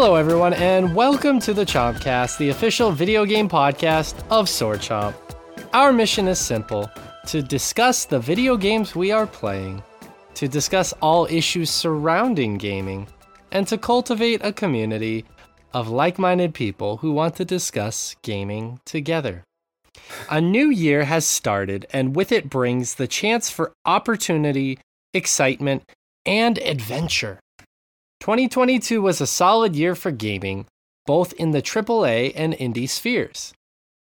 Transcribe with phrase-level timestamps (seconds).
[0.00, 5.12] Hello, everyone, and welcome to the Chompcast, the official video game podcast of Sword Chomp.
[5.72, 6.88] Our mission is simple
[7.26, 9.82] to discuss the video games we are playing,
[10.34, 13.08] to discuss all issues surrounding gaming,
[13.50, 15.24] and to cultivate a community
[15.74, 19.42] of like minded people who want to discuss gaming together.
[20.30, 24.78] A new year has started, and with it brings the chance for opportunity,
[25.12, 25.82] excitement,
[26.24, 27.40] and adventure.
[28.20, 30.66] 2022 was a solid year for gaming,
[31.06, 33.52] both in the AAA and indie spheres.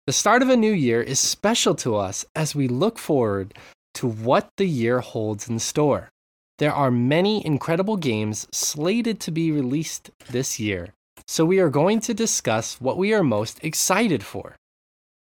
[0.06, 3.55] The start of a new year is special to us as we look forward
[3.95, 6.08] to what the year holds in store.
[6.58, 10.95] There are many incredible games slated to be released this year,
[11.27, 14.56] so we are going to discuss what we are most excited for.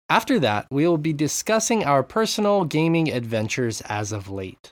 [0.08, 4.70] After that, we will be discussing our personal gaming adventures as of late.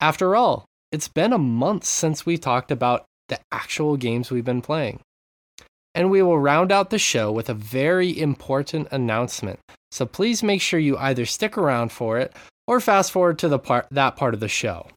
[0.00, 4.62] After all, it's been a month since we talked about the actual games we've been
[4.62, 5.00] playing.
[5.94, 9.60] And we will round out the show with a very important announcement.
[9.90, 12.34] So please make sure you either stick around for it
[12.66, 14.88] or fast forward to the part that part of the show.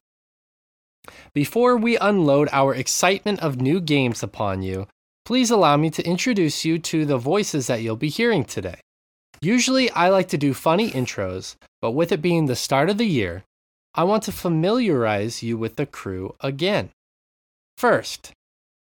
[1.34, 4.86] Before we unload our excitement of new games upon you,
[5.24, 8.80] please allow me to introduce you to the voices that you'll be hearing today.
[9.42, 13.06] Usually, I like to do funny intros, but with it being the start of the
[13.06, 13.44] year,
[13.94, 16.90] I want to familiarize you with the crew again.
[17.78, 18.32] First,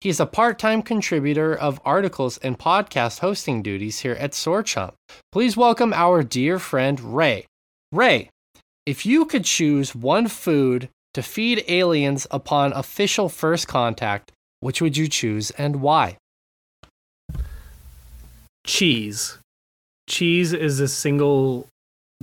[0.01, 4.93] he's a part time contributor of articles and podcast hosting duties here at Sword Chomp.
[5.31, 7.45] Please welcome our dear friend Ray.
[7.91, 8.29] Ray,
[8.85, 14.97] if you could choose one food to feed aliens upon official first contact, which would
[14.97, 16.17] you choose and why?
[18.65, 19.37] cheese.
[20.07, 21.67] Cheese is the single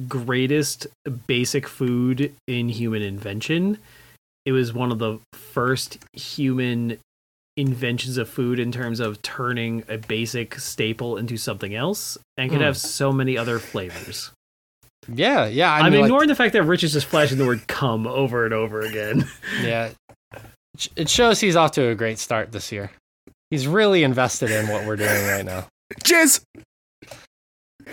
[0.08, 0.86] greatest
[1.26, 3.78] basic food in human invention.
[4.50, 6.98] It was one of the first human
[7.56, 12.58] inventions of food in terms of turning a basic staple into something else and could
[12.58, 12.64] Mm.
[12.64, 14.32] have so many other flavors.
[15.06, 15.72] Yeah, yeah.
[15.72, 18.08] I I'm mean, like- ignoring the fact that Rich is just flashing the word cum
[18.08, 19.28] over and over again.
[19.62, 19.90] yeah.
[20.96, 22.90] It shows he's off to a great start this year.
[23.52, 25.68] He's really invested in what we're doing right now.
[26.02, 26.42] Jizz.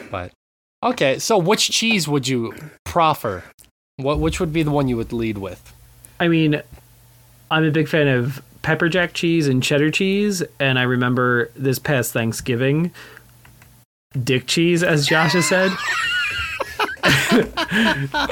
[0.10, 0.32] But
[0.82, 3.44] okay, so which cheese would you proffer?
[3.98, 5.74] What which would be the one you would lead with?
[6.20, 6.62] I mean,
[7.52, 11.80] I'm a big fan of pepper jack cheese and cheddar cheese, and I remember this
[11.80, 12.92] past Thanksgiving,
[14.24, 15.72] dick cheese, as Josh has said.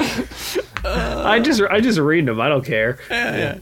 [0.84, 2.40] I just I just read them.
[2.40, 2.98] I don't care.
[3.10, 3.58] Yeah, yeah.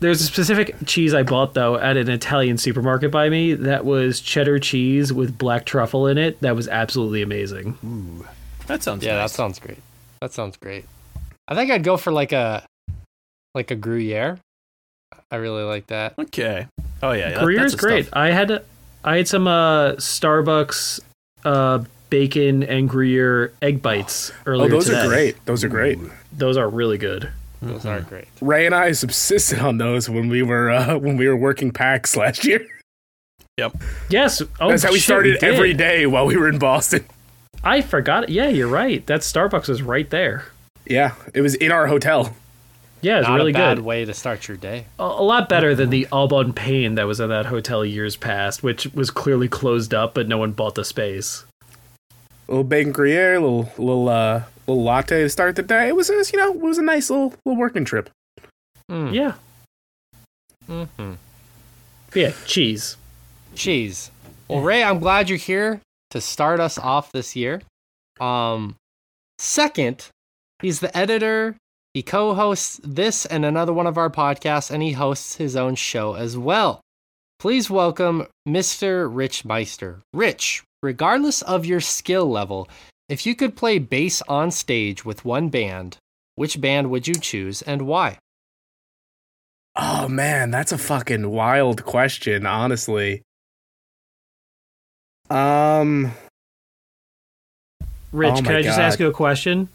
[0.00, 4.20] There's a specific cheese I bought though at an Italian supermarket by me that was
[4.20, 6.40] cheddar cheese with black truffle in it.
[6.40, 7.76] That was absolutely amazing.
[7.84, 8.26] Ooh,
[8.66, 9.32] That sounds Yeah, nice.
[9.32, 9.78] that sounds great.
[10.20, 10.84] That sounds great.
[11.48, 12.64] I think I'd go for like a
[13.54, 14.38] like a Gruyere.
[15.30, 16.14] I really like that.
[16.18, 16.66] okay.
[17.02, 18.06] Oh yeah, that- Gruyere's that's the great.
[18.06, 18.16] stuff.
[18.16, 18.62] I had
[19.04, 21.00] I had some uh, Starbucks
[21.44, 25.00] uh, bacon and Gruyere egg bites earlier Oh, those today.
[25.00, 25.46] are great.
[25.46, 25.98] Those are great.
[26.32, 27.30] Those are really good.
[27.62, 28.26] Those are great.
[28.40, 32.16] Ray and I subsisted on those when we were uh, when we were working packs
[32.16, 32.66] last year.
[33.58, 33.76] Yep.
[34.08, 34.40] Yes.
[34.60, 35.42] Oh, That's how we shit, started did.
[35.54, 37.04] every day while we were in Boston.
[37.64, 38.28] I forgot.
[38.28, 39.04] Yeah, you're right.
[39.06, 40.44] That Starbucks was right there.
[40.86, 42.36] Yeah, it was in our hotel.
[43.00, 43.84] Yeah, it's Not really a bad good.
[43.84, 44.86] way to start your day.
[44.98, 48.16] A, a lot better than the Au Bon Pain that was in that hotel years
[48.16, 51.44] past, which was clearly closed up, but no one bought the space.
[52.48, 55.88] little bacon Gruyere, little little uh little latte to start the day.
[55.88, 58.10] It was, it was you know it was a nice little little working trip.
[58.90, 59.12] Mm.
[59.14, 59.34] Yeah.
[60.66, 61.12] hmm
[62.14, 62.96] Yeah, cheese.
[63.54, 64.10] Cheese.
[64.48, 67.60] Well, Ray, I'm glad you're here to start us off this year.
[68.18, 68.76] Um,
[69.38, 70.08] second,
[70.62, 71.54] he's the editor.
[71.94, 76.14] He co-hosts this and another one of our podcasts, and he hosts his own show
[76.14, 76.80] as well.
[77.38, 79.08] Please welcome Mr.
[79.10, 80.00] Rich Meister.
[80.12, 82.68] Rich, regardless of your skill level,
[83.08, 85.96] if you could play bass on stage with one band,
[86.34, 88.18] which band would you choose and why?
[89.76, 93.22] Oh man, that's a fucking wild question, honestly.
[95.30, 96.12] Um,
[98.12, 99.68] Rich, Oh can my I just ask you a question?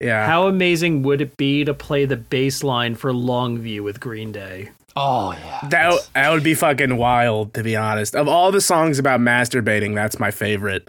[0.00, 0.26] Yeah.
[0.26, 4.70] How amazing would it be to play the bass line for Longview with Green Day?
[4.96, 8.16] Oh yeah, That that would be fucking wild, to be honest.
[8.16, 10.88] Of all the songs about masturbating, that's my favorite.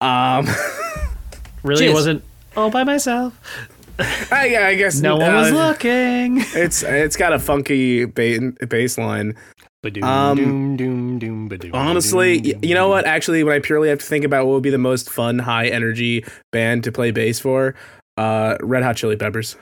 [0.00, 0.46] Um,
[1.62, 1.90] Really, Jeez.
[1.90, 2.24] it wasn't
[2.56, 3.38] all by myself.
[4.32, 6.38] I, yeah, I guess No one was uh, looking.
[6.54, 9.36] It's it's got a funky ba- bass line.
[10.02, 13.04] Um, doom, doom, doom, Honestly, ba-doom, you know what?
[13.04, 15.66] Actually, when I purely have to think about what would be the most fun, high
[15.66, 17.74] energy band to play bass for,
[18.16, 19.56] uh, Red Hot Chili Peppers.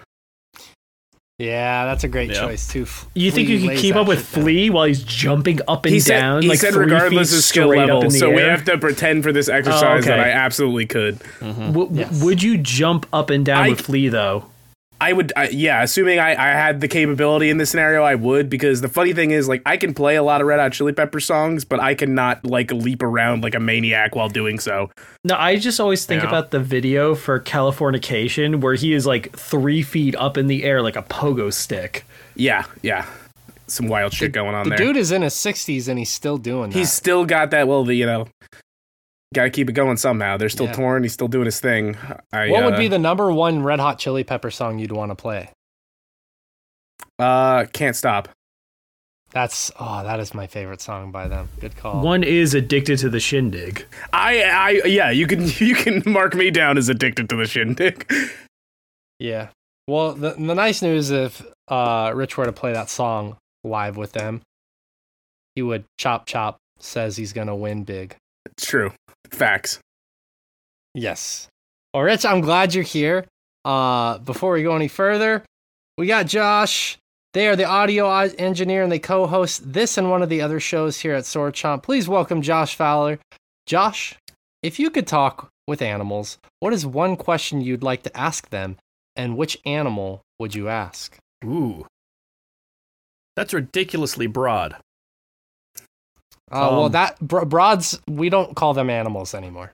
[1.38, 2.40] Yeah, that's a great Yeah.
[2.40, 2.86] choice too.
[3.14, 4.42] You think you can keep up with shit down.
[4.44, 6.42] Flea while he's jumping up and he said, down?
[6.42, 9.32] he like said regardless of skill level, in the so we have to pretend for
[9.32, 10.28] this exercise that okay.
[10.30, 11.18] I absolutely could.
[11.38, 11.72] Mm-hmm.
[11.72, 12.22] W- w- Yes.
[12.22, 14.44] Would you jump up and down I- with Flea though?
[15.00, 18.50] I would, I, yeah, assuming I, I had the capability in this scenario, I would.
[18.50, 20.92] Because the funny thing is, like, I can play a lot of Red Hot Chili
[20.92, 24.90] Pepper songs, but I cannot like leap around like a maniac while doing so.
[25.24, 26.28] No, I just always think Yeah.
[26.28, 30.82] about the video for Californication where he is like three feet up in the air
[30.82, 32.04] like a pogo stick.
[32.36, 33.06] Yeah, yeah,
[33.66, 34.78] some wild shit going on The there.
[34.78, 36.78] dude is in his 60s and he's still doing that.
[36.78, 37.66] He's still got that.
[37.68, 38.28] Well, the you know,
[39.34, 40.36] got to keep it going somehow.
[40.36, 40.72] They're still Yeah.
[40.72, 41.02] torn.
[41.02, 41.96] He's still doing his thing.
[42.32, 45.10] I, what would uh, be the number one Red Hot Chili Pepper song you'd want
[45.10, 45.50] to play?
[47.18, 48.28] Uh, can't stop.
[49.32, 51.48] That's oh, that is my favorite song by them.
[51.60, 52.02] Good call.
[52.02, 53.86] One is addicted to the shindig.
[54.12, 58.12] I, I, yeah, you can you can mark me down as addicted to the shindig.
[59.20, 59.48] Yeah.
[59.86, 64.12] Well, the the nice news if uh Rich were to play that song live with
[64.12, 64.40] them,
[65.54, 68.16] he would chop chop says he's gonna win big.
[68.46, 68.92] It's true.
[69.30, 69.78] Facts.
[70.94, 71.48] Yes.
[71.94, 73.24] Well, Rich, I'm glad you're here.
[73.64, 75.42] Uh, before we go any further,
[75.98, 76.96] we got Josh.
[77.32, 81.00] They are the audio engineer and they co-host this and one of the other shows
[81.00, 81.82] here at Sword Chomp.
[81.82, 83.20] Please welcome Josh Fowler.
[83.66, 84.16] Josh,
[84.62, 88.76] if you could talk with animals, what is one question you'd like to ask them,
[89.14, 91.16] and which animal would you ask?
[91.44, 91.86] Ooh.
[93.36, 94.76] That's ridiculously broad.
[96.50, 99.72] Uh, well, Um, that bro- broads we don't call them animals anymore.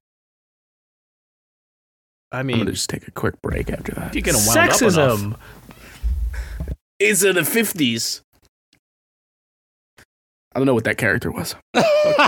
[2.32, 4.08] I mean, I'm mean, gonna just take a quick break after that.
[4.08, 4.93] if you get them wound up enough.
[5.20, 5.37] Sexism.
[6.99, 8.23] It's in the fifties.
[10.55, 11.55] I don't know what that character was.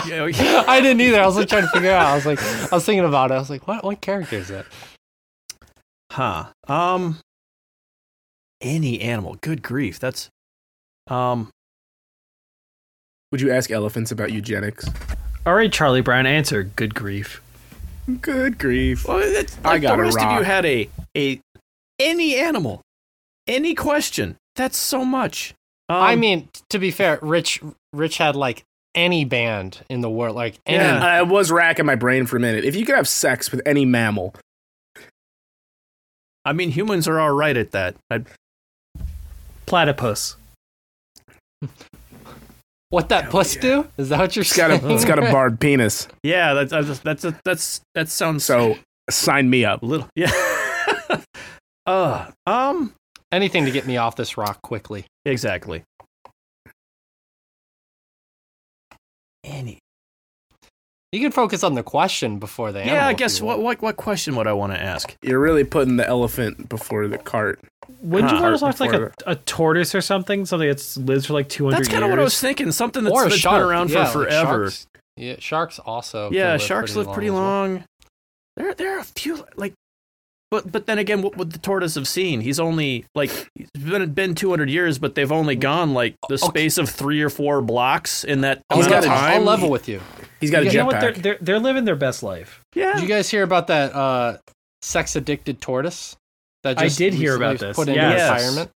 [0.06, 0.64] Yeah, yeah.
[0.66, 1.20] I didn't either.
[1.20, 2.06] I was like trying to figure out.
[2.06, 3.34] I was like, I was thinking about it.
[3.34, 4.66] I was like, what what character is that?
[6.10, 6.46] Huh.
[6.66, 7.18] Um.
[8.60, 9.36] Any animal.
[9.40, 10.00] Good grief.
[10.00, 10.30] That's.
[11.06, 11.50] Um.
[13.30, 14.88] Would you ask elephants about eugenics?
[15.44, 16.62] All right, Charlie Brown, answer.
[16.62, 17.42] Good grief.
[18.20, 19.06] Good grief.
[19.06, 21.40] Well, that's, I like got the a rest of you had a a
[21.98, 22.80] any animal,
[23.46, 24.36] any question.
[24.56, 25.54] That's so much.
[25.90, 27.60] Um, I mean, to be fair, Rich
[27.92, 28.64] Rich had like
[28.94, 30.82] any band in the world, like any.
[30.82, 31.04] Yeah.
[31.04, 32.64] I was racking my brain for a minute.
[32.64, 34.34] If you could have sex with any mammal,
[36.44, 37.94] I mean, humans are all right at that.
[38.10, 38.24] I,
[39.66, 40.36] Platypus.
[42.90, 43.86] What that puss do?
[43.98, 44.90] Is that what you're it's got a saying?
[44.92, 46.08] it's got a barred penis.
[46.22, 48.76] yeah, that's that's that's that's, that's that sounds So
[49.10, 49.82] sign me up.
[49.82, 50.08] a little.
[50.16, 50.32] Yeah.
[51.86, 52.30] uh.
[52.46, 52.94] Um.
[53.30, 55.04] Anything to get me off this rock quickly.
[55.26, 55.84] Exactly.
[59.44, 59.78] Any.
[61.12, 63.96] You can focus on the question before the Yeah, animal I guess what, what what
[63.96, 65.14] question would I want to ask?
[65.22, 67.60] You're really putting the elephant before the cart.
[68.02, 68.42] Wouldn't you Huh.
[68.60, 70.44] want to talk like a, a tortoise or something?
[70.46, 71.92] Something that lives for like 200 That's years?
[71.92, 72.70] kind of what I was thinking.
[72.72, 74.70] Something that's, or a that's shark been around yeah, for like forever.
[74.70, 74.86] sharks.
[75.16, 76.30] Yeah, sharks also.
[76.30, 77.42] yeah, can sharks live pretty as well.
[77.42, 77.84] long.
[78.56, 79.72] There, there are a few like,
[80.50, 82.40] but but then again, what would the tortoise have seen?
[82.40, 86.34] He's only like it's been been two hundred years, but they've only gone like the
[86.34, 86.46] Okay.
[86.48, 89.32] space of three or four blocks in that I'll, He's amount got of a- time.
[89.40, 90.00] I'll level with you.
[90.40, 91.00] He's got a You You know what?
[91.00, 92.60] They're, they're, they're living their best life.
[92.74, 94.36] yeah, Did you guys hear about that uh,
[94.82, 96.16] sex addicted tortoise?
[96.76, 97.76] That I did hear about this.
[97.76, 98.30] Put into Yes.
[98.42, 98.70] retirement.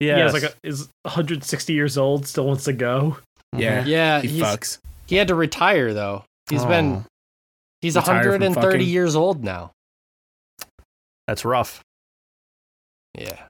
[0.00, 3.18] yeah, Yeah, like a, is 160 years old, still wants to go.
[3.56, 4.78] Yeah, Yeah, he fucks.
[5.06, 6.24] he had to retire though.
[6.50, 7.04] He's been
[7.80, 8.88] he's Retire 130 fucking?
[8.88, 9.70] years old now.
[11.26, 11.80] That's rough.
[13.18, 13.46] Yeah.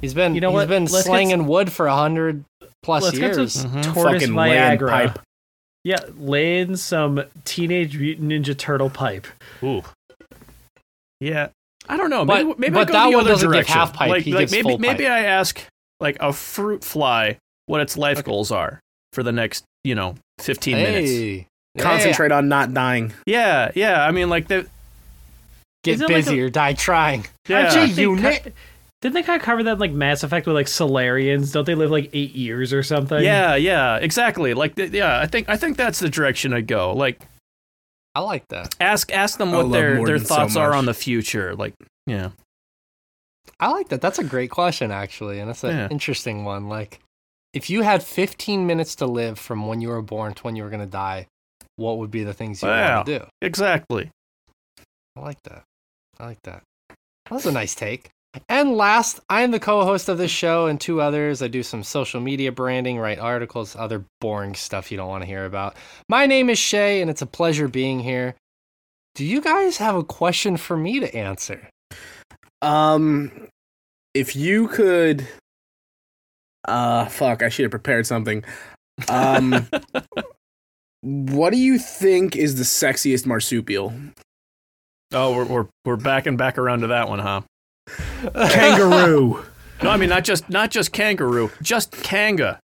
[0.00, 0.68] He's been You know he's what?
[0.68, 2.44] been Let's get slinging wood for a hundred
[2.82, 3.62] plus Let's get years.
[3.62, 3.94] to Mhm.
[3.94, 4.90] tortoise Fucking laying Viagra.
[4.90, 5.18] pipe.
[5.84, 9.26] Yeah, laying some Teenage Mutant Ninja Turtle pipe.
[9.62, 9.82] Ooh.
[11.20, 11.48] Yeah,
[11.88, 12.24] I don't know.
[12.24, 13.74] But- Maybe, maybe but I go that the one other doesn't give direction.
[13.74, 15.12] half pipe, Like, he like gives maybe full maybe pipe.
[15.12, 15.64] I ask
[16.00, 18.26] like a fruit fly what its life Okay.
[18.26, 18.80] goals are
[19.12, 21.10] for the next you know fifteen minutes.
[21.10, 21.46] Hey.
[21.74, 23.12] Hey, Concentrate on not dying.
[23.26, 24.04] Yeah, yeah.
[24.04, 24.66] I mean, like the
[25.84, 27.26] get Is it like a- or die trying.
[27.48, 27.70] yeah.
[27.86, 28.52] Gee, They you cut-
[29.00, 31.52] Didn't they kind of cover that in, like Mass Effect with like Salarians?
[31.52, 33.22] Don't they live like eight years or something?
[33.24, 34.54] Yeah, yeah, exactly.
[34.54, 36.92] Like, the, yeah, I think I think that's the direction I'd go.
[36.92, 37.20] Like,
[38.14, 38.74] I like that.
[38.80, 41.54] ask ask them what their their Morden so thoughts are on the future.
[41.54, 41.74] Like,
[42.06, 42.30] yeah,
[43.58, 44.00] I like that.
[44.00, 45.88] That's a great question actually, and it's an Yeah.
[45.90, 46.68] interesting one.
[46.68, 47.00] Like
[47.54, 50.62] if you had 15 minutes to live from when you were born to when you
[50.62, 51.26] were going to die,
[51.76, 52.96] what would be the things you Wow.
[52.96, 53.24] want to do?
[53.40, 54.10] exactly.
[55.16, 55.64] I like that.
[56.18, 56.62] I like that.
[56.88, 58.08] That was a nice take.
[58.48, 61.42] And last, I am the co-host of this show and two others.
[61.42, 65.26] I do some social media branding, write articles, other boring stuff you don't want to
[65.26, 65.76] hear about.
[66.08, 68.34] My name is Shay, and it's a pleasure being here.
[69.14, 71.68] Do you guys have a question for me to answer?
[72.62, 73.48] Um,
[74.14, 75.26] if you could
[76.66, 78.44] Uh, fuck, I should have prepared something.
[79.08, 79.68] Um,
[81.02, 83.92] what do you think is the sexiest marsupial?
[85.12, 87.42] Oh, we're we're we're backing back around to that one, huh?
[88.34, 89.44] Kangaroo.
[89.82, 92.58] No, I mean not just not just kangaroo, just kanga.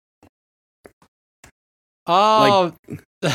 [2.07, 2.73] Oh,
[3.23, 3.33] like,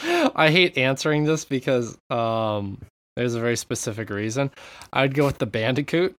[0.34, 2.78] I hate answering this because um,
[3.16, 4.50] there's a very specific reason.
[4.92, 6.14] I'd go with the bandicoot.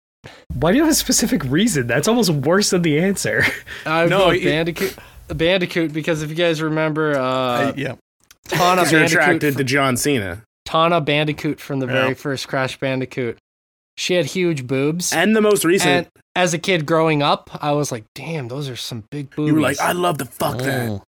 [0.53, 1.88] Why do you have a specific reason?
[1.88, 3.44] That's almost worse than the answer.
[3.86, 4.96] I'd No, go with you- bandicoot.
[5.27, 7.96] Bandicoot because if you guys remember, uh, yeah.
[8.48, 12.77] Tawna Because you're Bandicoot, attracted to John Cena Tawna Bandicoot from the very first Crash
[12.79, 13.39] Bandicoot.
[13.98, 15.14] She had huge boobs.
[15.14, 15.90] and the most recent.
[15.90, 19.48] And as a kid growing up, I was like, "Damn, those are some big boobs.
[19.48, 20.90] you were like, I love the fuck that.
[20.90, 21.02] Mm.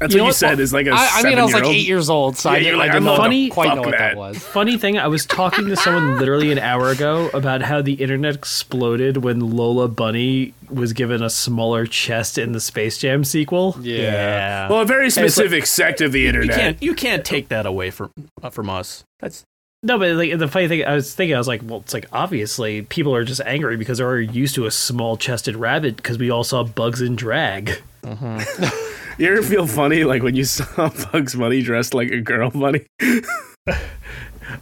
[0.00, 0.34] That's You know what you what?
[0.36, 0.60] said.
[0.60, 1.74] Is like a I, I mean, I was like seven-year-old.
[1.74, 3.82] eight years old, so Yeah, I didn't, like, I didn't I know love quite know
[3.82, 4.16] what that that.
[4.16, 4.38] was.
[4.38, 8.34] Funny thing, I was talking to someone literally an hour ago about how the internet
[8.34, 13.76] exploded when Lola Bunny was given a smaller chest in the Space Jam sequel.
[13.80, 14.68] Yeah.
[14.68, 16.56] Well, a very like- specific sect of the You internet.
[16.56, 18.10] can't you can't take that away from
[18.42, 19.04] uh, from us.
[19.20, 19.44] That's
[19.84, 22.06] No, but like the funny thing, I was thinking, I was like, well, it's like
[22.12, 26.30] obviously people are just angry because they're already used to a small-chested rabbit because we
[26.30, 27.80] all saw Bugs in drag.
[28.02, 28.84] Mm-hmm.
[29.18, 32.86] You ever feel funny like when you saw Bugs Bunny dressed like a girl bunny?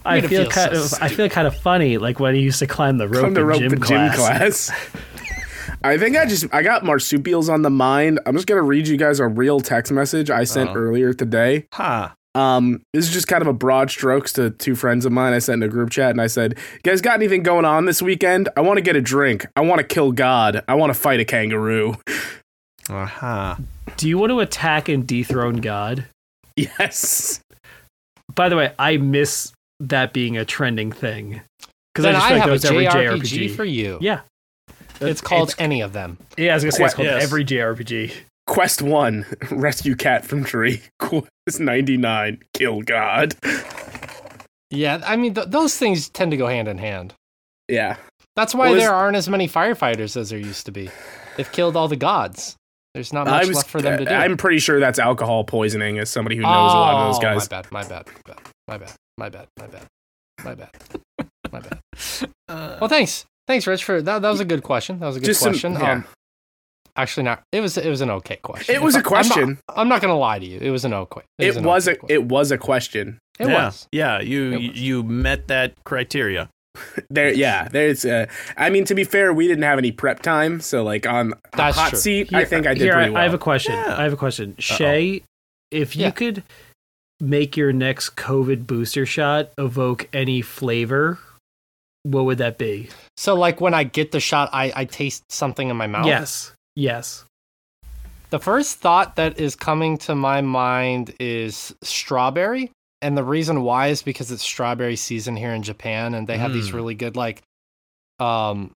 [0.03, 2.57] I feel feel kind so of, I feel kind of funny, like when he used
[2.57, 4.15] to climb the rope, Come to in rope gym, in class.
[4.15, 4.71] gym class.
[5.83, 8.19] I think I just I got marsupials on the mind.
[8.25, 10.75] I'm just gonna read you guys a real text message I sent Oh.
[10.75, 11.67] earlier today.
[11.73, 12.15] ha.
[12.37, 15.33] Um, this is just kind of a broad strokes to two friends of mine.
[15.33, 17.85] I sent in a group chat and I said, "You guys got anything going on
[17.85, 18.49] this weekend?
[18.55, 19.47] I want to get a drink.
[19.55, 20.63] I want to kill God.
[20.67, 21.95] I want to fight a kangaroo."
[22.89, 23.57] Aha.
[23.97, 26.05] Do you want to attack and dethrone God?
[26.55, 27.39] Yes.
[28.33, 31.41] By the way, I miss that being a trending thing
[31.93, 33.55] because I just I, feel like have that a every JRPG, JRPG.
[33.55, 33.97] for you.
[34.01, 34.21] yeah,
[35.01, 36.17] It's called It's- any of them.
[36.37, 37.23] yeah, I was gonna say it's called Yes.
[37.23, 38.13] every JRPG.
[38.47, 40.81] Quest one: rescue cat from tree.
[40.99, 43.35] Quest ninety nine: kill God.
[44.69, 47.13] Yeah, I mean th- those things tend to go hand in hand.
[47.69, 47.97] Yeah.
[48.35, 50.89] That's why Well, there aren't as many firefighters as there used to be.
[51.37, 52.55] They've killed all the gods.
[52.93, 54.11] There's not much was, left for them to do.
[54.11, 55.99] I'm pretty sure that's alcohol poisoning.
[55.99, 57.49] As somebody who knows a lot of those Oh, guys.
[57.49, 57.71] My bad.
[57.71, 58.07] My bad.
[58.67, 58.95] My bad.
[59.17, 59.47] My bad.
[59.57, 59.85] My bad.
[60.43, 60.69] My bad.
[61.51, 61.79] My bad.
[62.49, 63.25] Uh, Well, thanks.
[63.45, 63.83] Thanks, Rich.
[63.83, 64.21] For that.
[64.21, 64.99] That was a good question.
[64.99, 65.73] That was a good Just some- question.
[65.73, 65.91] yeah.
[65.91, 66.05] Um,
[66.97, 67.43] actually, not.
[67.51, 67.77] It was.
[67.77, 68.75] It was an okay question.
[68.75, 69.57] It was a I'm not- question.
[69.69, 70.59] I'm not, gonna lie to you.
[70.59, 71.21] It was an okay.
[71.39, 72.15] It an was okay a question.
[72.15, 73.19] it was a question.
[73.39, 73.87] It yeah, was.
[73.91, 74.61] Yeah, you was.
[74.81, 76.49] you met that criteria.
[77.09, 77.67] There, yeah.
[77.69, 78.05] There's.
[78.05, 81.33] Uh, I mean, to be fair, we didn't have any prep time, so like on
[81.53, 81.99] a That's hot true.
[81.99, 83.19] seat, I think I did here, pretty well.
[83.19, 83.73] I have a question.
[83.73, 83.95] Yeah.
[83.97, 84.55] I have a question.
[84.59, 85.23] Shay,
[85.71, 86.11] if you Yeah.
[86.11, 86.43] could
[87.19, 91.17] make your next COVID booster shot evoke any flavor,
[92.03, 92.89] what would that be?
[93.15, 96.05] So, like, when I get the shot, I I taste something in my mouth.
[96.05, 96.51] Yes.
[96.77, 97.25] Yes.
[98.29, 102.69] The first thought that is coming to my mind is strawberry.
[103.01, 106.53] And the reason why is because it's strawberry season here in Japan and they have
[106.53, 106.73] these Mm.
[106.73, 107.41] really good like
[108.19, 108.71] um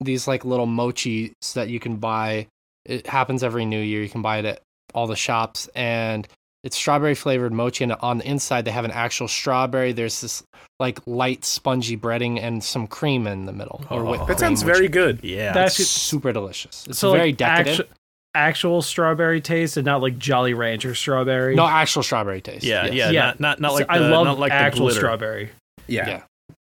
[0.00, 2.48] these like little mochis that you can buy.
[2.84, 4.02] It happens every new year.
[4.02, 4.60] You can buy it at
[4.92, 6.26] all the shops and
[6.64, 9.92] it's strawberry flavored mochi and on the inside they have an actual strawberry.
[9.92, 10.42] There's this
[10.80, 14.10] like light spongy breading and some cream in the middle or Oh.
[14.10, 15.20] whipped that cream, sounds very good.
[15.22, 15.52] Yeah.
[15.52, 16.86] That's- it's super delicious.
[16.88, 17.80] It's so very like decadent.
[17.80, 17.92] actu-
[18.34, 21.54] actual strawberry taste and not like Jolly Rancher strawberry.
[21.54, 22.64] no actual strawberry taste.
[22.64, 22.94] yeah, yes.
[22.94, 23.20] yeah, Yeah.
[23.26, 25.50] Not not not So like the, I love not like actual the strawberry.
[25.86, 26.08] Yeah.
[26.08, 26.22] Yeah.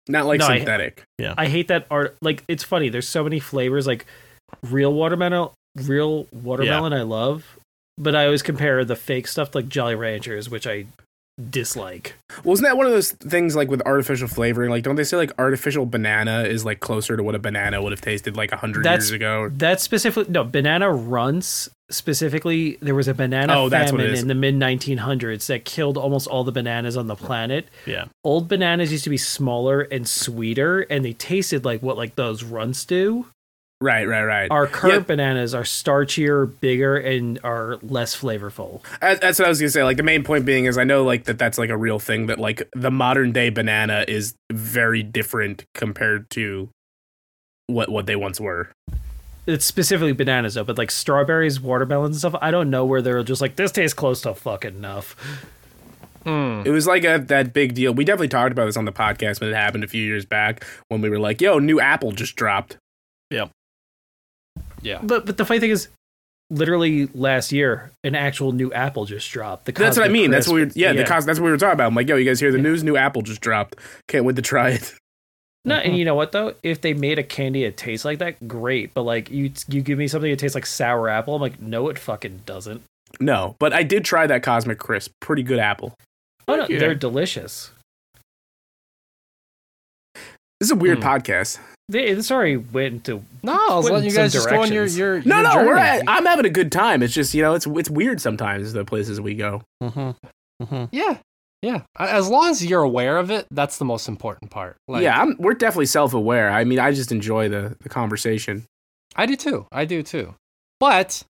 [0.09, 1.03] Not like No, I- synthetic.
[1.37, 2.17] I hate that art.
[2.21, 2.89] Like it's funny.
[2.89, 3.87] There's so many flavors.
[3.87, 4.05] Like
[4.63, 6.91] real watermelon, real watermelon.
[6.91, 7.57] I love,
[7.97, 10.85] but I always compare the fake stuff like Jolly Ranchers, which I
[11.49, 12.13] dislike.
[12.43, 14.69] Well, isn't that one of those things like with artificial flavoring?
[14.69, 17.91] Like, don't they say like artificial banana is like closer to what a banana would
[17.91, 19.49] have tasted like a hundred years ago?
[19.49, 22.77] That's specifically, no, banana runts specifically.
[22.81, 25.97] There was a banana Oh, that's what it famine in the mid 1900s that killed
[25.97, 27.67] almost all the bananas on the planet.
[27.85, 28.05] Yeah.
[28.23, 32.43] Old bananas used to be smaller and sweeter, and they tasted like what like those
[32.43, 33.27] runts do.
[33.83, 34.49] Right, right, right.
[34.49, 34.99] Our current Yeah.
[35.15, 38.81] bananas are starchier, bigger, and are less flavorful.
[39.01, 39.83] That's what I was gonna say.
[39.83, 42.27] Like the main point being is I know like that that's like a real thing
[42.27, 46.69] that like the modern day banana is very different compared to
[47.67, 48.69] what what they once were.
[49.45, 53.21] it's specifically bananas though, but like strawberries, watermelons and stuff, I don't know where they're
[53.23, 55.17] just like this tastes close to fucking enough.
[56.23, 56.61] Hmm.
[56.65, 57.93] It was like a that big deal.
[57.93, 60.63] We definitely talked about this on the podcast when it happened a few years back
[60.87, 62.77] when we were like, "Yo, new Apple just dropped."
[63.29, 63.47] Yeah.
[65.03, 65.87] But but the funny thing is,
[66.49, 69.65] literally last year, an actual new Apple just dropped.
[69.65, 70.31] The That's what I Cosmic mean.
[70.31, 71.87] That's what we Crisp- yeah, the cos- that's what we were talking about.
[71.87, 72.83] I'm like, "Yo, you guys hear the news?
[72.83, 73.75] New Apple just dropped.
[74.07, 74.93] Can't wait to try it."
[75.65, 76.55] No, and you know what though?
[76.63, 78.93] If they made a candy that tastes like that, great.
[78.93, 81.35] But like you, you give me something that tastes like sour apple.
[81.35, 82.81] I'm like, no, it fucking doesn't.
[83.19, 85.11] No, but I did try that Cosmic Crisp.
[85.21, 85.93] Pretty good apple.
[86.47, 86.79] Oh no, Yeah.
[86.79, 87.71] they're delicious.
[90.59, 91.03] This is a weird Hmm.
[91.09, 91.59] podcast.
[91.89, 94.61] They, this already went into No, I was Put letting in you guys just go
[94.61, 94.97] on your directions.
[94.97, 95.67] your, No, no, journey.
[95.67, 97.03] we're at, I'm having a good time.
[97.03, 99.61] It's just you know, it's it's weird sometimes the places we go.
[99.81, 100.63] Mm-hmm.
[100.63, 100.85] Mm-hmm.
[100.95, 101.17] Yeah,
[101.61, 101.81] yeah.
[101.99, 104.77] As long as you're aware of it, that's the most important part.
[104.87, 106.49] Like, yeah, I'm, we're definitely self aware.
[106.49, 108.63] I mean, I just enjoy the the conversation.
[109.15, 109.67] I do too.
[109.71, 110.35] I do too.
[110.79, 111.23] But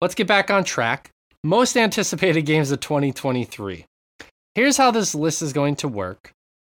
[0.00, 1.10] let's get back on track.
[1.42, 3.84] Most anticipated games of 2023.
[4.54, 6.30] Here's how this list is going to work.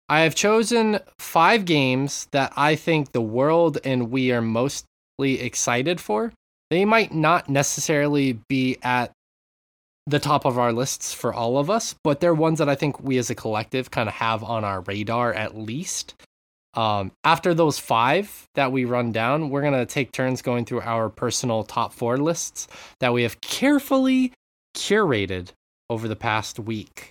[0.08, 4.86] I have chosen five games that I think the world and we are mostly
[5.20, 6.32] excited for.
[6.70, 9.12] They might not necessarily be at
[10.06, 13.02] the top of our lists for all of us, but they're ones that I think
[13.02, 16.14] we as a collective kind of have on our radar at least.
[16.76, 21.10] Um, after those five that we run down, we're gonna take turns going through our
[21.10, 22.68] personal top four lists
[23.00, 24.34] that we have carefully
[24.76, 25.50] curated
[25.90, 27.10] over the past week.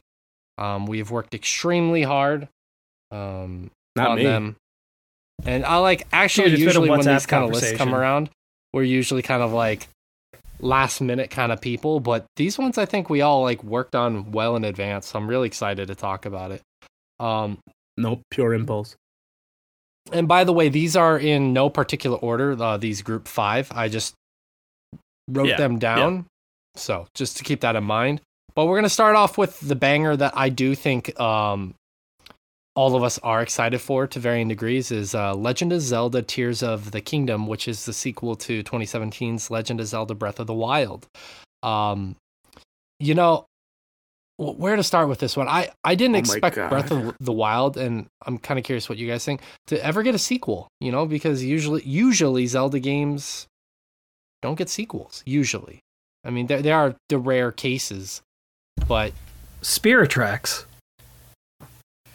[0.59, 2.49] Um, we have worked extremely hard
[3.11, 4.25] um, Not me.
[4.25, 4.57] them,
[5.45, 7.95] and I like actually Dude, it's been a usually when these kind of lists come
[7.95, 8.31] around,
[8.73, 9.89] we're usually kind of like
[10.61, 14.33] last minute kind of people, but these ones I think we all like worked on
[14.33, 15.07] well in advance.
[15.09, 16.63] So I'm really excited to talk about it.
[17.21, 17.59] Um,
[17.97, 18.97] Nope, pure impulse.
[20.13, 22.61] and by the way, these are in no particular order.
[22.61, 24.15] Uh, these group five, I just
[25.29, 26.27] wrote Yeah, them down.
[26.77, 28.21] So just to keep that in mind.
[28.55, 31.75] But we're gonna start off with the banger that I do think um,
[32.75, 36.63] all of us are excited for to varying degrees is uh, Legend of Zelda: Tears
[36.63, 40.55] of the Kingdom, which is the sequel to 2017's Legend of Zelda: Breath of the
[40.55, 41.07] Wild.
[41.63, 42.17] Um,
[42.99, 43.47] you know,
[44.37, 45.47] where to start with this one?
[45.49, 46.71] I I didn't Oh expect God.
[46.71, 50.03] Breath of the Wild, and I'm kind of curious what you guys think to ever
[50.03, 50.69] get a sequel.
[50.81, 53.47] You know, because usually usually Zelda games
[54.43, 55.23] don't get sequels.
[55.25, 55.81] Usually,
[56.25, 58.21] I mean there there are the rare cases,
[58.89, 59.13] but
[59.63, 60.67] Spirit Tracks.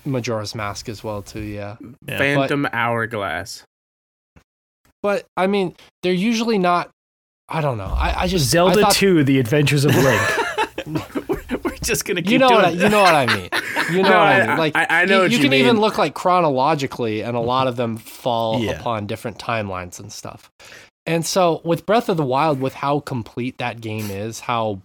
[0.05, 1.41] Majora's Mask as well too.
[1.41, 2.17] Yeah, Yeah.
[2.17, 3.63] Phantom Hourglass.
[5.01, 6.89] but I mean they're usually not.
[7.47, 7.85] I don't know.
[7.97, 10.21] I, I just I Zelda thought- 2: The Adventures of Link.
[11.63, 12.83] We're just gonna keep You know doing what I, that.
[12.83, 13.49] you know what I mean.
[13.89, 14.57] You know No, what I, I- mean.
[14.59, 17.39] Like I- I know you, what you you can even look like chronologically, and a
[17.39, 18.73] lot of them fall Yeah.
[18.79, 20.51] upon different timelines and stuff.
[21.07, 24.81] And so with Breath of the Wild, with how complete that game is, how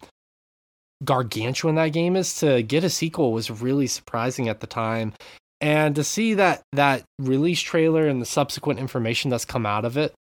[1.03, 5.13] gargantuan that game is, to get a sequel was really surprising at the time.
[5.61, 9.97] And to see that that release trailer and the subsequent information that's come out of
[9.97, 10.15] it,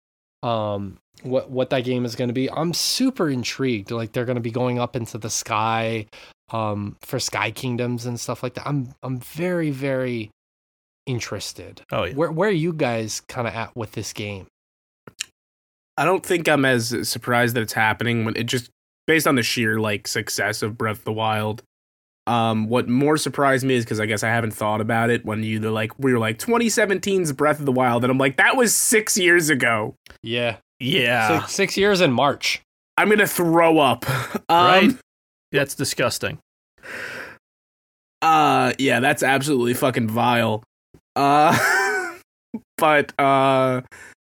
[0.42, 3.90] um, what what that game is going to be, I'm super intrigued.
[3.90, 6.06] Like they're going to be going up into the sky,
[6.52, 8.66] um, for Sky Kingdoms and stuff like that.
[8.66, 10.30] I'm I'm very very
[11.06, 11.82] interested.
[11.90, 12.14] Oh yeah.
[12.14, 14.46] Where where are you guys kind of at with this game?
[15.96, 18.70] I don't think I'm as surprised that it's happening when it just
[19.06, 21.62] based on the sheer like success of Breath of the Wild.
[22.28, 25.42] Um, what more surprised me is because I guess I haven't thought about it when
[25.42, 28.74] you like we were like 2017's Breath of the Wild, and I'm like that was
[28.74, 29.96] six years ago.
[30.22, 31.40] Yeah, Yeah.
[31.40, 32.62] six, six years in March.
[32.96, 34.04] I'm gonna throw up.
[34.48, 34.90] Um, Right?
[35.50, 36.38] That's disgusting.
[38.20, 40.62] Uh yeah, that's absolutely fucking vile.
[41.16, 41.58] Uh
[42.78, 43.80] but uh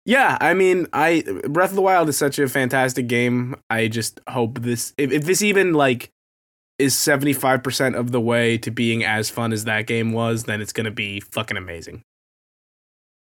[0.05, 3.57] yeah, I mean, I Breath of the Wild is such a fantastic game.
[3.71, 6.11] I just hope this if, if this even like
[6.79, 10.73] is 75% of the way to being as fun as that game was, then it's
[10.73, 12.03] going to be fucking amazing.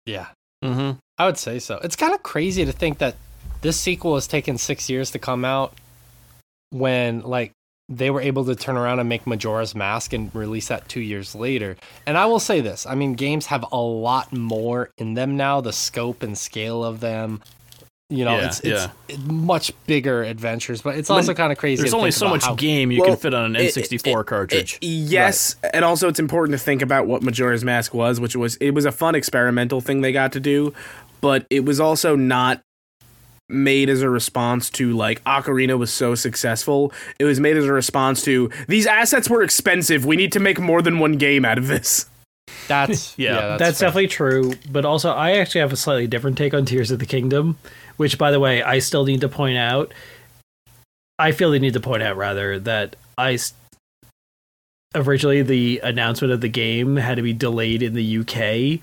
[0.05, 0.27] Yeah,
[0.63, 0.97] Mm-hmm.
[1.17, 1.79] I would say so.
[1.83, 3.15] It's kind of crazy to think that
[3.61, 5.73] this sequel has taken six years to come out
[6.69, 7.51] when like
[7.89, 11.33] they were able to turn around and make Majora's Mask and release that two years
[11.35, 11.77] later.
[12.05, 15.61] And I will say this: I mean, games have a lot more in them now.
[15.61, 17.41] The scope and scale of them,
[18.09, 18.87] you know, Yeah, it's it's
[19.25, 20.81] much bigger adventures.
[20.81, 21.81] But it's also kind of crazy.
[21.81, 23.55] There's to only think so about much how- game you Well, can fit on an
[23.55, 24.79] it- N64 cartridge.
[24.81, 28.57] It- yes, and also it's important to think about what Majora's Mask was, which was
[28.57, 30.73] it was a fun experimental thing they got to do,
[31.21, 32.61] but it was also not
[33.49, 36.91] made as a response to like Ocarina was so successful.
[37.19, 40.05] It was made as a response to these assets were expensive.
[40.05, 42.09] We need to make more than one game out of this.
[42.67, 44.53] That's Yeah, yeah, That's, that's, definitely true.
[44.69, 47.57] But also, I actually have a slightly different take on Tears of the Kingdom,
[47.97, 49.93] which, by the way, I still need to point out.
[51.19, 53.53] I feel they need to point out rather that I s-
[54.95, 58.79] originally the announcement of the game had to be delayed in the UK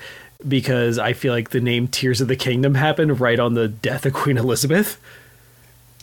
[0.47, 4.05] because I feel like the name Tears of the Kingdom happened right on the death
[4.07, 5.01] of Queen Elizabeth,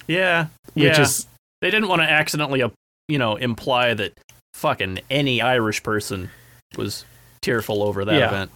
[0.08, 0.48] yeah.
[0.74, 1.02] which yeah.
[1.02, 1.28] is
[1.62, 2.70] they didn't want to accidentally, uh,
[3.08, 4.14] you know, imply that
[4.54, 6.30] fucking any Irish person
[6.78, 7.06] was
[7.42, 8.28] tearful over that Yeah.
[8.28, 8.52] event.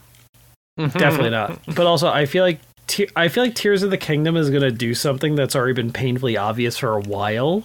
[0.94, 1.60] Definitely not.
[1.76, 4.70] But also, I feel like Te- I feel like Tears of the Kingdom is gonna
[4.70, 7.64] do something that's already been painfully obvious for a while,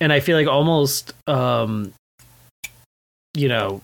[0.00, 1.92] and I feel like almost, um,
[3.34, 3.80] you know,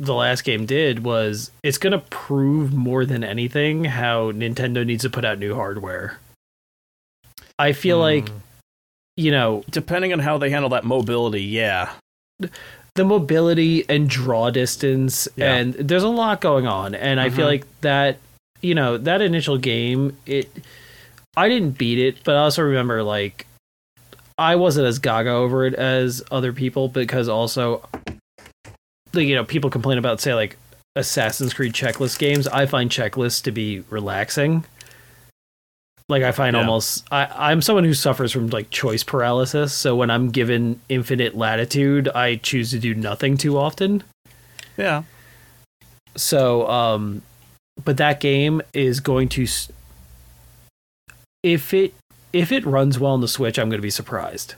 [0.00, 5.10] the last game did was it's gonna prove more than anything how Nintendo needs to
[5.10, 6.18] put out new hardware.
[7.58, 8.40] I feel like Mm.
[9.16, 11.90] you know Depending on how they handle that mobility, yeah.
[12.94, 15.54] the mobility and draw distance Yeah.
[15.54, 17.50] and there's a lot going on and i feel Mhm.
[17.50, 18.16] like that
[18.62, 20.50] you know that initial game it
[21.36, 23.46] i didn't beat it but i also remember like
[24.38, 28.09] i wasn't as gaga over it as other people because also like,
[29.14, 30.56] you know people complain about say like
[30.96, 32.46] assassin's creed checklist games.
[32.48, 34.64] I find checklists to be relaxing.
[36.08, 36.62] Like i find Yeah.
[36.62, 39.72] almost I, i'm someone who suffers from like choice paralysis.
[39.72, 44.02] So when i'm given infinite latitude i choose to do nothing too often.
[44.76, 45.04] Yeah.
[46.16, 47.22] so um
[47.84, 49.70] but that game is going to s-
[51.44, 51.94] if it
[52.32, 54.54] if it runs well on the switch i'm going to be surprised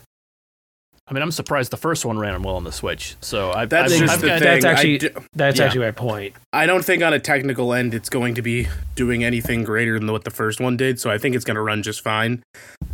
[1.05, 3.17] I mean, I'm surprised the first one ran well on the Switch.
[3.19, 4.61] So I've, That's I've, just I've the got, thing.
[4.61, 5.65] That's actually- d- that's Yeah.
[5.65, 9.23] actually my point I don't think on a technical end it's going to be doing
[9.23, 10.99] anything greater than what the first one did.
[11.01, 12.41] So I think it's going to run just fine.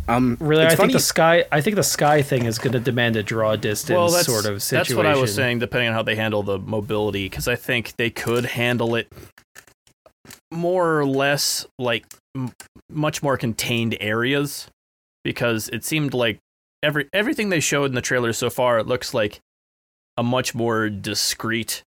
[0.08, 0.88] Um, really it's i funny.
[0.88, 3.96] think the sky i think the sky thing is going to demand a draw distance
[3.96, 6.42] well, that's, sort of situation that's what I was saying, depending on how they handle
[6.42, 9.06] the mobility, because I think they could handle it
[10.50, 12.50] more or less like m-
[12.90, 14.66] much more contained areas,
[15.22, 16.38] because it seemed like
[16.82, 19.40] every everything they showed in the trailer so far, it looks like
[20.16, 21.82] a much more discreet.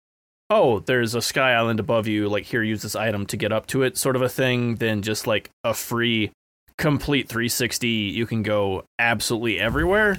[0.50, 2.28] Oh, there's a sky island above you.
[2.28, 5.00] Like here, use this item to get up to it, sort of a thing, than
[5.02, 6.30] just like a free,
[6.76, 7.88] complete 360.
[7.88, 10.18] You can go absolutely everywhere.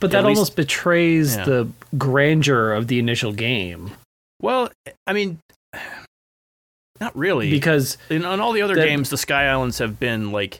[0.00, 1.44] but at that least- almost betrays Yeah.
[1.44, 1.68] the
[1.98, 3.92] grandeur of the initial game
[4.40, 4.70] Well,
[5.06, 5.38] I mean,
[7.00, 7.50] not really.
[7.50, 10.58] because in on all the other that- games, the Sky Islands have been like,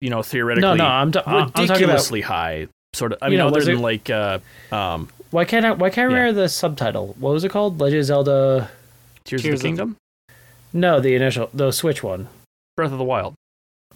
[0.00, 2.68] you know, theoretically no no i'm, t- I'm talking about ridiculously high.
[2.94, 3.18] Sort of.
[3.20, 4.38] I You mean, know, other than it- like, uh,
[4.72, 6.18] um, why can't i why can't i Yeah.
[6.20, 8.70] remember the subtitle what was it called legend of zelda
[9.24, 9.96] Tears, Tears of of- the Kingdom,
[10.72, 12.28] no the initial the switch one
[12.76, 13.34] Breath of the Wild.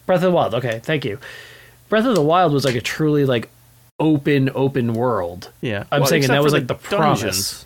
[0.05, 0.53] Breath of the Wild.
[0.55, 1.17] Okay, thank you.
[1.87, 3.49] Breath of the Wild was like a truly like
[3.99, 5.51] open open world.
[5.61, 7.21] Yeah, I'm saying that was, like, the promise.
[7.21, 7.65] dungeons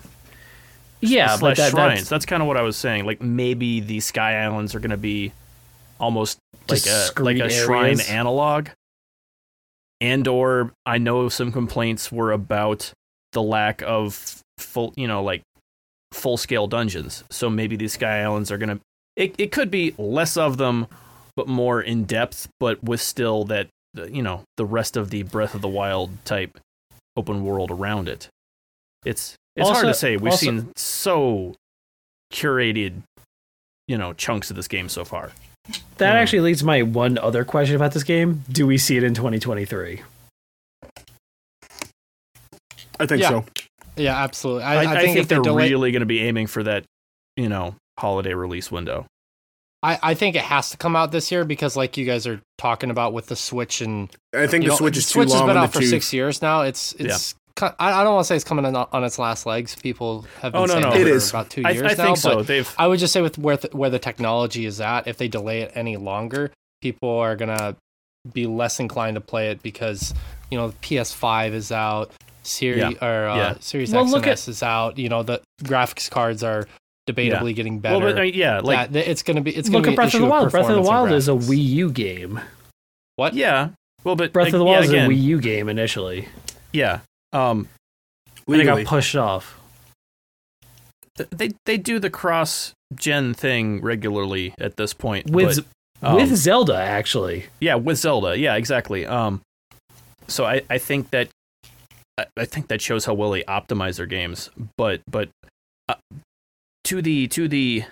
[1.01, 1.99] Yeah, but that, shrines.
[2.01, 3.05] that's That's kind of what I was saying.
[3.05, 5.31] Like maybe the Sky Islands are going to be
[5.99, 6.37] almost
[6.69, 8.69] like a like a shrine analog.
[9.99, 12.91] And or I know some complaints were about
[13.31, 15.41] the lack of full, you know, like
[16.11, 17.23] full scale dungeons.
[17.31, 18.79] So maybe these Sky Islands are going to
[19.15, 20.87] it it could be less of them
[21.35, 23.67] but more in depth but with still that
[24.11, 26.59] you know, the rest of the Breath of the Wild type
[27.15, 28.29] open world around it.
[29.05, 30.17] It's it's hard to say.
[30.17, 31.55] We've also- seen so
[32.31, 33.01] curated,
[33.87, 35.31] you know, chunks of this game so far.
[35.97, 36.17] That Hmm.
[36.17, 38.43] actually leads to my one other question about this game.
[38.49, 40.01] Do we see it in 2023?
[42.99, 43.29] I think Yeah.
[43.29, 43.45] so.
[43.95, 44.63] Yeah, absolutely.
[44.63, 46.47] I, I, I, I think, think, if they they're delay, really going to be aiming
[46.47, 46.83] for that,
[47.35, 49.05] you know, holiday release window.
[49.83, 52.41] I, I think it has to come out this year because, like you guys are
[52.57, 55.47] talking about with the Switch and I think the know, Switch is too Switch long
[55.47, 55.89] has been out for tooth.
[55.89, 56.61] six years now.
[56.61, 57.35] It's it's.
[57.57, 59.75] Co- I, I don't want to say it's coming on, on its last legs.
[59.75, 60.91] People have been Oh, no, saying no.
[60.91, 62.05] that It for about two I, years I now.
[62.05, 62.41] think so.
[62.41, 65.27] They've I would just say with where th- where the technology is at, if they
[65.27, 67.75] delay it any longer, people are gonna
[68.33, 70.13] be less inclined to play it because
[70.51, 72.11] you know the PS5 is out,
[72.43, 73.05] Series Yeah.
[73.05, 73.53] or uh, Yeah.
[73.59, 74.97] Series Well, X look and at- S is out.
[74.97, 76.67] You know the graphics cards are
[77.09, 77.97] debatably getting better.
[78.03, 79.95] well, but uh, yeah, like yeah, th- it's gonna be it's gonna Look be at
[79.95, 80.51] Breath of the Wild.
[80.51, 81.31] Breath of the Wild is a.
[81.31, 82.39] Wii U game.
[83.15, 83.33] What?
[83.33, 83.69] yeah.
[84.03, 86.27] Well, but Breath like, of the yeah, Wild again, is a Wii U game initially.
[86.71, 86.99] Yeah.
[87.33, 87.67] Um,
[88.47, 89.59] And it got pushed off.
[91.31, 95.29] they they do the cross gen thing regularly at this point.
[95.29, 95.65] With
[96.01, 97.47] but, um, with Zelda actually.
[97.59, 98.37] Yeah, with Zelda.
[98.37, 99.05] Yeah, exactly.
[99.05, 99.41] Um,
[100.27, 101.29] so I, I think that
[102.17, 104.49] I, I think that shows how well they optimize their games.
[104.77, 105.29] But but
[105.89, 105.95] uh,
[106.85, 107.83] to the to the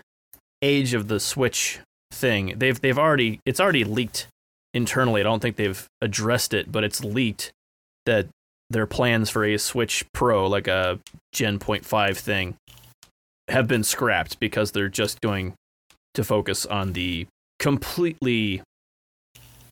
[0.62, 1.80] age of the Switch
[2.12, 4.28] thing, they've they've already it's already leaked
[4.74, 5.22] internally.
[5.22, 7.52] I don't think they've addressed it, but it's leaked
[8.06, 8.28] that
[8.70, 11.00] their plans for a Switch Pro, like a
[11.34, 12.56] Gen Point Five thing,
[13.48, 15.54] have been scrapped because they're just going
[16.16, 17.28] to focus on the
[17.60, 18.62] completely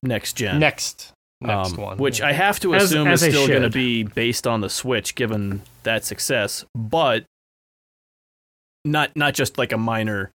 [0.03, 0.59] next gen.
[0.59, 2.27] next next um, one, which yeah.
[2.27, 5.15] I have to As- assume as is still going to be based on the Switch,
[5.15, 7.23] given that success, but
[8.85, 10.31] not not just like a minor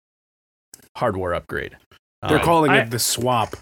[0.95, 1.77] hardware upgrade.
[2.27, 3.55] They're Um, calling I- it the swap.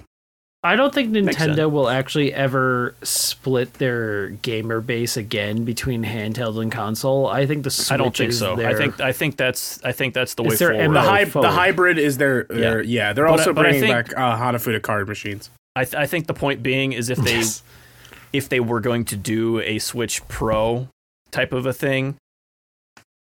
[0.66, 6.72] I don't think Nintendo will actually ever split their gamer base again between handheld and
[6.72, 7.28] console.
[7.28, 8.60] I think the Switch I don't think is so.
[8.66, 10.92] I think I think that's I think that's the way forward.
[10.92, 11.50] The, hy- forward.
[11.50, 13.14] the hybrid is their, their yeah.
[13.14, 15.52] They're But also but I bringing think- back uh, Hanafuda card machines.
[15.76, 17.44] I, th- I think the point being is if they
[18.34, 20.88] if they were going to do a Switch Pro
[21.30, 22.16] type of a thing,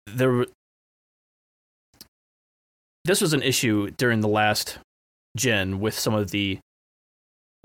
[0.06, 0.46] there
[3.04, 4.78] this was an issue during the last
[5.36, 6.58] gen with some of the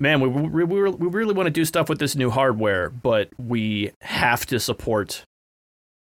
[0.01, 3.29] man we we, we, we really want to do stuff with this new hardware, but
[3.37, 5.23] we have to support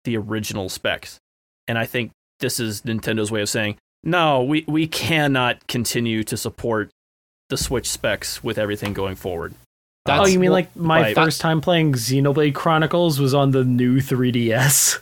[0.05, 1.19] the original specs.
[1.67, 6.35] And I think this is Nintendo's way of saying, no, we, we cannot continue to
[6.35, 6.89] support
[7.49, 9.53] the Switch specs with everything going forward.
[10.07, 11.15] oh, you mean well, like my right.
[11.15, 14.99] first time playing Xenoblade Chronicles was on the new 3DS.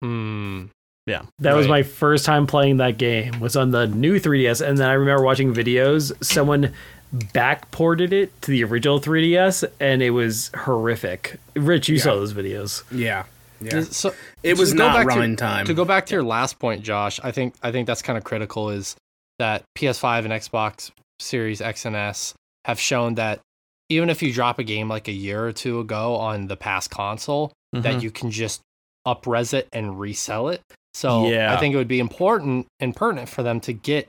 [0.00, 0.66] Hmm.
[1.06, 1.22] Yeah.
[1.40, 3.40] That was my first time playing that game.
[3.40, 6.12] Was on the new 3DS, and then I remember watching videos.
[6.24, 6.72] Someone
[7.14, 11.38] backported it to the original 3DS, and it was horrific.
[11.56, 12.82] Rich, you saw those videos.
[12.90, 13.24] Yeah,
[13.60, 13.82] yeah.
[13.82, 15.66] So It was not back to- time.
[15.66, 18.24] To go back to your last point, Josh, I think I think that's kind of
[18.24, 18.70] critical.
[18.70, 18.96] Is
[19.38, 23.40] that PS5 and Xbox Series X and S have shown that
[23.88, 26.90] even if you drop a game like a year or two ago on the past
[26.90, 27.82] console, Mhm.
[27.82, 28.60] that you can just
[29.06, 30.60] upres it and resell it.
[30.94, 31.52] So Yeah.
[31.54, 34.06] I think it would be important and pertinent for them to get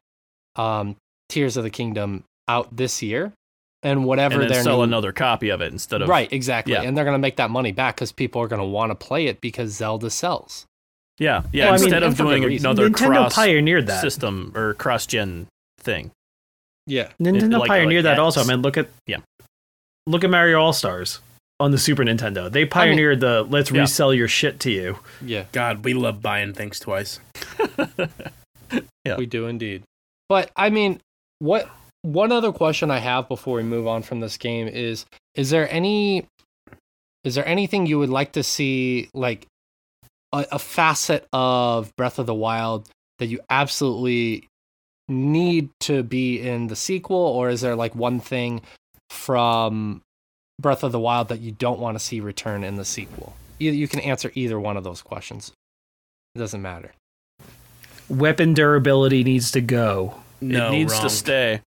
[0.57, 0.97] um,
[1.29, 3.33] Tears of the Kingdom out this year,
[3.83, 6.73] and whatever and then their sell new- another copy of it instead of right, exactly,
[6.73, 6.81] yeah.
[6.83, 8.95] and they're going to make that money back because people are going to want to
[8.95, 10.65] play it because Zelda sells.
[11.19, 11.65] Yeah, yeah.
[11.65, 14.01] Well, I mean, instead of doing another Nintendo cross pioneered that.
[14.01, 15.47] system or cross gen
[15.79, 16.11] thing.
[16.87, 18.41] Yeah, Nintendo like- pioneered like that also.
[18.41, 19.17] i mean, look at Yeah.
[20.07, 21.19] look at Mario All Stars
[21.59, 22.51] on the Super Nintendo.
[22.51, 23.81] They pioneered the let's Yeah.
[23.81, 24.97] resell your shit to you.
[25.23, 25.45] yeah.
[25.51, 27.19] God, we love buying things twice.
[29.05, 29.17] Yeah.
[29.17, 29.83] We do indeed.
[30.29, 31.01] But I mean,
[31.39, 31.69] what
[32.03, 35.69] one other question I have before we move on from this game is is there
[35.71, 36.27] any
[37.23, 39.45] is there anything you would like to see like
[40.33, 44.47] a, a facet of Breath of the Wild that you absolutely
[45.07, 48.61] need to be in the sequel or is there like one thing
[49.09, 50.01] from
[50.59, 53.33] Breath of the Wild that you don't want to see return in the sequel?
[53.59, 55.51] Either you can answer either one of those questions.
[56.33, 56.93] It doesn't matter.
[58.09, 60.15] Weapon durability needs to go.
[60.39, 61.03] No, it needs wrong.
[61.03, 61.61] to stay.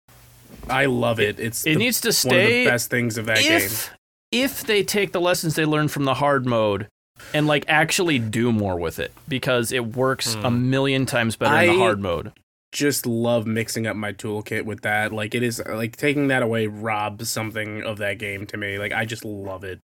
[0.70, 1.40] I love it.
[1.40, 2.64] It's It the- needs to one of stay.
[2.66, 3.52] the best things of that game.
[3.62, 3.92] if
[4.32, 6.88] if they take the lessons they learned from the hard mode
[7.34, 10.70] and like actually do more with it because it works a Hmm.
[10.70, 12.32] million times better in the hard mode.
[12.72, 15.12] Just love mixing up my toolkit with that.
[15.12, 18.80] Like it is like taking that away robs something of that game to me.
[18.80, 19.80] Like I just love it.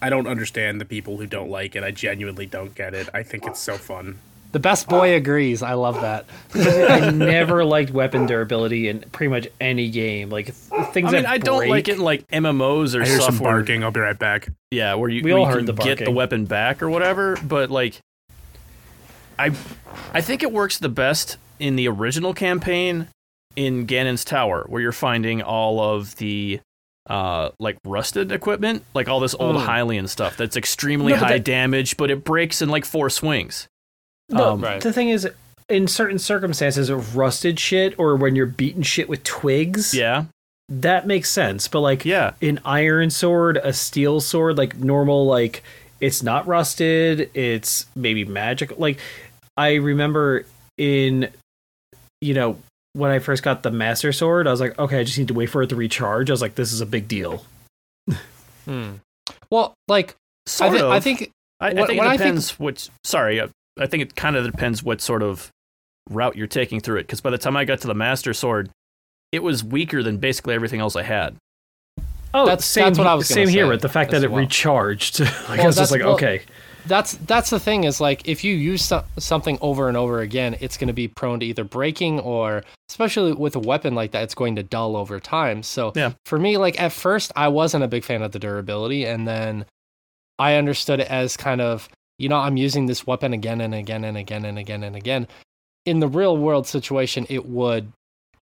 [0.00, 1.82] I don't understand the people who don't like it.
[1.84, 3.08] I genuinely don't get it.
[3.12, 4.18] I think it's so fun.
[4.50, 5.62] The best boy agrees.
[5.62, 6.24] I love that.
[6.54, 10.30] I never liked weapon durability in pretty much any game.
[10.30, 13.02] Like th- things I mean, that I don't break- like it in like MMOs or
[13.02, 13.84] I hear stuff some where barking.
[13.84, 14.48] I'll be right back.
[14.70, 16.88] yeah, where you, We where all you heard can the get the weapon back or
[16.88, 17.36] whatever.
[17.42, 18.00] But like,
[19.38, 19.52] I
[20.12, 23.08] I think it works the best in the original campaign
[23.56, 26.60] in Ganon's Tower, where you're finding all of the
[27.08, 29.66] uh like rusted equipment, like all this old Mm.
[29.66, 33.68] Hylian stuff that's extremely No, high that- damage, but it breaks in like four swings.
[34.30, 34.80] No, Um, Right.
[34.80, 35.28] the thing is,
[35.68, 40.24] in certain circumstances, of rusted shit or when you're beating shit with twigs, Yeah,
[40.68, 41.68] that makes sense.
[41.68, 45.62] But like yeah, an iron sword, a steel sword, like normal, like
[46.00, 48.78] it's not rusted, it's maybe magic.
[48.78, 48.98] Like
[49.56, 50.44] I remember
[50.76, 51.28] in,
[52.20, 52.58] you know,
[52.94, 55.34] when I first got the master sword, I was like, okay, I just need to
[55.34, 56.30] wait for it to recharge.
[56.30, 57.44] I was like, this is a big deal.
[58.64, 58.94] Hmm.
[59.50, 60.14] Well, like I,
[60.50, 60.90] sort thi- of.
[60.90, 62.88] I think I, I think when it I think- depends which.
[63.04, 63.48] Sorry, I,
[63.80, 65.50] I think it kind of depends what sort of
[66.10, 67.02] route you're taking through it.
[67.02, 68.70] Because by the time I got to the Master Sword,
[69.32, 71.36] it was weaker than basically everything else I had.
[72.34, 74.26] Oh, That's- same, that's what I was same here say with the fact as that
[74.26, 74.40] it well.
[74.40, 75.20] recharged.
[75.20, 76.42] like I Well, was that's- just like, well- okay,
[76.86, 80.56] that's that's the thing is like if you use so- something over and over again,
[80.60, 84.22] it's going to be prone to either breaking or, especially with a weapon like that,
[84.22, 85.62] it's going to dull over time.
[85.62, 86.12] So Yeah.
[86.26, 89.64] for me, like at first, I wasn't a big fan of the durability, and then
[90.38, 94.04] I understood it as kind of you know I'm using this weapon again and again
[94.04, 95.26] and again and again and again.
[95.86, 97.92] In the real world situation, it would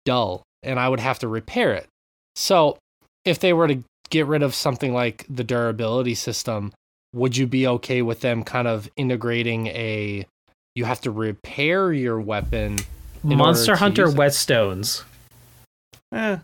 [0.05, 1.87] dull, and I would have to repair it.
[2.35, 2.77] So
[3.25, 6.73] if they were to get rid of something like the durability system,
[7.13, 10.25] would you be okay with them kind of integrating a
[10.75, 12.77] you have to repair your weapon?
[13.23, 14.17] in Monster order Hunter use it?
[14.17, 15.03] whetstones.
[16.13, 16.37] Eh,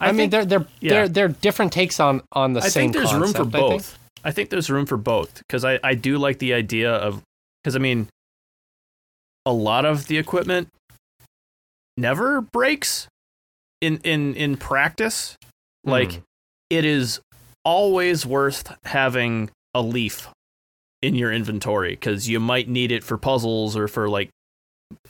[0.00, 0.90] I, mean, think, they're they're yeah.
[0.90, 2.92] they're they're different takes on on the I same.
[2.92, 3.82] think there's room for concept, I think.
[3.82, 3.98] both.
[4.24, 7.22] I think there's room for both because I, I do like the idea of
[7.62, 8.08] because I mean,
[9.46, 10.68] a lot of the equipment
[11.96, 13.06] never breaks
[13.80, 15.36] in in in practice.
[15.84, 16.20] Like Hmm.
[16.70, 17.20] it is
[17.64, 20.28] always worth having a leaf
[21.02, 24.30] in your inventory because you might need it for puzzles or for like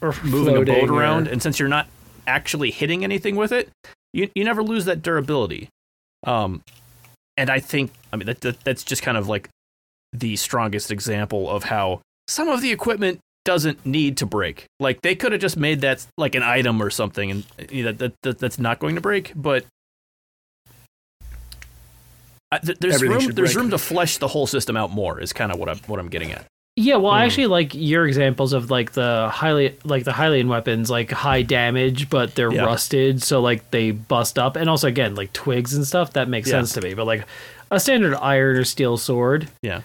[0.01, 1.29] Or moving a boat floating or- around.
[1.29, 1.87] And since you're not
[2.27, 3.71] actually hitting anything with it,
[4.13, 5.69] you you never lose that durability.
[6.27, 6.63] Um,
[7.37, 9.49] and I think I mean that, that that's just kind of like
[10.13, 14.67] the strongest example of how some of the equipment doesn't need to break.
[14.81, 17.93] Like they could have just made that like an item or something, and you know,
[17.93, 19.33] that, that that's not going to break.
[19.37, 19.67] But
[22.51, 23.63] uh, th- there's Everything room there's break.
[23.63, 25.21] room to flesh the whole system out more.
[25.21, 26.47] Is kind of what I'm what I'm getting at.
[26.77, 27.27] Yeah, well, I Hmm.
[27.27, 32.11] actually like your examples of like the highly like the Hylian weapons, like high damage,
[32.11, 32.65] but they're Yeah.
[32.65, 36.13] rusted, so like they bust up, and also again like twigs and stuff.
[36.15, 36.55] That makes Yeah.
[36.57, 36.95] sense to me.
[36.95, 37.27] But like
[37.71, 39.83] a standard iron or steel sword, Yeah.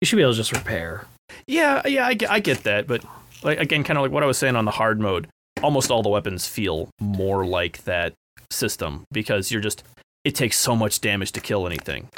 [0.00, 1.06] you should be able to just repair.
[1.48, 3.04] Yeah, yeah, I get, I get that, but
[3.42, 5.26] like again, kind of like what I was saying on the hard mode,
[5.60, 8.12] almost all the weapons feel more like that
[8.52, 9.82] system because you're just
[10.24, 12.08] it takes so much damage to kill anything.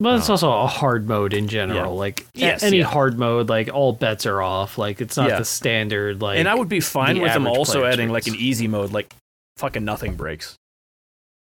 [0.00, 1.92] But it's also a hard mode in general.
[1.94, 1.98] Yeah.
[1.98, 2.84] Like Yes, any yeah.
[2.84, 4.78] hard mode, like all bets are off.
[4.78, 5.38] Like it's not Yeah.
[5.38, 6.22] the standard.
[6.22, 8.92] Like and I would be fine the with them also adding like an easy mode,
[8.92, 9.12] like
[9.56, 10.54] fucking nothing breaks.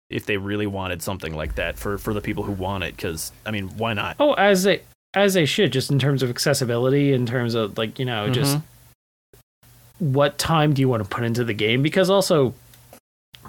[0.10, 3.34] If they really wanted something like that for for the people who want it, because
[3.46, 4.16] I mean, why not?
[4.22, 4.82] oh, as they
[5.14, 8.56] as they should, just in terms of accessibility, in terms of like you know, just
[8.58, 8.62] Mhm.
[10.00, 11.82] what time do you want to put into the game?
[11.82, 12.54] Because also,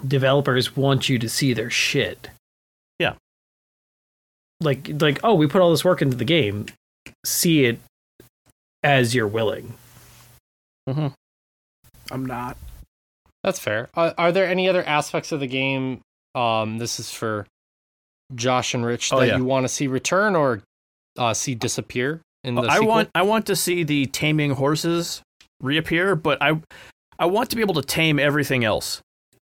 [0.05, 2.29] developers want you to see their shit.
[4.61, 4.65] Yeah.
[4.65, 6.67] Like like oh, we put all this work into the game.
[7.25, 7.79] See it
[8.83, 9.73] as you're willing.
[10.89, 11.07] mm-hmm.
[12.11, 12.57] I'm not.
[13.43, 13.89] That's fair.
[13.95, 16.01] Are, are there any other aspects of the game?
[16.35, 17.45] Um, this is for
[18.35, 19.37] Josh and Rich that Oh, yeah.
[19.37, 20.61] you want to see return or
[21.17, 22.87] uh, see disappear in the I sequel?
[22.87, 25.21] want I want to see the taming horses
[25.61, 26.59] reappear, but I
[27.17, 29.01] I want to be able to tame everything else.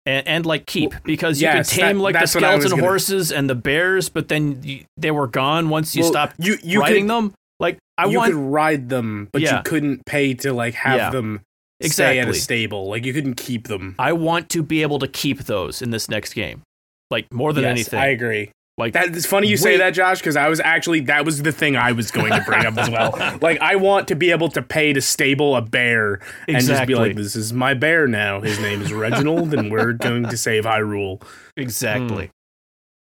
[0.06, 2.54] And, and like keep because you yes, could tame that- like the that's what I
[2.54, 6.02] was skeleton gonna- horses and the bears, but then you, they were gone once you
[6.02, 7.34] Well, stopped you you riding could, them.
[7.58, 9.56] Like I you want could ride them, but Yeah.
[9.58, 11.10] you couldn't pay to like have Yeah.
[11.10, 11.40] them
[11.82, 12.88] stay at a stable.
[12.88, 13.94] Like you couldn't keep them.
[13.98, 16.62] I want to be able to keep those in this next game.
[17.10, 17.98] Like more than Yes, anything.
[18.00, 18.50] I agree.
[18.76, 21.52] Like That it's funny you say that, Josh, because I was actually that was the
[21.52, 23.12] thing I was going to bring up as well.
[23.40, 26.94] Like I want to be able to pay to stable a bear and just be
[26.94, 28.40] like, "This is my bear now.
[28.40, 31.22] His name is Reginald, and we're going to save Hyrule."
[31.56, 32.30] exactly.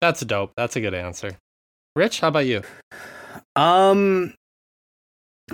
[0.02, 0.54] That's dope.
[0.56, 1.38] That's a good answer.
[1.96, 2.62] Rich, how about you?
[3.56, 4.34] Um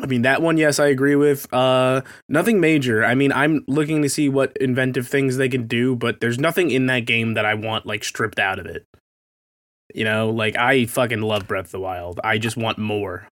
[0.02, 1.52] I mean that one yes I agree with.
[1.54, 3.06] Uh nothing major.
[3.06, 6.72] I mean I'm looking to see what inventive things they can do, but there's nothing
[6.72, 8.86] in that game that I want like stripped out of it.
[9.94, 12.20] You know, like I fucking love Breath of the Wild.
[12.24, 13.28] I just want more.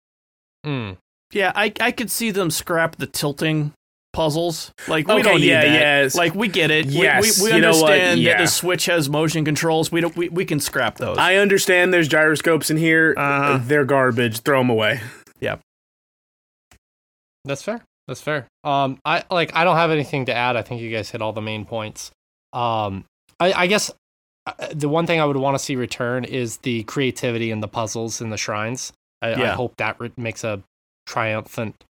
[0.64, 0.92] Hmm.
[1.33, 3.73] Yeah, I I could see them scrap the tilting
[4.12, 4.73] puzzles.
[4.88, 5.73] Like we Okay, don't need yeah, that.
[5.73, 6.14] yes.
[6.16, 6.87] Like we get it.
[6.87, 7.92] We- Yes, we, we, you know what?
[7.92, 9.92] understand that the Switch has motion controls.
[9.92, 11.16] We don't we, we can scrap those.
[11.18, 13.14] I understand there's gyroscopes in here.
[13.16, 13.61] Uh-huh.
[13.62, 14.40] They're garbage.
[14.40, 15.01] Throw them away.
[15.40, 15.57] Yeah,
[17.44, 17.81] that's fair.
[18.09, 18.49] That's fair.
[18.64, 19.55] Um, I like.
[19.55, 20.57] I don't have anything to add.
[20.57, 22.11] I think you guys hit all the main points.
[22.53, 23.05] Um,
[23.38, 23.90] I, I guess
[24.72, 28.20] the one thing I would want to see return is the creativity in the puzzles
[28.20, 28.92] and the shrines.
[29.22, 30.62] I, I hope that re- makes a
[31.07, 31.85] triumphant,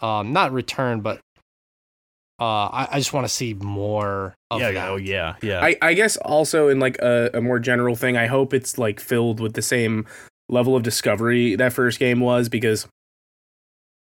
[0.00, 1.20] um, not return, but
[2.40, 4.88] uh, I, I just want to see more of yeah, that.
[4.88, 5.60] oh yeah, yeah.
[5.62, 9.00] I, I guess also in like a, a more general thing, I hope it's like
[9.00, 10.06] filled with the same
[10.48, 12.86] level of discovery that first game was because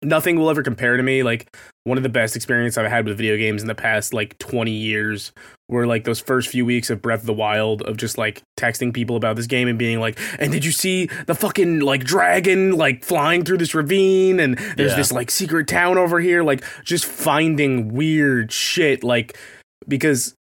[0.08, 1.22] nothing will ever compare to me.
[1.24, 4.38] Like one of the best experiences I've had with video games in the past like
[4.40, 5.32] 20 years
[5.70, 8.94] were like those first few weeks of Breath of the Wild of just like texting
[8.94, 12.72] people about this game and being like, and did you see the fucking like dragon
[12.72, 14.98] like flying through this ravine and there's Yeah.
[14.98, 19.38] this like secret town over here like just finding weird shit like
[19.88, 20.34] because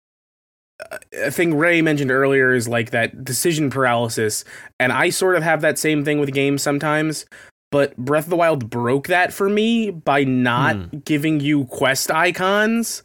[0.93, 4.45] uh, a thing Ray mentioned earlier is like that decision paralysis,
[4.79, 7.25] and I sort of have that same thing with games sometimes.
[7.73, 10.99] But Breath of the Wild broke that for me by not Hmm.
[11.05, 13.03] giving you quest icons.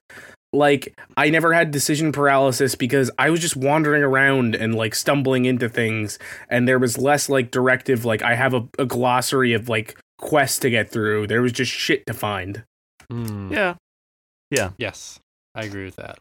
[0.54, 5.46] Like I never had decision paralysis because I was just wandering around and like stumbling
[5.46, 8.04] into things, and there was less like directive.
[8.06, 11.28] Like I have a, a glossary of like quests to get through.
[11.28, 12.64] There was just shit to find.
[13.10, 13.52] Hmm.
[13.52, 13.76] yeah.
[14.78, 15.20] Yes,
[15.56, 16.20] I agree with that.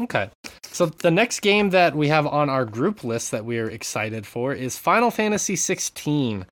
[0.00, 0.30] Okay.
[0.62, 4.52] So the next game that we have on our group list that we're excited for
[4.54, 6.46] is Final Fantasy 16,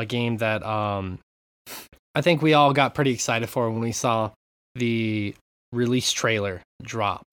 [0.00, 1.18] a game that um
[2.14, 4.30] I think we all got pretty excited for when we saw
[4.74, 5.34] the
[5.72, 7.24] release trailer drop.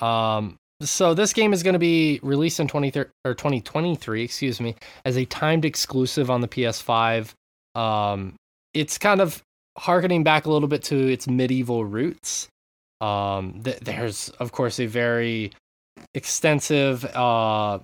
[0.00, 2.92] Um so this game is going to be released in 20
[3.24, 4.76] or 2023, excuse me,
[5.06, 7.32] as a timed exclusive on the PS5.
[7.74, 8.34] Um
[8.74, 9.42] it's kind of
[9.78, 12.48] harkening back a little bit to its medieval roots.
[13.00, 15.52] Um, th- there's of course a very
[16.14, 17.78] extensive uh,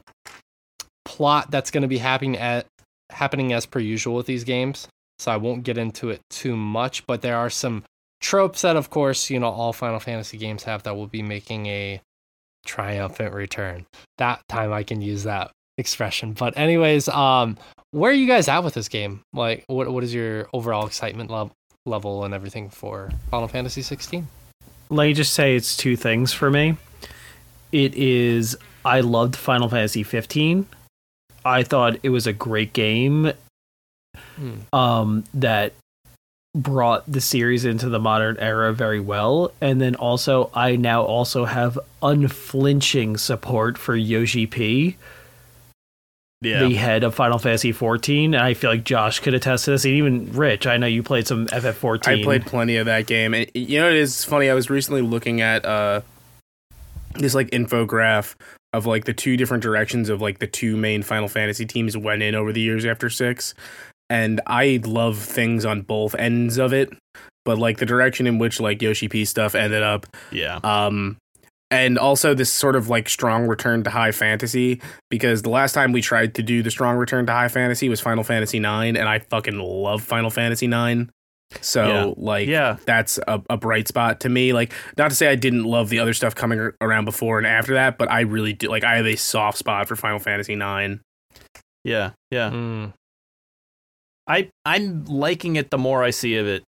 [1.05, 2.67] plot that's going to be happening at
[3.13, 4.89] happening as per usual with these games.
[5.19, 7.85] So I won't get into it too much, but there are some
[8.21, 11.67] tropes that of course, you know, all Final Fantasy games have that will be making
[11.67, 12.01] a
[12.67, 13.87] triumphant return.
[14.19, 16.33] That time I can use that expression.
[16.33, 17.57] But anyways, um
[17.93, 19.23] where are you guys at with this game?
[19.33, 21.53] Like what what is your overall excitement level
[21.87, 24.27] level and everything for Final Fantasy 16?
[24.91, 26.77] Let me just say it's two things for me.
[27.71, 30.67] It is I loved Final Fantasy 15.
[31.45, 33.33] I thought it was a great game
[34.37, 34.53] Hmm.
[34.75, 35.73] um, that
[36.55, 39.53] brought the series into the modern era very well.
[39.61, 44.97] And then also, I now also have unflinching support for Yoshi P,
[46.43, 46.65] Yeah.
[46.65, 48.35] the head of Final Fantasy 14.
[48.35, 50.67] And I feel like Josh could attest to this, and even Rich.
[50.67, 52.21] I know you played some FF14.
[52.21, 54.51] I played plenty of that game, and you know it is funny.
[54.51, 56.03] I was recently looking at uh
[57.15, 58.35] this like infograph
[58.73, 62.23] of like the two different directions of like the two main Final Fantasy teams went
[62.23, 63.55] in over the years after six,
[64.11, 66.93] and I love things on both ends of it,
[67.45, 70.61] but like the direction in which like Yoshi P stuff ended up yeah.
[70.63, 71.17] um
[71.71, 75.93] and also this sort of like strong return to high fantasy because the last time
[75.93, 79.09] we tried to do the strong return to high fantasy was Final Fantasy 9 and
[79.09, 81.11] I fucking love Final Fantasy 9
[81.61, 82.13] so Yeah.
[82.17, 82.77] like Yeah.
[82.87, 85.99] that's a, a bright spot to me like not to say I didn't love the
[85.99, 89.07] other stuff coming around before and after that but I really do like I have
[89.07, 91.01] a soft spot for Final Fantasy 9
[91.85, 92.11] Yeah.
[92.31, 92.51] Yeah.
[92.51, 92.93] Mm.
[94.27, 96.63] I I'm liking it the more I see of it.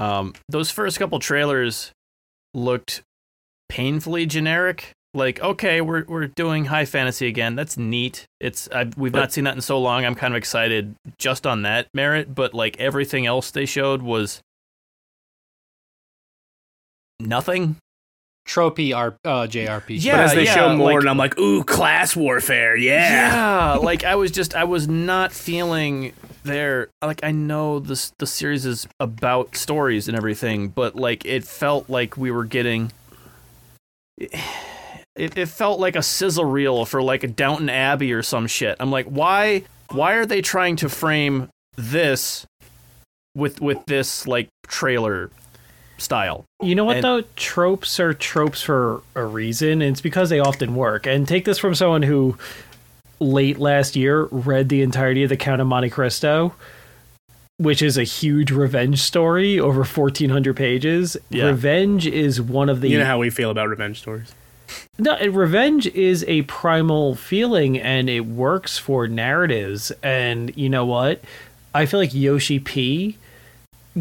[0.00, 1.92] Um, those first couple trailers
[2.54, 3.02] looked
[3.68, 4.90] painfully generic.
[5.16, 7.56] Like, okay, we're we're doing high fantasy again.
[7.56, 8.26] That's neat.
[8.40, 10.04] It's i we've But- not seen that in so long.
[10.04, 12.34] I'm kind of excited just on that merit.
[12.34, 14.40] But like everything else they showed was
[17.18, 17.76] nothing.
[18.46, 20.02] Tropey R- uh, JRPG.
[20.04, 23.72] Yeah, but as they yeah, show more like- and I'm like ooh class warfare yeah
[23.72, 26.12] Yeah, like I was just I was not feeling
[26.44, 26.88] there.
[27.02, 31.90] Like I know this the series is about stories and everything, but like it felt
[31.90, 32.92] like we were getting.
[35.16, 38.76] It, it felt like a sizzle reel for like a Downton Abbey or some shit.
[38.80, 39.64] I'm like, why?
[39.90, 42.46] Why are they trying to frame this
[43.34, 45.30] with with this like trailer
[45.98, 46.44] style?
[46.62, 47.22] You know what And- though?
[47.36, 51.06] Tropes are tropes for a reason, and it's because they often work.
[51.06, 52.36] And take this from someone who
[53.18, 56.54] late last year read the entirety of the Count of Monte Cristo,
[57.56, 61.16] which is a huge revenge story over fourteen hundred pages.
[61.30, 61.46] Yeah.
[61.46, 64.34] Revenge is one of the you know how we feel about revenge stories
[64.98, 69.90] no, revenge is a primal feeling and it works for narratives.
[70.02, 71.22] And you know what?
[71.74, 73.18] I feel like Yoshi P,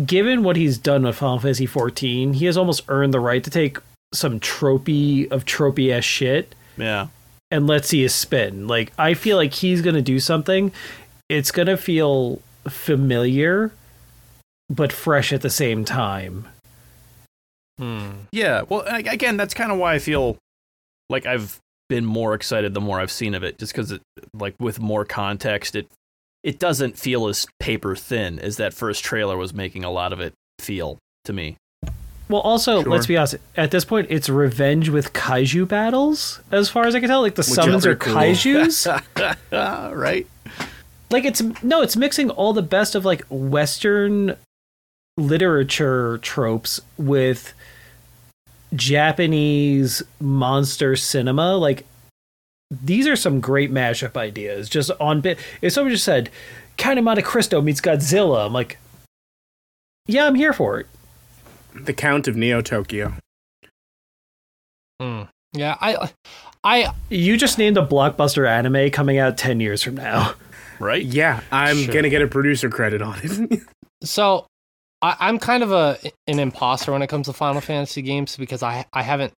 [0.05, 3.49] given what he's done with Final Fantasy XIV, he has almost earned the right to
[3.49, 3.77] take
[4.13, 7.07] some tropey of tropey ass shit Yeah,
[7.51, 8.67] and let's see his spin.
[8.67, 10.71] Like I feel like he's gonna do something.
[11.27, 13.71] It's gonna feel familiar,
[14.69, 16.47] but fresh at the same time.
[17.77, 18.11] Hmm.
[18.31, 20.37] Yeah, well, again, that's kind of why I feel
[21.09, 24.01] like I've been more excited the more I've seen of it, just because it,
[24.33, 25.87] like, with more context, it
[26.43, 30.19] it doesn't feel as paper thin as that first trailer was making a lot of
[30.19, 31.57] it feel to me.
[32.29, 32.91] Well, also, Sure.
[32.91, 33.35] let's be honest.
[33.55, 37.21] At this point, it's revenge with kaiju battles, as far as I can tell.
[37.21, 38.21] Like the is summons are pretty cool.
[38.21, 38.87] kaiju's.
[39.51, 40.27] right?
[41.11, 44.35] like it's no, it's mixing all the best of like Western
[45.17, 47.53] literature tropes with
[48.75, 51.55] Japanese monster cinema.
[51.57, 51.85] Like
[52.71, 54.69] these are some great mashup ideas.
[54.69, 55.37] Just on bit.
[55.61, 56.29] If someone just said,
[56.77, 58.77] "Count of Monte Cristo meets Godzilla," I'm like,
[60.07, 60.87] yeah, I'm here for it.
[61.73, 63.13] the Count of Neo Tokyo
[65.01, 65.23] Hmm.
[65.53, 66.09] Yeah, I,
[66.63, 70.33] I, You just named a blockbuster anime coming out 10 years from now.
[70.79, 71.03] Right?
[71.03, 71.93] Yeah, I'm Sure.
[71.93, 73.61] gonna get a producer credit on it.
[74.03, 74.45] so
[75.05, 78.63] I, I'm kind of a an imposter when it comes to Final Fantasy games because
[78.63, 79.33] I I haven't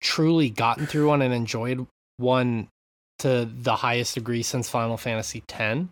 [0.00, 1.84] truly gotten through one and enjoyed
[2.18, 2.68] one
[3.18, 5.88] to the highest degree since Final Fantasy X.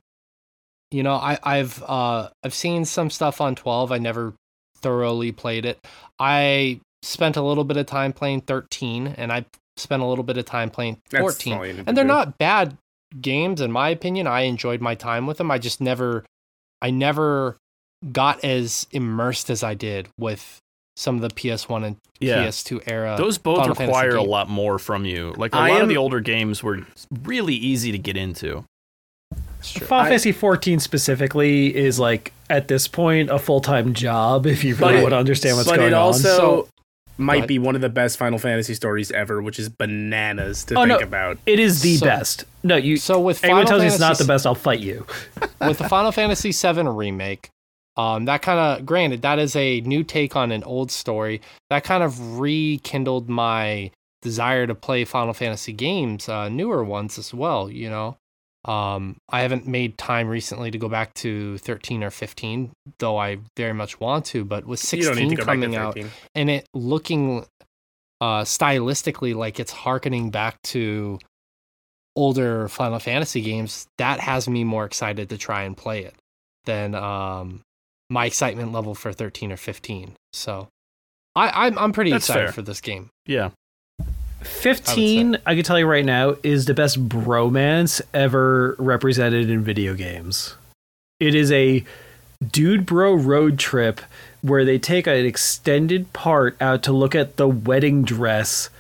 [0.93, 3.91] You know, I I've uh I've seen some stuff on 12.
[3.91, 4.35] I never
[4.77, 5.85] thoroughly played it.
[6.21, 10.39] I spent a little bit of time playing 13 and I spent a little bit
[10.39, 12.09] of time playing 14 all you need to and they're do.
[12.09, 12.77] not bad
[13.21, 16.25] games in my opinion i enjoyed my time with them i just never
[16.83, 17.57] i never
[18.13, 20.59] got as immersed as i did with
[20.97, 22.45] some of the ps1 and Yeah.
[22.47, 25.33] ps2 era Those both Final require a lot more from you.
[25.37, 26.81] Like a I lot of the older games were
[27.23, 28.65] really easy to get into.
[29.63, 34.65] Final I- Fantasy 14 specifically is like, at this point, a full time job if
[34.65, 36.01] you But really it- want to understand what's but going it on.
[36.03, 36.69] also So-
[37.17, 37.49] might ahead.
[37.49, 40.89] be one of the best Final Fantasy stories ever, which is bananas to Oh, think
[41.01, 41.07] no.
[41.07, 41.39] about.
[41.47, 42.45] It is the So- best.
[42.65, 42.97] No, you.
[42.97, 45.07] So with anyone Final tells you it's not the best, I'll fight you.
[45.61, 47.51] with the Final Fantasy VII remake,
[47.99, 51.43] um, that kind of granted that is a new take on an old story.
[51.69, 53.91] That kind of rekindled my
[54.23, 57.69] desire to play Final Fantasy games, uh, newer ones as well.
[57.69, 58.17] You know,
[58.65, 62.71] um, I haven't made time recently to go back to 13 or 15,
[63.01, 64.45] though I very much want to.
[64.45, 65.99] But with 16 need to go back to coming out
[66.37, 67.45] and it looking
[68.21, 71.19] uh, stylistically like it's harkening back to
[72.15, 76.15] older Final Fantasy games, that has me more excited to try and play it
[76.65, 77.63] than um,
[78.11, 80.17] my excitement level for 13 or 15.
[80.33, 80.69] So
[81.37, 82.53] I, I'm, I'm pretty That's excited fair.
[82.53, 83.11] for this game.
[83.27, 83.51] Yeah.
[84.43, 89.95] 15, I, can tell you right now, is the best bromance ever represented in video
[89.95, 90.55] games.
[91.19, 91.85] It is a
[92.53, 94.01] dude bro road trip
[94.43, 98.71] where they take an extended part out to look at the wedding dress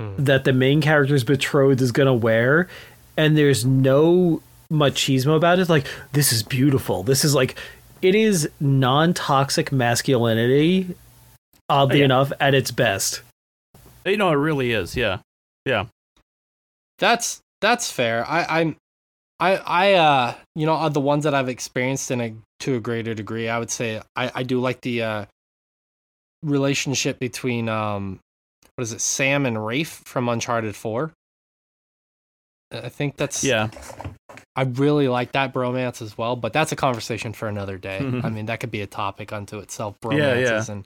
[0.00, 0.12] Hmm.
[0.16, 2.68] that the main character's betrothed is going to wear.
[3.16, 5.68] And there's no machismo about it.
[5.68, 7.02] Like, this is beautiful.
[7.02, 7.56] This is like,
[8.02, 10.94] it is non toxic masculinity,
[11.68, 12.04] oddly Oh, yeah.
[12.04, 13.22] enough, at its best.
[14.06, 14.96] You know, it really is.
[14.96, 15.18] Yeah.
[15.64, 15.86] Yeah.
[16.98, 18.24] That's that's fair.
[18.28, 18.76] I, I'm
[19.40, 22.80] I I uh you know of the ones that I've experienced in a to a
[22.80, 25.24] greater degree, I would say I, I do like the uh
[26.42, 28.20] relationship between um
[28.76, 31.12] what is it, Sam and Rafe from Uncharted Four.
[32.72, 33.70] I think that's Yeah.
[34.56, 38.00] I really like that bromance as well, but that's a conversation for another day.
[38.02, 38.24] Mhm.
[38.24, 40.72] I mean, that could be a topic unto itself, Yeah, bromances yeah.
[40.72, 40.84] and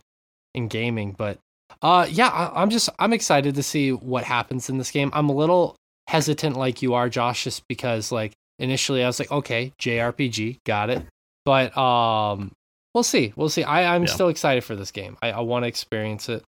[0.54, 1.12] in gaming.
[1.12, 1.38] But
[1.80, 5.10] uh, yeah, I, I'm just I'm excited to see what happens in this game.
[5.14, 5.74] I'm a little
[6.06, 10.90] hesitant, like you are, Josh, just because like initially I was like, okay, JRPG, got
[10.90, 11.02] it,
[11.44, 12.52] but um,
[12.94, 13.64] we'll see, we'll see.
[13.64, 14.10] I I'm Yeah.
[14.12, 15.16] still excited for this game.
[15.22, 16.44] I, I want to experience it.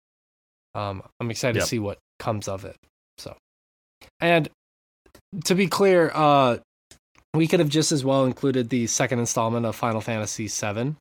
[0.74, 1.62] Um, I'm excited Yep.
[1.64, 2.76] to see what comes of it.
[3.18, 3.36] So,
[4.20, 4.48] and
[5.44, 6.58] to be clear, uh,
[7.34, 10.94] we could have just as well included the second installment of Final Fantasy VII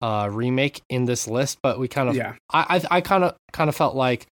[0.00, 2.34] uh, remake in this list, but we kind of, Yeah.
[2.52, 4.26] I, I, I kind of, kind of felt like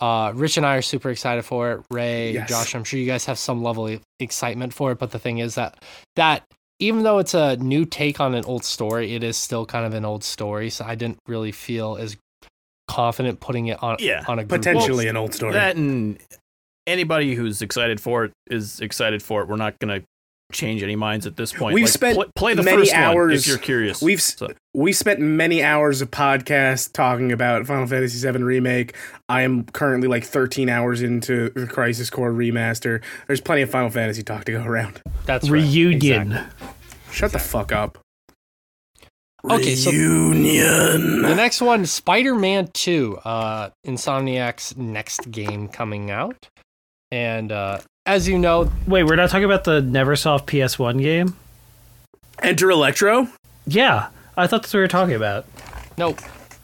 [0.00, 1.80] uh, Rich and I are super excited for it.
[1.90, 2.48] Ray, Yes.
[2.48, 5.38] Josh, I'm sure you guys have some level of excitement for it, but the thing
[5.38, 5.76] is that
[6.16, 6.42] that
[6.78, 9.94] even though it's a new take on an old story, it is still kind of
[9.94, 10.70] an old story.
[10.70, 12.16] So I didn't really feel as
[12.88, 14.24] confident putting it on Yeah.
[14.26, 15.08] on a group Potentially list.
[15.08, 15.52] an old story.
[15.52, 16.18] That and
[16.86, 19.48] anybody who's excited for it is excited for it.
[19.48, 20.06] We're not going to
[20.52, 21.74] change any minds at this point.
[21.74, 24.02] We've Like, spent pl- play the many first one hours- if you're curious.
[24.02, 28.94] We've s- So- we spent many hours of podcast talking about Final Fantasy VII remake.
[29.30, 33.00] I am currently like 13 hours into the Crisis Core remaster.
[33.28, 35.00] There's plenty of Final Fantasy talk to go around.
[35.24, 35.62] That's right.
[35.62, 36.32] Reunion.
[36.32, 36.68] Exactly.
[37.12, 37.98] Shut the fuck up.
[39.50, 41.22] Okay, so- Reunion.
[41.22, 46.48] The next one, Spider Man 2, uh, Insomniac's next game coming out.
[47.12, 51.36] And uh, as you know, Wait, we're not talking about the Neversoft PS1 game?
[52.42, 53.28] Enter Electro.
[53.66, 55.44] Yeah, I thought that's what we were talking about.
[55.96, 56.18] nope.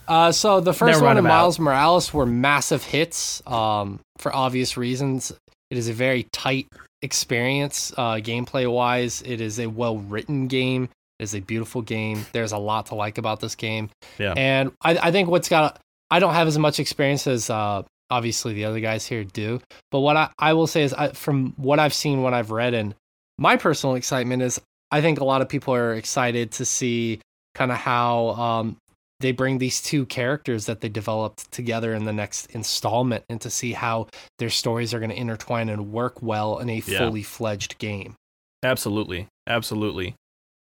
[0.09, 1.35] Uh, so the first Never one and about.
[1.35, 5.33] Miles Morales were massive hits um, for obvious reasons.
[5.71, 6.67] It is a very tight
[7.03, 9.23] experience, uh, gameplay wise.
[9.27, 10.89] It is a well written game.
[11.19, 12.25] It is a beautiful game.
[12.33, 13.91] There's a lot to like about this game.
[14.19, 14.33] Yeah.
[14.35, 15.79] And I, I think what's got,
[16.11, 19.61] I don't have as much experience as uh, obviously the other guys here do.
[19.91, 22.75] But what I, I will say is, I, from what I've seen, what I've read,
[22.75, 22.95] and
[23.39, 27.21] my personal excitement is, I think a lot of people are excited to see
[27.55, 28.77] kind of how um,
[29.21, 33.51] they bring these two characters that they developed together in the next installment, and to
[33.51, 34.07] see how
[34.39, 36.99] their stories are going to intertwine and work well in a Yeah.
[36.99, 38.15] fully fledged game.
[38.63, 40.15] Absolutely, absolutely.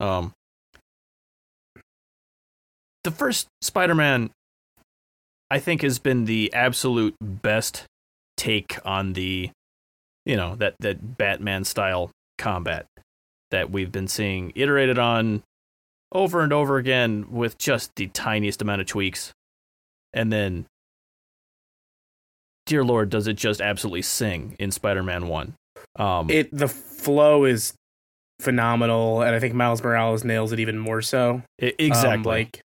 [0.01, 0.32] Um,
[3.05, 4.30] the first Spider-Man,
[5.51, 7.84] I think, has been the absolute best
[8.36, 9.51] take on the,
[10.24, 12.86] you know, that that Batman style combat
[13.51, 15.42] that we've been seeing iterated on
[16.12, 19.32] over and over again with just the tiniest amount of tweaks,
[20.12, 20.66] and then,
[22.66, 25.55] dear Lord, does it just absolutely sing in Spider-Man One?
[25.99, 27.74] Um, It the flow is
[28.40, 31.42] phenomenal, and I think Miles Morales nails it even more so.
[31.62, 32.24] Um, exactly.
[32.24, 32.61] like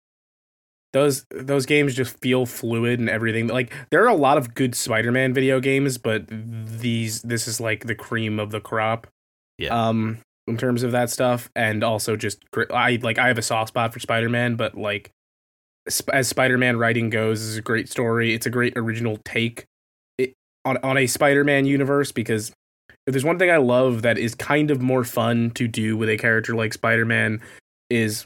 [0.94, 3.48] those those games just feel fluid and everything.
[3.48, 7.86] Like there are a lot of good Spider-Man video games, but these this is like
[7.86, 9.08] the cream of the crop.
[9.58, 9.88] Yeah.
[9.90, 12.40] Um, in terms of that stuff, and also just
[12.72, 15.12] I like I have a soft spot for Spider-Man, but like
[16.12, 18.34] as Spider-Man writing goes, is a great story.
[18.34, 19.66] It's a great original take
[20.18, 20.34] it,
[20.66, 22.52] on on a Spider-Man universe because
[23.08, 26.10] if there's one thing I love that is kind of more fun to do with
[26.10, 27.42] a character like Spider-Man
[27.90, 28.26] is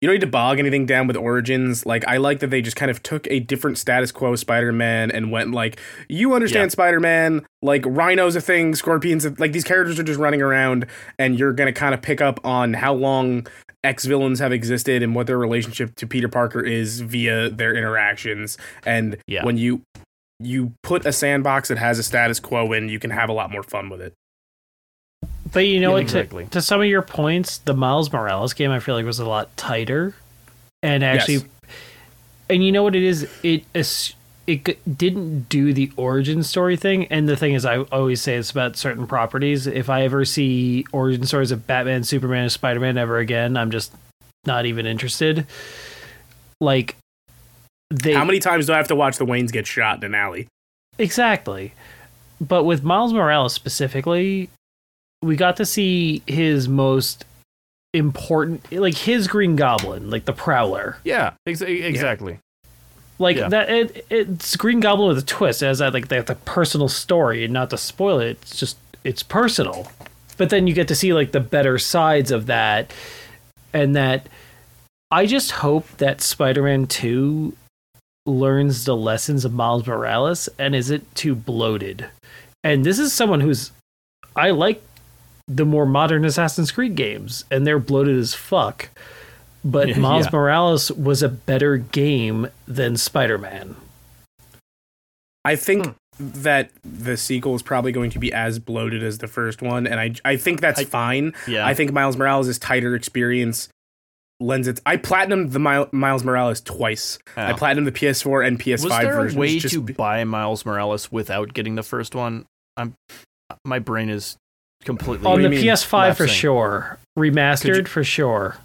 [0.00, 1.84] you don't need to bog anything down with origins.
[1.84, 5.30] Like I like that they just kind of took a different status quo Spider-Man and
[5.32, 6.72] went like, you understand Yeah.
[6.72, 10.86] Spider-Man, like Rhino's a thing, Scorpions, a- like these characters are just running around,
[11.18, 13.46] and you're gonna kind of pick up on how long
[13.84, 18.58] X villains have existed and what their relationship to Peter Parker is via their interactions.
[18.86, 19.44] And Yeah.
[19.44, 19.82] when you
[20.40, 23.50] you put a sandbox that has a status quo in, you can have a lot
[23.50, 24.14] more fun with it.
[25.52, 26.08] But you know what?
[26.08, 29.26] To, to some of your points, the Miles Morales game I feel like was a
[29.26, 30.14] lot tighter,
[30.82, 31.44] and actually, Yes.
[32.50, 33.28] and you know what it is?
[33.42, 33.64] It
[34.46, 37.06] it didn't do the origin story thing.
[37.08, 39.66] And the thing is, I always say it's about certain properties.
[39.66, 43.70] If I ever see origin stories of Batman, Superman, and Spider Man ever again, I'm
[43.70, 43.92] just
[44.46, 45.46] not even interested.
[46.60, 46.96] Like
[47.90, 50.14] they How many times do I have to watch the Waynes get shot in an
[50.14, 50.48] alley?
[50.98, 51.72] Exactly.
[52.40, 54.48] But with Miles Morales specifically,
[55.22, 57.24] we got to see his most
[57.94, 60.98] important like his Green Goblin, like the Prowler.
[61.04, 62.38] Yeah, ex- exactly.
[63.18, 63.48] Like Yeah.
[63.48, 67.44] that it, it's Green Goblin with a twist as that like the, the personal story
[67.44, 69.90] and not to spoil it, it's just it's personal.
[70.36, 72.92] But then you get to see like the better sides of that
[73.72, 74.28] and that
[75.10, 77.56] I just hope that Spider-Man 2
[78.26, 82.06] learns the lessons of Miles Morales and isn't too bloated.
[82.62, 83.72] And this is someone who's
[84.36, 84.82] I like
[85.48, 88.90] the more modern Assassin's Creed games and they're bloated as fuck.
[89.64, 90.30] But Yeah, Miles yeah.
[90.32, 93.76] Morales was a better game than Spider-Man.
[95.44, 95.92] I think hmm.
[96.42, 99.98] that the sequel is probably going to be as bloated as the first one, and
[99.98, 101.32] I I think that's I- fine.
[101.46, 103.68] Yeah, I think Miles Morales' tighter experience
[104.40, 104.80] lends it.
[104.84, 107.18] I platinumed the Mil- Miles Morales twice.
[107.36, 107.56] I Yeah.
[107.56, 109.36] platinumed the PS4 and PS5 was there versions.
[109.36, 112.44] a way just to buy Miles Morales without getting the first one?
[112.76, 112.94] I'm
[113.64, 114.36] my brain is
[114.84, 116.26] completely On the PS5 for lapsing?
[116.28, 116.98] sure.
[117.18, 118.56] Remastered you- for sure.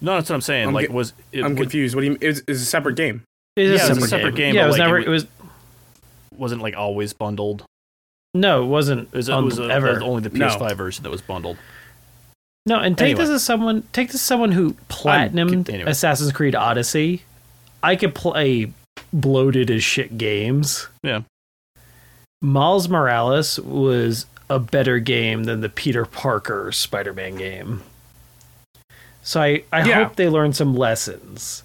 [0.00, 0.68] No, that's what I'm saying.
[0.68, 1.94] I'm like, get- was it I'm would- confused.
[1.94, 2.18] What do you?
[2.20, 3.22] It's, it's a separate game.
[3.56, 4.98] It Yeah, is it was a separate game, Yeah, it was like, never.
[4.98, 5.26] It was
[6.36, 7.64] wasn't like always bundled?
[8.34, 9.08] no, it wasn't.
[9.12, 10.00] It was, it was uh, ever.
[10.02, 11.56] only the PS5 version that was bundled.
[12.66, 13.84] No, and take this as someone.
[13.92, 15.90] Take this as someone who platinumed anyway.
[15.90, 17.22] Assassin's Creed Odyssey.
[17.82, 18.72] I could play
[19.12, 20.88] bloated as shit games.
[21.04, 21.22] Yeah.
[22.42, 27.82] Miles Morales was a better game than the Peter Parker Spider-Man game.
[29.22, 30.04] So I, I Yeah.
[30.04, 31.62] hope they learn some lessons.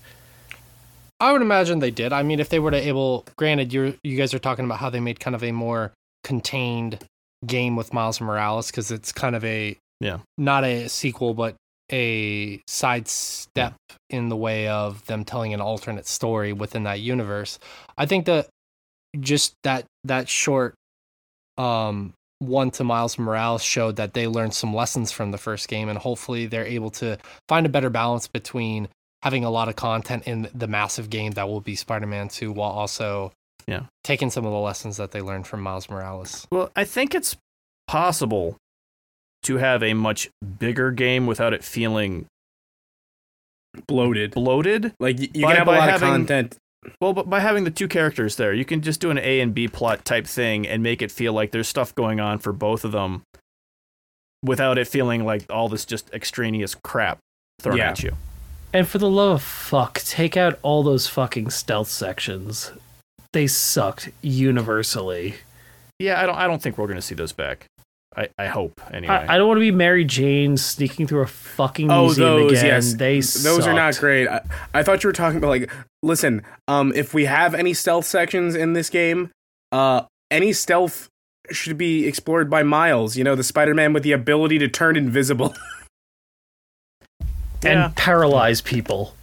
[1.19, 2.13] I would imagine they did.
[2.13, 4.89] I mean, if they were to able, granted, you you guys are talking about how
[4.89, 5.91] they made kind of a more
[6.23, 6.99] contained
[7.45, 10.19] game with Miles Morales because it's kind of a Yeah.
[10.37, 11.55] not a sequel, but
[11.91, 13.73] a sidestep
[14.09, 17.59] in the way of them telling an alternate story within that universe.
[17.97, 18.47] I think that
[19.19, 20.75] just that that short
[21.57, 25.89] um one to Miles Morales showed that they learned some lessons from the first game
[25.89, 27.17] and hopefully they're able to
[27.47, 28.87] find a better balance between
[29.23, 32.71] having a lot of content in the massive game that will be Spider-Man 2 while
[32.71, 33.33] also
[33.67, 33.83] Yeah.
[34.05, 36.47] taking some of the lessons that they learned from Miles Morales.
[36.51, 37.35] Well, I think it's
[37.87, 38.55] possible
[39.43, 40.29] to have a much
[40.59, 42.25] bigger game without it feeling
[43.87, 44.31] Bloated.
[44.31, 44.93] bloated.
[44.99, 46.57] Like y- you By- can have a lot having- of content.
[47.01, 49.53] Well, but by having the two characters there, you can just do an A and
[49.53, 52.85] B plot type thing and make it feel like there's stuff going on for both
[52.85, 53.23] of them
[54.43, 57.19] without it feeling like all this just extraneous crap
[57.61, 57.89] thrown Yeah.
[57.91, 58.15] at you.
[58.71, 62.71] And for the love of fuck, take out all those fucking stealth sections.
[63.33, 65.35] They sucked universally.
[65.99, 67.65] Yeah, I don't I don't think we're going to see those back.
[68.17, 69.13] I, I hope anyway.
[69.13, 72.51] I, I don't want to be Mary Jane sneaking through a fucking Oh, museum those
[72.53, 72.65] again.
[72.65, 74.27] yes, They those are not great.
[74.27, 74.41] I,
[74.73, 78.55] I thought you were talking about like, listen, um, if we have any stealth sections
[78.55, 79.29] in this game,
[79.71, 80.01] uh,
[80.31, 81.07] any stealth
[81.51, 83.15] should be explored by Miles.
[83.15, 85.53] You know, the Spider-Man with the ability to turn invisible.
[87.63, 87.91] and Yeah.
[87.95, 89.13] paralyze people.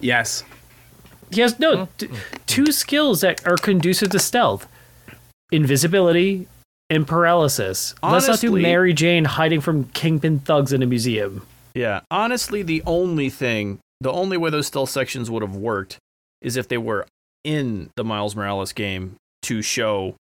[0.00, 0.44] yes.
[1.32, 2.08] He has no t-
[2.46, 4.68] two skills that are conducive to stealth:
[5.50, 6.46] invisibility
[6.90, 7.94] and paralysis.
[8.02, 11.46] Let's not do Mary Jane hiding from kingpin thugs in a museum.
[11.74, 15.98] Yeah, honestly, the only thing, the only way those stealth sections would have worked
[16.40, 17.06] is if they were
[17.44, 20.16] in the Miles Morales game to show.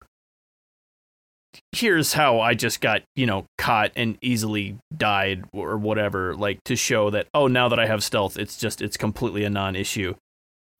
[1.73, 6.33] Here's how I just got, you know, caught and easily died or whatever.
[6.33, 9.49] Like to show that, oh, now that I have stealth, it's just, it's completely a
[9.49, 10.15] non issue.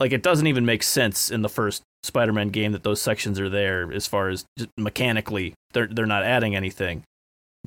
[0.02, 3.38] Like it doesn't even make sense in the first Spider Man game that those sections
[3.38, 7.04] are there as far as just mechanically, they're, they're not adding anything.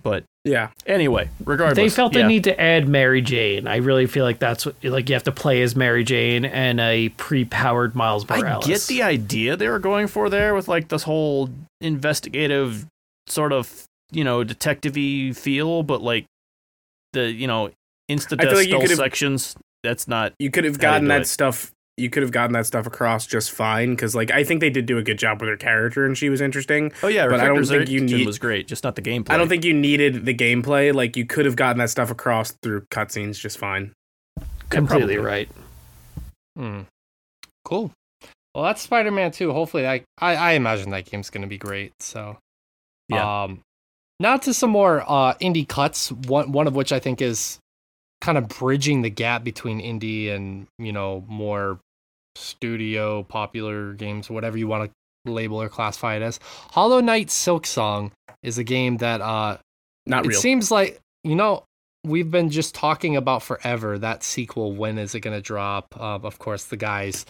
[0.04, 0.72] But Yeah.
[0.86, 1.78] anyway, regardless.
[1.78, 2.24] They felt yeah.
[2.24, 3.66] they need to add Mary Jane.
[3.66, 6.82] I really feel like that's what like you have to play as Mary Jane and
[6.82, 8.66] a pre-powered Miles Morales.
[8.66, 12.86] I get the idea they were going for there with like this whole investigative
[13.28, 16.26] sort of you know detective-y feel, but like
[17.14, 17.72] the you know
[18.12, 20.34] insta I feel like you stealth could've- sections that's not.
[20.40, 21.28] You could have gotten that it.
[21.28, 21.72] stuff.
[21.98, 24.86] You could have gotten that stuff across just fine because, like, I think they did
[24.86, 26.91] do a good job with her character and she was interesting.
[27.02, 29.30] Oh yeah, her But I don't think you need- was great, just not the gameplay.
[29.32, 30.93] I don't think you needed the gameplay.
[30.93, 33.93] Like, you could have gotten that stuff across through cutscenes just fine.
[34.70, 35.18] Completely probably.
[35.18, 35.50] right.
[36.58, 36.82] Hmm.
[37.64, 37.91] Cool.
[38.54, 39.52] Well, that's Spider Man 2.
[39.54, 41.93] Hopefully, that, I, I imagine that game's going to be great.
[42.02, 42.38] So,
[43.10, 43.43] Yeah.
[43.43, 43.62] Um,
[44.20, 46.12] now to some more uh, indie cuts.
[46.12, 47.60] One one of which I think is
[48.22, 51.80] kind of bridging the gap between indie and you know more
[52.36, 56.40] studio popular games, whatever you want to label or classify it as.
[56.72, 58.12] Hollow Knight Silk Song
[58.44, 59.58] is a game that uh,
[60.06, 60.38] Not real.
[60.38, 61.64] it seems like you know
[62.04, 64.74] we've been just talking about forever that sequel.
[64.74, 66.00] When is it going to drop?
[66.00, 67.26] Um, of course, the guys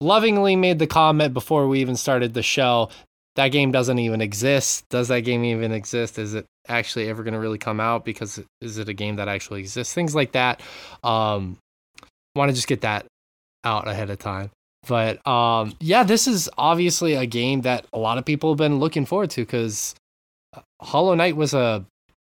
[0.00, 2.90] lovingly made the comment before we even started the show.
[3.36, 4.84] That game doesn't even exist.
[4.90, 6.18] Does that game even exist?
[6.18, 8.04] Is it actually ever going to really come out?
[8.04, 9.94] Because is it a game that actually exists?
[9.94, 10.60] Things like that.
[11.04, 11.56] Um,
[12.34, 13.06] want to just get that
[13.64, 14.50] out ahead of time.
[14.86, 18.78] But um, yeah, this is obviously a game that a lot of people have been
[18.78, 19.94] looking forward to because
[20.80, 21.84] Hollow Knight was a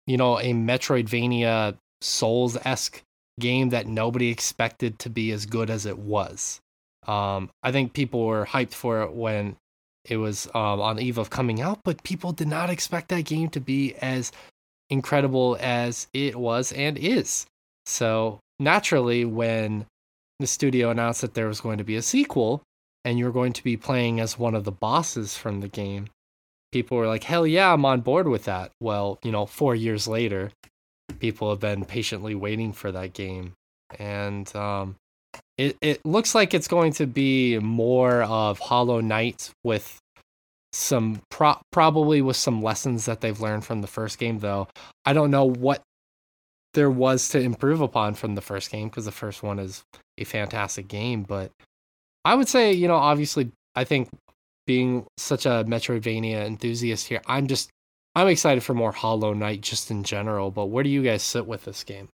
[0.07, 3.03] you know a Metroidvania Souls esque
[3.39, 6.61] game that nobody expected to be as good as it was.
[7.07, 9.57] Um, I think people were hyped for it when
[10.05, 13.24] it was um, on the eve of coming out, but people did not expect that
[13.24, 14.33] game to be as
[14.91, 17.47] incredible as it was and is.
[17.87, 19.87] So naturally, when
[20.41, 22.62] the studio announced that there was going to be a sequel
[23.05, 26.09] and you're going to be playing as one of the bosses from the game,
[26.72, 28.72] people were like, hell yeah, I'm on board with that.
[28.80, 30.51] Well, you know, four years later,
[31.18, 33.55] people have been patiently waiting for that game.
[33.99, 34.97] And um,
[35.57, 39.99] it, it looks like it's going to be more of Hollow Knight with
[40.72, 44.68] some pro- probably with some lessons that they've learned from the first game though
[45.05, 45.82] i don't know what
[46.75, 49.83] there was to improve upon from the first game because the first one is
[50.18, 51.51] a fantastic game but
[52.25, 54.09] i would say you know obviously i think
[54.66, 57.71] being such a metroidvania enthusiast here i'm just
[58.14, 61.47] i'm excited for more hollow knight just in general but where do you guys sit
[61.47, 62.09] with this game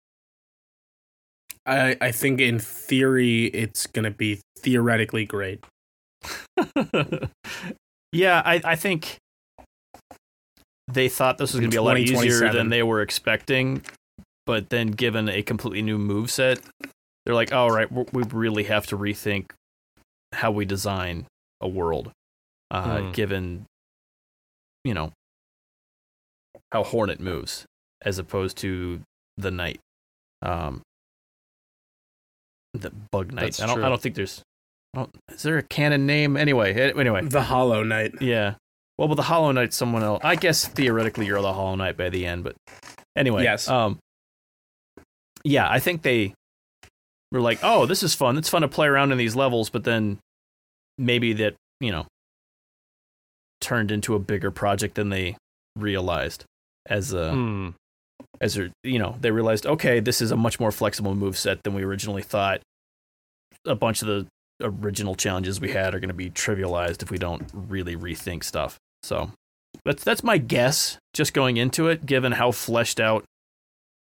[1.66, 5.64] I, I think in theory it's gonna be theoretically great.
[8.12, 9.18] yeah, I, I think
[10.88, 13.82] they thought this was going to be a lot easier than they were expecting,
[14.46, 16.60] but then given a completely new move set,
[17.26, 19.52] they're like, "All right, we really have to rethink
[20.34, 21.26] how we design
[21.62, 22.12] a world,
[22.72, 23.12] uh, Hmm.
[23.12, 23.66] given
[24.84, 25.12] you know
[26.72, 27.66] how Hornet moves
[28.02, 29.02] as opposed to
[29.38, 29.80] the Knight,
[30.42, 30.82] um,
[32.74, 33.42] the Bug Knight.
[33.44, 33.76] That's I don't.
[33.78, 33.86] true.
[33.86, 34.42] I don't think there's.
[34.94, 36.74] I don't, is there a canon name anyway?
[36.74, 38.22] eh, Anyway, The Hollow Knight.
[38.22, 38.56] yeah.
[38.98, 40.22] Well, but the Hollow Knight's someone else.
[40.24, 42.56] I guess theoretically you're the Hollow Knight by the end, but
[43.16, 43.44] anyway.
[43.44, 43.68] Yes.
[43.68, 43.98] Um.
[45.44, 46.34] Yeah, I think they
[47.32, 48.38] were like, "Oh, this is fun.
[48.38, 50.20] It's fun to play around in these levels," but then
[50.98, 52.06] maybe that you know
[53.62, 55.38] turned into a bigger project than they
[55.76, 56.44] realized
[56.88, 57.70] as a Hmm.
[58.42, 61.64] as a, you know they realized okay this is a much more flexible move set
[61.64, 62.62] than we originally thought
[63.66, 64.28] a bunch of the
[64.62, 68.78] original challenges we had are going to be trivialized if we don't really rethink stuff
[69.02, 69.32] so
[69.86, 73.24] that's that's my guess just going into it given how fleshed out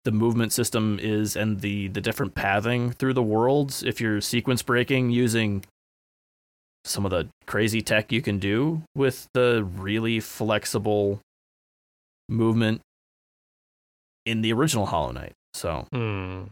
[0.05, 4.63] the movement system is and the the different pathing through the worlds if you're sequence
[4.63, 5.65] breaking using
[6.85, 11.21] some of the crazy tech you can do with the really flexible
[12.29, 12.81] movement
[14.25, 15.33] in the original Hollow Knight.
[15.53, 16.45] So Hmm.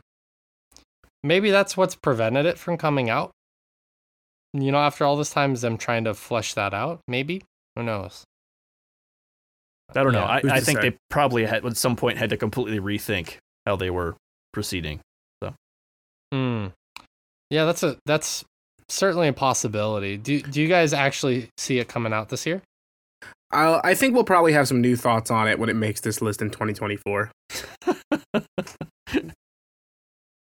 [1.23, 3.33] Maybe that's what's prevented it from coming out.
[4.53, 7.01] You know, after all this time, them trying to flesh that out.
[7.09, 7.43] Maybe
[7.75, 8.25] who knows?
[9.95, 10.21] I don't know.
[10.21, 10.91] Yeah, I, I think say?
[10.91, 13.37] they probably had at some point had to completely rethink
[13.67, 14.17] how they were
[14.53, 15.01] proceeding.
[16.33, 16.67] Hmm.
[17.51, 18.45] Yeah, that's a that's
[18.89, 20.17] certainly a possibility.
[20.17, 22.63] Do do you guys actually see it coming out this year?
[23.51, 26.21] I'll, I think we'll probably have some new thoughts on it when it makes this
[26.21, 27.31] list in 2024.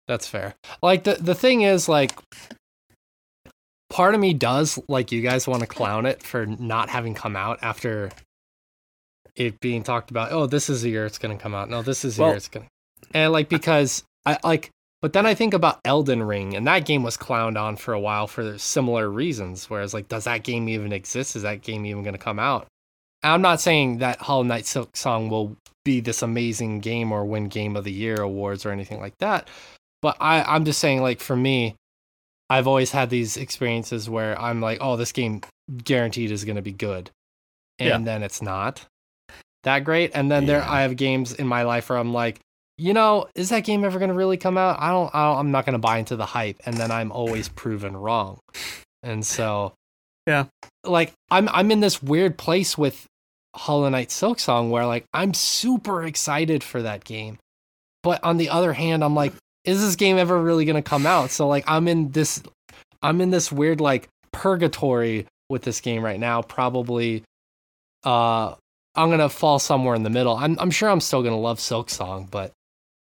[0.09, 0.57] That's fair.
[0.82, 2.18] Like the the thing is like
[3.89, 7.36] part of me does like you guys want to clown it for not having come
[7.36, 8.11] out after
[9.39, 10.32] it being talked about.
[10.32, 11.70] Oh, this is the year it's going to come out.
[11.70, 12.70] No, this is the Well- year it's going to.
[13.14, 14.70] And like because I like
[15.01, 18.01] but then I think about Elden Ring and that game was clowned on for a
[18.01, 21.36] while for similar reasons whereas like does that game even exist?
[21.36, 22.66] Is that game even going to come out?
[23.22, 27.24] And I'm not saying that Hollow Knight Silk Song will be this amazing game or
[27.24, 29.49] win Game of the Year awards or anything like that.
[30.03, 31.74] But I, I'm just saying, like, for me,
[32.51, 35.41] I've always had these experiences where I'm like, oh, this game
[35.82, 37.11] guaranteed is going to be good.
[37.80, 37.99] And Yeah.
[37.99, 38.86] then it's not
[39.64, 40.12] that great.
[40.14, 42.40] And then there, I have games in my life where I'm like,
[42.76, 44.78] you know, is that game ever going to really come out?
[44.80, 47.11] I don't, I don't I'm not going to buy into the hype and then I'm
[47.11, 48.38] always proven wrong.
[49.02, 49.72] And so
[50.26, 50.44] Yeah.
[50.84, 53.06] Like I'm I'm in this weird place with
[53.56, 57.38] Hollow Knight Silk Song where like I'm super excited for that game.
[58.02, 59.32] But on the other hand, I'm like
[59.64, 61.30] is this game ever really going to come out?
[61.30, 62.42] So like I'm in this
[63.02, 66.42] I'm in this weird like purgatory with this game right now.
[66.42, 67.24] Probably
[68.04, 68.54] uh
[68.95, 70.36] I'm going to fall somewhere in the middle.
[70.36, 72.53] I'm I'm sure I'm still going to love Silk Song, but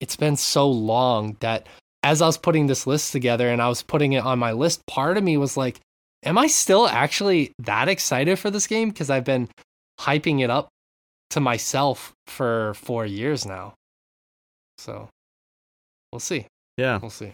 [0.00, 1.66] it's been so long that
[2.02, 4.86] as I was putting this list together and I was putting it on my list,
[4.86, 5.80] part of me was like,
[6.22, 8.90] am I still actually that excited for this game?
[8.90, 9.48] Because I've been
[10.00, 10.68] hyping it up
[11.30, 13.74] to myself for four years now.
[14.78, 15.08] So
[16.12, 16.46] we'll see.
[16.76, 16.98] Yeah.
[16.98, 17.32] We'll see.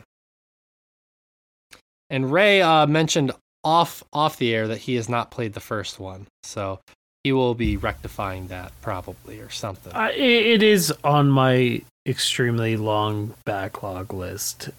[2.09, 3.33] And Ray uh, mentioned
[3.63, 6.81] off off the air that he has not played the first one, so
[7.25, 9.93] he will be rectifying that probably or something.
[9.93, 14.71] I, it is on my extremely long backlog list.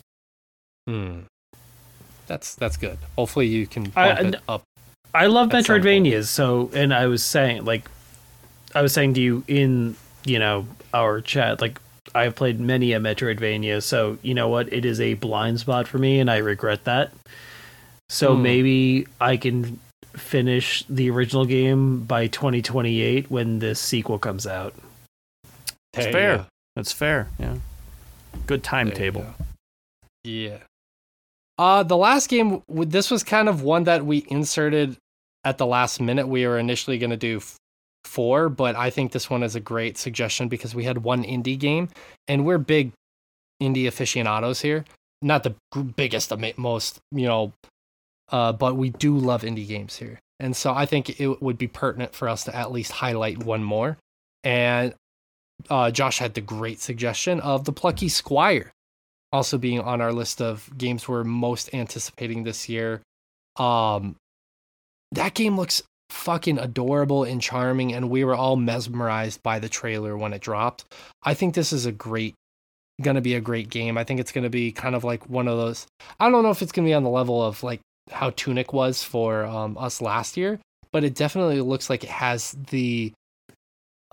[0.87, 1.19] Hmm.
[2.27, 2.97] That's that's good.
[3.17, 4.63] Hopefully you can bump I- it up.
[5.13, 5.49] I love.
[5.49, 7.89] Metroidvanias, so and I was saying like
[8.73, 11.79] I was saying to you in, you know, our chat, like
[12.15, 14.71] I've played many a Metroidvania, so you know what?
[14.71, 17.11] It is a blind spot for me and I regret that.
[18.09, 18.41] So Hmm.
[18.43, 19.79] maybe I can
[20.15, 24.73] finish the original game by 2028 when this sequel comes out.
[25.93, 26.37] It's There you fair.
[26.37, 26.45] go.
[26.75, 27.27] That's fair.
[27.39, 27.55] Yeah.
[28.47, 29.21] Good timetable.
[29.21, 29.33] go.
[30.23, 30.57] Yeah.
[31.57, 34.97] Uh, the last game, this was kind of one that we inserted
[35.43, 36.27] at the last minute.
[36.27, 37.41] We were initially going to do
[38.05, 41.59] four, but I think this one is a great suggestion because we had one indie
[41.59, 41.89] game,
[42.27, 42.91] and we're big
[43.61, 44.85] indie aficionados here.
[45.21, 47.51] Not the g- biggest, ama- most, you know,
[48.31, 50.19] uh, but we do love indie games here.
[50.39, 53.63] And so I think it would be pertinent for us to at least highlight one
[53.63, 53.97] more.
[54.43, 54.95] And
[55.69, 58.71] uh, Josh had the great suggestion of the Plucky Squire
[59.31, 63.01] also being on our list of games we're most anticipating this year.
[63.57, 64.15] Um,
[65.13, 70.17] that game looks fucking adorable and charming, and we were all mesmerized by the trailer
[70.17, 70.85] when it dropped.
[71.23, 72.35] I think this is a great,
[73.01, 73.97] gonna be a great game.
[73.97, 75.87] I think it's gonna be kind of like one of those.
[76.19, 79.03] I don't know if it's gonna be on the level of like how Tunic was
[79.03, 80.59] for um, us last year,
[80.91, 83.11] but it definitely looks like it has the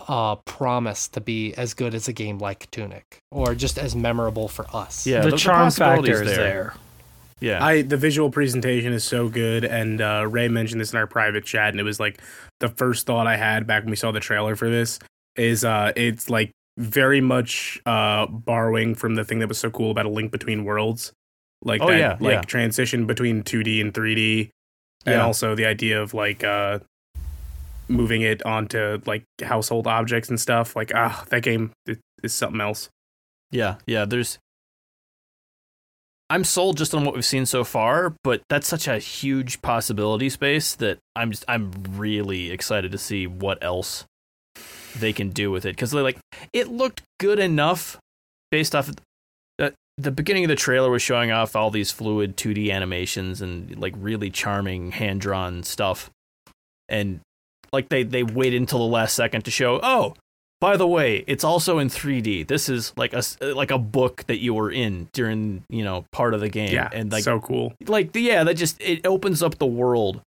[0.06, 4.46] uh promise to be as good as a game like Tunic or just as memorable
[4.46, 5.04] for us.
[5.06, 6.44] Yeah, the, the- the charm possibility's factor is there.
[6.46, 6.74] there.
[7.40, 7.64] Yeah.
[7.64, 11.44] I the visual presentation is so good, and uh, Ray mentioned this in our private
[11.44, 12.20] chat, and it was like
[12.60, 14.98] the first thought I had back when we saw the trailer for this
[15.36, 19.90] is uh, it's like very much uh, borrowing from the thing that was so cool
[19.92, 21.12] about a link between worlds,
[21.62, 22.40] like Oh, that yeah, like yeah.
[22.42, 24.50] transition between two D and three D,
[25.06, 26.78] and also the idea of like uh,
[27.88, 30.76] moving it onto like household objects and stuff.
[30.76, 32.88] Like ah, that game is, is something else.
[33.50, 34.04] Yeah, yeah.
[34.04, 34.38] There's.
[36.30, 40.28] I'm sold just on what we've seen so far, but that's such a huge possibility
[40.28, 44.04] space that I'm just, I'm really excited to see what else
[44.94, 46.18] they can do with it because they like
[46.52, 47.98] it looked good enough
[48.50, 48.96] based off of
[49.98, 53.94] the, beginning of the trailer was showing off all these fluid 2D animations and like
[53.98, 56.10] really charming hand drawn stuff,
[56.88, 57.20] and
[57.72, 60.14] like they they waited until the last second to show oh
[60.60, 62.48] by the way, it's also in 3D.
[62.48, 66.34] This is like a like a book that you were in during you know part
[66.34, 67.74] of the game, Yeah, and like so cool.
[67.86, 70.20] like yeah, that just it opens up the world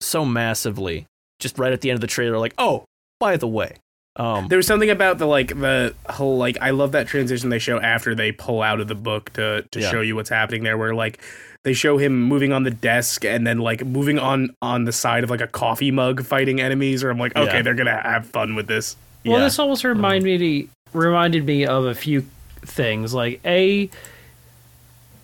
[0.00, 1.06] so massively.
[1.38, 2.84] Just right at the end of the trailer, like oh,
[3.20, 3.76] by the way,
[4.16, 7.58] um, There was something about the like the whole like I love that transition they
[7.58, 9.90] show after they pull out of the book to to Yeah.
[9.90, 11.20] show you what's happening there where like
[11.62, 15.22] they show him moving on the desk and then like moving on on the side
[15.24, 17.62] of like a coffee mug fighting enemies or I'm like okay Yeah.
[17.62, 18.96] they're going to have fun with this.
[19.24, 19.44] Well, yeah.
[19.44, 22.24] this almost reminded me reminded me of a few
[22.62, 23.12] things.
[23.14, 23.90] Like a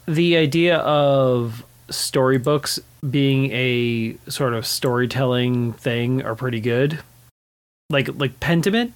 [0.06, 2.78] the idea of storybooks
[3.08, 7.00] being a sort of storytelling thing are pretty good.
[7.90, 8.92] Like like Pentiment.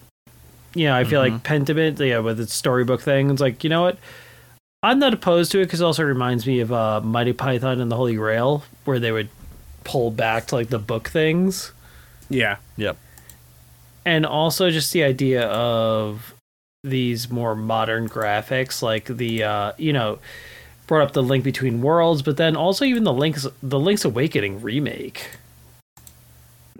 [0.74, 3.98] Yeah, I feel like Pentiment, yeah, with its storybook thing, it's like, you know what?
[4.84, 7.90] I'm not opposed to it because it also reminds me of uh, Monty Python and
[7.90, 9.28] the Holy Grail, where they would
[9.82, 11.72] pull back to like the book things
[12.28, 12.56] Yeah.
[12.76, 12.96] yep,
[14.04, 16.34] and also just the idea of
[16.84, 20.18] these more modern graphics like the uh you know
[20.86, 24.60] brought up the link between worlds but then also even the links the link's awakening
[24.62, 25.30] remake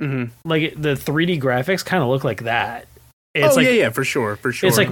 [0.00, 0.30] Mhm.
[0.44, 2.86] like the 3d graphics kind of look like that
[3.34, 4.68] it's oh like yeah, yeah, for sure, for sure.
[4.68, 4.88] it's like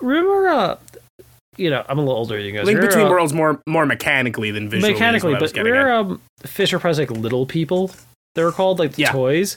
[0.00, 0.76] remember uh
[1.56, 3.60] you know i'm a little older than you guys Link Remember, Between uh, Worlds more
[3.66, 4.92] more mechanically than visually.
[4.92, 7.90] is mechanically but remember um fisher price like little people
[8.34, 9.12] they were called like the Yeah.
[9.12, 9.56] toys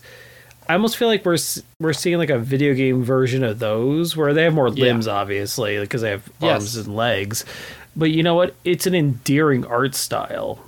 [0.69, 1.37] I almost feel like we're
[1.81, 4.85] we're seeing like a video game version of those where they have more Yeah.
[4.85, 6.51] limbs, obviously, because they have Yes.
[6.53, 7.43] arms and legs.
[7.95, 8.53] But you know what?
[8.63, 10.63] It's an endearing art style.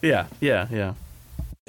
[0.00, 0.94] Yeah, yeah, yeah.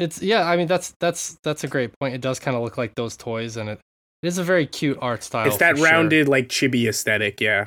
[0.01, 2.15] It's yeah, I mean that's that's that's a great point.
[2.15, 3.79] It does kind of look like those toys, and it,
[4.23, 5.45] it is a very cute art style.
[5.45, 5.91] it's that for sure.
[5.91, 7.39] rounded like chibi aesthetic.
[7.39, 7.65] Yeah.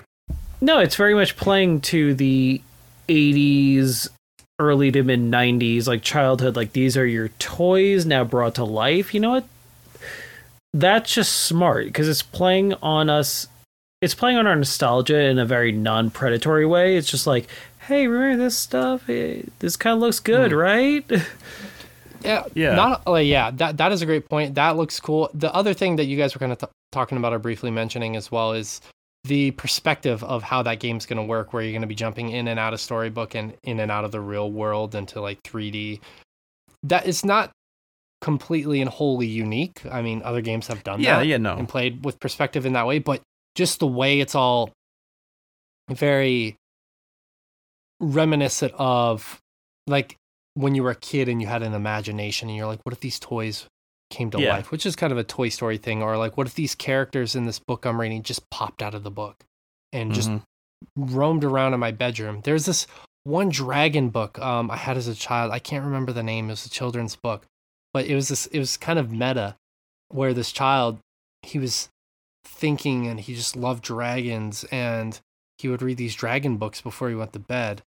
[0.60, 2.60] No, it's very much playing to the
[3.08, 4.08] 80s,
[4.58, 6.56] early to mid 90s, like childhood.
[6.56, 9.14] Like these are your toys now brought to life.
[9.14, 9.44] You know what?
[10.72, 13.46] That's just smart because it's playing on us.
[14.02, 16.96] It's playing on our nostalgia in a very non predatory way.
[16.96, 17.46] It's just like,
[17.86, 19.06] hey, remember this stuff?
[19.06, 20.58] This kind of looks good, hmm.
[20.58, 21.04] right?
[22.24, 22.74] Yeah, Yeah.
[22.74, 24.54] Not like yeah, that that is a great point.
[24.54, 25.30] That looks cool.
[25.34, 28.16] The other thing that you guys were kind of t- talking about or briefly mentioning
[28.16, 28.80] as well is
[29.24, 32.30] the perspective of how that game's going to work, where you're going to be jumping
[32.30, 35.42] in and out of storybook and in and out of the real world into like
[35.44, 36.00] 3D.
[36.82, 37.50] That is not
[38.20, 39.80] completely and wholly unique.
[39.90, 41.56] I mean, other games have done Yeah, that yeah, no.
[41.56, 43.22] and played with perspective in that way, but
[43.54, 44.70] just the way it's all
[45.90, 46.56] very
[48.00, 49.38] reminiscent of
[49.86, 50.16] like
[50.54, 53.00] when you were a kid and you had an imagination and you're like, what if
[53.00, 53.66] these toys
[54.10, 54.50] came to Yeah.
[54.54, 54.70] life?
[54.70, 57.44] Which is kind of a Toy Story thing, or like, what if these characters in
[57.46, 59.44] this book I'm reading just popped out of the book
[59.92, 60.42] and just Mhm.
[60.96, 62.40] roamed around in my bedroom?
[62.42, 62.86] There's this
[63.24, 65.50] one dragon book um, I had as a child.
[65.50, 66.46] I can't remember the name.
[66.48, 67.46] It was a children's book,
[67.92, 68.46] but it was this.
[68.46, 69.56] It was kind of meta,
[70.08, 70.98] where this child
[71.42, 71.88] he was
[72.44, 75.20] thinking and he just loved dragons and
[75.58, 77.82] he would read these dragon books before he went to bed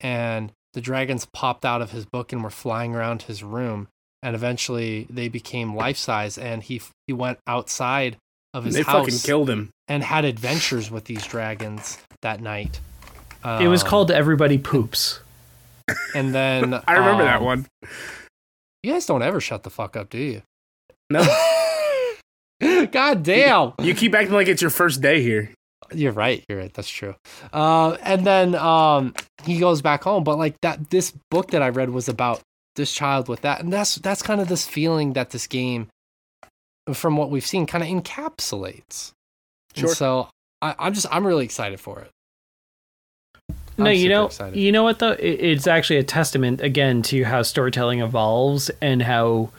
[0.00, 3.88] and the dragons popped out of his book and were flying around his room
[4.22, 8.16] and eventually they became life size and he he went outside
[8.54, 9.70] of his They fucking killed him.
[9.88, 12.80] and had adventures with these dragons that night
[13.44, 15.20] it was Um, called Everybody Poops.
[16.14, 17.66] and then I remember that um, one.
[18.82, 20.42] you guys don't ever shut the fuck up do you
[21.10, 21.22] No,
[22.92, 25.50] god damn you keep acting like it's your first day here.
[25.94, 26.44] You're right.
[26.48, 26.72] You're right.
[26.72, 27.14] That's true.
[27.52, 29.14] Uh, and then um,
[29.44, 30.24] he goes back home.
[30.24, 32.40] But like that, this book that I read was about
[32.76, 35.88] this child with that, and that's that's kind of this feeling that this game,
[36.92, 39.12] from what we've seen, kind of encapsulates.
[39.76, 39.94] And Sure.
[39.94, 40.28] so
[40.60, 42.10] I, I'm just I'm really excited for it.
[43.78, 44.58] No, I'm you know, excited.
[44.58, 45.16] you know what though?
[45.18, 49.50] It's actually a testament again to how storytelling evolves and how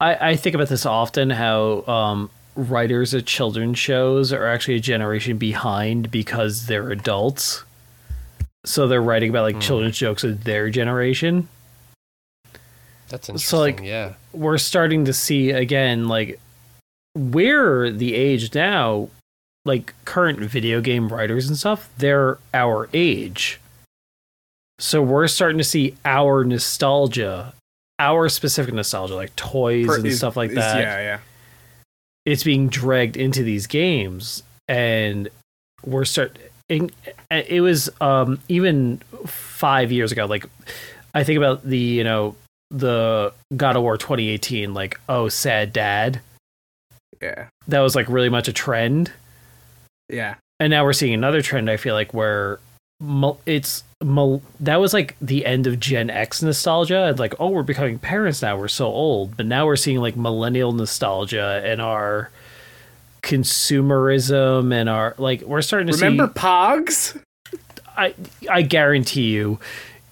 [0.00, 1.30] I, I think about this often.
[1.30, 7.62] How um, writers of children's shows are actually a generation behind because they're adults,
[8.66, 9.60] so they're writing about like Hmm.
[9.60, 11.48] children's jokes of their generation.
[13.08, 13.48] That's interesting.
[13.48, 16.38] So, like, yeah, We're starting to see again, like
[17.16, 19.08] we're the age now,
[19.64, 21.88] like current video game writers and stuff.
[21.98, 23.60] They're our age.
[24.80, 27.54] So we're starting to see our nostalgia,
[27.98, 30.78] our specific nostalgia, like toys Per- and is- stuff like is- that.
[30.80, 31.18] Yeah, yeah.
[32.28, 35.28] It's being dragged into these games, and
[35.84, 36.36] we're start.
[36.68, 36.92] It,
[37.30, 40.26] it was um, even five years ago.
[40.26, 40.44] Like
[41.14, 42.36] I think about the you know
[42.70, 44.74] the God of War 2018.
[44.74, 46.20] Like oh sad dad.
[47.22, 47.48] Yeah.
[47.66, 49.10] That was like really much a trend
[50.10, 50.34] Yeah.
[50.60, 51.70] and now we're seeing another trend.
[51.70, 52.60] I feel like where
[53.46, 53.84] it's
[54.60, 58.42] that was like the end of Gen X nostalgia, and like oh, we're becoming parents
[58.42, 58.56] now.
[58.56, 62.30] We're so old, but now we're seeing like millennial nostalgia and our
[63.22, 66.32] consumerism and our like we're starting to Remember see.
[66.40, 67.22] Pogs?
[67.96, 68.14] I
[68.50, 69.58] I guarantee you.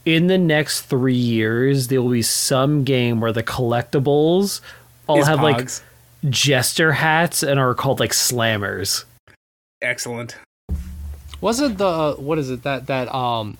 [0.04, 4.60] In the next three years, there will be some game where the collectibles
[5.08, 5.68] all Is have like
[6.30, 9.04] jester hats and are called like slammers.
[9.82, 10.36] excellent.
[11.40, 13.58] Wasn't the what is it that that um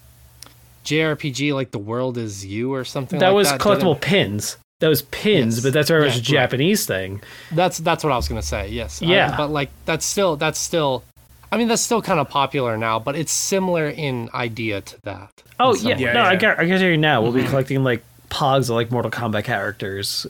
[0.84, 3.18] JRPG like the world is you or something?
[3.18, 3.60] that like was that?
[3.60, 4.56] collectible pins.
[4.80, 5.64] That was pins, Yes.
[5.64, 6.24] but that's very much Yeah, a right.
[6.50, 7.22] Japanese thing.
[7.52, 8.68] That's that's what I was gonna say.
[8.68, 9.02] Yes.
[9.02, 9.36] I- Yeah.
[9.36, 11.02] but like that's still that's still.
[11.50, 15.30] I mean that's still kind of popular now, but it's similar in idea to that.
[15.60, 16.02] Oh in some yeah, way.
[16.02, 16.38] Yeah, no, I yeah.
[16.38, 17.48] got I guarantee you now we'll be Mhm.
[17.50, 20.26] collecting like pogs of like Mortal Kombat characters.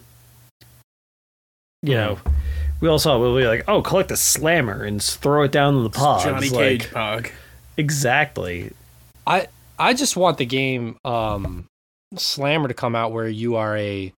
[1.83, 2.19] You know,
[2.87, 5.91] we also will be like, oh, collect a slammer and throw it down to the
[5.91, 6.23] pogs.
[6.23, 7.31] Johnny like, Cage Pog.
[7.77, 8.71] Exactly.
[9.27, 11.67] I I just want the game um
[12.17, 14.13] Slammer to come out where you are a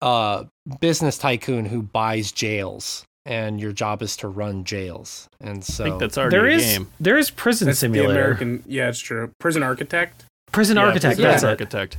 [0.00, 0.44] uh
[0.80, 5.28] business tycoon who buys jails and your job is to run jails.
[5.40, 6.86] And so I think that's already There a is game.
[7.00, 8.62] there is prison That's the simulator, American.
[8.66, 9.32] Yeah, it's true.
[9.40, 10.24] Prison Architect.
[10.52, 11.16] prison Yeah, architect.
[11.16, 11.48] Prison That's it.
[11.48, 11.96] Architect.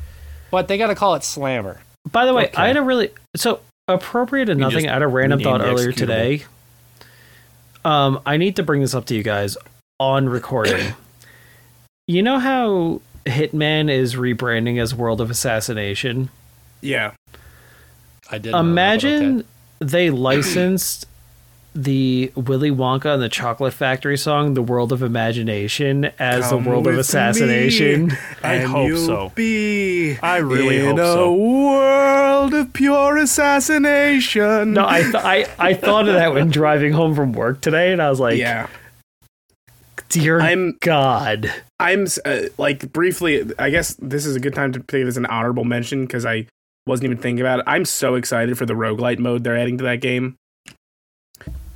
[0.49, 1.81] but they got to call it Slammer.
[2.09, 2.55] By the way, Okay.
[2.55, 4.87] I had a really so appropriate and nothing.
[4.87, 6.45] I had a random thought earlier today.
[7.85, 9.57] Um, I need to bring this up to you guys
[9.99, 10.93] on recording.
[12.07, 16.29] you know how Hitman is rebranding as World of Assassination?
[16.81, 17.13] Yeah.
[18.29, 18.51] I did.
[18.51, 19.47] know that, Imagine okay.
[19.79, 21.05] they licensed
[21.77, 26.69] the Willy Wonka and the Chocolate Factory song, "The World of Imagination," as Come the
[26.69, 28.07] world of assassination.
[28.07, 28.13] me,
[28.43, 29.31] I and hope you'll so.
[29.35, 34.73] Be I really in hope a world of pure assassination.
[34.73, 38.01] No, I, th- I I thought of that when driving home from work today, and
[38.01, 38.67] I was like, yeah.
[40.09, 43.51] "Dear I'm- God." I'm uh, like briefly.
[43.59, 46.25] I guess this is a good time to take it as an honorable mention because
[46.25, 46.47] I
[46.87, 47.65] wasn't even thinking about it.
[47.67, 50.37] I'm so excited for the roguelite mode they're adding to that game,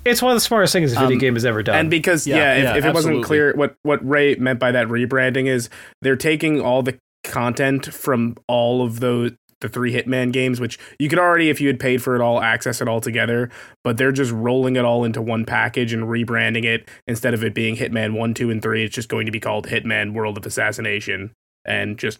[0.04, 1.76] It's one of the smartest things a video Um, game has ever done.
[1.78, 4.72] and because Yeah, yeah, if, yeah, if it wasn't clear what what Ray meant by
[4.72, 5.70] that rebranding is
[6.02, 11.08] they're taking all the content from all of those the three Hitman games, which you
[11.08, 13.52] could already, if you had paid for it all, access it all together.
[13.84, 17.54] But they're just rolling it all into one package and rebranding it instead of it
[17.54, 18.84] being Hitman One, Two, and Three.
[18.84, 21.32] It's just going to be called Hitman World of Assassination,
[21.64, 22.18] and just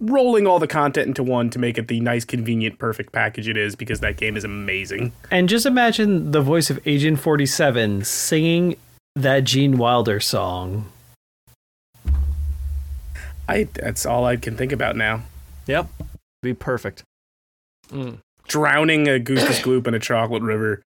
[0.00, 3.56] rolling all the content into one to make it the nice, convenient, perfect package it
[3.56, 3.76] is.
[3.76, 5.12] Because that game is amazing.
[5.30, 8.76] and just imagine the voice of Agent Forty Seven singing
[9.14, 10.90] that Gene Wilder song.
[13.48, 15.22] I that's all I can think about now.
[15.66, 15.86] Yep.
[16.42, 17.02] Be perfect.
[17.90, 18.18] Mm.
[18.48, 20.82] Drowning a Goofus Gloop in a chocolate river.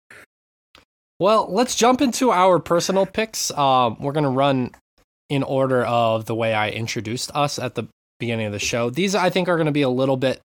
[1.18, 3.50] Well, let's jump into our personal picks.
[3.52, 4.72] Um, we're gonna run
[5.28, 7.84] in order of the way I introduced us at the
[8.18, 8.90] beginning of the show.
[8.90, 10.40] These I think are gonna be a little bit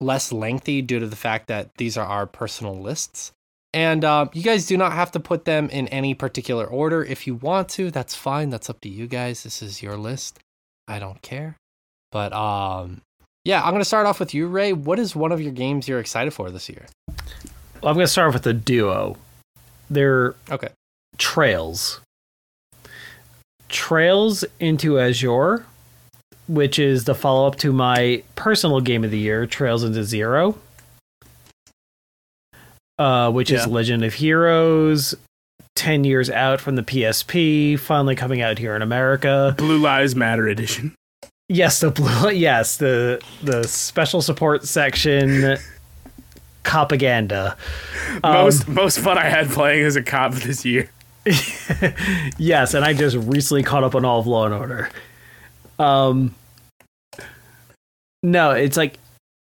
[0.00, 3.32] less lengthy due to the fact that these are our personal lists.
[3.74, 7.04] And uh, you guys do not have to put them in any particular order.
[7.04, 8.48] If you want to, that's fine.
[8.50, 9.42] That's up to you guys.
[9.42, 10.38] This is your list.
[10.86, 11.56] I don't care.
[12.10, 13.02] But um,
[13.44, 14.72] yeah, I'm gonna start off with you, Ray.
[14.72, 16.86] What is one of your games you're excited for this year?
[17.80, 19.16] Well, I'm going to start off with the duo.
[19.88, 20.70] They're Okay.
[21.16, 22.00] Trails.
[23.68, 25.64] Trails into Azure,
[26.48, 30.58] which is the follow up to my personal game of the year, Trails into Zero,
[32.98, 35.14] uh, which is Legend of Heroes,
[35.76, 39.54] 10 years out from the PSP, finally coming out here in America.
[39.56, 40.94] Blue Lives Matter edition.
[41.48, 45.56] Yes, the blue, yes, the the special support section
[46.62, 47.56] propaganda.
[48.22, 50.90] Um, most most fun I had playing as a cop this year.
[52.38, 54.90] yes, and I just recently caught up on all of Law and Order.
[55.78, 56.34] Um,
[58.22, 58.98] no, it's like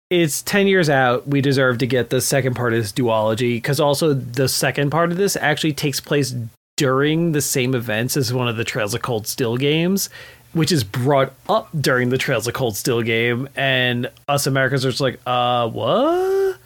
[0.10, 1.28] it's ten years out.
[1.28, 5.12] We deserve to get the second part of this duology because also the second part
[5.12, 6.36] of this actually takes place
[6.78, 10.10] during the same events as one of the Trails of Cold Steel games,
[10.54, 14.90] which is brought up during the Trails of Cold Steel game, and us Americans are
[14.90, 16.58] just like, uh, what?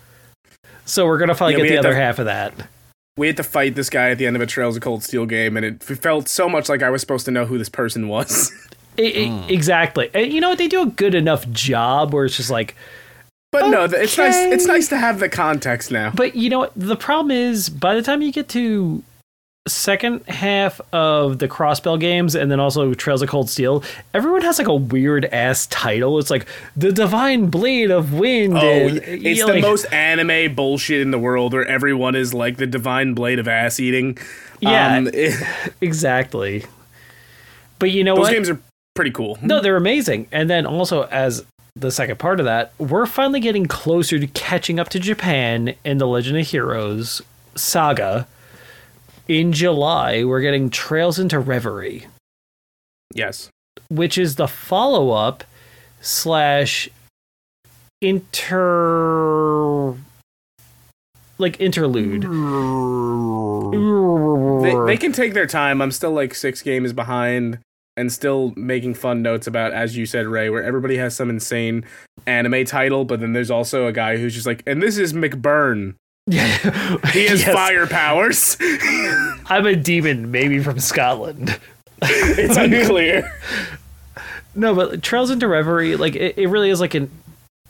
[0.85, 2.53] So we're gonna finally Yeah, get the other to- half of that.
[3.15, 5.25] We had to fight this guy at the end of a Trails of Cold Steel
[5.27, 8.07] game, and it felt so much like I was supposed to know who this person
[8.07, 8.51] was.
[8.97, 10.09] I- I- exactly.
[10.13, 10.57] And you know what?
[10.57, 12.75] They do a good enough job where it's just like,
[13.51, 14.35] But no, it's nice.
[14.35, 16.11] It's nice to have the context now.
[16.15, 16.71] but you know what?
[16.75, 19.03] The problem is by the time you get to
[19.65, 23.81] second half of the Crossbell games and then also Trails of Cold Steel,
[24.13, 26.19] everyone has like a weird ass title.
[26.19, 28.57] It's like the Divine Blade of Wind.
[28.57, 32.57] Oh, and, it's the like- most anime bullshit in the world, where everyone is like
[32.57, 34.17] the divine blade of ass eating.
[34.59, 34.97] Yeah.
[34.97, 35.41] Um, it-
[35.81, 36.65] exactly.
[37.79, 38.31] But you know those what?
[38.33, 38.59] games are
[38.95, 39.37] pretty cool.
[39.41, 40.27] No, they're amazing.
[40.31, 44.79] And then also as the second part of that, we're finally getting closer to catching
[44.79, 47.21] up to Japan in the Legend of Heroes
[47.55, 48.27] saga.
[49.27, 52.07] In July, we're getting Trails into Reverie,
[53.13, 53.49] Yes.
[53.89, 55.43] which is the follow up
[56.01, 56.89] slash
[58.01, 59.95] inter
[61.39, 62.23] like interlude.
[64.63, 65.81] They, they can take their time.
[65.81, 67.59] I'm still like six games behind
[67.95, 71.85] and still making fun notes about, as you said, Ray, where everybody has some insane
[72.25, 75.95] anime title, but then there's also a guy who's just like, and this is McBurn.
[76.31, 77.53] He has Yes.
[77.53, 78.57] fire powers.
[79.47, 81.59] I'm a demon, maybe from Scotland.
[82.01, 83.29] it's unclear.
[84.55, 87.09] No, but Trails into Reverie, like it, it really is like an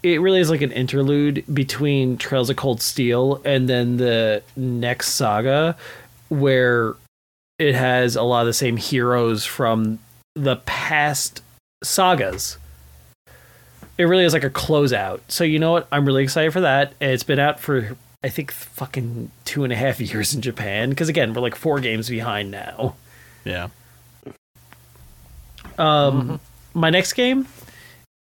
[0.04, 5.10] it really is like an interlude between Trails of Cold Steel and then the next
[5.14, 5.78] saga
[6.30, 6.94] where
[7.58, 9.98] it has a lot of the same heroes from
[10.36, 11.42] the past
[11.84, 12.58] sagas.
[13.98, 15.20] It really is like a closeout.
[15.28, 15.88] So you know what?
[15.92, 16.94] I'm really excited for that.
[17.00, 20.90] It's been out for I think fucking two and a half years in Japan.
[20.90, 22.96] Because again, we're like four games behind now.
[23.46, 23.68] Yeah.
[25.78, 26.40] Um,
[26.74, 27.48] my next game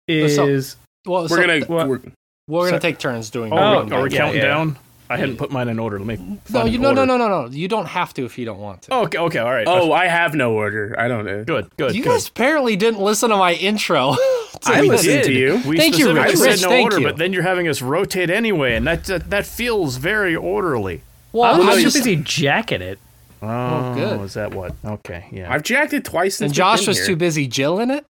[0.09, 0.77] is
[1.07, 1.53] Well, We're so gonna.
[1.59, 2.01] th- we're-
[2.49, 3.53] we're gonna so- take turns doing.
[3.53, 3.57] Oh,
[3.91, 4.47] are we yeah, counting yeah.
[4.49, 4.77] down?
[5.13, 5.99] I hadn't put mine in order.
[5.99, 6.39] Let me.
[6.51, 7.19] No, you no no order.
[7.19, 7.51] no no no.
[7.51, 8.95] You don't have to if you don't want to.
[8.95, 9.67] Okay, okay, all right.
[9.67, 10.95] Oh, I have no order.
[10.99, 11.45] I don't know.
[11.45, 11.95] good, good.
[11.95, 12.11] you good.
[12.11, 14.17] guys apparently didn't listen to my intro.
[14.63, 14.89] to I this.
[14.89, 15.61] listened to you.
[15.67, 16.61] We Thank you, specifically Rich.
[16.61, 17.07] said no thank order, you.
[17.07, 21.03] but then you're having us rotate anyway, and that that, that feels very orderly.
[21.33, 22.99] Well, I'm I'm just, busy jacking it.
[23.41, 24.21] Oh, good.
[24.21, 24.75] Is that what?
[24.85, 25.53] Okay, yeah.
[25.53, 27.07] I've jacked it twice since and Josh been was here.
[27.07, 28.05] too busy jilling it.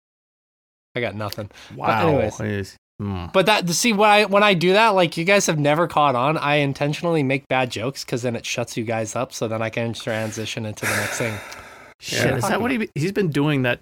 [0.94, 1.50] I got nothing.
[1.74, 2.18] wow.
[2.18, 2.76] anyways.
[3.02, 3.26] Is- hmm.
[3.32, 6.14] But that see when I when I do that, like you guys have never caught
[6.14, 6.36] on.
[6.38, 9.70] I intentionally make bad jokes because then it shuts you guys up, so then I
[9.70, 11.34] can transition into the next thing.
[12.00, 12.36] Shit, Yeah.
[12.36, 12.88] is that what he?
[12.94, 13.78] He's been doing that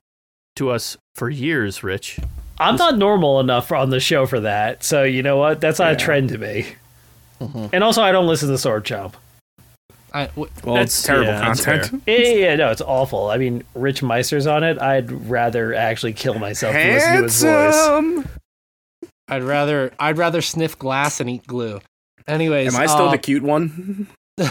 [0.56, 2.18] to us for years, Rich.
[2.58, 4.84] I'm not normal enough on the show for that.
[4.84, 5.60] So you know what?
[5.62, 6.66] That's not a trend to me.
[7.40, 7.70] Mhm.
[7.72, 9.14] And also, I don't listen to Sword Chomp.
[10.12, 12.02] I, w- Well, That's- it's terrible yeah, content.
[12.06, 13.30] Yeah, yeah, yeah, no, it's awful.
[13.30, 14.78] I mean, Rich Meister's on it.
[14.78, 18.26] I'd rather actually kill myself to listen to his voice.
[19.30, 19.48] Handsome.
[19.48, 21.80] I'd rather I'd rather sniff glass and eat glue.
[22.26, 24.06] Anyways, Am I still uh, the cute one?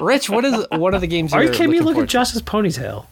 [0.00, 0.30] Rich?
[0.30, 1.32] What is one of the games?
[1.32, 1.80] Are you kidding me?
[1.80, 3.06] Look at Josh's ponytail.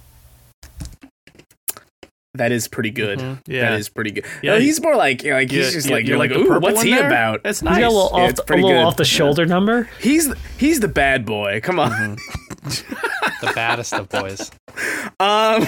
[2.34, 3.18] That is pretty good.
[3.18, 3.38] Mhm.
[3.46, 3.70] Yeah.
[3.70, 4.24] That is pretty good.
[4.42, 6.38] Yeah, no, he's more like like he's Yeah, just yeah, like you you're like, the
[6.38, 7.06] ooh, what's he there?
[7.06, 7.42] about?
[7.42, 7.78] That's He's nice.
[7.80, 9.88] got a little Yeah, off, it's the, a little off the shoulder number.
[10.00, 11.60] He's he's the bad boy.
[11.62, 11.90] Come on.
[11.90, 12.18] Mhm.
[13.40, 14.50] the baddest of boys.
[15.18, 15.66] Um.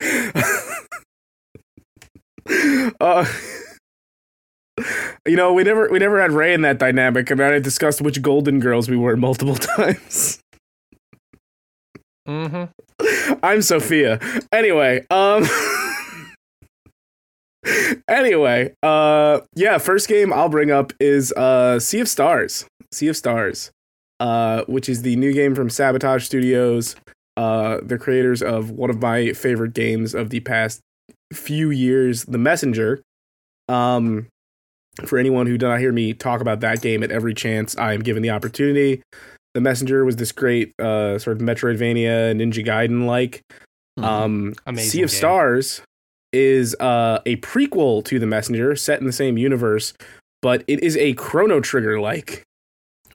[3.00, 3.24] uh,
[5.28, 8.22] you know, we never we never had Ray in that dynamic, and I discussed which
[8.22, 10.40] Golden Girls we were multiple times.
[12.26, 13.38] Mm-hmm.
[13.42, 14.18] I'm Sophia.
[14.52, 15.46] Anyway, um.
[18.08, 19.78] anyway, uh, yeah.
[19.78, 22.66] First game I'll bring up is uh, Sea of Stars.
[22.92, 23.70] Sea of Stars,
[24.20, 26.96] uh, which is the new game from Sabotage Studios.
[27.36, 30.80] Uh, the creators of one of my favorite games of the past
[31.32, 33.00] few years, The Messenger.
[33.68, 34.26] Um,
[35.04, 37.92] for anyone who did not hear me talk about that game at every chance I
[37.92, 39.02] am given the opportunity,
[39.54, 43.42] The Messenger was this great uh, sort of Metroidvania Ninja Gaiden like.
[43.98, 44.04] Mhm.
[44.04, 45.16] Um, Amazing Sea of game.
[45.18, 45.82] Stars
[46.32, 49.94] is uh, a prequel to The Messenger, set in the same universe,
[50.42, 52.42] but it is a Chrono Trigger like,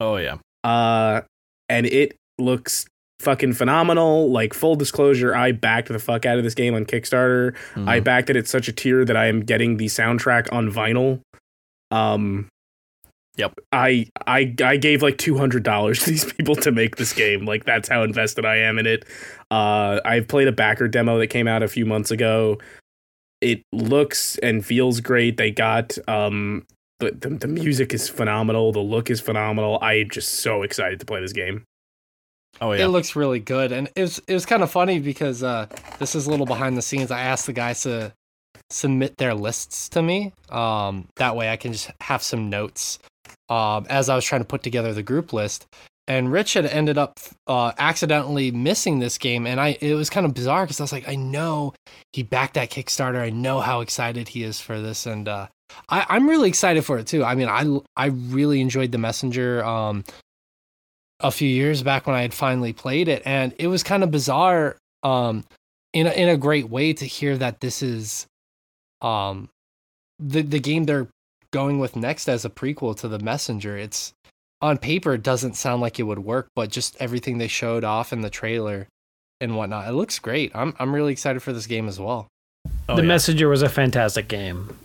[0.01, 0.37] oh yeah.
[0.63, 1.21] uh,
[1.69, 2.85] and it looks
[3.19, 4.29] fucking phenomenal.
[4.31, 7.55] Like full disclosure, I backed the fuck out of this game on Kickstarter.
[7.75, 8.03] I Mhm.
[8.03, 11.21] backed it at such a tier that I am getting the soundtrack on vinyl.
[11.93, 12.47] Um,
[13.35, 13.53] Yep.
[13.71, 17.45] I I I gave like two hundred dollars to these people to make this game.
[17.45, 19.05] Like that's how invested I am in it.
[19.49, 22.59] Uh, I've played a backer demo that came out a few months ago.
[23.41, 25.37] It looks and feels great.
[25.37, 26.65] They got um
[26.99, 28.71] the, the the music is phenomenal.
[28.71, 29.79] The look is phenomenal.
[29.81, 31.63] I'm just so excited to play this game.
[32.61, 32.85] oh yeah.
[32.85, 35.65] It looks really good, and it was it was kind of funny because uh,
[35.97, 37.09] this is a little behind the scenes.
[37.09, 38.13] I asked the guys to
[38.73, 40.33] submit their lists to me.
[40.49, 42.99] Um, that way, I can just have some notes
[43.49, 45.65] um, as I was trying to put together the group list.
[46.07, 47.17] And Rich had ended up
[47.47, 50.91] uh, accidentally missing this game, and I it was kind of bizarre because I was
[50.91, 51.73] like, I know
[52.11, 53.21] he backed that Kickstarter.
[53.21, 55.47] I know how excited he is for this, and uh,
[55.87, 57.23] I, I'm really excited for it too.
[57.23, 59.63] I mean, I I really enjoyed the Messenger.
[59.63, 60.03] Um,
[61.19, 64.11] a few years back when I had finally played it, and it was kind of
[64.11, 65.45] bizarre, um,
[65.93, 68.27] in a, in a great way to hear that this is,
[69.03, 69.49] um,
[70.19, 71.07] the the game they're
[71.51, 73.77] going with next as a prequel to the Messenger.
[73.77, 74.13] It's
[74.61, 78.13] on paper it doesn't sound like it would work, but just everything they showed off
[78.13, 78.87] in the trailer
[79.41, 80.51] and whatnot, it looks great.
[80.55, 82.27] I'm I'm really excited for this game as well.
[82.87, 83.07] Oh, the yeah.
[83.09, 84.75] Messenger was a fantastic game,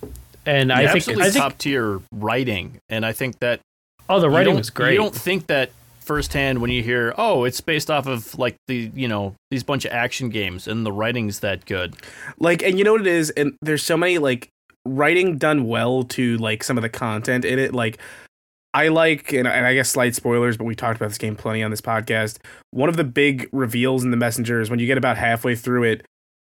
[0.44, 3.60] and Yeah, I think absolutely I think top tier writing, and I think that
[4.08, 4.92] oh the writing was great.
[4.92, 5.70] You don't think that
[6.08, 9.84] firsthand when you hear, oh, it's based off of like the you know these bunch
[9.84, 11.94] of action games, and the writing's that good.
[12.38, 13.30] like and you know what it is?
[13.30, 14.48] And there's so many like
[14.84, 17.74] writing done well to like some of the content in it.
[17.74, 17.98] Like
[18.74, 21.62] i like and, and i guess slight spoilers but we talked about this game plenty
[21.62, 22.38] on this podcast.
[22.70, 25.84] One of the big reveals in the messenger is when you get about halfway through
[25.84, 26.06] it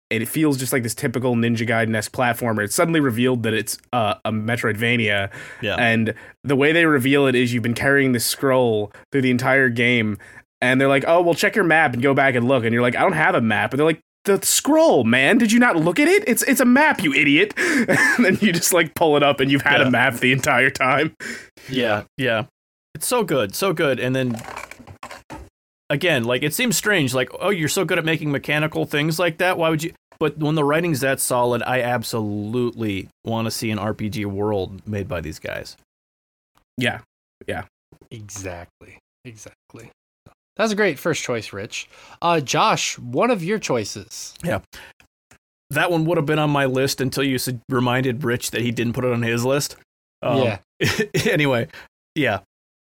[0.10, 2.64] and it feels just like this typical ninja gaiden-esque platformer.
[2.64, 5.32] It's suddenly revealed that it's uh, a metroidvania.
[5.62, 5.76] Yeah.
[5.76, 6.14] and
[6.44, 10.18] the way they reveal it is you've been carrying this scroll through the entire game
[10.62, 12.64] and they're like oh well check your map and go back and look.
[12.64, 13.72] And you're like i don't have a map.
[13.74, 15.38] And they're like the scroll man.
[15.38, 16.24] Did you not look at it?
[16.28, 17.54] It's it's a map you idiot.
[17.58, 19.88] And then you just like pull it up and you've had Yeah.
[19.88, 21.16] a map the entire time.
[21.70, 22.46] Yeah, yeah.
[22.96, 24.00] It's so good, so good.
[24.00, 24.36] And then
[25.90, 29.38] again, like it seems strange, like, oh, you're so good at making mechanical things like
[29.38, 29.58] that.
[29.58, 33.78] Why would you but when the writing's that solid, I absolutely want to see an
[33.78, 35.78] RPG world made by these guys.
[36.78, 37.02] yeah
[37.48, 37.64] Yeah.
[38.10, 38.98] Exactly.
[39.26, 39.92] Exactly.
[40.56, 41.88] That's a great first choice, Rich.
[42.22, 44.34] Uh, Josh, one of your choices.
[44.44, 44.62] Yeah.
[45.70, 47.38] That one would have been on my list until you
[47.70, 49.76] reminded Rich that he didn't put it on his list.
[50.24, 50.58] Um, yeah.
[51.26, 51.68] anyway,
[52.16, 52.40] yeah.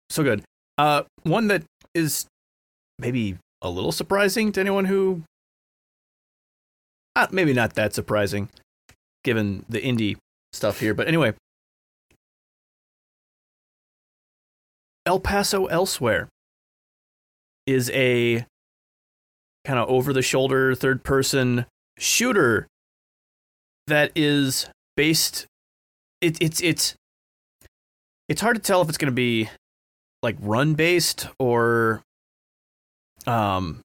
[0.09, 0.43] so good.
[0.77, 1.63] Uh, one that
[1.93, 2.27] is
[2.99, 5.23] maybe a little surprising to anyone who,
[7.15, 8.49] uh, maybe not that surprising,
[9.23, 10.17] given the indie
[10.53, 10.93] stuff here.
[10.93, 11.33] But anyway,
[15.05, 16.29] El Paso Elsewhere
[17.65, 18.45] is a
[19.65, 21.65] kind of over the shoulder third person
[21.97, 22.67] shooter
[23.87, 25.45] that is based
[26.21, 26.95] it, it's it's
[28.27, 29.49] it's hard to tell if it's going to be
[30.21, 32.01] like run based or
[33.27, 33.81] um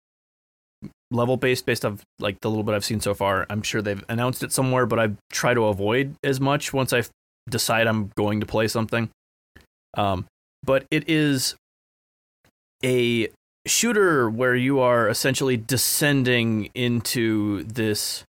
[1.10, 3.46] level based based on like the little bit I've seen so far.
[3.48, 7.04] I'm sure they've announced it somewhere, but I try to avoid as much once I
[7.48, 9.10] decide I'm going to play something.
[9.96, 10.26] Um,
[10.62, 11.54] but it is
[12.84, 13.28] a
[13.66, 18.24] shooter where you are essentially descending into this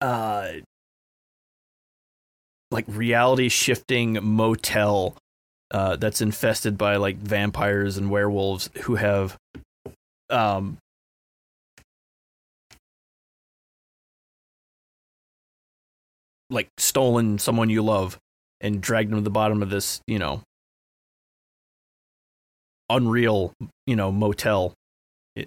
[0.00, 0.48] uh
[2.70, 5.16] like reality shifting motel
[5.70, 9.36] uh, that's infested by like vampires and werewolves who have
[10.34, 10.78] um
[16.50, 18.18] like stolen someone you love
[18.60, 20.42] and dragged them to the bottom of this, you know,
[22.90, 23.52] unreal,
[23.86, 24.74] you know, motel.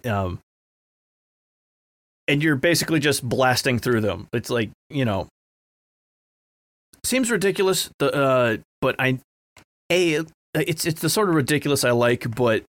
[0.06, 0.40] Um
[2.28, 4.28] and you're basically just blasting through them.
[4.34, 5.28] It's like, you know,
[7.08, 7.90] seems ridiculous.
[8.00, 9.20] The uh, but I,
[9.92, 10.24] a
[10.54, 12.64] it's it's the sort of ridiculous I like, but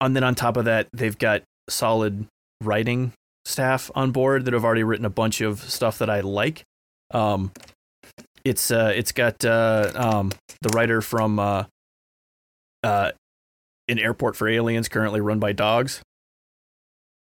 [0.00, 2.26] and then on top of that, they've got solid
[2.62, 3.12] writing
[3.44, 6.62] staff on board that have already written a bunch of stuff that I like.
[7.12, 7.52] Um,
[8.44, 10.32] it's uh, it's got uh, um,
[10.62, 11.64] the writer from uh,
[12.82, 13.12] uh,
[13.88, 16.02] an airport for aliens, currently run by dogs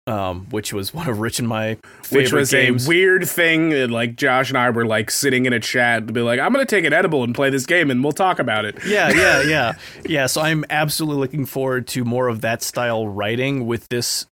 [0.06, 2.86] um, which was one of Rich and my favorite which was games.
[2.86, 3.70] a weird thing.
[3.70, 6.52] That, like Josh and I were like sitting in a chat to be like, "I'm
[6.52, 9.42] gonna take an edible and play this game, and we'll talk about it." yeah, yeah,
[9.46, 9.72] yeah,
[10.04, 10.26] yeah.
[10.26, 14.26] So I'm absolutely looking forward to more of that style writing with this,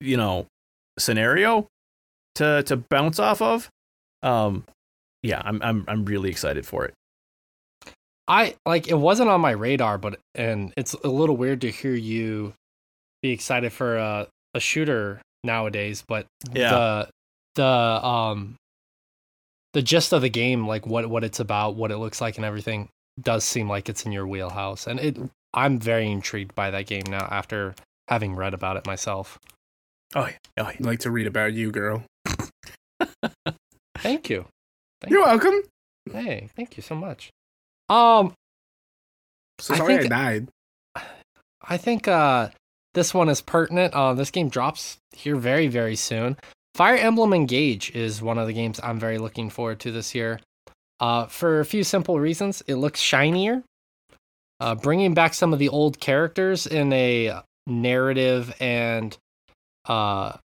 [0.00, 0.46] you know,
[0.98, 1.66] scenario
[2.36, 3.68] to to bounce off of.
[4.22, 4.64] Um,
[5.22, 6.94] yeah, I'm I'm I'm really excited for it.
[8.26, 11.94] I like it wasn't on my radar, but and it's a little weird to hear
[11.94, 12.54] you
[13.22, 16.70] be excited for a a shooter nowadays, but Yeah.
[16.70, 17.08] the
[17.56, 18.56] the um
[19.72, 22.44] the gist of the game, like what what it's about, what it looks like, and
[22.44, 22.88] everything,
[23.20, 25.16] does seem like it's in your wheelhouse, and it.
[25.56, 27.76] I'm very intrigued by that game now after
[28.08, 29.38] having read about it myself.
[30.16, 30.64] Oh yeah, oh.
[30.66, 32.02] I'd like to read about you, girl.
[33.98, 34.46] Thank you.
[35.00, 35.26] Thank You're you.
[35.26, 35.60] welcome.
[36.12, 37.30] Hey, thank you so much.
[37.88, 38.34] Um,
[39.60, 40.48] So I sorry I, think- died.
[41.66, 42.48] I think uh,
[42.94, 43.92] this one is pertinent.
[43.94, 46.36] Uh, this game drops here very, very soon.
[46.74, 50.40] Fire Emblem Engage is one of the games I'm very looking forward to this year.
[50.98, 53.62] Uh, for a few simple reasons, it looks shinier,
[54.60, 59.16] uh, bringing back some of the old characters in a narrative and
[59.86, 60.36] uh,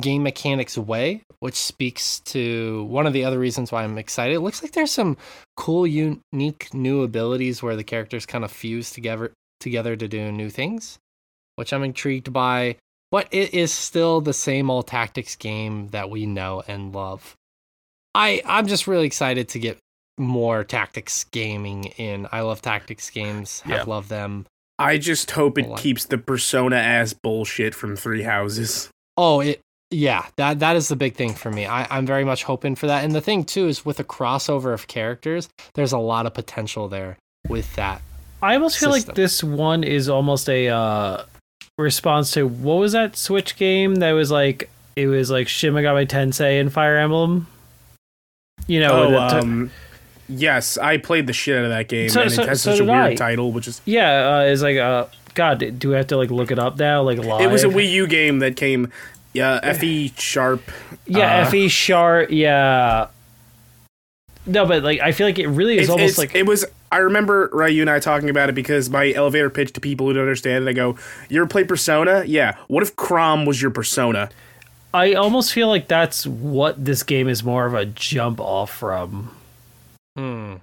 [0.00, 4.34] game mechanics way, which speaks to one of the other reasons why I'm excited.
[4.34, 5.16] It looks like there's some
[5.56, 10.50] cool, unique new abilities where the characters kind of fuse together together to do new
[10.50, 10.98] things,
[11.58, 12.76] which I'm intrigued by.
[13.10, 17.34] But it is still the same old tactics game that we know and love.
[18.14, 19.78] I I'm just really excited to get
[20.18, 22.28] more tactics gaming in.
[22.30, 23.62] I love tactics games.
[23.66, 23.80] Yeah.
[23.80, 24.46] I've loved them.
[24.78, 28.90] I just hope it Hold keeps the persona ass bullshit from Three Houses.
[29.16, 29.60] Oh, it
[29.90, 31.66] yeah, that that is the big thing for me.
[31.66, 33.04] I, I'm very much hoping for that.
[33.04, 36.88] And the thing too is with a crossover of characters, there's a lot of potential
[36.88, 37.16] there
[37.48, 38.02] with that.
[38.42, 39.08] I almost feel System.
[39.08, 41.24] like this one is almost a uh,
[41.82, 46.06] response to what was that Switch game that was like it was like Shin Megami
[46.08, 47.46] Tensei and Fire Emblem.
[48.66, 49.70] You know, Oh, the- um,
[50.28, 52.72] yes, I played the shit out of that game, So- and so- it has so
[52.72, 53.14] such a weird I.
[53.14, 56.50] title, which is yeah, uh, it's like uh, God, do we have to like look
[56.50, 57.02] it up now?
[57.02, 57.40] Like live?
[57.42, 58.92] it was a Wii U game that came,
[59.32, 60.62] yeah, Fe sharp.
[61.06, 63.06] yeah, uh, Fe Sharp, yeah.
[64.46, 66.64] No, but like I feel like it really is It's, almost it's- like it was.
[66.90, 70.06] I remember right, you and I talking about it because my elevator pitch to people
[70.06, 70.70] who don't understand it.
[70.70, 70.96] I go,
[71.28, 72.24] "You ever play Persona?
[72.26, 72.56] Yeah.
[72.68, 74.30] What if Chrom was your Persona?
[74.94, 79.30] I almost feel like that's what this game is more of a jump off from.
[80.16, 80.54] Hmm.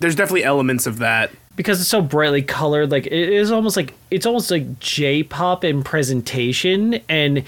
[0.00, 1.30] There's definitely elements of that.
[1.54, 5.82] because it's so brightly colored like it is almost like it's almost like j-pop in
[5.82, 7.44] presentation and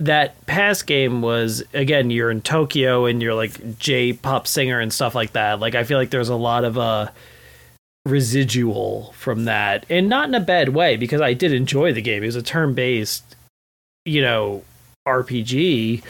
[0.00, 5.14] that past game was again you're in tokyo and you're like j-pop singer and stuff
[5.14, 7.08] like that like i feel like there's a lot of uh
[8.04, 12.22] residual from that and not in a bad way because i did enjoy the game
[12.22, 13.36] it was a turn-based
[14.04, 14.62] you know
[15.08, 16.02] rpg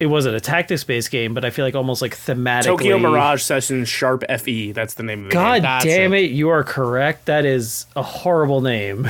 [0.00, 2.64] it wasn't a tactics based game, but I feel like almost like thematically.
[2.64, 4.72] Tokyo Mirage Sessions Sharp FE.
[4.72, 6.24] That's the name of the God damn it.
[6.24, 6.30] it.
[6.30, 7.26] you are correct.
[7.26, 9.06] That is a horrible name.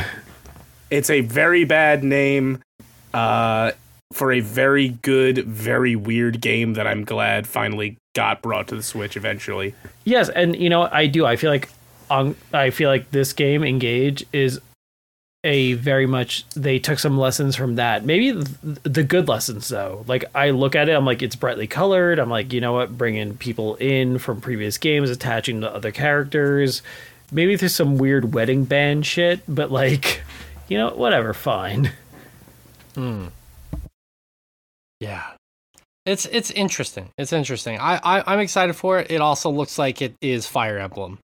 [0.91, 2.61] It's a very bad name
[3.15, 3.73] uh,
[4.12, 8.82] for a very good, very weird game that I'm glad finally got brought to the
[8.82, 9.74] Switch eventually.
[10.05, 11.27] Yes, and you know I do.
[11.27, 11.69] I feel like
[12.11, 14.61] um, I feel like this game Engage is
[15.43, 18.05] a very much they took some lessons from that.
[18.05, 18.47] Maybe th-
[18.82, 20.05] the good lessons though.
[20.07, 22.19] Like I look at it, I'm like it's brightly colored.
[22.19, 26.82] I'm like you know what, bringing people in from previous games, attaching to other characters.
[27.32, 30.23] Maybe there's some weird wedding band shit, but like
[30.69, 31.93] you know whatever, fine.
[35.01, 35.23] Yeah.
[36.07, 37.11] It's it's interesting.
[37.19, 37.79] It's interesting.
[37.79, 39.11] I, I I'm excited for it.
[39.11, 41.19] It also looks like it is Fire Emblem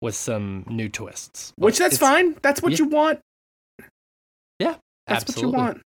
[0.00, 1.52] with some new twists.
[1.56, 2.36] Which that's fine.
[2.42, 2.78] That's what yeah.
[2.78, 3.20] you want.
[4.58, 4.74] Yeah.
[5.06, 5.52] That's Absolutely.
[5.58, 5.82] what you want.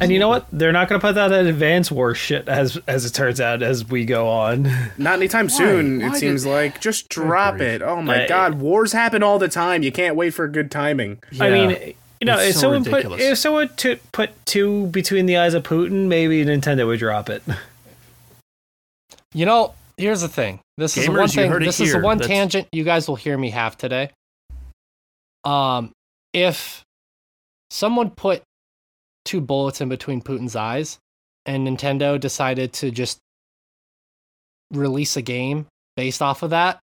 [0.00, 0.46] And you know what?
[0.52, 3.62] They're not going to put out that advance war shit as as it turns out
[3.64, 4.62] as we go on.
[4.96, 6.80] Not anytime soon, Why it did- seems like.
[6.80, 7.82] Just drop it.
[7.82, 9.82] Oh my Uh, god, wars happen all the time.
[9.82, 11.18] You can't wait for good timing.
[11.40, 13.20] I mean, you know, It's if so someone put ridiculous.
[13.22, 17.42] if someone to put two between the eyes of Putin, maybe Nintendo would drop it.
[19.34, 20.60] You know, here's the thing.
[20.76, 21.50] This is the one thing.
[21.60, 24.10] This is the one That's- tangent you guys will hear me have today.
[25.42, 25.90] Um,
[26.34, 26.82] if
[27.70, 28.42] someone put
[29.24, 30.98] two bullets in between Putin's eyes,
[31.46, 33.16] and Nintendo decided to just
[34.70, 35.66] release a game
[35.96, 36.78] based off of that,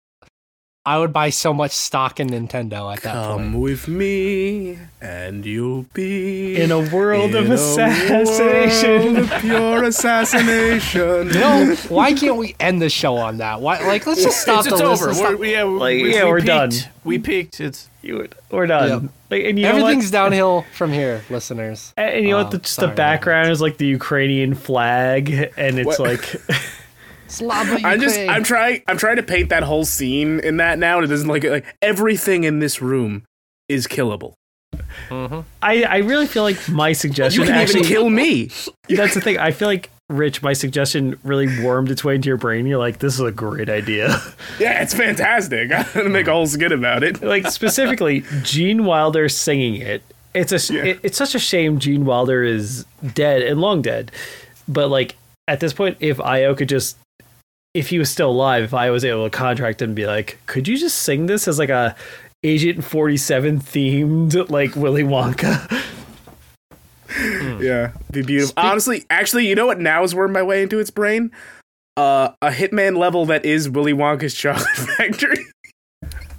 [0.86, 3.52] I would buy so much stock in Nintendo at that Come point.
[3.52, 9.15] Come with me, and you'll be In a world of in a assassination.
[9.15, 11.28] world of pure assassination.
[11.28, 13.62] You know, why can't we end the show on that?
[13.62, 15.15] Why, like, let's just stop it's, it's the list over.
[15.15, 16.70] stop- We're, yeah, we- Like, we, yeah, we we're done.
[17.02, 17.61] We peaked.
[17.61, 18.89] It's You, we're done.
[19.05, 19.11] Yep.
[19.31, 20.12] Like, and you Everything's what?
[20.12, 21.94] downhill from here, listeners.
[21.97, 22.51] And you know Oh, what?
[22.51, 26.01] The, just sorry, the background is like the Ukrainian flag, and it's What?
[26.01, 26.36] like
[27.35, 30.97] Slava I'm just I'm trying I'm trying to paint that whole scene in that now
[30.98, 33.24] and it doesn't like like everything in this room
[33.69, 34.35] is killable.
[35.09, 35.44] Mhm.
[35.62, 38.51] I I really feel like my suggestion You can actually even kill me.
[38.89, 39.39] that's the thing.
[39.39, 42.66] I feel like Rich, my suggestion really wormed its way into your brain.
[42.66, 44.20] You're like, this is a great idea.
[44.61, 45.73] Yeah, it's fantastic.
[45.73, 47.23] I'm gonna make a whole skit about it.
[47.23, 50.02] like specifically Gene Wilder singing it.
[50.35, 50.85] It's a Yeah.
[50.85, 52.85] it- it's such a shame Gene Wilder is
[53.15, 54.12] dead and long dead.
[54.69, 55.16] But like
[55.48, 56.97] at this point, if Io could just
[57.75, 60.39] if he was still alive, if I was able to contract him and be like,
[60.47, 61.95] could you just sing this as like a
[62.45, 65.83] Agent 47 themed like Willy Wonka?
[67.61, 68.49] Yeah, be beautiful.
[68.53, 69.79] Speak- Honestly, actually, you know what?
[69.79, 71.31] Now is working my way into its brain.
[71.97, 74.67] Uh, a Hitman level that is Willy Wonka's Chocolate
[74.99, 75.45] Factory.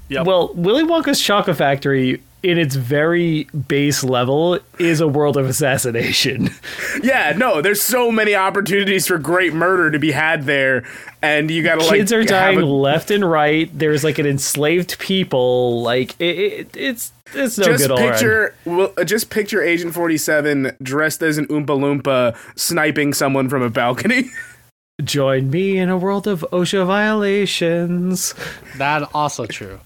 [0.10, 0.26] Yep.
[0.28, 6.50] Well, Willy Wonka's Chocolate Factory in its very base level is a world of assassination.
[7.04, 10.84] yeah, no, there's so many opportunities for great murder to be had there,
[11.22, 13.70] and you gotta like Kids are dying a- left and right.
[13.78, 15.82] There's like an enslaved people.
[15.82, 18.12] Like it, it, it's it's no just good all around.
[18.12, 23.50] picture, well, uh, just picture Agent Forty Seven dressed as an Oompa Loompa sniping someone
[23.50, 24.30] from a balcony.
[25.04, 28.34] Join me in a world of OSHA violations.
[28.78, 29.80] That also true.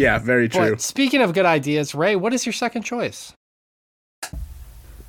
[0.00, 0.70] Yeah, very true.
[0.70, 3.34] But speaking of good ideas, Ray, what is your second choice?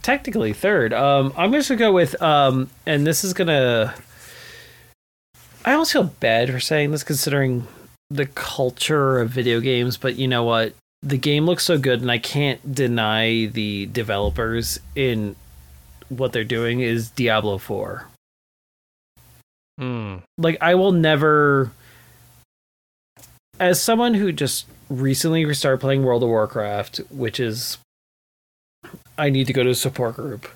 [0.01, 0.91] Technically third.
[0.91, 3.95] Um, I'm just gonna go with um, and this is gonna.
[5.63, 7.67] I almost feel bad for saying this, considering
[8.09, 9.95] the culture of video games.
[9.95, 10.73] But you know what?
[11.03, 15.37] The game looks so good, and I can't deny the developers in
[16.09, 18.07] what they're doing is Diablo Four.
[19.77, 20.17] Hmm.
[20.37, 21.71] like I will never
[23.61, 27.77] as someone who just recently restarted playing World of Warcraft, which is
[29.17, 30.47] I need to go to a support group.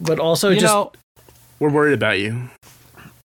[0.00, 0.92] But also you just know,
[1.58, 2.50] We're worried about you.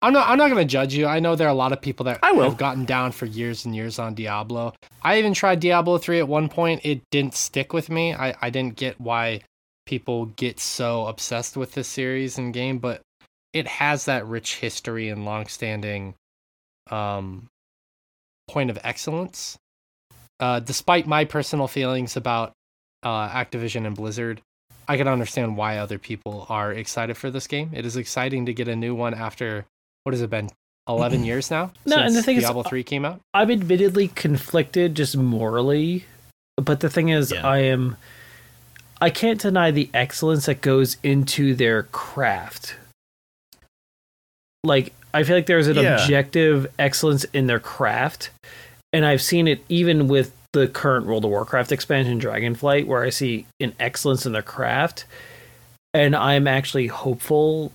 [0.00, 0.28] I'm not.
[0.28, 1.06] I'm not going to judge you.
[1.06, 2.44] I know there are a lot of people that I will.
[2.44, 4.74] have gotten down for years and years on Diablo.
[5.02, 6.82] I even tried Diablo three at one point.
[6.84, 8.14] It didn't stick with me.
[8.14, 9.40] I I didn't get why
[9.86, 13.00] people get so obsessed with this series and game, but
[13.52, 16.14] it has that rich history and longstanding
[16.90, 17.48] um,
[18.48, 19.58] point of excellence.
[20.40, 22.52] Uh, despite my personal feelings about
[23.02, 24.40] uh, Activision and Blizzard,
[24.88, 27.70] I can understand why other people are excited for this game.
[27.74, 29.66] It is exciting to get a new one after
[30.04, 30.50] what has it been?
[30.88, 33.20] Eleven years now No, since and the thing is, Diablo three came out.
[33.34, 36.06] I'm admittedly conflicted just morally,
[36.56, 37.46] but the thing is Yeah.
[37.46, 37.96] I am
[39.00, 42.76] I can't deny the excellence that goes into their craft.
[44.64, 45.96] Like I feel like there's an Yeah.
[46.02, 48.30] objective excellence in their craft,
[48.92, 53.10] and I've seen it even with the current World of Warcraft expansion Dragonflight, where I
[53.10, 55.04] see an excellence in their craft.
[55.94, 57.72] and I'm actually hopeful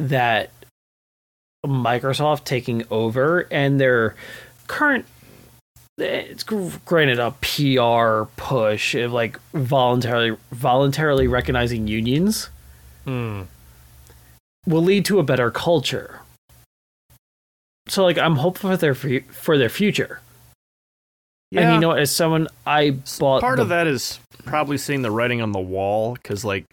[0.00, 0.50] that
[1.66, 4.14] Microsoft taking over and their
[4.68, 5.04] current
[5.98, 12.48] it's granted a PR push of like voluntarily voluntarily recognizing unions
[13.04, 13.42] Hmm.
[14.68, 16.20] Will lead to a better culture.
[17.88, 20.20] So like I'm hopeful for their for their future.
[21.50, 21.62] Yeah.
[21.62, 25.10] And you know, as someone I bought part the- of that is probably seeing the
[25.10, 26.64] writing on the wall because like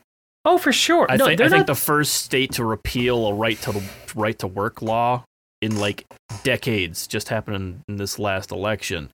[0.47, 1.07] Oh, for sure.
[1.09, 3.83] I, no, think they're I think the first state to repeal a right to the
[4.13, 5.23] right to work law
[5.61, 6.05] in like
[6.43, 9.09] decades just happened in, this last election.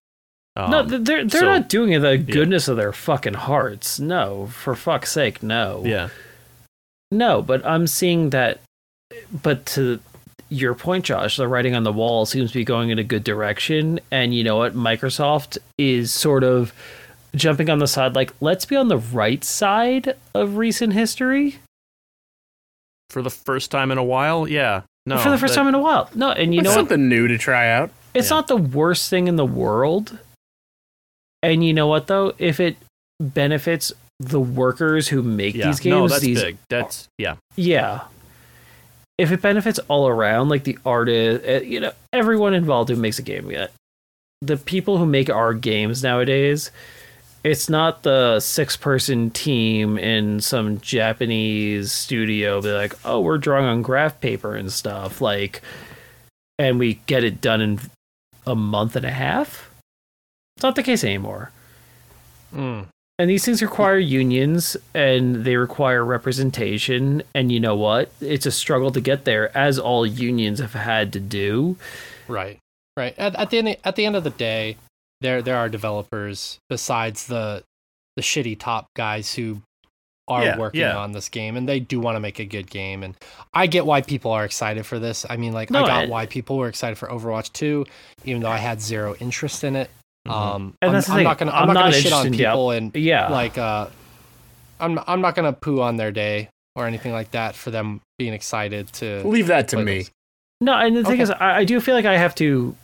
[0.57, 3.97] Um, no, they're they're so- not doing it the goodness of their fucking hearts.
[3.99, 5.83] No, for fuck's sake, no.
[5.85, 6.09] yeah,
[7.11, 8.59] No, but I'm seeing that.
[9.31, 9.99] But to
[10.49, 13.23] your point, Josh, the writing on the wall seems to be going in a good
[13.23, 13.99] direction.
[14.11, 14.75] And you know what?
[14.75, 16.73] Microsoft is sort of
[17.35, 21.59] jumping on the side, like, let's be on the right side of recent history
[23.09, 24.47] for the first time in a while.
[24.47, 26.09] Yeah, no, for the first that- time in a while.
[26.13, 26.89] No, and you That's know what?
[26.89, 27.89] something new to try out.
[28.13, 28.35] It's Yeah.
[28.35, 30.19] not the worst thing in the world.
[31.41, 32.33] And you know what though?
[32.37, 32.75] If it
[33.21, 36.57] benefits the workers who make Yeah, these games, no, that's these big.
[36.69, 38.01] That's yeah, yeah.
[39.17, 43.19] If it benefits all around, like the artist, uh, you know, everyone involved who makes
[43.19, 43.71] a game, yet
[44.41, 46.71] the people who make our games nowadays,
[47.43, 53.81] it's not the six-person team in some Japanese studio be like, oh, we're drawing on
[53.81, 55.61] graph paper and stuff, like,
[56.57, 57.79] and we get it done in
[58.45, 59.71] a month and a half.
[60.57, 61.51] It's not the case anymore.
[62.51, 62.81] Hmm.
[63.21, 67.21] And these things require unions and they require representation.
[67.35, 68.11] And you know what?
[68.19, 71.77] It's a struggle to get there, as all unions have had to do.
[72.27, 72.57] Right.
[72.97, 73.13] Right.
[73.19, 74.75] At, at the end at the end of the day,
[75.21, 77.61] there there are developers besides the
[78.15, 79.61] the shitty top guys who
[80.27, 80.97] are Yeah, working yeah.
[80.97, 83.15] on this game and they do want to make a good game and
[83.53, 85.27] I get why people are excited for this.
[85.29, 87.85] I mean like No, I got and- why people were excited for Overwatch 2
[88.25, 89.91] even though I had zero interest in it.
[90.27, 90.31] Mhm.
[90.31, 92.13] Um And I'm, that's the I'm thing, not going to I'm, I'm not gonna shit
[92.13, 93.29] on interested in- people and Yeah.
[93.29, 93.87] like uh
[94.79, 98.01] I'm I'm not going to poo on their day or anything like that for them
[98.17, 99.99] being excited to Leave that to me.
[99.99, 100.11] this.
[100.61, 101.23] no, and the thing Okay.
[101.23, 102.75] is, I, I do feel like I have to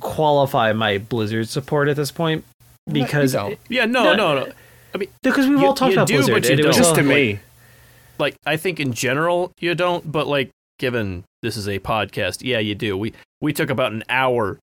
[0.00, 2.44] qualify my Blizzard support at this point
[2.90, 3.58] because don't.
[3.68, 3.84] yeah.
[3.86, 4.52] No, No, no, no.
[4.94, 6.34] I mean, because we've You- all talked you about do, Blizzard.
[6.34, 6.82] but you and it was don't.
[6.84, 7.40] Just all- to me.
[8.18, 12.58] Like I think in general you don't, but like given this is a podcast, yeah,
[12.58, 12.96] you do.
[12.96, 14.58] We we took about an hour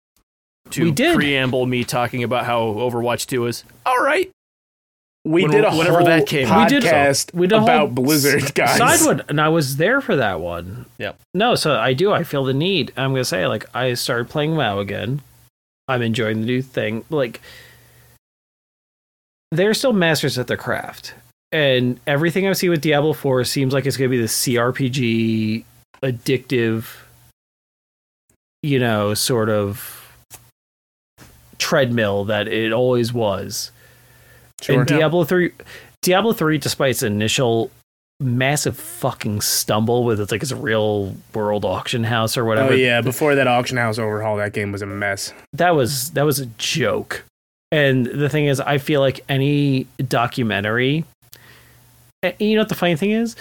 [0.70, 1.14] to We did.
[1.16, 4.30] preamble me talking about how Overwatch Two is all right.
[5.24, 6.48] We When- did a whenever whole that came.
[6.56, 8.78] We did- podcast we did a whole about Blizzard, guys.
[8.78, 10.86] Sidewood, and I was there for that one.
[10.98, 11.18] Yep.
[11.34, 12.12] No, so I do.
[12.12, 12.92] I feel the need.
[12.96, 15.20] I'm gonna say, like, I started playing WoW again.
[15.88, 17.04] I'm enjoying the new thing.
[17.10, 17.40] Like,
[19.52, 21.14] they're still masters at their craft,
[21.52, 25.64] and everything I see with Diablo Four seems like it's gonna be the CRPG
[26.02, 26.86] addictive,
[28.62, 30.05] you know, sort of
[31.58, 33.70] treadmill that it always was.
[34.60, 34.80] Sure.
[34.80, 35.52] And Diablo three,
[36.02, 37.70] Diablo three, despite its initial
[38.18, 42.72] massive fucking stumble with it's like it's a real world auction house or whatever.
[42.72, 45.32] Oh yeah, before that auction house overhaul, that game was a mess.
[45.52, 47.24] that was that was a joke.
[47.72, 51.04] And the thing is, I feel like any documentary.
[52.22, 53.36] and You know what the funny thing is?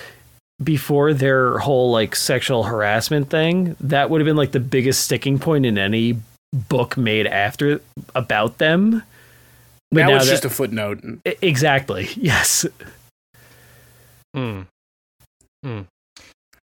[0.64, 5.38] Before their whole like sexual harassment thing, that would have been like the biggest sticking
[5.38, 6.18] point in any
[6.70, 7.82] book made after
[8.16, 9.04] about them.
[9.92, 11.02] But That now was that- just a footnote.
[11.42, 12.08] Exactly.
[12.16, 12.66] Yes.
[14.36, 14.62] Hmm.
[15.64, 15.82] Hmm.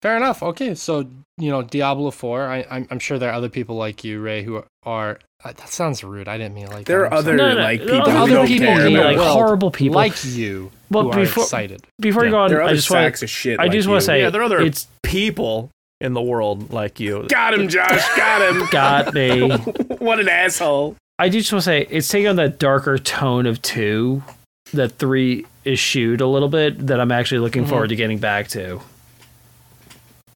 [0.01, 0.41] Fair enough.
[0.41, 1.05] Okay, so
[1.37, 2.47] you know Diablo Four.
[2.47, 5.19] I, I'm I'm sure there are other people like you, Ray, who are.
[5.43, 6.27] Uh, that sounds rude.
[6.27, 7.11] I didn't mean like There that.
[7.11, 7.49] are other sorry.
[7.49, 8.87] No, no, like people other who other don't people care.
[8.87, 9.95] in like world horrible people.
[9.95, 11.85] like you Well, who before- are excited.
[11.99, 13.59] Before you go on, There are I other just want sacks of.
[13.59, 15.69] I just want to say Yeah, there are other it's people
[16.01, 17.25] in the world like you.
[17.29, 18.07] got him, Josh.
[18.15, 18.67] Got him.
[18.71, 19.49] got me.
[19.99, 20.95] what an asshole.
[21.17, 24.23] I do just want to say it's taking on that darker tone of two
[24.71, 27.69] that three eschewed a little bit that I'm actually looking Mhm.
[27.69, 28.79] forward to getting back to.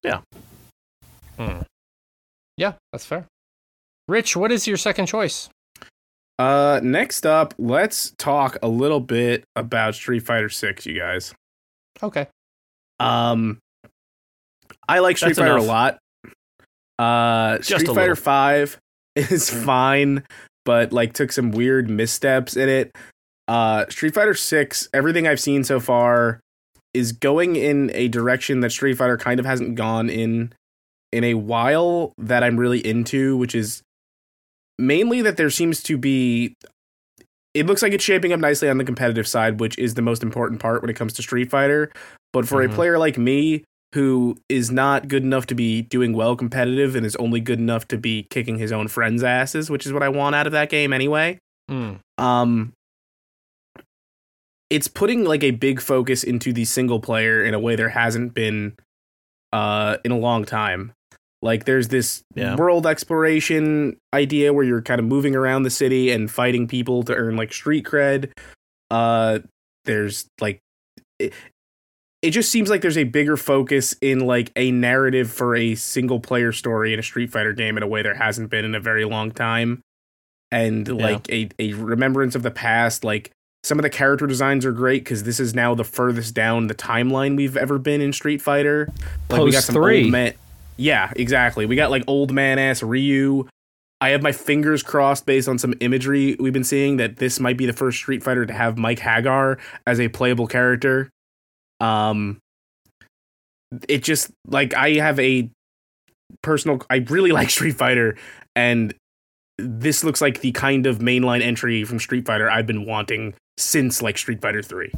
[0.04, 0.20] Yeah.
[2.58, 3.26] Yeah, that's fair.
[4.08, 5.50] Rich, what is your second choice?
[6.38, 11.34] Uh, next up, let's talk a little bit about Street Fighter Six, you guys.
[12.02, 12.28] Okay.
[13.00, 13.58] Um,
[14.88, 15.66] I like Street That's Fighter enough.
[15.66, 16.00] a lot.
[17.00, 18.16] Uh, Just Street Fighter.
[18.16, 18.78] Five
[19.16, 20.24] is fine,
[20.66, 22.92] but like took some weird missteps in it.
[23.48, 26.40] Uh, Street Fighter Six, everything I've seen so far
[26.94, 30.54] is going in a direction that Street Fighter kind of hasn't gone in
[31.12, 33.82] in a while that I'm really into, which is
[34.80, 36.56] mainly that there seems to be
[37.54, 40.24] it looks like it's shaping up nicely on the competitive side, which is the most
[40.24, 41.92] important part when it comes to Street Fighter.
[42.32, 42.72] But for Mhm.
[42.72, 47.06] a player like me who is not good enough to be doing well competitive and
[47.06, 50.10] is only good enough to be kicking his own friends' asses, which is what I
[50.10, 51.40] want out of that game anyway.
[51.70, 52.00] Mm.
[52.18, 52.74] Um
[54.70, 58.34] it's putting like a big focus into the single player in a way there hasn't
[58.34, 58.74] been
[59.52, 60.94] uh in a long time.
[61.42, 62.56] Like there's this Yeah.
[62.56, 67.14] world exploration idea where you're kind of moving around the city and fighting people to
[67.14, 68.32] earn like street cred.
[68.90, 69.40] Uh
[69.86, 70.60] there's like
[72.24, 76.20] it, just seems like there's a bigger focus in like a narrative for a single
[76.20, 78.80] player story in a Street Fighter game in a way there hasn't been in a
[78.80, 79.82] very long time.
[80.52, 83.32] And like a, a remembrance of the past, like
[83.64, 86.76] some of the character designs are great because this is now the furthest down the
[86.76, 88.92] timeline we've ever been in Street Fighter.
[89.30, 90.04] Like we got Post some three.
[90.04, 90.34] old man.
[90.78, 91.66] Yeah, exactly.
[91.66, 93.48] We got like old man ass Ryu.
[94.02, 97.58] I have my fingers crossed based on some imagery we've been seeing that this might
[97.58, 101.10] be the first Street Fighter to have Mike Haggar as a playable character.
[101.84, 102.38] Um,
[103.90, 105.50] it just like I have a
[106.42, 106.82] personal.
[106.90, 108.16] I really like Street Fighter,
[108.56, 108.94] and
[109.58, 114.02] this looks like the kind of mainline entry from Street Fighter I've been wanting since
[114.02, 114.92] like Street Fighter Three.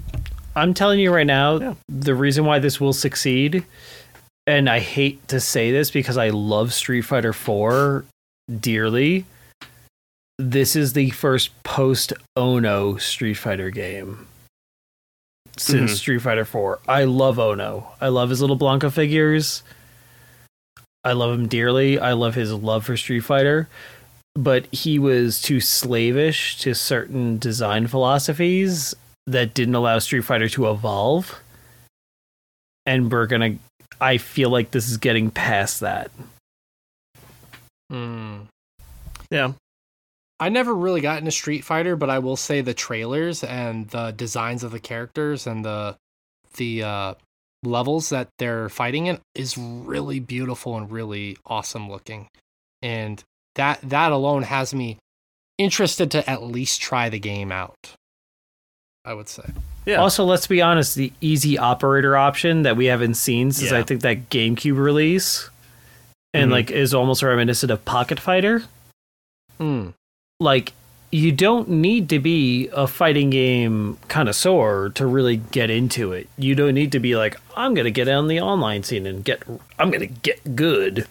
[0.56, 1.74] I'm telling you right now, Yeah.
[1.90, 3.66] the reason why this will succeed,
[4.48, 8.06] and I hate to say this because I love Street Fighter 4
[8.62, 9.26] dearly.
[10.38, 14.28] This is the first post Ono Street Fighter game
[15.58, 15.96] since Mhm.
[15.96, 16.80] Street Fighter 4.
[16.88, 17.92] I love Ono.
[18.02, 19.64] I love his little Blanka figures.
[21.04, 22.00] I love him dearly.
[22.00, 23.68] I love his love for Street Fighter.
[24.34, 28.94] But he was too slavish to certain design philosophies
[29.28, 31.40] that didn't allow Street Fighter to evolve.
[32.86, 33.56] And we're gonna
[34.02, 36.12] I feel like this is getting past that.
[37.92, 38.48] Mm.
[39.32, 39.54] Yeah.
[40.40, 44.12] I never really got into Street Fighter, but I will say the trailers and the
[44.12, 45.96] designs of the characters and the
[46.58, 47.14] the uh,
[47.64, 52.28] levels that they're fighting in is really beautiful and really awesome looking,
[52.82, 53.24] and
[53.56, 54.98] that that alone has me
[55.58, 57.92] interested to at least try the game out.
[59.06, 59.44] I would say.
[59.86, 59.98] Yeah.
[59.98, 63.78] Also, let's be honest, the easy operator option that we haven't seen since Yeah.
[63.78, 65.50] I think that GameCube release
[66.34, 66.54] and Mhm.
[66.54, 68.64] like is almost reminiscent of Pocket Fighter.
[69.60, 69.94] Mm.
[70.40, 70.74] Like
[71.12, 76.28] you don't need to be a fighting game connoisseur to really get into it.
[76.38, 79.44] You don't need to be like, I'm gonna get on the online scene and get
[79.80, 81.08] I'm gonna get good.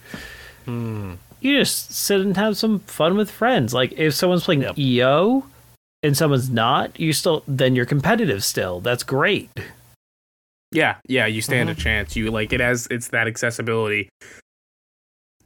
[0.67, 1.17] Mm.
[1.41, 3.73] You just sit and have some fun with friends.
[3.73, 4.77] Like if someone's playing Yep.
[4.77, 5.45] EO
[6.03, 8.81] and someone's not, you still then you're competitive still.
[8.81, 9.49] That's great.
[10.71, 12.15] Yeah, yeah, you stand a chance.
[12.15, 14.09] You like it has it's that accessibility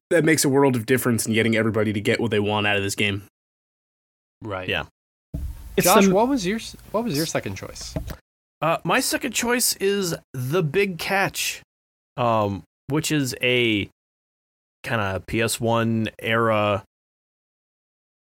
[0.09, 2.75] that makes a world of difference in getting everybody to get what they want out
[2.75, 3.23] of this game.
[4.41, 4.67] Right.
[4.69, 4.85] Yeah.
[5.77, 6.59] It's Josh, the- what was your
[6.91, 7.93] what was your second choice?
[8.61, 11.61] Uh, my second choice is the Big Catch,
[12.17, 13.89] um, which is a
[14.83, 16.83] kind of PS1 era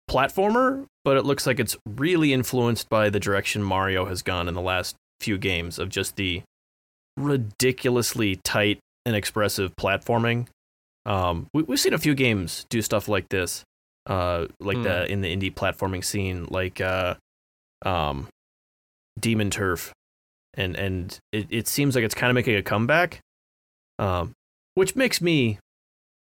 [0.09, 4.53] platformer, but it looks like it's really influenced by the direction Mario has gone in
[4.53, 6.43] the last few games of just the
[7.17, 10.47] ridiculously tight and expressive platforming.
[11.05, 13.63] Um, we, we've seen a few games do stuff like this,
[14.07, 14.83] uh, like Hmm.
[14.83, 17.15] the in the indie platforming scene, like uh,
[17.85, 18.27] um,
[19.19, 19.93] Demon Turf
[20.55, 23.19] and and it, it seems like it's kind of making a comeback,
[23.99, 24.31] um,
[24.75, 25.59] which makes me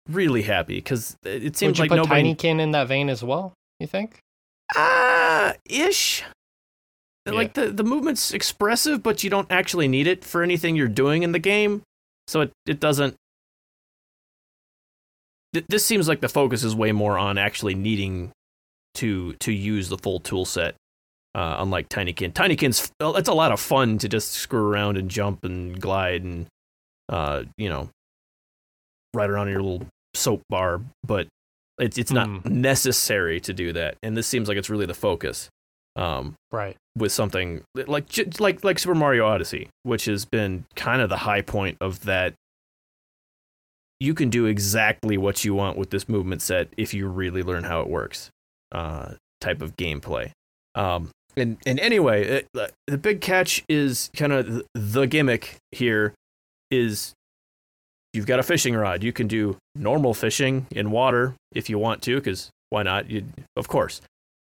[0.09, 3.23] really happy because it seems Would you like put nobody Tinykin in that vein as
[3.23, 3.53] well?
[3.79, 4.19] You think?
[4.75, 6.23] ah ish.
[7.25, 7.33] Yeah.
[7.33, 11.23] Like the the movement's expressive, but you don't actually need it for anything you're doing
[11.23, 11.81] in the game,
[12.27, 13.15] so it it doesn't.
[15.53, 18.31] Th- This seems like the focus is way more on actually needing
[18.95, 20.75] to to use the full tool set
[21.35, 22.31] uh, unlike Tinykin.
[22.33, 26.45] Tinykin's it's a lot of fun to just screw around and jump and glide and
[27.09, 27.89] uh, you know
[29.13, 31.27] ride around in your little soap bar, but
[31.79, 32.45] it's it's not Mm.
[32.45, 33.97] necessary to do that.
[34.03, 35.49] And this seems like it's really the focus
[35.95, 36.75] um, Right.
[36.97, 38.07] with something like
[38.39, 42.33] like like Super Mario Odyssey, which has been kind of the high point of that.
[44.03, 47.63] You can do exactly what you want with this movement set if you really learn
[47.63, 48.29] how it works.
[48.69, 50.31] Uh, type of gameplay.
[50.75, 56.13] Um, and and anyway, it, uh, the big catch is kind of the gimmick here
[56.69, 57.13] is
[58.11, 59.03] you've got a fishing rod.
[59.03, 63.09] You can do normal fishing in water if you want to, because why not?
[63.09, 63.25] You,
[63.55, 64.01] of course.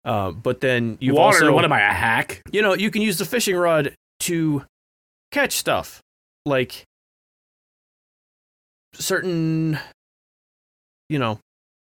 [0.05, 2.41] Uh, but then you Water, also what am I, a hack?
[2.53, 4.65] you know, you can use the fishing rod to
[5.31, 6.01] catch stuff
[6.47, 6.85] like
[8.95, 9.79] certain,
[11.09, 11.39] you know,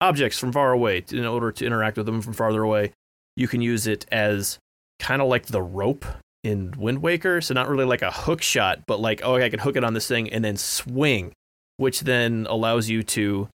[0.02, 2.92] objects from far away in order to interact with them from farther away.
[3.36, 4.60] You can use it as
[5.00, 6.06] kind of like the rope
[6.44, 7.42] in Wind Waker.
[7.42, 9.94] So not really like a hook shot, but like, oh, I can hook it on
[9.94, 11.34] this thing and then swing,
[11.78, 13.50] which then allows you to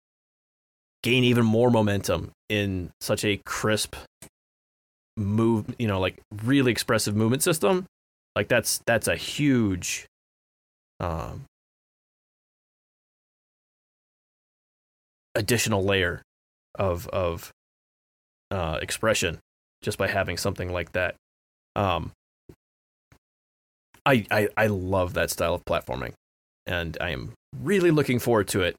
[1.02, 3.94] gain even more momentum in such a crisp
[5.16, 7.86] move, you know, like really expressive movement system.
[8.35, 10.06] Like that's that's a huge
[11.01, 11.44] um
[15.34, 16.22] additional layer
[16.74, 17.50] of of
[18.50, 19.38] uh expression
[19.82, 21.14] just by having something like that.
[21.76, 22.12] Um
[24.06, 26.12] I, I I love that style of platforming,
[26.66, 27.32] and I am
[27.62, 28.74] really looking forward to it.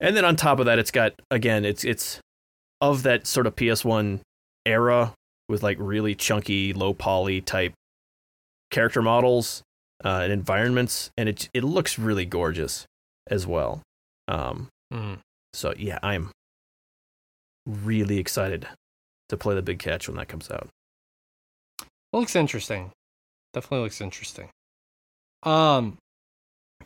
[0.00, 2.20] And then on top of that, it's got again, it's it's
[2.80, 4.20] of that sort of PS1
[4.66, 5.14] era
[5.48, 7.74] with like really chunky, low poly type
[8.70, 9.62] character models
[10.04, 12.86] uh, and environments, and it it looks really gorgeous
[13.28, 13.82] as well.
[14.26, 15.20] Um, Mm.
[15.52, 16.30] So yeah, I'm
[17.66, 18.66] really excited
[19.28, 20.68] to play the big catch when that comes out.
[21.80, 22.90] It looks interesting.
[23.52, 24.48] Definitely looks interesting.
[25.42, 25.98] Um,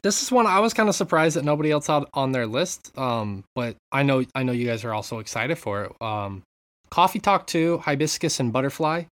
[0.03, 2.97] this is one I was kind of surprised that nobody else had on their list.
[2.99, 6.03] Um, but I know I know you guys are also excited for it.
[6.03, 6.43] Um,
[6.91, 9.05] Coffee Talk Two, Hibiscus and Butterfly,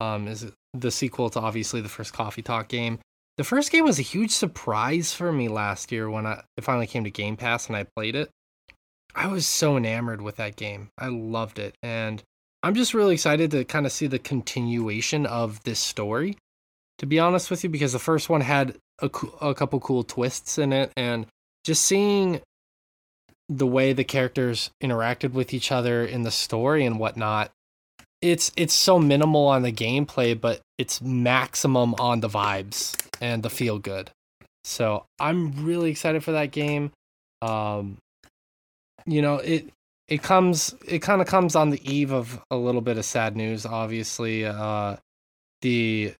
[0.00, 2.98] um, is the sequel to obviously the first Coffee Talk game.
[3.36, 6.86] The first game was a huge surprise for me last year when I it finally
[6.86, 8.30] came to Game Pass and I played it.
[9.14, 10.90] I was so enamored with that game.
[10.98, 12.22] I loved it, and
[12.62, 16.36] I'm just really excited to kind of see the continuation of this story.
[16.98, 19.10] To be honest with you, because the first one had a,
[19.40, 21.26] a couple cool twists in it, and
[21.64, 22.40] just seeing
[23.48, 27.50] the way the characters interacted with each other in the story and whatnot,
[28.22, 33.50] it's it's so minimal on the gameplay, but it's maximum on the vibes and the
[33.50, 34.10] feel good.
[34.64, 36.92] So I'm really excited for that game.
[37.42, 37.96] Um,
[39.10, 39.68] you know it
[40.08, 43.36] it comes it kind of comes on the eve of a little bit of sad
[43.36, 44.96] news obviously uh
[45.62, 46.12] the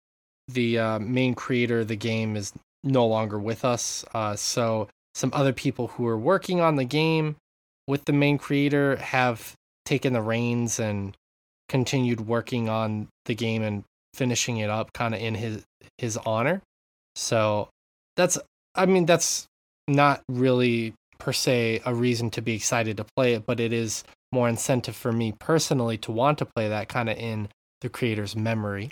[0.48, 2.52] the uh, main creator of the game is
[2.82, 7.36] no longer with us uh so some other people who are working on the game
[7.86, 9.54] with the main creator have
[9.84, 11.16] taken the reins and
[11.68, 13.84] continued working on the game and
[14.14, 15.64] finishing it up kind of in his
[15.98, 16.62] his honor.
[17.16, 17.68] So
[18.16, 18.38] that's
[18.74, 19.46] i mean that's
[19.88, 24.04] not really per se a reason to be excited to play it, but it is
[24.32, 27.48] more incentive for me personally to want to play that kind of in
[27.80, 28.90] the creator's memory.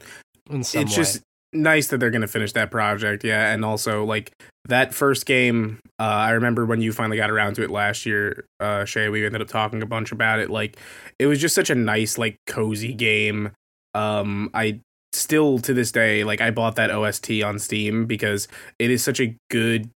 [0.50, 0.96] In some it's way.
[0.96, 1.22] just
[1.52, 4.32] nice that they're going to finish that project yeah and also like
[4.66, 8.44] that first game uh i remember when you finally got around to it last year
[8.60, 10.76] uh shay we ended up talking a bunch about it like
[11.18, 13.50] it was just such a nice like cozy game
[13.94, 14.78] um i
[15.14, 18.46] still to this day like i bought that ost on steam because
[18.78, 19.88] it is such a good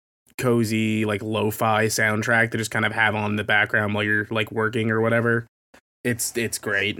[0.40, 4.26] cozy like lo-fi soundtrack to just kind of have on in the background while you're
[4.30, 5.46] like working or whatever
[6.02, 6.98] it's it's great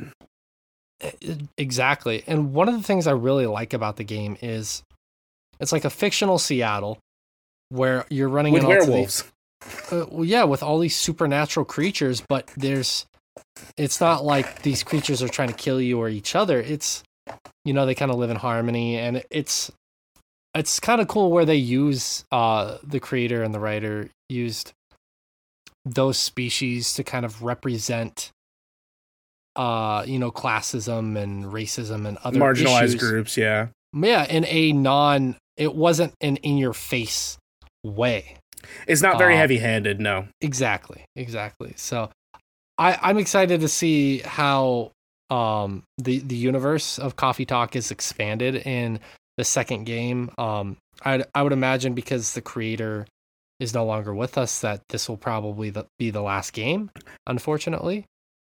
[1.57, 2.23] Exactly.
[2.27, 4.83] And one of the things I really like about the game is
[5.59, 6.99] it's like a fictional Seattle
[7.71, 9.25] where you're running with in all the- werewolves
[9.93, 13.07] uh, well, yeah, with all these supernatural creatures, but there's
[13.77, 16.61] it's not like these creatures are trying to kill you or each other.
[16.61, 17.03] It's
[17.65, 19.71] you know, they kind of live in harmony and it's
[20.55, 24.73] it's kind of cool where they use uh the creator and the writer used
[25.85, 28.31] those species to kind of represent
[29.57, 32.95] uh you know classism and racism and other marginalized issues.
[33.01, 37.37] groups yeah yeah in a non it wasn't an in your face
[37.85, 38.37] way
[38.87, 40.29] It's not very Uh, heavy handed, no.
[40.43, 41.73] Exactly, exactly.
[41.77, 42.11] So
[42.79, 44.93] I, I'm excited to see how
[45.31, 49.01] um, the the universe of Coffee Talk is expanded in
[49.41, 50.31] the second game.
[50.37, 53.07] Um, I I would imagine because the creator
[53.59, 56.91] is no longer with us that this will probably the, be the last game,
[57.27, 58.05] unfortunately,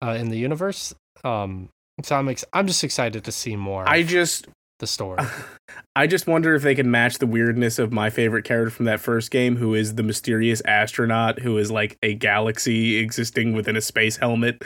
[0.01, 0.95] uh, in the universe.
[1.25, 1.71] Um,
[2.05, 3.83] so I'm ex- I'm just excited to see more.
[3.89, 4.47] I just
[4.79, 5.19] the story.
[5.97, 9.01] I just wonder if they can match the weirdness of my favorite character from that
[9.01, 13.81] first game, who is the mysterious astronaut who is like a galaxy existing within a
[13.81, 14.63] space helmet.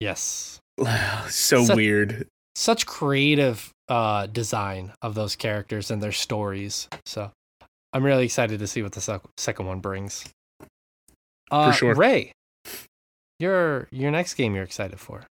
[0.00, 0.58] yes,
[1.28, 2.26] so Such- weird.
[2.54, 6.88] Such creative uh design of those characters and their stories.
[7.06, 7.30] So
[7.92, 10.24] I'm really excited to see what the sec- second one brings.
[11.50, 11.94] Uh, sure.
[11.94, 12.32] Ray,
[13.38, 15.24] your your next game you're excited for?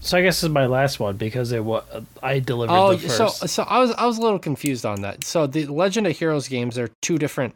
[0.00, 1.82] So I guess this is my last one because it was
[2.22, 3.48] I delivered Oh, the so first.
[3.48, 5.24] so I was I was a little confused on that.
[5.24, 7.54] So the Legend of Heroes games are two different.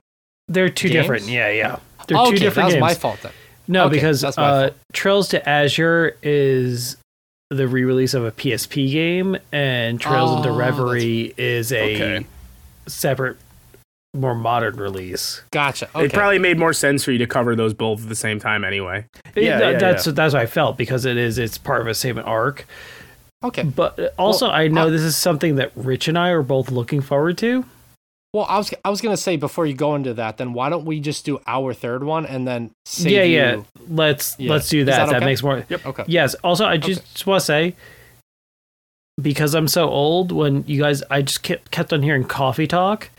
[0.49, 1.03] They're two games?
[1.05, 1.25] different.
[1.27, 1.79] Yeah, yeah.
[2.07, 2.81] They're Oh, two okay, different that was games.
[2.81, 3.33] my fault then.
[3.71, 4.71] No, Okay, because uh.
[4.95, 6.97] Trails to Azure is
[7.51, 12.27] the re-release of a PSP game, and Trails Oh, into that's- Reverie is a Okay.
[12.87, 13.39] separate,
[14.15, 15.43] more modern release.
[15.51, 15.89] Gotcha.
[15.95, 16.07] Okay.
[16.07, 18.65] It probably made more sense for you to cover those both at the same time
[18.65, 19.07] anyway.
[19.35, 21.87] It- Yeah, th- yeah, that's that's what I felt because it is it's part of
[21.87, 22.67] a same arc.
[23.43, 23.63] Okay.
[23.63, 26.43] But uh, also, Well, I know I- this is something that Rich and I are
[26.43, 27.65] both looking forward to.
[28.35, 30.85] Well, I was I was gonna say before you go into that, then why don't
[30.85, 33.63] we just do our third one and then save yeah, you- yeah.
[33.89, 34.51] Let's Yeah.
[34.53, 35.07] let's do Is that.
[35.07, 35.65] that That, makes more.
[35.69, 36.05] yep Okay.
[36.07, 36.35] Yes.
[36.45, 37.09] Also, I just, Okay.
[37.15, 37.75] just want to say
[39.21, 43.11] because I'm so old, when you guys, I just kept, kept on hearing coffee talk,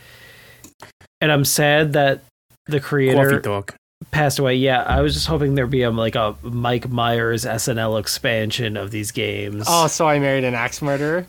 [1.20, 2.22] and I'm sad that
[2.66, 3.74] the Coffee creator talk.
[4.10, 4.54] Passed away.
[4.56, 8.90] Yeah, I was just hoping there'd be a, like a Mike Myers SNL expansion of
[8.90, 9.64] these games.
[9.68, 11.26] Oh, so I married an axe murderer.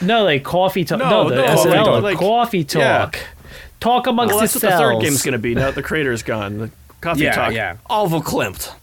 [0.00, 0.98] no, like coffee talk.
[0.98, 3.18] No, No, the no, SNL like- like, like- coffee talk.
[3.80, 4.94] Talk amongst Well, that's what the yourselves.
[4.96, 5.54] third game's going to be.
[5.54, 6.58] Now the creator's gone.
[6.58, 6.70] The
[7.00, 7.52] coffee Yeah, talk.
[7.54, 7.76] yeah.
[7.88, 8.74] Overklimped.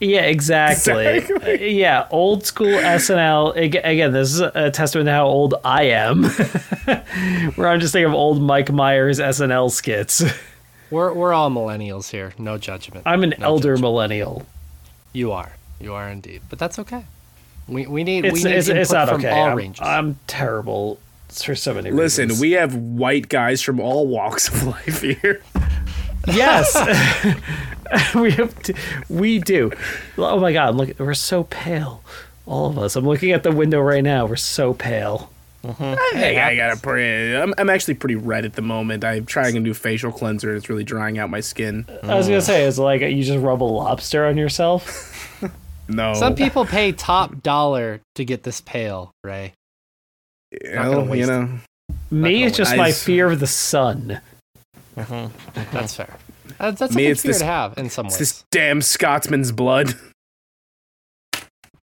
[0.00, 1.06] Yeah, exactly.
[1.18, 1.74] Exactly.
[1.78, 3.54] Yeah, old school SNL.
[3.54, 6.24] Ag- Again, this is a testament to how old I am.
[7.56, 10.22] Where I'm just thinking of old Mike Myers SNL skits.
[10.90, 12.32] We're we're all millennials here.
[12.38, 13.02] No judgment.
[13.06, 13.80] I'm an No elder judgment.
[13.82, 14.46] millennial.
[15.12, 15.52] You are.
[15.80, 16.42] You are indeed.
[16.48, 17.04] But that's okay.
[17.68, 19.30] We we need It's we need it's, input it's not from okay.
[19.30, 19.80] all I'm, ranges.
[19.82, 20.98] I'm terrible
[21.28, 21.98] for so many reasons.
[21.98, 22.40] Listen, reasons.
[22.40, 25.42] we have white guys from all walks of life here.
[26.26, 26.74] yes,
[28.14, 28.74] we have to,
[29.08, 29.70] we do.
[30.18, 32.02] Oh my god, look, we're so pale,
[32.46, 32.96] all of us.
[32.96, 34.26] I'm looking at the window right now.
[34.26, 35.30] We're so pale.
[35.62, 37.36] Hey, I got a pretty.
[37.36, 39.04] I'm, I'm actually pretty red at the moment.
[39.04, 40.48] I'm trying a new facial cleanser.
[40.50, 41.86] and It's really drying out my skin.
[42.02, 45.16] I was gonna say, it's like you just rub a lobster on yourself.
[45.92, 49.54] No, Some people pay top dollar to get this pale, Ray.
[50.52, 51.26] you know, you it.
[51.26, 51.48] know.
[52.12, 52.76] Me, it's just wait.
[52.78, 54.20] my I- fear of the sun.
[54.94, 56.16] That's fair.
[56.60, 58.18] Uh, that's a Me, good it's fear this- to have in some It's ways.
[58.20, 59.94] this damn Scotsman's blood.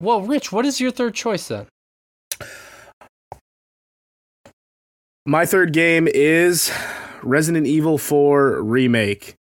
[0.00, 1.66] Well, Rich, what is your third choice then?
[5.28, 6.72] My third game is
[7.22, 9.34] Resident Evil 4 remake.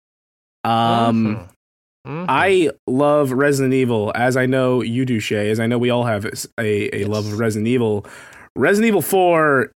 [0.62, 1.48] Um, Mhm.
[2.06, 2.24] Mhm.
[2.28, 5.48] I love Resident Evil, as I know you do, Shay.
[5.50, 6.26] As I know we all have
[6.60, 8.04] a, a love of Resident Evil.
[8.54, 9.72] Resident Evil 4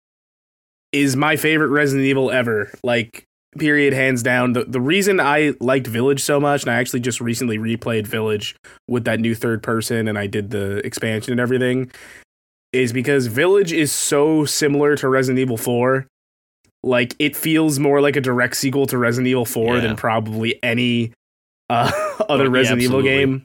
[0.92, 2.70] is my favorite Resident Evil ever.
[2.82, 3.24] Like,
[3.58, 4.52] period, hands down.
[4.52, 8.54] The, the reason I liked Village so much, and I actually just recently replayed Village
[8.86, 11.90] with that new third person, and I did the expansion and everything,
[12.72, 16.06] is because Village is so similar to Resident Evil 4.
[16.82, 19.80] Like, it feels more like a direct sequel to Resident Evil 4 Yeah.
[19.82, 21.12] than probably any
[21.70, 21.90] uh,
[22.28, 23.44] other yeah, Resident Evil game.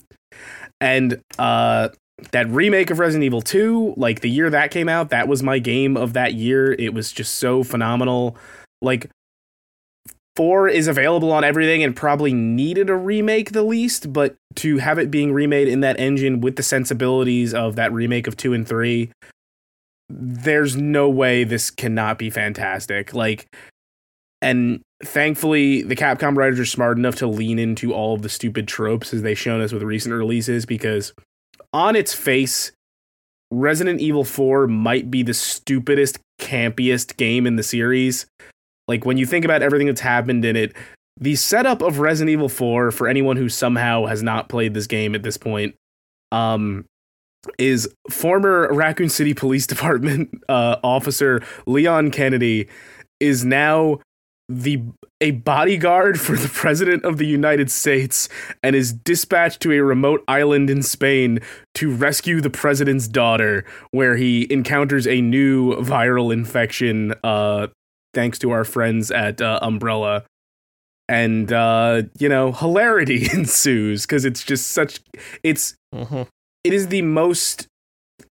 [0.79, 1.89] And uh,
[2.31, 5.59] that remake of Resident Evil 2, like the year that came out, that was my
[5.59, 6.73] game of that year.
[6.73, 8.37] It was just so phenomenal.
[8.81, 9.09] Like,
[10.37, 14.99] 4 is available on everything and probably needed a remake the least, but to have
[14.99, 18.67] it being remade in that engine with the sensibilities of that remake of 2 and
[18.67, 19.09] 3,
[20.09, 23.15] there's no way this cannot be fantastic.
[23.15, 23.47] Like,
[24.39, 28.67] and thankfully, the Capcom writers are smart enough to lean into all of the stupid
[28.67, 31.13] tropes as they've shown us with recent releases because,
[31.73, 32.71] on its face,
[33.49, 38.27] Resident Evil 4 might be the stupidest, campiest game in the series.
[38.87, 40.75] Like, when you think about everything that's happened in it,
[41.19, 45.15] the setup of Resident Evil 4, for anyone who somehow has not played this game
[45.15, 45.75] at this point,
[46.31, 46.85] um,
[47.57, 52.67] is former Raccoon City Police Department uh, officer Leon Kennedy
[53.19, 53.99] is now
[54.49, 54.81] the
[55.19, 58.29] a bodyguard for the president of the United States
[58.63, 61.39] and is dispatched to a remote island in Spain
[61.73, 67.67] to rescue the president's daughter where he encounters a new viral infection uh
[68.17, 70.23] thanks to our friends at uh, Umbrella
[71.07, 74.99] and uh you know hilarity ensues cuz it's just such
[75.43, 76.23] it's Mm-hmm.
[76.65, 77.67] it is the most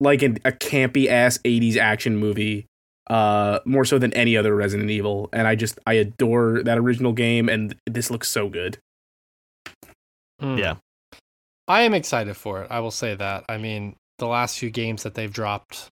[0.02, 2.66] like an, a campy ass 80s action movie
[3.07, 7.14] uh more so than any other resident evil and i just i adore that original
[7.14, 8.78] game and this looks so good
[10.41, 10.60] Mm.
[10.60, 10.76] Yeah.
[11.68, 12.68] I am excited for it.
[12.70, 13.45] I will say that.
[13.48, 15.88] I mean, the last few games that they've dropped,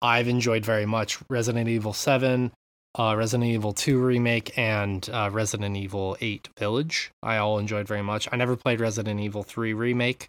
[0.00, 1.18] I've enjoyed very much.
[1.28, 2.52] Resident Evil 7,
[2.98, 7.10] uh, Resident Evil 2 remake, and uh, Resident Evil 8 Village.
[7.22, 8.28] I all enjoyed very much.
[8.30, 10.28] I never played Resident Evil 3 remake,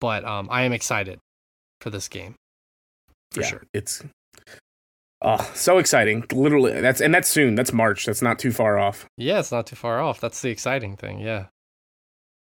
[0.00, 1.18] but um, I am excited
[1.80, 2.34] for this game.
[3.32, 3.62] For yeah, sure.
[3.72, 4.02] it's
[5.22, 9.06] oh so exciting literally that's and that's soon that's march that's not too far off
[9.18, 10.20] Yeah, it's not too far off.
[10.20, 11.20] That's the exciting thing.
[11.20, 11.46] Yeah.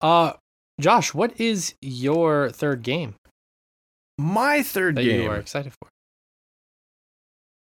[0.01, 0.35] Uh,
[0.81, 3.17] Josh, what is your third game
[4.17, 5.89] My third that game you are excited for?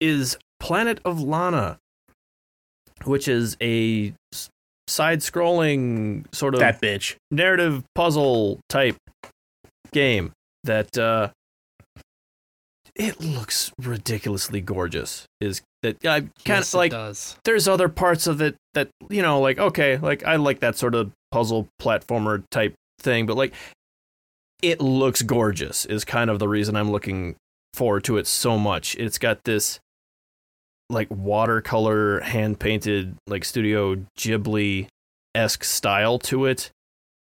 [0.01, 1.79] is Planet of Lana,
[3.05, 4.13] which is a
[4.89, 8.97] side-scrolling sort of that bitch narrative puzzle type
[9.93, 10.33] game
[10.65, 11.29] that uh
[12.97, 17.37] it looks ridiculously gorgeous is that i kind Yes, of it like does.
[17.45, 20.95] there's other parts of it that you know like okay like i like that sort
[20.95, 23.53] of puzzle platformer type thing but like
[24.63, 27.37] it looks gorgeous is kind of the reason i'm looking
[27.75, 28.97] forward to it so much.
[28.97, 29.79] It's got this
[30.91, 34.87] like watercolor hand painted like Studio Ghibli
[35.35, 36.71] esque style to it.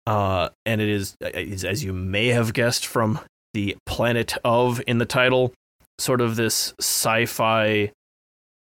[0.07, 3.19] Uh, and it is, is, as you may have guessed from
[3.53, 5.53] the planet of in the title,
[5.99, 7.91] sort of this sci fi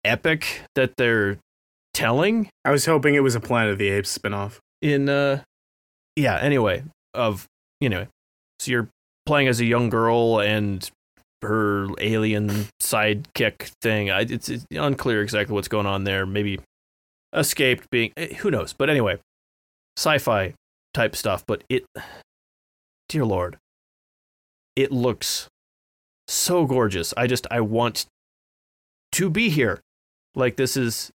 [0.04, 1.38] epic that they're
[1.92, 4.58] telling I was hoping it was a Planet of the Apes spinoff.
[4.80, 5.42] in uh
[6.16, 6.84] yeah anyway
[7.14, 7.46] of
[7.80, 8.06] you know
[8.58, 8.88] so you're
[9.26, 10.88] playing as a young girl and
[11.42, 14.10] her alien sidekick thing.
[14.10, 16.26] I, it's, it's unclear exactly what's going on there.
[16.26, 16.60] Maybe
[17.32, 18.72] escaped being eh, who knows?
[18.72, 19.18] But anyway
[19.96, 20.54] sci-fi
[20.94, 21.84] type stuff but it
[23.08, 23.58] dear lord
[24.76, 25.48] it looks
[26.26, 27.12] so gorgeous.
[27.16, 28.06] I just i want
[29.12, 29.80] to be here.
[30.34, 31.10] Like this is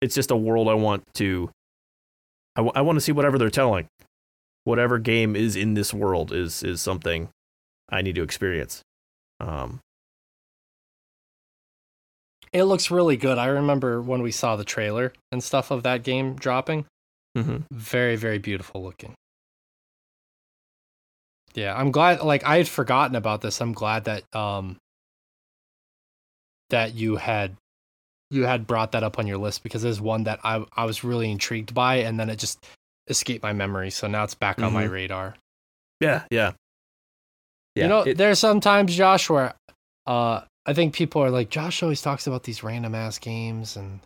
[0.00, 1.50] it's just a world i want to
[2.54, 3.86] I, w- I want to see whatever they're telling.
[4.64, 7.30] Whatever game is in this world is is something
[7.88, 8.82] I need to experience.
[9.40, 9.80] Um,
[12.52, 13.36] It looks really good.
[13.36, 16.86] I remember when we saw the trailer and stuff of that game dropping.
[17.36, 17.64] mhm.
[17.70, 19.14] Very, very beautiful looking.
[21.54, 22.22] Yeah, I'm glad.
[22.22, 23.60] Like I had forgotten about this.
[23.60, 24.78] I'm glad that um
[26.70, 27.56] that you had
[28.30, 31.04] you had brought that up on your list because there's one that I I was
[31.04, 32.64] really intrigued by, and then it just
[33.08, 33.90] escaped my memory.
[33.90, 34.90] So now it's back on my Mhm.
[34.90, 35.36] radar.
[36.00, 36.52] Yeah, yeah.
[37.78, 39.54] Yeah, you know, it- there's sometimes Josh where
[40.06, 44.00] uh I think people are like Josh always talks about these random ass games and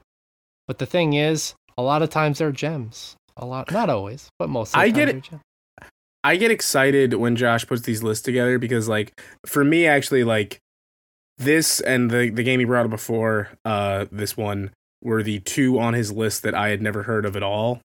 [0.69, 3.16] but the thing is, a lot of times they're gems.
[3.36, 5.31] A lot not always, but most of the I time get it.
[6.24, 9.11] I get excited when Josh puts these lists together because, like,
[9.44, 10.59] for me, actually, like
[11.39, 14.70] this and the the game he brought up before, uh, this one
[15.03, 17.81] were the two on his list that I had never heard of at all.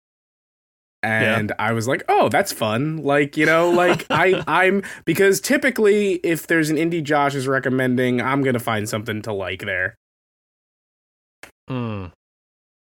[1.03, 6.15] And I was like, "Oh, that's fun!" Like, you know, like I, I'm because typically,
[6.15, 9.95] if there's an indie Josh is recommending, I'm gonna find something to like there.
[11.69, 12.11] Mm.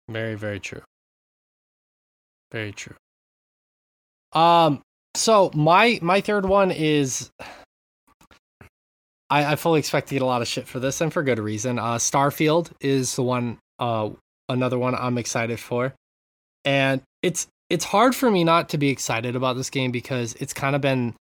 [0.08, 0.82] Very, very true.
[2.52, 2.94] Very true.
[4.32, 4.82] Um,
[5.14, 7.30] so my my third one is
[9.30, 11.38] I, I fully expect to get a lot of shit for this and for good
[11.38, 11.78] reason.
[11.78, 14.10] Uh Starfield is the one uh
[14.48, 15.94] another one I'm excited for.
[16.64, 20.52] And it's it's hard for me not to be excited about this game because it's
[20.52, 21.14] kind of been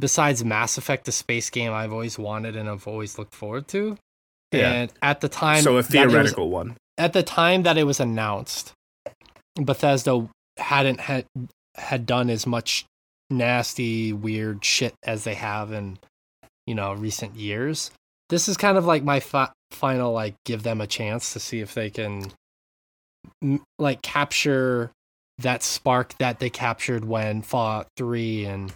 [0.00, 3.96] besides Mass Effect, the space game I've always wanted and I've always looked forward to.
[4.52, 4.72] Yeah.
[4.72, 6.76] And at the time so a it was- theoretical one.
[6.96, 8.72] at the time that it was announced,
[9.56, 11.24] Bethesda hadn't had
[11.76, 12.84] had done as much
[13.30, 15.98] nasty, weird shit as they have in
[16.66, 17.90] you know recent years.
[18.30, 21.60] This is kind of like my fi- final like give them a chance to see
[21.60, 22.30] if they can
[23.42, 24.90] m- like capture
[25.38, 28.72] that spark that they captured when Fallout Three and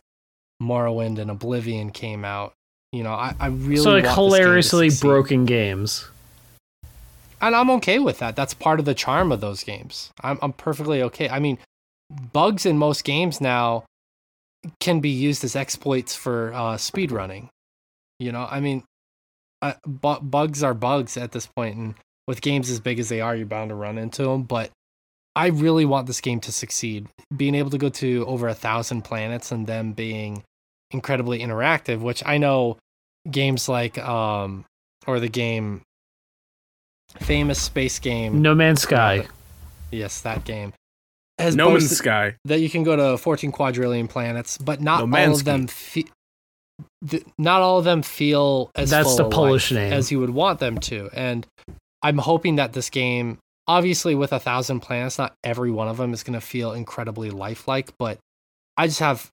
[0.62, 2.52] Morrowind and Oblivion came out.
[2.92, 6.08] You know, I, I really so like this game hilariously broken games.
[7.40, 8.36] and I'm okay with that.
[8.36, 10.10] That's part of the charm of those games.
[10.20, 11.28] I'm I'm perfectly okay.
[11.28, 11.58] I mean,
[12.32, 13.84] bugs in most games now
[14.80, 17.48] can be used as exploits for uh, speed running.
[18.20, 18.84] You know, I mean,
[19.62, 21.94] uh, bu- bugs are bugs at this point, and
[22.28, 24.44] with games as big as they are, you're bound to run into them.
[24.44, 24.70] But
[25.34, 27.06] I really want this game to succeed.
[27.34, 30.42] Being able to go to over a thousand planets and them being
[30.90, 32.76] incredibly interactive, which I know
[33.30, 34.64] games like um
[35.06, 35.82] or the game
[37.18, 39.26] famous space game No Man's Sky.
[39.90, 40.72] Yes, that game.
[41.38, 42.34] Has No Man's Sky.
[42.44, 45.66] that you can go to 14 quadrillion planets, but not No all Man's of them
[45.66, 46.06] fe-
[47.08, 49.92] th- not all of them feel as That's full the Polish name.
[49.92, 51.08] as you would want them to.
[51.12, 51.46] And
[52.02, 56.12] I'm hoping that this game, obviously with a thousand planets, not every one of them
[56.12, 58.18] is going to feel incredibly lifelike, but
[58.76, 59.30] I just have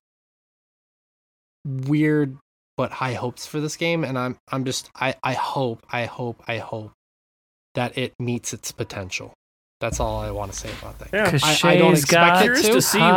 [1.66, 2.36] weird
[2.76, 6.42] but high hopes for this game, and I'm I'm just I I hope I hope
[6.48, 6.92] I hope
[7.74, 9.32] that it meets its potential.
[9.80, 11.08] That's all I want to say about that.
[11.12, 11.38] Yeah.
[11.42, 12.72] I- I don't Cachet's expect got it Curious to.
[12.72, 13.08] to see what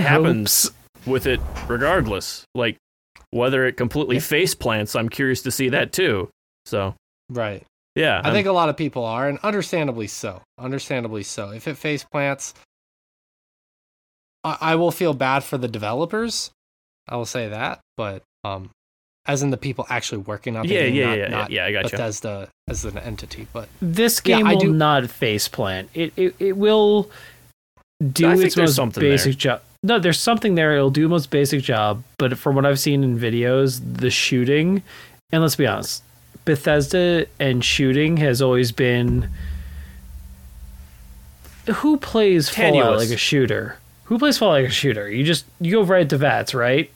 [0.00, 0.76] happens hopes.
[1.06, 2.44] with it regardless.
[2.54, 2.76] Like
[3.30, 4.22] whether it completely Yeah.
[4.22, 6.28] face plants, I'm curious to see that too.
[6.66, 6.94] So
[7.28, 7.64] Right.
[7.94, 10.42] Yeah, I think a lot of people are, and understandably so.
[10.58, 11.50] Understandably so.
[11.50, 12.54] If it face plants,
[14.44, 16.50] I, I will feel bad for the developers.
[17.08, 18.70] I will say that, but um,
[19.26, 21.64] as in the people actually working on the yeah, game, yeah, not, yeah, not yeah,
[21.66, 21.90] I got you.
[21.90, 23.46] Bethesda as an entity.
[23.52, 25.90] But This Yeah, game I will do- not face plant.
[25.94, 27.10] It it, it will
[28.12, 29.62] do I its most something basic job.
[29.82, 30.74] No, there's something there.
[30.76, 34.82] It'll do the most basic job, but from what I've seen in videos, the shooting,
[35.32, 36.02] and let's be honest,
[36.44, 39.28] Bethesda and shooting has always been.
[41.68, 43.76] Who plays Fallout like a shooter?
[44.04, 45.08] Who plays Fallout like a shooter?
[45.10, 46.90] You just you go right to VATS, right?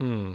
[0.00, 0.34] Hmm.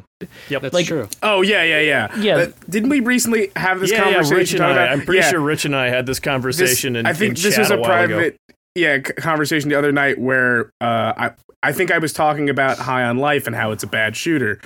[0.50, 0.62] Yep.
[0.64, 1.08] That's Like- true.
[1.22, 2.16] Oh yeah, yeah, yeah.
[2.20, 2.36] Yeah.
[2.38, 4.38] Uh, didn't we recently have this yeah, yeah, conversation?
[4.38, 4.72] Rich and I.
[4.72, 6.96] about- I'm pretty yeah, sure Rich and I had this this- conversation.
[6.96, 8.16] in, I think in this chat was a, while ago.
[8.18, 8.38] private,
[8.76, 11.32] yeah, conversation the other night where uh, I
[11.64, 14.60] I think I was talking about High on Life and how it's a bad shooter.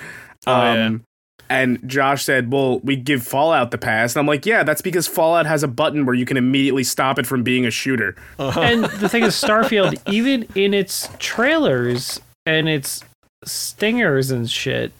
[0.46, 0.86] Oh, yeah.
[0.86, 1.02] Um,
[1.48, 5.06] And Josh said, "Well, we give Fallout the pass." And I'm like, "Yeah, that's because
[5.06, 8.60] Fallout has a button where you can immediately stop it from being a shooter." Uh-huh.
[8.60, 13.04] and the thing is, Starfield, even in its trailers and its
[13.44, 14.90] stingers and shit,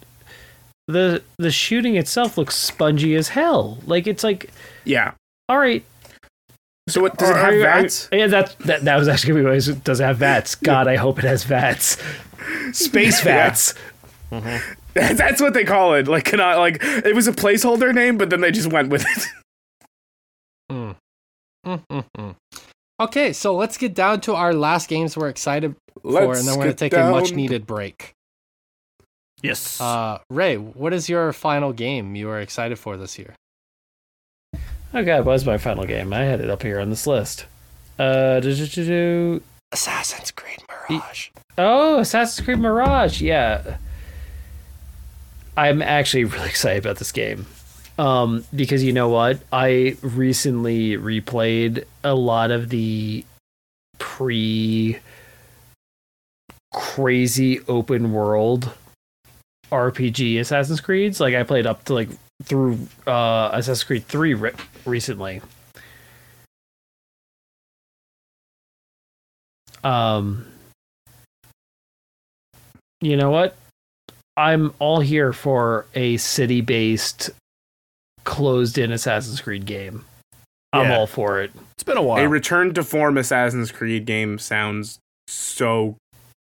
[0.86, 3.78] the the shooting itself looks spongy as hell.
[3.84, 4.50] Like it's like,
[4.84, 5.14] Yeah.
[5.48, 5.84] all right,
[6.88, 8.08] So what does it have are- are- VATS?
[8.12, 10.54] yeah, that, that that was actually gonna be what it does it have VATS.
[10.62, 11.96] God, I hope it has VATS.
[12.72, 13.48] Space Yeah.
[13.48, 13.74] VATS.
[14.30, 14.72] Mm-hmm.
[15.14, 16.08] That's what they call it.
[16.08, 19.26] Like, cannot like it was a placeholder name, but then they just went with it.
[20.68, 20.92] Hmm.
[21.64, 22.34] Mm.
[23.00, 26.64] Okay, so let's get down to our last games we're excited for, and then we're
[26.64, 28.12] going to get take a much needed break.
[29.42, 29.80] Yes.
[29.80, 33.34] Uh, Ray, what is your final game you are excited for this year?
[34.92, 36.12] Oh god, what was my final game?
[36.12, 37.46] I had it up here on this list.
[37.98, 39.40] Uh, do-do-do-do.
[39.72, 41.28] Assassin's Creed Mirage.
[41.58, 43.20] Oh, Assassin's Creed Mirage.
[43.20, 43.76] Yeah.
[45.56, 47.46] I'm actually really excited about this game.
[47.98, 49.40] Um, because you know what?
[49.52, 53.24] I recently replayed a lot of the
[53.98, 54.98] pre
[56.74, 58.70] crazy open world
[59.72, 61.20] RPG Assassin's Creeds.
[61.20, 62.10] Like I played up to like
[62.42, 64.52] through uh Assassin's Creed 3 re-
[64.84, 65.40] recently.
[69.82, 70.46] Um
[73.00, 73.56] you know what?
[74.36, 77.30] I'm all here for a city based
[78.24, 80.04] closed in Assassin's Creed game.
[80.72, 80.98] I'm Yeah.
[80.98, 81.52] all for it.
[81.72, 82.22] it's been a while.
[82.24, 84.98] A return to form Assassin's Creed game sounds
[85.28, 85.96] so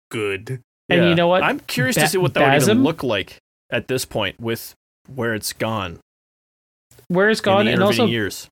[0.09, 0.61] good.
[0.89, 1.09] And Yeah.
[1.09, 1.43] you know what?
[1.43, 3.37] I'm curious Ba- to see what that would even look like
[3.69, 4.73] at this point with
[5.13, 5.99] where it's gone.
[7.07, 8.47] Where it's gone, in the and also, years.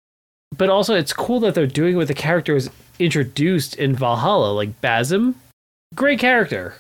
[0.56, 5.34] but also, it's cool that they're doing with the characters introduced in Valhalla, like Basim.
[5.96, 6.76] Great character.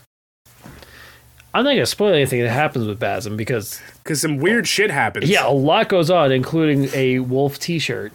[1.54, 5.30] I'm not gonna spoil anything that happens with Basim because Because some weird shit happens.
[5.30, 8.12] yeah, a lot goes on, including a wolf T-shirt.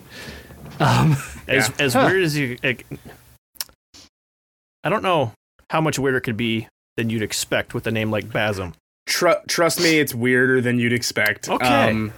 [0.81, 1.17] Um,
[1.49, 1.75] As Yeah.
[1.85, 2.09] as Huh.
[2.11, 2.85] weird as you, like,
[4.85, 5.33] I don't know
[5.71, 8.75] how much weirder it could be than you'd expect with a name like Basim.
[9.07, 11.49] Tru- trust me, it's weirder than you'd expect.
[11.49, 11.91] Okay.
[11.91, 12.13] Um,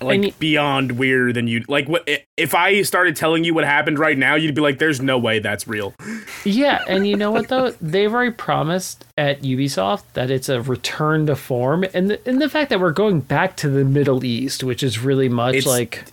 [0.00, 1.88] like beyond weirder than you like.
[1.88, 4.34] What if I started telling you what happened right now?
[4.34, 5.94] You'd be like, "There's no way that's real."
[6.44, 7.70] Yeah, and you know what though?
[7.80, 12.48] They've already promised at Ubisoft that it's a return to form, and the, and the
[12.48, 16.04] fact that we're going back to the Middle East, which is really much It's- like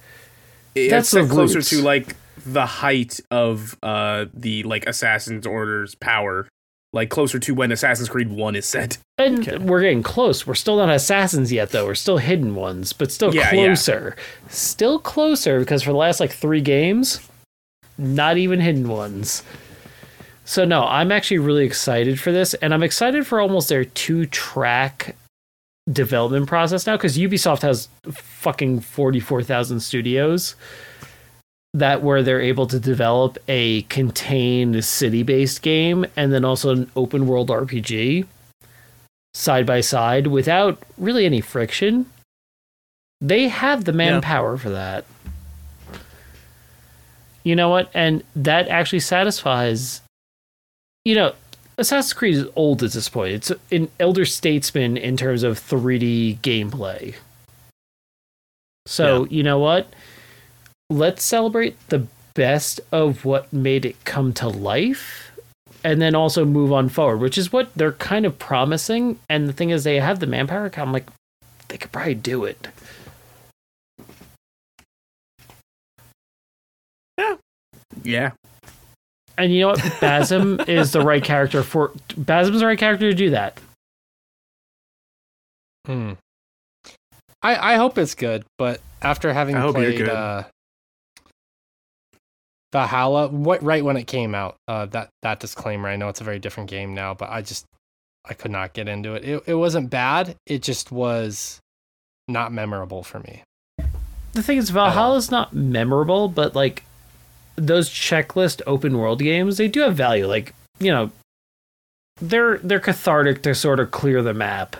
[0.75, 1.69] It's That's the closer roots.
[1.71, 6.47] to like the height of uh the like Assassin's Order's power,
[6.93, 8.97] like closer to when Assassin's Creed One is set.
[9.17, 9.57] And Okay.
[9.59, 10.47] we're getting close.
[10.47, 11.85] We're still not assassins yet, though.
[11.85, 13.65] We're still hidden ones, but still Yeah, yeah.
[13.67, 14.15] closer.
[14.49, 17.19] Still closer because for the last like three games,
[17.99, 19.43] not even hidden ones.
[20.43, 24.25] So no, I'm actually really excited for this, and I'm excited for almost their two
[24.25, 25.15] track
[25.91, 30.55] development process now because Ubisoft has fucking forty four thousand studios
[31.73, 36.91] that where they're able to develop a contained city based game and then also an
[36.95, 38.25] open world RPG
[39.33, 42.05] side by side without really any friction.
[43.21, 45.05] They have the manpower for that.
[47.43, 47.89] You know what?
[47.93, 50.01] And that actually satisfies.
[51.05, 51.33] You know,
[51.77, 53.33] Assassin's Creed is old at this point.
[53.33, 57.15] It's an elder statesman in terms of 3D gameplay.
[58.85, 59.91] So, you know what?
[60.91, 65.31] Let's celebrate the best of what made it come to life
[65.85, 69.17] and then also move on forward, which is what they're kind of promising.
[69.29, 70.69] And the thing is, they have the manpower.
[70.75, 71.07] I'm like,
[71.69, 72.67] they could probably do it.
[77.17, 77.35] Yeah,
[78.03, 78.31] Yeah.
[79.37, 79.79] And you know what?
[80.01, 81.93] Basim is the right character for.
[82.09, 83.59] Basim's the right character to do that.
[85.85, 86.11] Hmm.
[87.41, 90.09] I I hope it's good, but after having I hope you're played good.
[90.09, 90.43] uh,
[92.73, 95.89] Valhalla, what right when it came out, uh, that that disclaimer.
[95.89, 97.65] I know it's a very different game now, but I just
[98.25, 99.25] I could not get into it.
[99.25, 100.35] It it wasn't bad.
[100.45, 101.59] It just was
[102.27, 103.43] not memorable for me.
[104.33, 106.83] The thing is, Valhalla's not memorable, but like
[107.57, 110.25] those checklist open world games, they do have value.
[110.27, 111.11] Like you know,
[112.21, 114.77] they're they're cathartic to sort of clear the map.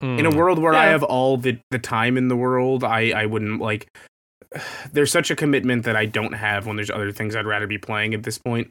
[0.00, 0.36] in a Hmm.
[0.36, 3.86] world where I have all the the time in the world, I I wouldn't like.
[4.92, 7.78] There's such a commitment that I don't have when there's other things I'd rather be
[7.78, 8.70] playing at this point.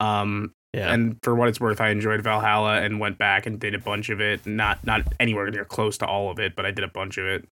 [0.00, 0.92] Um, Yeah.
[0.92, 4.10] And for what it's worth, I enjoyed Valhalla and went back and did a bunch
[4.10, 4.46] of it.
[4.46, 7.24] Not not anywhere near close to all of it, but I did a bunch of
[7.24, 7.48] it.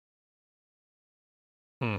[1.79, 1.97] Hmm.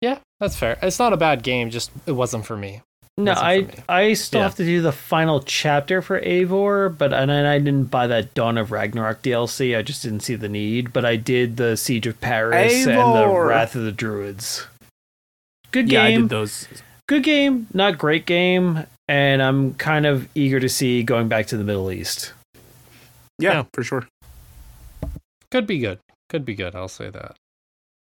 [0.00, 0.78] Yeah, that's fair.
[0.82, 2.82] It's not a bad game, just it wasn't for me.
[3.18, 3.66] No, I.
[3.88, 4.44] I still Yeah.
[4.44, 8.58] have to do the final chapter for Eivor, but and I didn't buy that Dawn
[8.58, 9.74] of Ragnarok DLC.
[9.76, 10.92] I just didn't see the need.
[10.92, 14.66] But I did the Siege of Paris and the Wrath of the Druids.
[15.72, 15.94] Good game.
[15.94, 16.68] Yeah, I game, did those.
[17.08, 21.56] good game, not great game, and I'm kind of eager to see going back to
[21.56, 22.32] the Middle East.
[23.38, 23.64] Yeah, Yeah.
[23.72, 24.06] for sure.
[25.50, 25.98] Could be good.
[26.28, 26.74] Could be good.
[26.74, 27.36] I'll say that.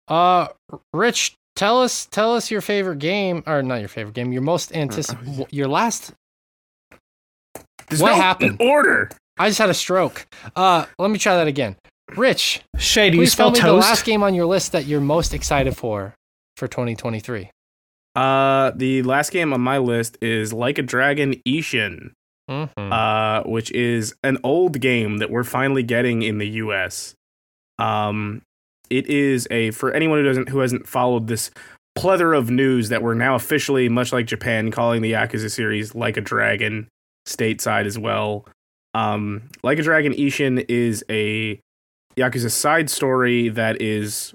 [0.07, 0.48] Uh,
[0.94, 4.32] Rich, tell us tell us your favorite game, or not your favorite game.
[4.32, 6.11] Your most anticipated, Your last.
[7.88, 8.57] There's What no happened?
[8.61, 9.10] Order.
[9.38, 10.26] I just had a stroke.
[10.56, 11.76] Uh, let me try that again.
[12.15, 15.02] Rich, Shay, do you please tell me the last game on your list that you're
[15.02, 16.14] most excited for
[16.57, 17.49] for 2023.
[18.15, 22.11] Uh, the last game on my list is Like a Dragon Ishin,
[22.49, 22.94] Mm-hmm.
[22.94, 27.15] uh, which is an old game that we're finally getting in the U.S.
[27.80, 28.44] Um,
[28.90, 31.52] it is a for anyone who doesn't who hasn't followed this
[31.95, 36.18] plethora of news that we're now officially, much like Japan, calling the Yakuza series Like
[36.18, 36.88] a Dragon
[37.28, 38.45] stateside as well.
[38.94, 41.60] Um, like a Dragon Ishin is a
[42.18, 44.34] Yakuza side story that is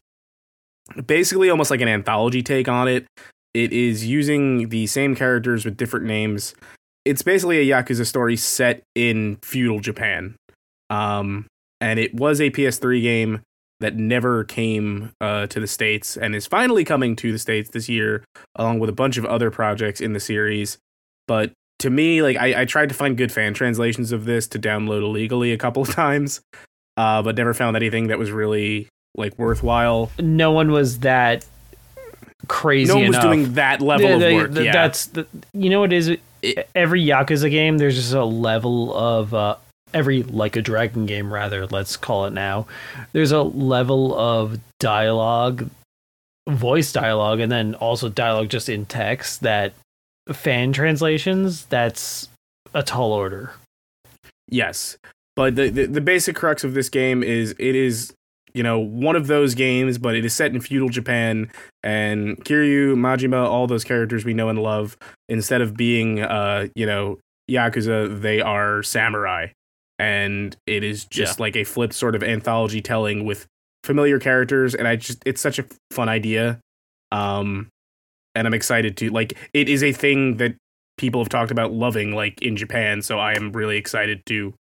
[1.07, 3.07] basically almost like an anthology take on it.
[3.55, 6.55] It is using the same characters with different names.
[7.05, 10.35] It's basically a Yakuza story set in feudal Japan.
[10.91, 11.47] Um,
[11.81, 13.41] and it was a PS3 game
[13.81, 17.89] that never came uh, to the States and is finally coming to the States this
[17.89, 18.23] year,
[18.57, 20.79] along with a bunch of other projects in the series.
[21.27, 24.59] But to me, like I, I tried to find good fan translations of this to
[24.59, 26.41] download illegally a couple of times,
[26.99, 28.87] uh, but never found anything that was really
[29.17, 30.11] like worthwhile.
[30.19, 31.45] no one was that
[32.49, 34.55] crazy no one was doing that level Yeah, of work.
[34.55, 34.73] th- yeah.
[34.73, 36.09] That's the, you know what it is
[36.43, 37.79] It- every Yakuza game.
[37.79, 39.57] There's just a level of uh,
[39.93, 41.67] every like a dragon game rather.
[41.67, 42.67] Let's call it now.
[43.13, 45.69] There's a level of dialogue,
[46.49, 49.73] voice dialogue, and then also dialogue just in text that
[50.33, 51.65] fan translations.
[51.67, 52.29] That's
[52.75, 53.53] a tall order.
[54.49, 54.97] Yes,
[55.37, 58.13] but the, the the basic crux of this game is it is
[58.53, 61.51] you know one of those games, but it is set in feudal Japan,
[61.83, 64.97] and Kiryu, Majima, all those characters we know and love,
[65.29, 67.19] instead of being uh you know
[67.51, 69.49] yakuza, they are samurai,
[70.01, 73.47] and it is just like a flip sort of anthology telling with
[73.85, 76.59] familiar characters, and I just it's such a fun idea,
[77.13, 77.69] um,
[78.35, 80.55] and I'm excited to like it is a thing that
[80.97, 84.55] people have talked about loving like in Japan, so I am really excited to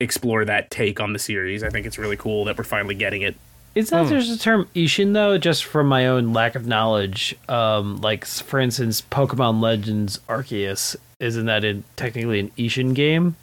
[0.00, 1.62] explore that take on the series.
[1.62, 3.36] I think it's really cool that we're finally getting it.
[3.74, 4.10] Is that Hmm.
[4.10, 5.38] there's a term Ishin though?
[5.38, 11.46] Just from my own lack of knowledge, um, like for instance, Pokemon Legends Arceus, isn't
[11.46, 13.36] that in, technically an Ishin game?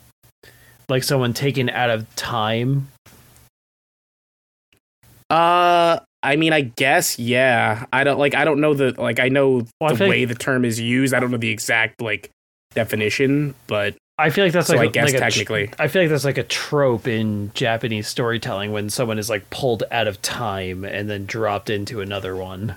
[0.89, 2.87] Like someone taken out of time.
[5.29, 7.85] Uh I mean I guess yeah.
[7.91, 10.29] I don't like I don't know the like I know Well, the feel way like-
[10.37, 11.13] the term is used.
[11.13, 12.29] I don't know the exact like
[12.73, 15.69] definition, but I feel like that's so like I a- guess like a technically.
[15.77, 19.83] I feel like that's like a trope in Japanese storytelling when someone is like pulled
[19.91, 22.75] out of time and then dropped into another one.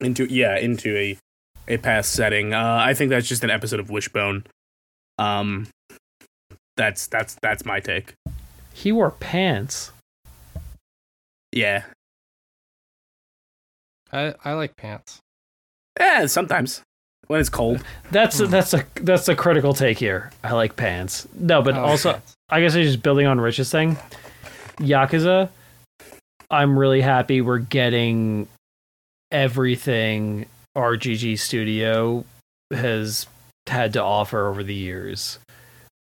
[0.00, 1.18] into yeah, into a
[1.68, 2.54] a past setting.
[2.54, 4.44] Uh I think that's just an episode of Wishbone.
[5.18, 5.66] Um
[6.76, 8.14] that's that's that's my take.
[8.72, 9.92] He wore pants.
[11.52, 11.84] Yeah.
[14.12, 15.20] I I like pants.
[15.98, 16.82] Yeah, sometimes
[17.26, 17.82] when it's cold.
[18.10, 18.46] That's Hmm.
[18.46, 20.30] that's a that's a critical take here.
[20.44, 21.26] I like pants.
[21.34, 22.34] No, but I like also pants.
[22.48, 23.96] I guess I'm just building on Rich's thing.
[24.78, 25.48] Yakuza,
[26.50, 28.46] I'm really happy we're getting
[29.32, 30.46] everything
[30.76, 32.24] RGG Studio
[32.70, 33.26] has
[33.66, 35.38] had to offer over the years.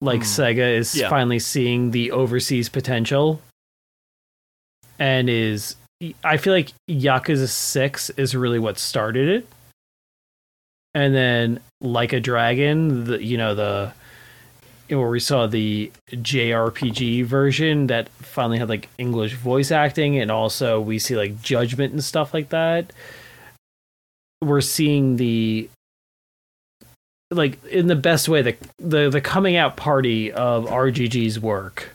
[0.01, 0.27] Like Hmm.
[0.27, 1.09] Sega is Yeah.
[1.09, 3.41] finally seeing the overseas potential
[4.97, 5.75] and is
[6.23, 9.47] I feel like Yakuza 6 is really what started it.
[10.95, 13.91] And then like a dragon, the you know the
[14.87, 20.79] where we saw the JRPG version that finally had like English voice acting, and also
[20.81, 22.91] we see like judgment and stuff like that.
[24.41, 25.69] We're seeing the
[27.31, 31.89] like in the best way the the the coming out party of RGG's work.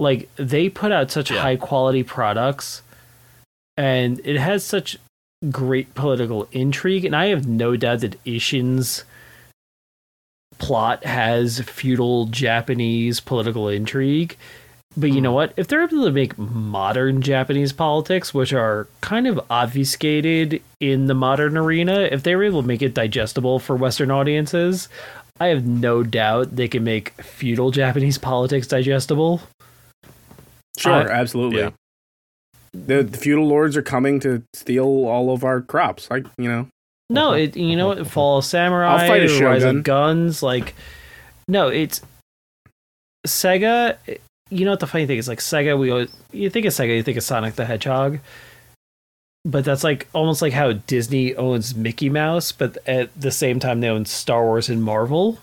[0.00, 1.40] Like they put out such Yeah.
[1.40, 2.82] high quality products,
[3.76, 4.98] and it has such
[5.50, 9.04] great political intrigue, and I have no doubt that Ishin's
[10.58, 14.36] plot has feudal Japanese political intrigue.
[14.96, 15.52] But you know what?
[15.56, 21.14] If they're able to make modern Japanese politics, which are kind of obfuscated in the
[21.14, 24.88] modern arena, if they were able to make it digestible for Western audiences,
[25.40, 29.40] I have no doubt they can make feudal Japanese politics digestible.
[30.78, 31.58] Sure, Uh, absolutely.
[31.60, 31.70] yeah.
[32.72, 36.08] The, the feudal lords are coming to steal all of our crops.
[36.10, 36.68] Like you know,
[37.10, 38.06] No, it you know what?
[38.06, 40.74] Fall Samurai, I'll fight a Rise of Guns, like
[41.48, 42.00] no, it's
[43.26, 43.96] Sega.
[44.50, 45.28] You know what the funny thing is?
[45.28, 48.18] Like Sega, we always you think of Sega, you think of Sonic the Hedgehog,
[49.44, 53.80] but that's like almost like how Disney owns Mickey Mouse, but at the same time
[53.80, 55.38] they own Star Wars and Marvel.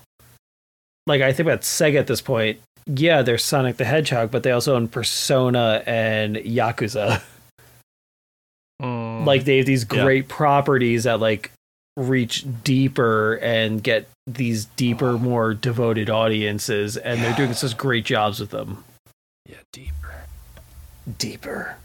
[1.08, 2.60] Like I think about Sega at this point.
[2.86, 7.22] Yeah, they're Sonic the Hedgehog, but they also own Persona and Yakuza
[8.82, 10.04] Mm, like they have these Yeah.
[10.04, 11.52] great properties that like
[11.98, 18.40] reach deeper and get these deeper more devoted audiences and they're doing such great jobs
[18.40, 18.84] with them
[19.52, 20.24] yeah, deeper.
[21.18, 21.76] deeper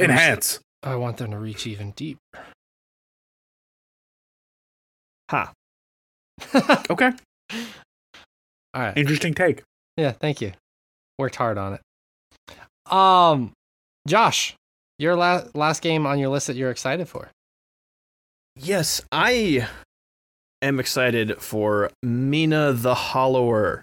[0.00, 0.60] enhance.
[0.82, 2.20] I want them to reach even deeper.
[5.30, 5.52] Ha.
[6.90, 7.10] Okay,
[8.74, 8.96] All right.
[8.96, 9.62] interesting take.
[9.96, 10.52] Yeah, thank you.
[11.18, 12.92] Worked hard on it.
[12.92, 13.52] Um,
[14.06, 14.54] Josh,
[14.98, 17.30] your last last game on your list that you're excited for.
[18.56, 19.68] Yes, I
[20.62, 23.82] am excited for Mina the Hollower,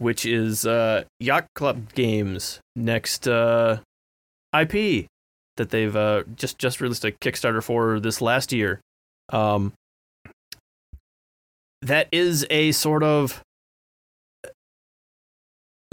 [0.00, 3.80] which is uh, Yacht Club Games' next uh,
[4.58, 5.06] IP
[5.58, 8.80] that they've uh, just just released a Kickstarter for this last year.
[9.28, 9.74] Um,
[11.82, 13.42] that is a sort of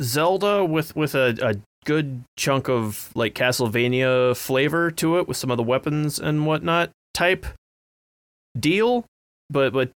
[0.01, 5.51] Zelda with with a, a good chunk of like Castlevania flavor to it with some
[5.51, 7.45] of the weapons and whatnot type
[8.57, 9.03] deal,
[9.49, 9.91] but but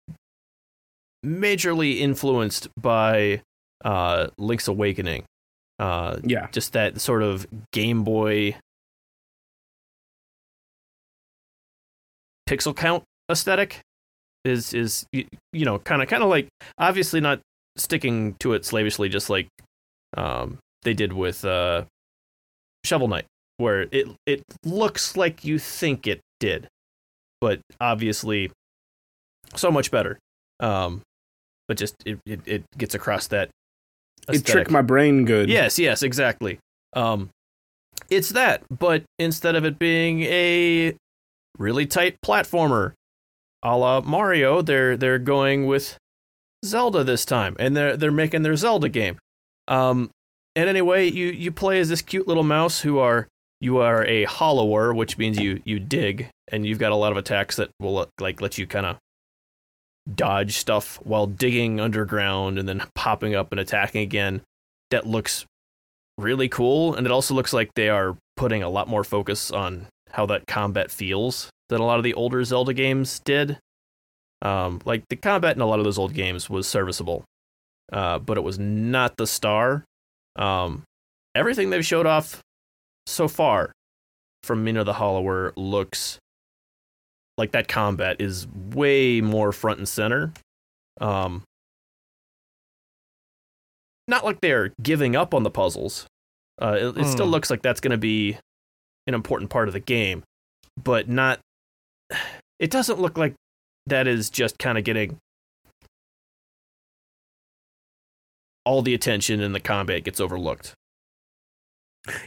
[1.23, 3.41] majorly influenced by
[3.85, 5.23] uh, Link's Awakening.
[5.79, 8.55] Uh, Yeah, just that sort of Game Boy
[12.49, 13.79] pixel count aesthetic
[14.43, 16.47] is is y- you know kind of kind of like
[16.77, 17.39] obviously not
[17.77, 19.47] sticking to it slavishly just like
[20.17, 21.83] um they did with uh
[22.85, 23.25] Shovel Knight
[23.57, 26.67] where it it looks like you think it did
[27.41, 28.51] but obviously
[29.55, 30.17] so much better
[30.59, 31.01] um
[31.67, 33.49] but just it it, it gets across that
[34.27, 34.45] it aesthetic.
[34.45, 35.49] tricked my brain good.
[35.49, 36.59] Yes, yes, exactly.
[36.93, 37.29] Um,
[38.09, 40.95] it's that, but instead of it being a
[41.57, 42.93] really tight platformer,
[43.63, 45.97] a la Mario, they're they're going with
[46.65, 49.17] Zelda this time, and they're they're making their Zelda game.
[49.67, 50.09] Um,
[50.55, 53.27] and anyway, you you play as this cute little mouse who are
[53.61, 57.17] you are a hollower, which means you you dig, and you've got a lot of
[57.17, 58.97] attacks that will like let you kind of
[60.13, 64.41] dodge stuff while digging underground and then popping up and attacking again.
[64.91, 65.45] That looks
[66.17, 69.87] really cool, and it also looks like they are putting a lot more focus on
[70.11, 73.59] how that combat feels than a lot of the older Zelda games did.
[74.41, 77.23] Um, like the combat in a lot of those old games was serviceable,
[77.91, 79.83] uh, but it was not the star.
[80.35, 80.83] Um,
[81.35, 82.41] everything they've showed off
[83.05, 83.73] so far
[84.43, 86.19] from Mina the Hollower looks
[87.39, 88.45] like that combat is
[88.75, 90.31] way more front and center.
[91.01, 91.41] Um,
[94.07, 96.05] not like they're giving up on the puzzles.
[96.61, 97.31] Uh, it, it still Hmm.
[97.31, 98.37] looks like that's going to be
[99.07, 100.23] an important part of the game,
[100.83, 101.39] but not.
[102.59, 103.33] It doesn't look like
[103.87, 105.17] that is just kind of getting
[108.65, 110.73] all the attention and the combat gets overlooked.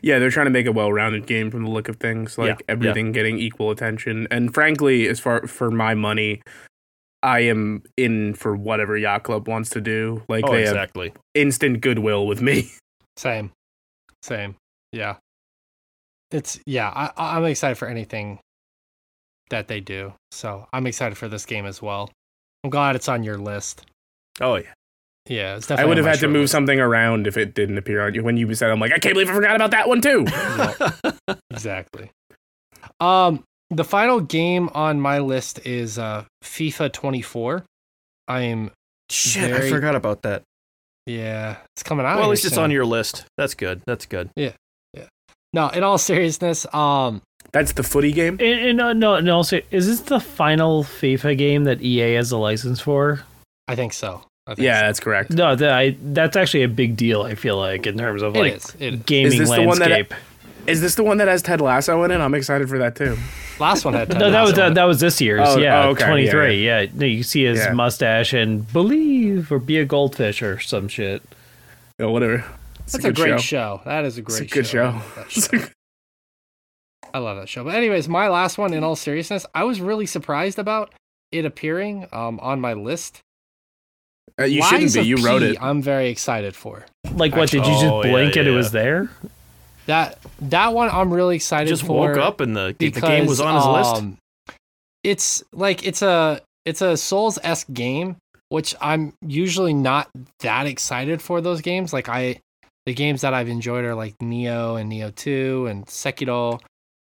[0.02, 2.56] Yeah, they're trying to make a well-rounded game from the look of things, like Yeah,
[2.60, 2.64] yeah.
[2.68, 4.28] everything getting equal attention.
[4.30, 6.42] And frankly, as far for my money,
[7.22, 10.22] I am in for whatever Yacht Club wants to do.
[10.28, 11.12] Like oh, they have exactly.
[11.34, 12.70] instant goodwill with me.
[13.16, 13.52] Same,
[14.22, 14.56] same.
[14.90, 15.16] Yeah,
[16.30, 16.88] it's yeah.
[16.88, 18.38] I, I'm excited for anything
[19.50, 20.14] that they do.
[20.30, 22.10] So I'm excited for this game as well.
[22.64, 23.84] I'm glad it's on your list.
[24.40, 24.72] Oh yeah.
[25.26, 26.52] Yeah, it's I would have had to move list.
[26.52, 28.24] something around if it didn't appear on you.
[28.24, 30.26] When you said, I'm like, I can't believe I forgot about that one too.
[31.50, 32.10] Exactly.
[33.00, 37.64] Um, the final game on my list is uh FIFA 24.
[38.28, 38.70] I am
[39.10, 40.42] Shit, Very- I forgot about that.
[41.06, 42.16] yeah, it's coming out.
[42.16, 43.24] well, at least it's on your list.
[43.36, 43.82] That's good.
[43.86, 44.30] That's good.
[44.36, 44.52] Yeah,
[44.94, 45.04] yeah.
[45.52, 47.20] No, in all seriousness, um,
[47.52, 48.34] That's the footy game.
[48.40, 52.32] and, and uh, no no also is this the final FIFA game that EA has
[52.32, 53.22] a license for
[53.68, 54.24] I think so.
[54.46, 54.86] I think Yeah, so.
[54.86, 55.30] that's correct.
[55.30, 58.38] no that I, that's actually a big deal I feel like in terms of It
[58.40, 58.76] like is.
[58.80, 59.00] It is.
[59.02, 60.14] gaming Is this the one that- landscape
[60.66, 62.18] Is this the one that has Ted Lasso in it?
[62.18, 63.16] I'm excited for that too.
[63.60, 64.10] Last one had.
[64.10, 64.74] Ted no, that was Lasso that, in it.
[64.76, 65.40] that was this year's.
[65.48, 66.64] Oh, yeah, oh, okay, twenty three.
[66.64, 67.72] Yeah, No, you see his Yeah.
[67.72, 71.22] mustache and believe or be a goldfish or some shit.
[72.00, 72.44] Oh, whatever.
[72.80, 73.80] It's That's a, good great show.
[73.84, 74.86] That is a It's a great good show.
[74.86, 75.58] I love that show.
[77.14, 77.64] I love that show.
[77.64, 78.72] But anyways, my last one.
[78.72, 80.92] In all seriousness, I was really surprised about.
[81.30, 83.20] it appearing um, on my list.
[84.40, 85.00] Uh, you Lies shouldn't be.
[85.00, 85.58] of You wrote P, it.
[85.62, 86.84] I'm very excited for
[87.14, 87.50] Like what?
[87.50, 88.56] Did you just Oh, yeah, blink and it yeah.
[88.56, 89.10] was there?
[89.86, 90.18] that.
[90.40, 92.08] That one I'm really excited Just for.
[92.08, 93.94] woke up and the, the game was on his list.
[94.02, 94.18] um,
[95.04, 98.16] It's like it's a it's a Souls esque game,
[98.48, 100.08] which I'm usually not
[100.40, 101.92] that excited for those games.
[101.92, 102.38] Like I,
[102.86, 106.60] the games that I've enjoyed are like Nioh and Nioh Two and Sekiro.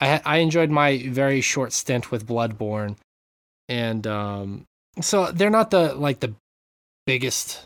[0.00, 2.96] I ha- I enjoyed my very short stint with Bloodborne,
[3.68, 4.64] and um,
[5.00, 6.32] so they're not the like the
[7.06, 7.64] biggest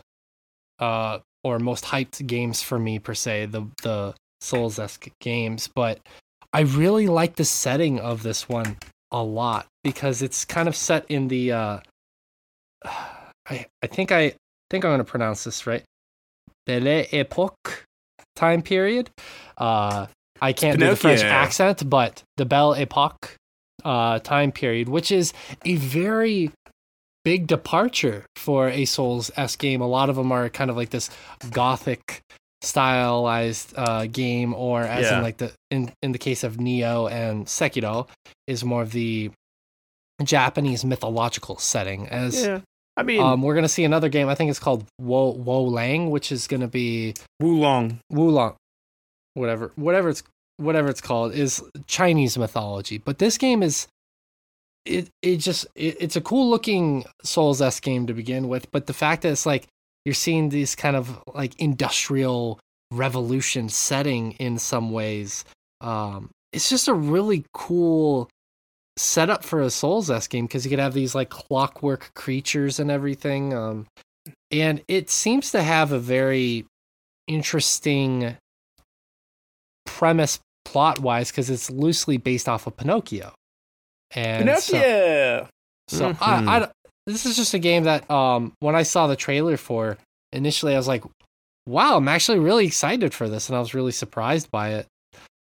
[0.79, 3.47] uh or most hyped games for me per se.
[3.47, 5.99] The the Souls esque games, but
[6.53, 8.77] I really like the setting of this one
[9.11, 11.79] a lot because it's kind of set in the uh
[12.85, 14.33] I I think I
[14.69, 15.83] think I'm going to pronounce this right.
[16.65, 17.83] Belle Epoque
[18.35, 19.09] time period.
[19.57, 20.07] Uh
[20.41, 23.35] I can't do the French accent, but the Belle Epoque
[23.83, 25.33] uh time period, which is
[25.63, 26.51] a very
[27.25, 29.81] big departure for a Souls S game.
[29.81, 31.09] A lot of them are kind of like this
[31.51, 32.21] gothic
[32.61, 35.17] stylized uh, game, or as Yeah.
[35.17, 38.07] in like the in in the case of Nioh and Sekiro,
[38.47, 39.31] is more of the
[40.23, 42.07] Japanese mythological setting.
[42.07, 42.61] As yeah.
[42.97, 44.29] I mean, um, we're gonna see another game.
[44.29, 47.99] I think it's called Wo Wo Lang, which is gonna be Wo Long.
[48.11, 48.55] Wulong,
[49.33, 50.23] whatever, whatever it's
[50.57, 52.97] whatever it's called is Chinese mythology.
[52.97, 53.87] But this game is
[54.85, 58.71] it it just it, it's a cool looking Souls S game to begin with.
[58.71, 59.67] But the fact that it's like
[60.05, 62.59] you're seeing this kind of like industrial
[62.91, 65.43] revolution setting in some ways,
[65.81, 68.29] um, it's just a really cool
[68.97, 72.91] setup for a Souls S game because you could have these like clockwork creatures and
[72.91, 73.53] everything.
[73.53, 73.87] Um,
[74.51, 76.65] and it seems to have a very
[77.27, 78.37] interesting
[79.85, 83.33] premise plot wise because it's loosely based off of Pinocchio.
[84.11, 85.47] And so,
[85.89, 86.17] so Mhm.
[86.21, 86.71] I, I,
[87.07, 89.97] this is just a game that um when I saw the trailer for
[90.31, 91.03] initially I was like,
[91.67, 94.87] wow, I'm actually really excited for this, and I was really surprised by it,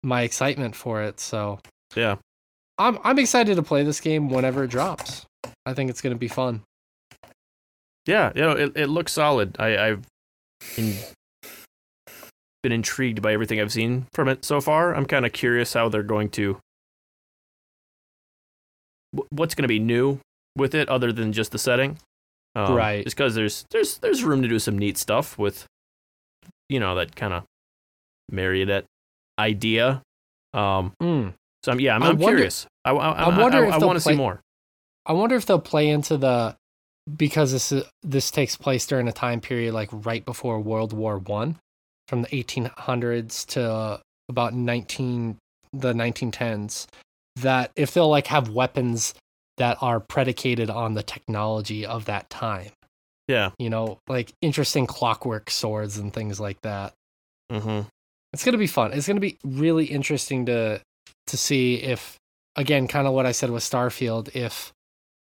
[0.02, 1.20] my excitement for it.
[1.20, 1.58] So
[1.94, 2.16] yeah.
[2.78, 5.26] I'm I'm excited to play this game whenever it drops.
[5.66, 6.62] I think it's gonna be fun.
[8.06, 9.56] Yeah, you know, it, it looks solid.
[9.60, 10.06] I, I've
[10.76, 10.96] in,
[12.64, 14.94] been intrigued by everything I've seen from it so far.
[14.94, 16.58] I'm kind of curious how they're going to.
[19.16, 20.18] Wh- What's going to be new
[20.56, 21.98] with it, other than just the setting?
[22.54, 23.04] Um, Right.
[23.04, 25.66] Just because there's there's there's room to do some neat stuff with,
[26.68, 27.44] you know, that kind of
[28.30, 28.84] marionette
[29.38, 30.02] idea.
[30.54, 30.92] Um.
[31.02, 31.34] Mm.
[31.64, 32.66] So I'm, yeah, I'm, I'm wonder- curious.
[32.84, 34.40] I, I, I, I wonder I, I want to see more.
[35.06, 36.56] I wonder if they'll play into the
[37.16, 41.18] because this is, this takes place during a time period like right before World War
[41.18, 41.56] One,
[42.08, 45.36] from the 1800s to about 19
[45.72, 46.86] the 1910s.
[47.36, 49.14] That if they'll like have weapons
[49.56, 52.70] that are predicated on the technology of that time,
[53.28, 53.50] Yeah.
[53.58, 56.92] you know, like interesting clockwork swords and things like that.
[57.50, 57.88] Mm-hmm.
[58.32, 58.92] It's gonna be fun.
[58.92, 60.80] It's gonna be really interesting to
[61.28, 62.16] to see if
[62.56, 64.72] again, kind of what I said with Starfield, if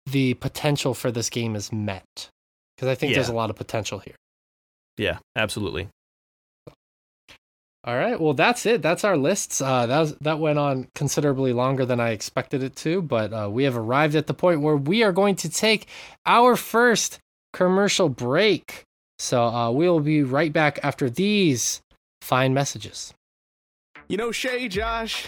[0.08, 2.30] the potential for this game is met.
[2.76, 4.16] Because I think there's a lot of potential here.
[4.98, 5.20] Yeah.
[5.36, 5.90] Absolutely.
[7.90, 8.84] All right, well that's it.
[8.84, 9.62] That's our lists.
[9.62, 13.50] Uh, that was, that went on considerably longer than I expected it to, but uh,
[13.52, 15.88] we have arrived at the point where we are going to take
[16.24, 17.18] our first
[17.52, 18.84] commercial break.
[19.18, 21.82] So uh, we will be right back after these
[22.22, 23.12] fine messages.
[24.08, 25.26] You know, Shay, Josh,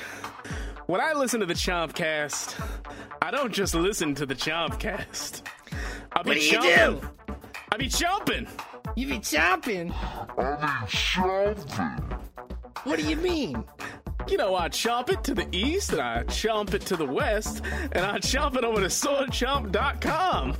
[0.85, 2.63] when I listen to the Chompcast,
[3.23, 5.41] I don't just listen to the Chompcast.
[6.11, 7.01] I be What do you chomping.
[7.01, 7.09] do?
[7.71, 8.47] I be chomping.
[8.95, 9.91] You be chopping.
[12.83, 13.63] What do you mean?
[14.27, 17.63] You know, I chomp it to the east, and I chomp it to the west,
[17.91, 20.53] and I chomp it over to swordchomp.com,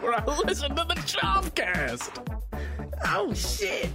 [0.00, 2.10] where I listen to the Chompcast.
[3.06, 3.90] Oh shit!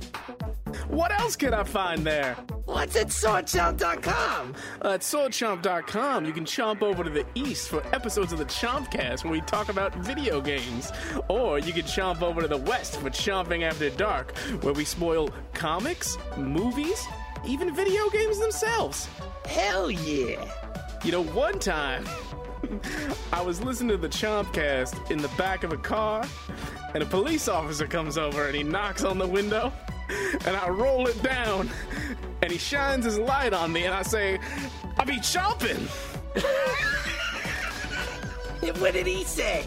[0.87, 2.35] What else can I find there?
[2.65, 4.55] What's at swordchomp.com?
[4.83, 9.23] Uh, at swordchomp.com, you can chomp over to the east for episodes of the Chompcast
[9.23, 10.91] where we talk about video games.
[11.29, 15.29] Or you can chomp over to the west for Chomping After Dark, where we spoil
[15.53, 17.07] comics, movies,
[17.47, 19.07] even video games themselves.
[19.45, 20.45] Hell yeah!
[21.03, 22.05] You know, one time,
[23.33, 26.25] I was listening to the Chompcast in the back of a car,
[26.93, 29.71] and a police officer comes over and he knocks on the window,
[30.45, 31.69] and I roll it down,
[32.41, 34.39] and he shines his light on me, and I say,
[34.97, 35.87] I be chomping.
[38.79, 39.63] What did he say?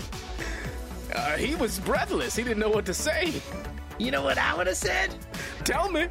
[1.15, 2.37] Uh, he was breathless.
[2.37, 3.33] He didn't know what to say.
[3.99, 5.15] You know what I would have said?
[5.65, 6.09] Tell me.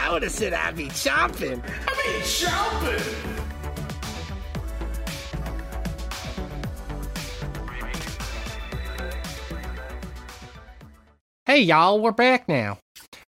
[0.00, 1.60] I would have said I'd be chomping.
[1.62, 3.38] I'd be chomping!
[11.46, 12.78] Hey, y'all, we're back now.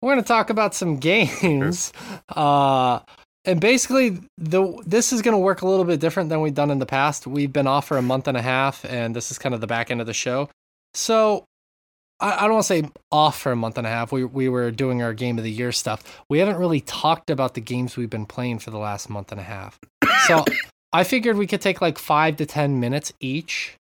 [0.01, 1.93] We're going to talk about some games.
[2.29, 2.99] Uh,
[3.43, 6.69] and basically, the this is going to work a little bit different than we've done
[6.69, 7.25] in the past.
[7.25, 9.67] We've been off for a month and a half, and this is kind of the
[9.67, 10.49] back end of the show.
[10.93, 11.45] So,
[12.21, 14.11] I, don't want to say off for a month and a half.
[14.11, 16.21] We we were doing our game of the year stuff.
[16.29, 19.39] We haven't really talked about the games we've been playing for the last month and
[19.39, 19.79] a half.
[20.27, 20.45] So
[20.93, 23.75] I figured we could take like five to ten minutes each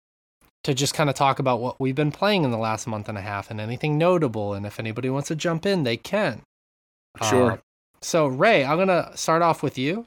[0.64, 3.18] to just kind of talk about what we've been playing in the last month and
[3.18, 4.54] a half and anything notable.
[4.54, 6.42] And if anybody wants to jump in, they can.
[7.24, 7.54] Sure.
[7.54, 7.58] Uh,
[8.02, 10.06] so Ray, I'm gonna start off with you.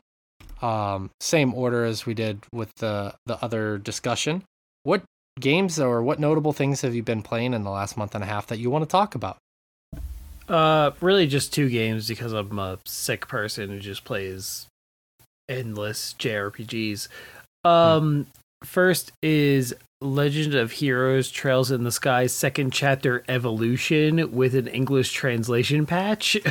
[0.63, 4.45] Um, same order as we did with the the other discussion.
[4.85, 5.03] What
[5.39, 8.27] games or what notable things have you been playing in the last month and a
[8.27, 9.37] half that you want to talk about?
[10.49, 14.67] Uh, really just two games because I'm a sick person who just plays
[15.49, 17.09] endless JRPGs.
[17.65, 18.27] Um,
[18.65, 25.13] first is Legend of Heroes: Trails in the Sky Second Chapter Evolution with an English
[25.13, 26.37] translation patch.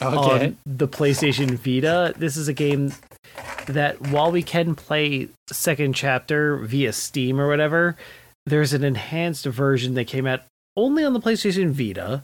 [0.00, 0.46] Okay.
[0.46, 2.12] on the PlayStation Vita.
[2.16, 2.92] This is a game
[3.66, 7.96] that while we can play second chapter via Steam or whatever,
[8.46, 10.42] there's an enhanced version that came out
[10.76, 12.22] only on the PlayStation Vita,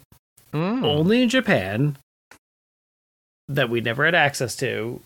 [0.53, 0.83] Mm.
[0.83, 1.99] only in Japan,
[3.49, 5.03] that we never had access to,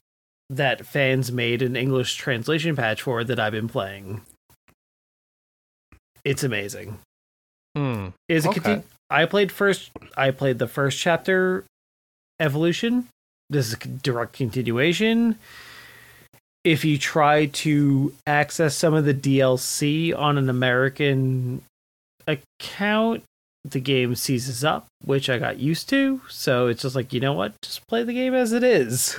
[0.49, 4.21] that fans made an English translation patch for that I've been playing.
[6.25, 6.99] It's amazing.
[7.77, 8.13] Mm.
[8.29, 8.83] Is a Okay.
[9.11, 9.91] I played first.
[10.17, 11.65] I played the first chapter,
[12.41, 13.09] Evolution.
[13.51, 15.39] This is a direct continuation.
[16.65, 21.63] If you try to access some of the DLC on an American
[22.27, 23.25] account,
[23.65, 26.21] the game seizes up, which I got used to.
[26.29, 27.55] So it's just like, you know what?
[27.63, 29.17] Just play the game as it is.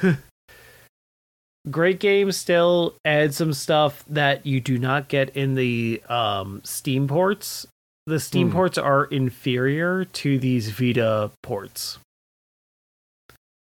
[1.72, 2.96] Great game still.
[3.06, 7.68] Add some stuff that you do not get in the um, Steam ports
[8.06, 8.54] the Steam Hmm.
[8.54, 12.00] ports are inferior to these Vita ports.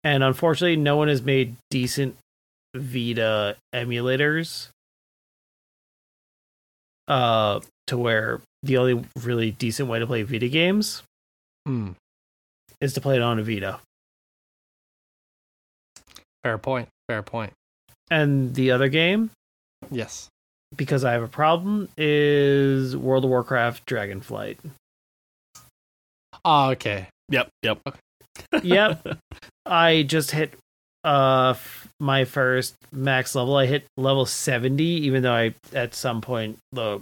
[0.02, 2.16] And unfortunately, no one has made decent
[2.74, 4.68] Vita emulators
[7.08, 11.02] uh to where the only really decent way to play Vita games
[11.68, 11.94] Mm.
[12.80, 13.80] is to play it on a Vita.
[16.42, 16.88] Fair point.
[17.08, 17.52] Fair point.
[18.10, 19.30] And the other game,
[19.90, 20.28] Yes.
[20.76, 24.58] because I have a problem, is World of Warcraft Dragonflight.
[26.44, 27.08] Oh, okay.
[27.30, 27.80] Yep, yep.
[28.62, 29.06] yep.
[29.64, 30.52] I just hit
[31.04, 33.56] uh f- my first max level.
[33.56, 37.00] I hit level 70 even though I at some point the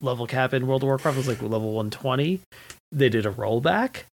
[0.00, 2.40] level cap in World of Warcraft was like level 120.
[2.92, 4.04] They did a rollback.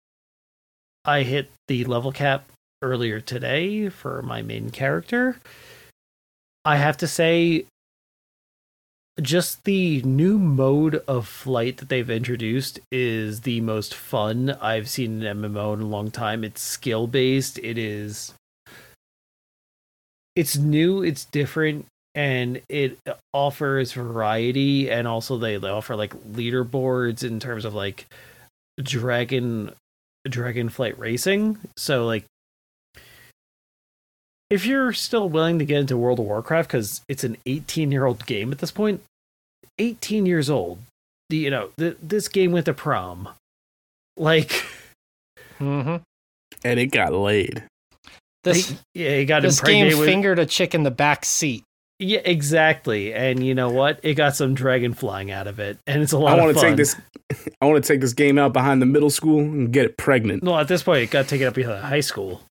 [1.05, 2.47] I hit the level cap
[2.81, 5.39] earlier today for my main character.
[6.65, 7.67] I have to say
[9.21, 15.23] just the new mode of flight that they've introduced is the most fun I've seen
[15.23, 16.45] in MMO in a long time.
[16.45, 17.59] It's skill based.
[17.59, 18.33] It is.
[20.35, 21.03] It's new.
[21.03, 22.99] It's different, and it
[23.33, 24.91] offers variety.
[24.91, 28.07] And also, they, they offer like leaderboards in terms of like
[28.81, 29.73] dragon
[30.29, 31.59] dragon flight racing.
[31.77, 32.25] So like.
[34.51, 38.05] If you're still willing to get into World of Warcraft because it's an 18 year
[38.05, 39.03] old game at this point,
[39.79, 40.81] 18 years old.
[41.31, 43.31] The, you know, the, this game went to prom.
[44.19, 44.67] Like,
[45.63, 45.97] Mm-hmm.
[46.65, 47.65] And it got laid.
[48.45, 50.07] This he- yeah, he got this game with.
[50.07, 51.63] fingered a chick in the back seat.
[51.99, 53.15] yeah, exactly.
[53.15, 54.01] And you know what?
[54.03, 56.61] It got some dragon flying out of it, and it's a lot I want to
[56.61, 56.97] take this.
[57.63, 60.43] I want to take this game out behind the middle school and get it pregnant.
[60.43, 62.43] No, at this point, it got taken up behind high school.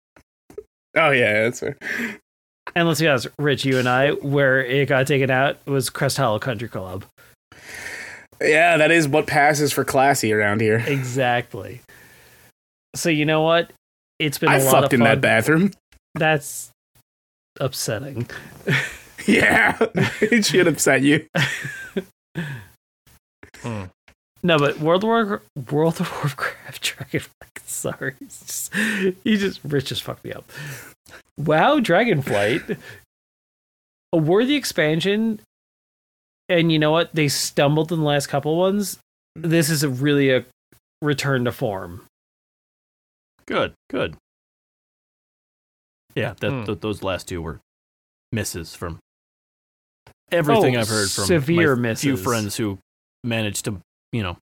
[0.95, 1.77] Oh yeah, that's fair.
[2.75, 6.15] And let's be honest, Rich, you and I, where it got taken out was Crest
[6.17, 7.03] Hollow Country Club.
[8.41, 10.83] Yeah, that is what passes for classy around here.
[10.87, 11.81] Exactly.
[12.95, 13.71] So you know what?
[14.19, 15.05] It's been a I lot fucked of in fun.
[15.09, 15.71] that bathroom.
[16.15, 16.71] That's
[17.59, 18.29] upsetting.
[19.27, 19.77] Yeah,
[20.21, 21.25] it should upset you.
[23.61, 23.83] Hmm.
[24.41, 27.21] No, but World of War, World of Warcraft Dragon.
[27.63, 28.73] Sorry, it's just,
[29.23, 30.45] he just Rich just fucked me up.
[31.37, 32.75] Wow, Dragonflight,
[34.11, 35.41] a worthy expansion,
[36.49, 37.13] and you know what?
[37.13, 38.97] They stumbled in the last couple ones.
[39.35, 40.43] This is a really a
[41.03, 42.07] return to form.
[43.45, 44.15] Good, good.
[46.15, 46.63] Yeah, that Hmm.
[46.65, 47.59] th- those last two were
[48.31, 48.99] misses from
[50.31, 52.79] everything Oh, I've heard from severe my few friends who
[53.23, 53.79] managed to,
[54.11, 54.37] you know,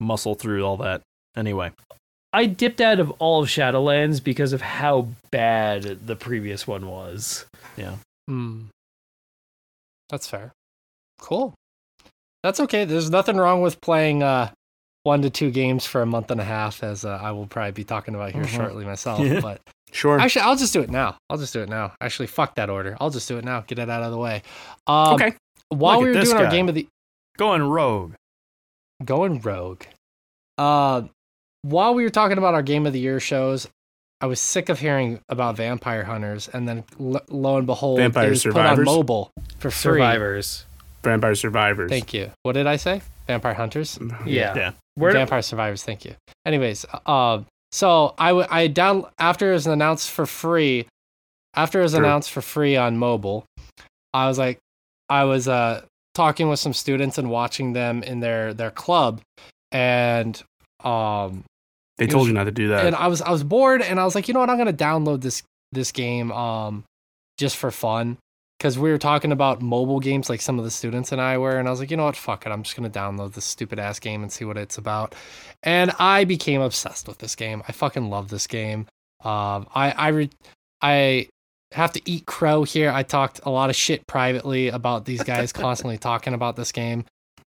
[0.00, 1.02] muscle through all that.
[1.36, 1.72] Anyway,
[2.32, 7.46] I dipped out of all of Shadowlands because of how bad the previous one was.
[7.76, 7.96] Yeah.
[8.28, 8.64] Hmm.
[10.08, 10.52] That's fair.
[11.20, 11.54] Cool.
[12.42, 12.84] That's okay.
[12.84, 14.50] There's nothing wrong with playing uh
[15.02, 17.72] one to two games for a month and a half, as uh, I will probably
[17.72, 18.48] be talking about here Mhm.
[18.56, 19.20] shortly myself.
[19.24, 19.40] Yeah.
[19.40, 19.60] But
[19.94, 20.18] Sure.
[20.18, 21.16] actually, I'll just do it now.
[21.30, 21.92] I'll just do it now.
[22.00, 22.96] Actually, fuck that order.
[23.00, 23.60] I'll just do it now.
[23.60, 24.42] Get it out of the way.
[24.88, 25.34] Um, okay.
[25.68, 26.88] While Look we were this doing our game of the
[27.36, 28.14] Going rogue.
[29.04, 29.84] going rogue.
[30.58, 31.02] Uh,
[31.62, 33.68] while we were talking about our game of the year shows,
[34.20, 38.26] I was sick of hearing about Vampire Hunters, and then lo, lo and behold, Vampire
[38.26, 39.94] it was put on mobile for free.
[39.94, 40.64] Survivors.
[41.02, 41.90] Vampire Survivors.
[41.90, 42.30] Thank you.
[42.42, 43.02] What did I say?
[43.26, 43.98] Vampire Hunters.
[44.24, 44.54] Yeah.
[44.56, 44.72] Yeah.
[44.94, 45.82] Where Vampire Survivors.
[45.82, 46.14] Thank you.
[46.46, 47.42] Anyways, uh,
[47.74, 50.86] so I w- I down after it was announced for free,
[51.54, 52.04] after it was True.
[52.04, 53.44] announced for free on mobile,
[54.12, 54.58] I was like,
[55.08, 55.82] I was uh
[56.14, 59.20] talking with some students and watching them in their their club,
[59.72, 60.40] and
[60.84, 61.42] um
[61.98, 62.86] They told was- you not to do that.
[62.86, 64.72] and I was I was bored and I was like, you know what, I'm gonna
[64.72, 65.42] download this
[65.72, 66.84] this game um
[67.38, 68.16] just for fun.
[68.60, 71.58] Cause we were talking about mobile games like some of the students and I were,
[71.58, 73.78] and I was like, you know what, fuck it, I'm just gonna download this stupid
[73.78, 75.14] ass game and see what it's about.
[75.62, 77.62] And I became obsessed with this game.
[77.68, 78.86] I fucking love this game.
[79.22, 80.30] Um I I re-
[80.80, 81.28] I
[81.72, 82.90] have to eat crow here.
[82.90, 87.04] I talked a lot of shit privately about these guys constantly talking about this game.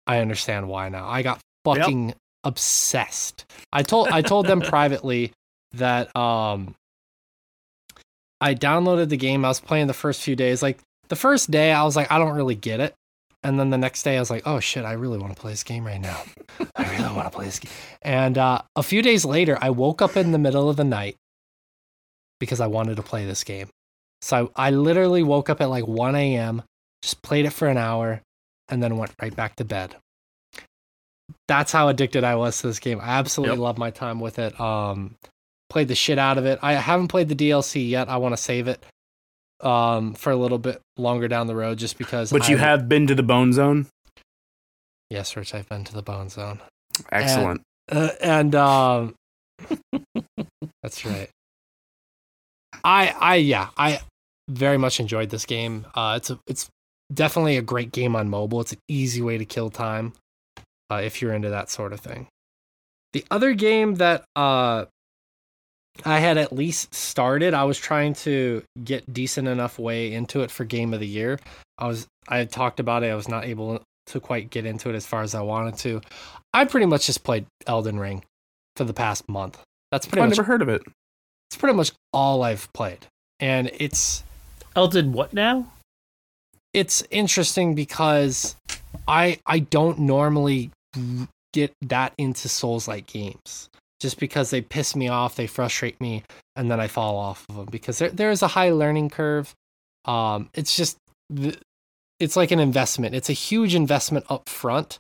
[0.07, 1.07] I understand why now.
[1.07, 1.77] I got Yep.
[1.79, 2.15] fucking
[2.45, 3.45] obsessed.
[3.73, 5.33] I told I told them privately
[5.73, 6.75] that um
[8.41, 9.45] I downloaded the game.
[9.45, 10.63] I was playing the first few days.
[10.63, 12.95] Like the first day I was like I don't really get it.
[13.43, 15.53] And then the next day I was like, "Oh shit, I really want to play
[15.53, 16.21] this game right now.
[16.75, 17.71] I really want to play this game."
[18.03, 21.17] And uh, a few days later, I woke up in the middle of the night
[22.41, 23.69] because I wanted to play this game.
[24.21, 26.63] So I, I literally woke up at like 1 a.m.,
[27.03, 28.21] just played it for an hour,
[28.69, 29.95] and then went right back to bed.
[31.47, 33.01] That's how addicted I was to this game.
[33.01, 33.63] I absolutely Yep.
[33.63, 34.59] love my time with it.
[34.61, 35.15] Um,
[35.69, 36.59] played the shit out of it.
[36.63, 38.09] I haven't played the DLC yet.
[38.09, 38.83] I want to save it
[39.61, 42.31] um, for a little bit longer down the road, just because.
[42.33, 43.87] but you have been to the Bone Zone.
[45.11, 45.55] yes, Rich.
[45.55, 46.61] I've been to the Bone Zone,
[47.11, 47.63] Excellent.
[47.91, 49.15] uh, and um,
[50.83, 51.29] that's right.
[52.85, 54.01] I I yeah I
[54.49, 55.87] very much enjoyed this game.
[55.95, 56.69] Uh, it's a it's
[57.13, 58.61] definitely a great game on mobile.
[58.61, 60.13] It's an easy way to kill time
[60.91, 62.29] uh, if you're into that sort of thing.
[63.13, 64.85] The other game that uh,
[66.05, 70.51] I had at least started, I was trying to get decent enough way into it
[70.51, 71.39] for game of the year.
[71.79, 73.11] I was I had talked about it.
[73.11, 76.01] I was not able to quite get into it as far as I wanted to.
[76.53, 78.25] I pretty much just played Elden Ring
[78.77, 79.61] for the past month.
[79.93, 80.83] That's pretty oh, I much never heard of it.
[81.49, 83.07] it's pretty much all I've played.
[83.41, 84.25] And it's
[84.75, 85.71] Elden what now?
[86.77, 88.55] it's interesting because
[89.09, 90.71] I I don't normally
[91.55, 93.71] get that into Souls like games.
[94.01, 96.23] Just because they piss me off, they frustrate me,
[96.55, 99.55] and then I fall off of them because there there is a high learning curve.
[100.05, 100.99] Um, it's just
[102.21, 103.15] it's like an investment.
[103.15, 104.99] It's a huge investment up front,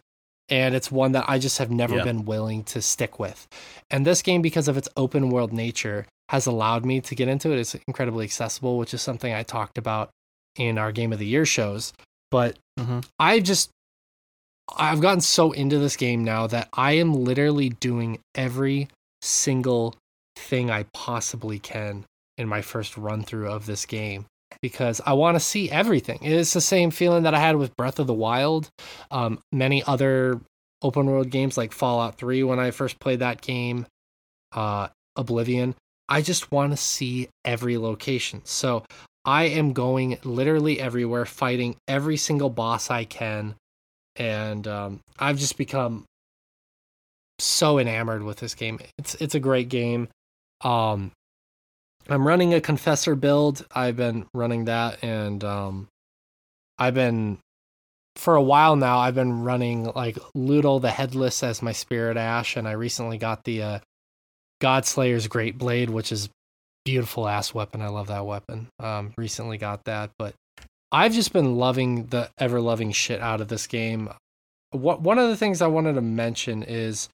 [0.48, 2.04] and it's one that I just have never Yeah.
[2.04, 3.46] been willing to stick with.
[3.90, 7.52] And this game, because of its open world nature, has allowed me to get into
[7.52, 7.58] it.
[7.58, 10.10] It's incredibly accessible, which is something I talked about
[10.56, 11.92] in our game of the year shows.
[12.30, 13.04] But Mhm.
[13.18, 13.70] I just
[14.74, 18.88] I've gotten so into this game now that I am literally doing every
[19.22, 19.94] single
[20.36, 22.04] thing I possibly can
[22.38, 24.26] in my first run through of this game
[24.62, 26.18] because I want to see everything.
[26.22, 28.68] It's the same feeling that I had with Breath of the Wild,
[29.10, 30.40] um, many other
[30.82, 33.86] open world games like Fallout 3 when I first played that game,
[34.52, 35.74] uh, Oblivion.
[36.08, 38.42] I just want to see every location.
[38.44, 38.84] So
[39.24, 43.56] I am going literally everywhere, fighting every single boss I can.
[44.18, 46.04] And um, I've just become
[47.38, 48.78] so enamored with this game.
[48.98, 50.08] It's it's a great game.
[50.62, 51.12] Um,
[52.08, 53.66] I'm running a confessor build.
[53.74, 55.88] I've been running that, and um,
[56.78, 57.38] I've been
[58.16, 58.98] for a while now.
[58.98, 63.44] I've been running like Lhutel the Headless as my spirit ash, and I recently got
[63.44, 63.78] the uh,
[64.62, 66.28] Godslayer's Great Blade, which is
[66.84, 67.82] beautiful ass weapon.
[67.82, 68.68] I love that weapon.
[68.78, 70.34] Um, recently got that, but
[70.92, 74.08] I've just been loving the ever loving shit out of this game.
[74.70, 77.08] What one of the things I wanted to mention is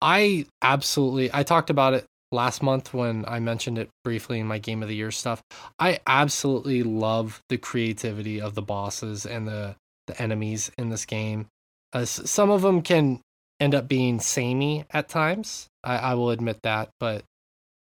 [0.00, 4.58] I absolutely I talked about it last month when I mentioned it briefly in my
[4.58, 5.42] game of the year stuff.
[5.78, 11.46] I absolutely love the creativity of the bosses and the the enemies in this game.
[11.92, 13.20] Uh, some of them can
[13.60, 15.68] end up being samey at times.
[15.84, 17.24] I, I will admit that, but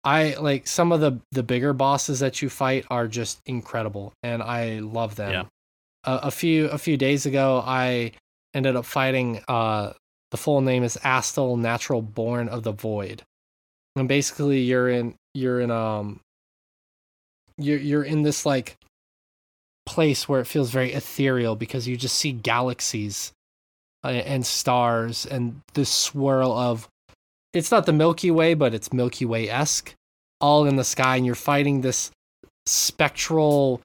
[0.05, 4.43] I like some of the the bigger bosses that you fight are just incredible, and
[4.43, 5.33] I love them.
[5.33, 5.45] Yeah.
[6.05, 8.13] A, a few a few days ago, I
[8.55, 9.43] ended up fighting.
[9.47, 9.93] Uh,
[10.33, 13.23] the full name is Astel, Natural Born of the Void,
[13.95, 16.21] and basically you're in you're in um
[17.59, 18.77] you're you're in this like
[19.87, 23.33] place where it feels very ethereal because you just see galaxies
[24.05, 26.89] uh, and stars and this swirl of
[27.53, 29.95] it's not the Milky Way, but it's Milky Way esque,
[30.41, 32.11] all in the sky, and you're fighting this
[32.67, 33.81] spectral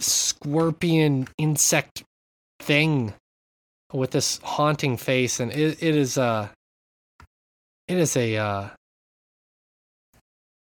[0.00, 2.02] scorpion insect
[2.60, 3.14] thing
[3.92, 6.48] with this haunting face, and it, it is uh
[7.88, 8.68] it is a uh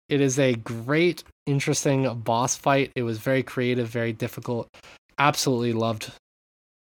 [0.08, 2.92] it is a great interesting boss fight.
[2.96, 4.70] It was very creative very difficult.
[5.18, 6.12] Absolutely loved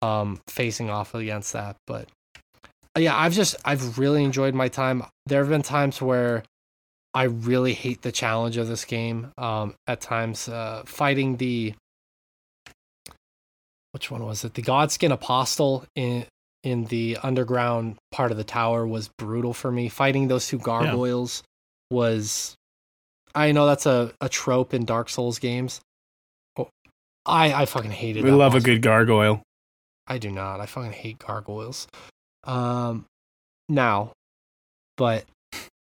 [0.02, 2.10] um facing off against that but
[2.98, 6.44] yeah i've just i've really enjoyed my time there have been times where
[7.14, 11.74] i really hate the challenge of this game um at times uh fighting the
[13.92, 16.26] which one was it the godskin apostle in
[16.64, 21.44] in the underground part of the tower was brutal for me fighting those two gargoyles
[21.92, 22.56] was
[23.36, 25.82] i know that's a, a trope in dark souls games
[26.58, 26.70] Oh,
[27.26, 29.42] i i fucking hated We love a good gargoyle.
[30.06, 30.60] I do not.
[30.60, 31.88] I fucking hate gargoyles.
[32.44, 33.06] Um,
[33.70, 34.12] now,
[34.98, 35.26] but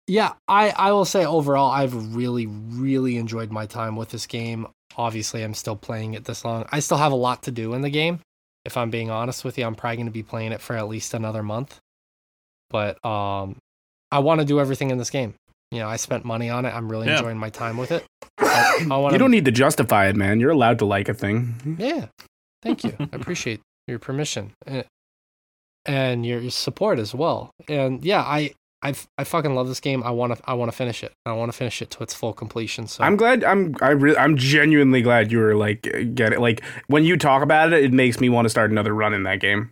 [0.08, 4.68] yeah, I I will say overall, I've really really enjoyed my time with this game.
[4.98, 6.66] Obviously, I'm still playing it this long.
[6.72, 8.20] I still have a lot to do in the game.
[8.66, 10.88] If I'm being honest with you, I'm probably going to be playing it for at
[10.88, 11.80] least another month.
[12.70, 13.56] But um,
[14.12, 15.34] I want to do everything in this game.
[15.72, 16.76] You know, I spent money on it.
[16.76, 17.18] I'm really Yeah.
[17.18, 18.06] enjoying my time with it.
[18.38, 20.40] I, I want You don't need to justify it, man.
[20.42, 21.78] You're allowed to like a thing.
[21.80, 22.08] Yeah.
[22.62, 22.96] Thank you.
[23.00, 24.52] I appreciate your permission
[25.85, 27.51] and, your support as well.
[27.68, 28.53] And yeah, I
[28.84, 30.03] I I fucking love this game.
[30.03, 31.14] I want to I want to finish it.
[31.26, 32.88] I want to finish it to its full completion.
[32.88, 33.43] So I'm glad.
[33.43, 33.76] I'm.
[33.82, 34.18] I really.
[34.18, 35.82] I'm genuinely glad you were like
[36.16, 36.40] get it.
[36.40, 39.24] Like when you talk about it, it makes me want to start another run in
[39.24, 39.72] that game.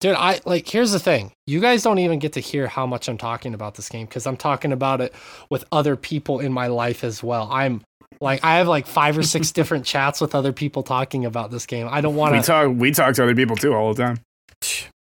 [0.00, 1.32] dude, I like here's the thing.
[1.46, 4.26] You guys don't even get to hear how much I'm talking about this game cuz
[4.26, 5.14] I'm talking about it
[5.48, 7.48] with other people in my life as well.
[7.52, 7.82] I'm
[8.20, 11.66] like I have like five or six different chats with other people talking about this
[11.66, 11.88] game.
[11.88, 12.38] I don't want to.
[12.38, 12.72] We talk.
[12.76, 14.18] We talk to other people too all the time.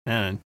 [0.08, 0.40] Man,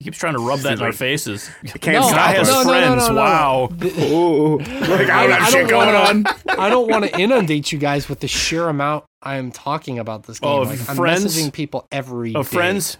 [0.00, 1.48] he keeps trying to rub that in our faces.
[1.80, 2.48] Can't No, stop us.
[2.48, 3.08] no, no, no, friends.
[3.08, 3.20] no, no.
[3.20, 3.68] Wow.
[4.12, 6.58] Ooh, like I I- I shit don't going wanna- on.
[6.58, 10.24] I don't want to inundate you guys with the sheer amount I am talking about
[10.24, 10.50] this game.
[10.50, 11.24] Oh, like, I'm friends?
[11.36, 12.56] messaging people every Of day.
[12.56, 12.98] friends,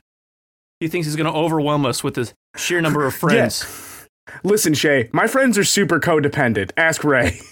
[0.81, 4.07] he thinks he's going to overwhelm us with his sheer number of friends.
[4.43, 5.11] Listen, Shay.
[5.13, 6.71] My friends are super codependent.
[6.77, 7.41] Ask Ray.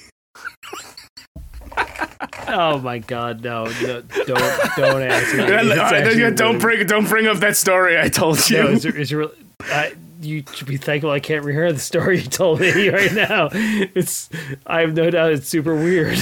[2.48, 5.44] Oh my god, no, no don't don't ask me.
[5.44, 6.86] It's Uh, don't bring.
[6.86, 8.62] Don't bring up that story I told you.
[8.62, 9.34] No, it's, it's really.
[9.60, 13.48] I, you should be thankful I can't rehear the story you told me right now.
[13.52, 14.28] It's.
[14.66, 16.18] I have no doubt it's super weird.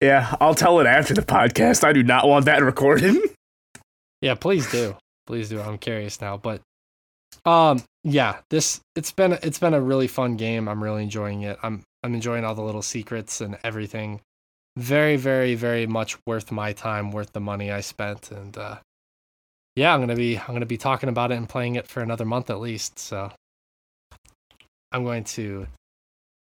[0.00, 1.84] yeah, I'll tell it after the podcast.
[1.84, 3.16] I do not want that recorded.
[4.20, 4.96] Yeah, please do.
[5.26, 5.60] Please do.
[5.60, 6.60] I'm curious now, but
[7.46, 10.68] um yeah, this it's been it's been a really fun game.
[10.68, 11.58] I'm really enjoying it.
[11.62, 14.20] I'm I'm enjoying all the little secrets and everything.
[14.76, 18.78] Very very very much worth my time, worth the money I spent and uh
[19.76, 21.86] yeah, I'm going to be I'm going to be talking about it and playing it
[21.86, 22.98] for another month at least.
[22.98, 23.32] So
[24.92, 25.66] I'm going to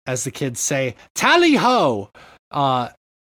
[0.06, 2.10] as the kids say, tally ho.
[2.50, 2.88] Uh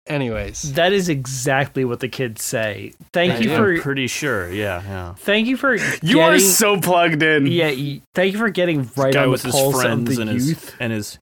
[0.07, 0.73] anyways.
[0.73, 2.93] That is exactly what the kids say.
[3.13, 3.55] Thank I you do.
[3.55, 3.73] for.
[3.73, 4.51] I'm pretty sure.
[4.51, 5.13] Yeah, yeah.
[5.15, 5.75] Thank you for.
[6.01, 7.47] You are so plugged in.
[7.47, 10.15] Yeah, y- thank you for getting right Guy on with the his pulse of friends
[10.15, 11.19] the and youth his and his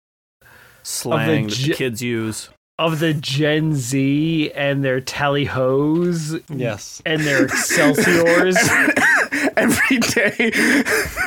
[0.83, 2.49] slang that ge- the kids use.
[2.80, 7.01] Of the Gen Z and their tally hoes Yes.
[7.06, 8.57] and their Excelsiors.
[9.57, 10.51] Every day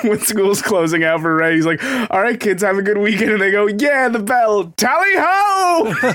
[0.02, 3.32] when school's closing out for Ray, he's like, "All right, kids, have a good weekend."
[3.32, 5.94] And they go, "Yeah, the bell, tally ho!"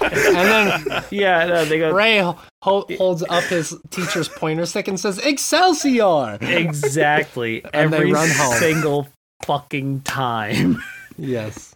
[0.00, 0.48] And
[0.90, 5.18] then yeah, no, they go Ray ho- holds up his teacher's pointer stick and says,
[5.18, 6.38] Excelsior!
[6.40, 8.54] exactly And they every run home.
[8.54, 9.08] single
[9.44, 10.82] fucking time.
[11.18, 11.74] Yes.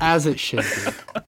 [0.00, 1.20] As it should be.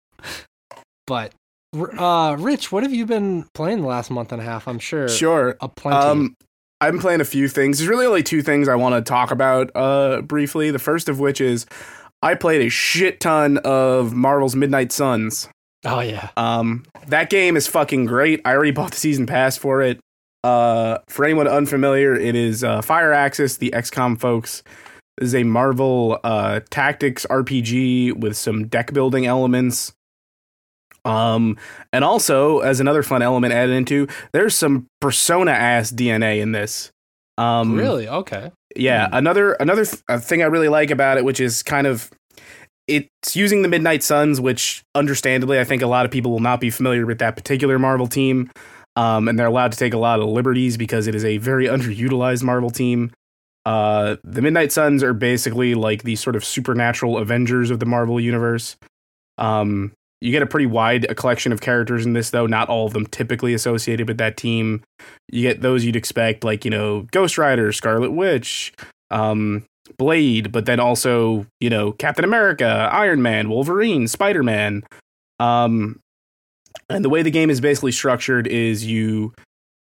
[1.11, 1.33] But,
[1.75, 4.69] uh, Rich, what have you been playing the last month and a half?
[4.69, 5.57] I'm sure sure.
[5.61, 5.97] a plenty.
[5.97, 6.37] Um,
[6.81, 7.79] I've been playing a few things.
[7.79, 10.71] There's really only two things I want to talk about uh, briefly.
[10.71, 11.67] The first of which is
[12.23, 15.49] I played a shit ton of Marvel's Midnight Suns.
[15.85, 16.31] oh, yeah.
[16.37, 18.41] Um, that game is fucking great.
[18.45, 19.99] I already bought the season pass for it.
[20.45, 24.63] Uh, for anyone unfamiliar, it is uh, Firaxis, the XCOM folks.
[25.19, 29.93] This is a Marvel uh, tactics RPG with some deck building elements.
[31.05, 31.57] Um,
[31.93, 36.91] and also as another fun element added into, there's some Persona ass DNA in this.
[37.39, 38.07] Um, really?
[38.07, 38.51] Okay.
[38.77, 42.11] yeah, another another th- uh, thing I really like about it, which is kind of
[42.87, 46.61] it's using the Midnight Suns, which understandably I think a lot of people will not
[46.61, 48.51] be familiar with that particular Marvel team,
[48.97, 51.67] um, and they're allowed to take a lot of liberties because it is a very
[51.67, 53.11] underutilized Marvel team.
[53.65, 58.21] Uh, the Midnight Suns are basically like the sort of supernatural Avengers of the Marvel
[58.21, 58.77] universe.
[59.39, 62.47] Um, you get a pretty wide collection of characters in this, though.
[62.47, 64.83] Not all of them typically associated with that team.
[65.31, 68.73] You get those you'd expect, like you know, Ghost Rider, Scarlet Witch,
[69.11, 69.65] um,
[69.97, 74.83] Blade, but then also you know, Captain America, Iron Man, Wolverine, Spider Man.
[75.39, 76.01] Um,
[76.89, 79.33] and the way the game is basically structured is you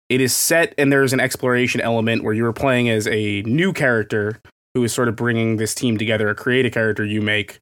[0.10, 4.40] it is set and there's an exploration element where you're playing as a new character
[4.74, 7.60] who is sort of bringing this team together, create a character you make.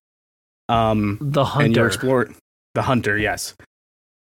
[0.67, 2.33] Um, The and you're hunter.
[2.75, 3.55] The hunter, yes,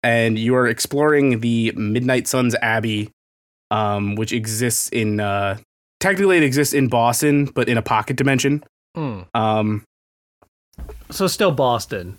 [0.01, 3.09] and you are exploring the Midnight Suns Abbey,
[3.71, 5.57] um, which exists in uh,
[5.99, 8.63] technically it exists in Boston, but in a pocket dimension.
[8.95, 9.21] Hmm.
[9.33, 9.83] Um,
[11.09, 12.17] so still Boston.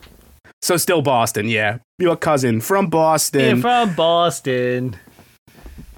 [0.62, 3.56] so still Boston, yeah, your cousin from Boston.
[3.56, 4.96] Yeah, from Boston.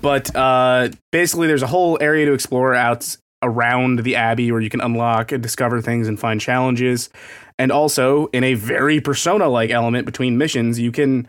[0.00, 4.70] but uh, basically there's a whole area to explore out around the abbey where you
[4.70, 7.10] can unlock and discover things and find challenges
[7.58, 11.28] and also in a very persona like element between missions you can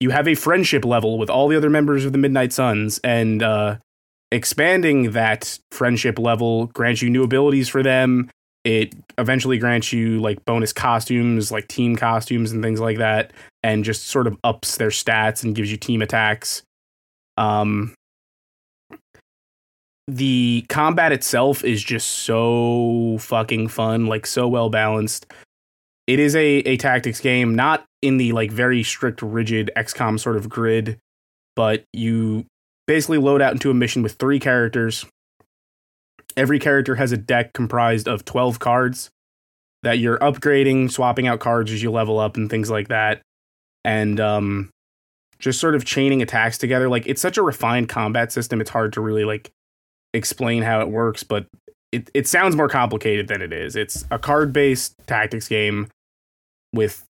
[0.00, 3.42] you have a friendship level with all the other members of the midnight suns and
[3.42, 3.76] uh,
[4.30, 8.30] expanding that friendship level grants you new abilities for them
[8.64, 13.84] it eventually grants you like bonus costumes like team costumes and things like that and
[13.84, 16.62] just sort of ups their stats and gives you team attacks
[17.38, 17.94] um,
[20.08, 25.26] the combat itself is just so fucking fun, like so well balanced.
[26.06, 30.36] It is a, a tactics game, not in the like very strict, rigid XCOM sort
[30.36, 30.98] of grid,
[31.56, 32.46] but you
[32.86, 35.04] basically load out into a mission with three characters.
[36.36, 39.10] Every character has a deck comprised of 12 cards
[39.82, 43.22] that you're upgrading, swapping out cards as you level up and things like that.
[43.84, 44.70] And um
[45.38, 46.88] just sort of chaining attacks together.
[46.88, 49.50] Like it's such a refined combat system, it's hard to really like
[50.14, 51.46] explain how it works, but
[51.92, 53.76] it, it sounds more complicated than it is.
[53.76, 55.88] It's a card based tactics game
[56.72, 57.04] with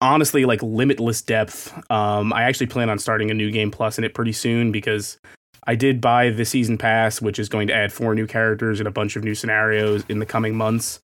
[0.00, 1.72] honestly like limitless depth.
[1.90, 5.18] Um, I actually plan on starting a new game plus in it pretty soon because
[5.66, 8.88] I did buy the season pass, which is going to add four new characters and
[8.88, 11.00] a bunch of new scenarios in the coming months.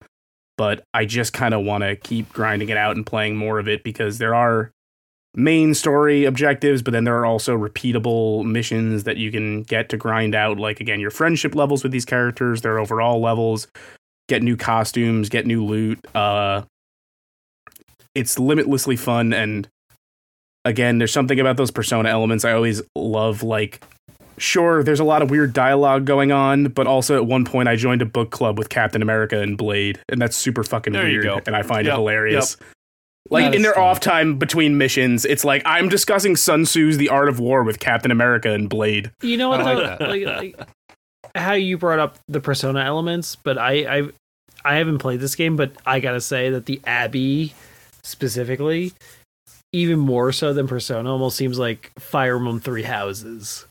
[0.56, 3.68] But I just kind of want to keep grinding it out and playing more of
[3.68, 4.70] it because there are
[5.34, 9.98] main story objectives, but then there are also repeatable missions that you can get to
[9.98, 13.68] grind out, like again, your friendship levels with these characters, their overall levels,
[14.28, 15.98] get new costumes, get new loot.
[16.14, 16.62] Uh
[18.16, 19.68] it's limitlessly fun and
[20.64, 23.82] again, there's something about those persona elements I always love like
[24.38, 27.76] Sure, there's a lot of weird dialogue going on, but also at one point I
[27.76, 31.20] joined a book club with Captain America and Blade, and that's super fucking There you
[31.20, 31.40] weird, go.
[31.46, 32.56] and I find Yep, it hilarious.
[33.30, 33.82] Like in their fun.
[33.84, 37.78] off time between missions, it's like I'm discussing Sun Tzu's The Art of War with
[37.80, 39.10] Captain America and Blade.
[39.22, 39.64] You know what?
[39.64, 40.04] Though?
[40.06, 40.68] like like, like
[41.34, 44.02] how you brought up the persona elements, but I, I
[44.66, 47.54] I haven't played this game, but I gotta say that the Abbey
[48.06, 48.92] specifically,
[49.72, 53.66] even more so than Persona, almost seems like Fire Emblem Three Houses.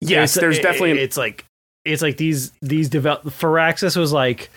[0.00, 1.44] Yes, It's- there's it- definitely it's like
[1.84, 4.50] it's like these these develop Firaxis was like,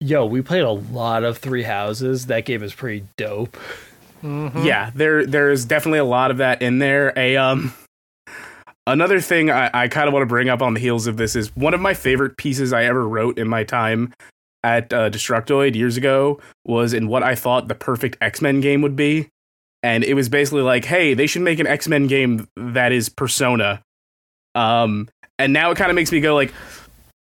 [0.00, 2.26] yo, we played a lot of Three Houses.
[2.26, 3.56] That game is pretty dope.
[4.22, 4.64] Mhm.
[4.64, 7.12] yeah, there there's definitely a lot of that in there.
[7.16, 7.72] A um
[8.86, 11.36] another thing I, I kind of want to bring up on the heels of this
[11.36, 14.12] is one of my favorite pieces I ever wrote in my time
[14.64, 18.82] at uh, Destructoid years ago was in what I thought the perfect X Men game
[18.82, 19.28] would be,
[19.82, 23.08] and it was basically like, hey, they should make an X Men game that is
[23.08, 23.82] Persona.
[24.54, 26.52] Um, and now it kind of makes me go like.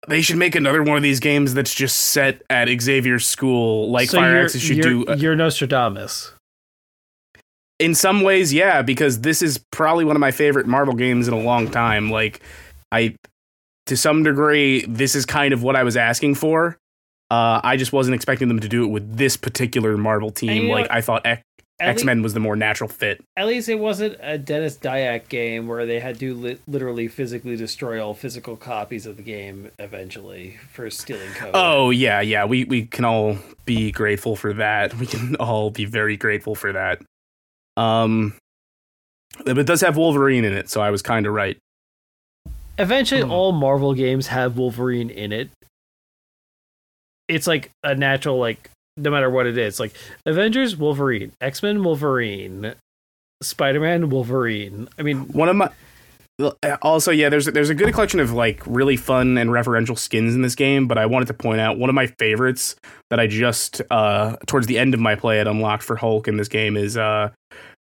[0.08, 4.12] They should make another one of these games that's just set at Xavier's school, like
[4.12, 5.06] so Firaxis should you're, do.
[5.08, 6.32] uh, You're Nostradamus.
[7.80, 11.34] in some ways yeah because this is probably one of my favorite marvel games in
[11.34, 12.40] a long time like
[12.92, 13.14] i
[13.86, 16.78] to some degree this is kind of what i was asking for
[17.32, 20.88] uh i just wasn't expecting them to do it with this particular marvel team like
[20.90, 21.42] i thought X.
[21.78, 25.68] X Men was the more natural fit At least it wasn't a Denis Dyack game
[25.68, 30.58] where they had to li- literally physically destroy all physical copies of the game eventually
[30.72, 31.52] for stealing code.
[31.54, 35.84] oh yeah yeah we we can all be grateful for that we can all be
[35.84, 37.02] very grateful for that
[37.76, 38.34] um
[39.46, 41.58] but it does have wolverine in it so i was kind of right
[42.78, 43.32] Eventually, Hmm.
[43.32, 45.50] all Marvel games have Wolverine in it.
[47.28, 49.94] It's like a natural, like no matter what it is, like
[50.26, 52.76] Avengers Wolverine, X Men Wolverine,
[53.42, 54.88] Spider Man Wolverine.
[54.98, 55.70] I mean, one of my
[56.82, 60.42] also yeah there's there's a good collection of like really fun and referential skins in
[60.42, 62.76] this game but i wanted to point out one of my favorites
[63.10, 66.36] that i just uh towards the end of my play had unlocked for hulk in
[66.36, 67.30] this game is uh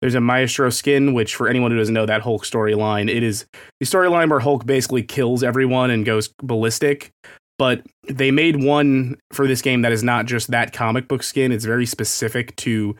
[0.00, 3.44] there's a maestro skin which for anyone who doesn't know that hulk storyline it is
[3.80, 7.10] the storyline where hulk basically kills everyone and goes ballistic
[7.58, 11.52] but they made one for this game that is not just that comic book skin
[11.52, 12.96] it's very specific to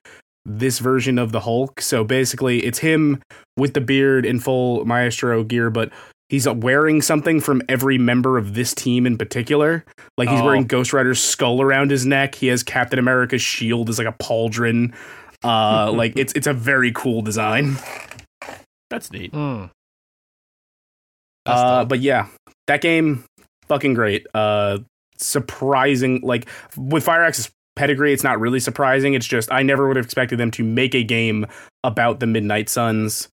[0.47, 1.81] this version of the Hulk.
[1.81, 3.23] So basically, it's him
[3.57, 5.91] with the beard in full Maestro gear, but
[6.29, 9.87] he's wearing something from every member of this team in particular.
[10.19, 10.45] Like he's Oh.
[10.45, 12.35] wearing Ghost Rider's skull around his neck.
[12.35, 14.95] He has Captain America's shield as like a pauldron.
[15.43, 17.79] Uh, like it's it's a very cool design.
[18.91, 19.33] That's neat.
[19.33, 19.71] That's
[21.61, 22.27] Uh, but yeah,
[22.67, 23.25] that game,
[23.69, 24.27] fucking great.
[24.35, 24.79] Uh,
[25.17, 26.21] surprising.
[26.23, 29.15] Like with Firaxis pedigree, it's not really surprising.
[29.15, 31.47] It's just I never would have expected them to make a game
[31.83, 33.29] about the Midnight Suns.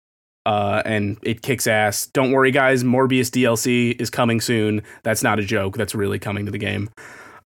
[0.44, 2.06] Uh, and it kicks ass.
[2.06, 2.84] Don't worry, guys.
[2.84, 4.80] Morbius DLC is coming soon.
[5.02, 5.76] That's not a joke.
[5.76, 6.88] That's really coming to the game.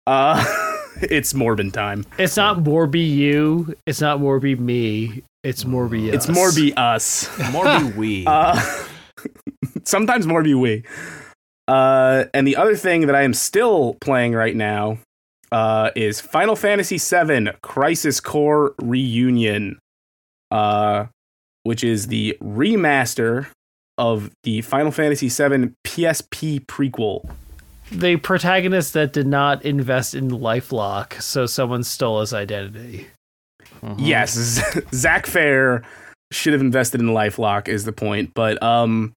[0.05, 0.43] Uh,
[1.01, 2.05] it's Morbin time.
[2.17, 3.73] It's not Morby you.
[3.85, 5.23] It's not Morby me.
[5.43, 6.35] It's Morby It's us.
[6.35, 7.27] Morbi us.
[7.53, 8.25] Morby we.
[8.27, 8.59] Uh,
[9.85, 10.83] sometimes more be we.
[11.69, 14.97] Uh, and the other thing that I am still playing right now
[15.51, 19.77] uh, is Final Fantasy VII Crisis Core Reunion,
[20.49, 21.05] uh,
[21.63, 23.47] which is the remaster
[23.99, 27.29] of the Final Fantasy VII PSP prequel.
[27.91, 33.07] The protagonist that did not invest in LifeLock, so someone stole his identity.
[33.83, 33.95] Mhm.
[33.99, 34.59] Yes,
[34.93, 35.83] Zack Fair
[36.31, 39.13] should have invested in LifeLock is the point, but um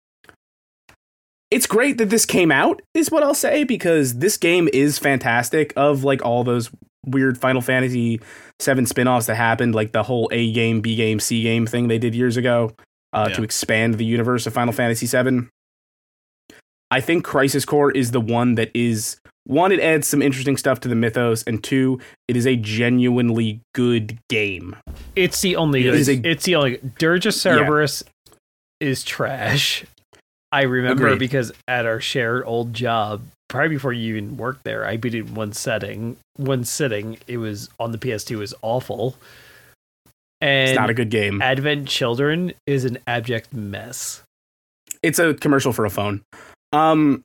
[1.52, 5.72] it's great that this came out is what I'll say because this game is fantastic
[5.76, 6.70] of like all those
[7.06, 8.20] weird Final Fantasy
[8.60, 11.98] 7 spin-offs that happened like the whole A game, B game, C game thing they
[11.98, 12.72] did years ago
[13.12, 13.36] uh, Yeah.
[13.36, 15.48] to expand the universe of Final Fantasy 7.
[16.90, 20.78] I think Crisis Core is the one that is one, it adds some interesting stuff
[20.80, 21.98] to the mythos, and two,
[22.28, 24.76] it is a genuinely good game.
[25.16, 25.88] It's the only.
[25.88, 26.78] It is a- it's the only.
[26.98, 28.04] Dirge of Cerberus
[28.80, 29.84] is trash.
[30.52, 31.18] I remember Agreed.
[31.18, 35.26] because at our shared old job, probably before you even worked there, I beat it
[35.26, 37.18] in one setting, one sitting.
[37.26, 38.32] It was on the PS2.
[38.32, 39.16] It was awful.
[40.40, 41.40] And It's not a good game.
[41.40, 44.22] Advent Children is an abject mess.
[45.02, 46.22] It's a commercial for a phone.
[46.72, 47.24] Um,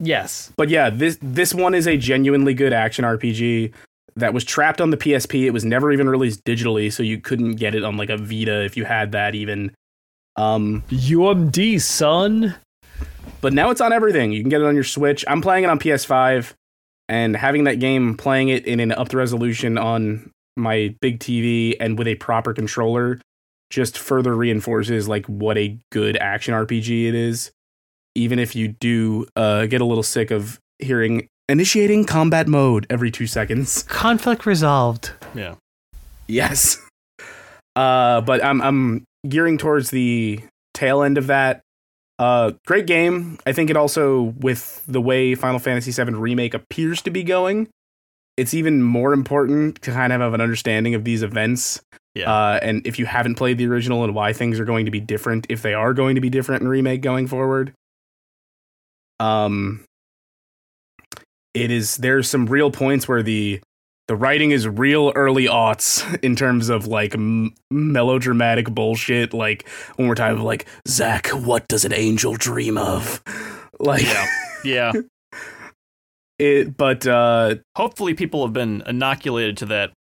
[0.00, 3.72] Yes, but yeah, this this one is a genuinely good action RPG
[4.14, 5.44] that was trapped on the PSP.
[5.44, 8.64] It was never even released digitally, so you couldn't get it on like a Vita
[8.64, 9.72] if you had that even.
[10.38, 12.54] Um, UMD son.
[13.40, 14.32] but now it's on everything.
[14.32, 15.24] You can get it on your Switch.
[15.26, 16.54] I'm playing it on PS5,
[17.08, 21.76] and having that game, playing it in an up to resolution on my big TV
[21.80, 23.20] and with a proper controller,
[23.70, 27.50] just further reinforces like what a good action RPG it is.
[28.14, 33.10] Even if you do uh, get a little sick of hearing initiating combat mode every
[33.10, 33.82] two seconds.
[33.88, 35.12] Conflict resolved.
[35.34, 35.54] Yeah.
[36.26, 36.78] Yes.
[37.76, 40.40] Uh, but I'm I'm gearing towards the
[40.74, 41.62] tail end of that.
[42.18, 43.38] Uh, great game.
[43.46, 47.68] I think it also, with the way Final Fantasy VII Remake appears to be going,
[48.36, 51.80] it's even more important to kind of have an understanding of these events.
[52.14, 52.32] Yeah.
[52.32, 55.00] Uh, and if you haven't played the original and why things are going to be
[55.00, 57.72] different, if they are going to be different in Remake going forward.
[59.20, 59.84] Um,
[61.54, 63.60] it is there's some real points where the
[64.08, 69.32] the writing is real early aughts in terms of like m- melodramatic bullshit.
[69.34, 73.22] Like when we're talking about like Zack, what does an angel dream of?
[73.80, 74.26] Like Yeah.
[74.64, 74.92] Yeah.
[76.40, 79.92] it, but uh, Hopefully, people have been inoculated to that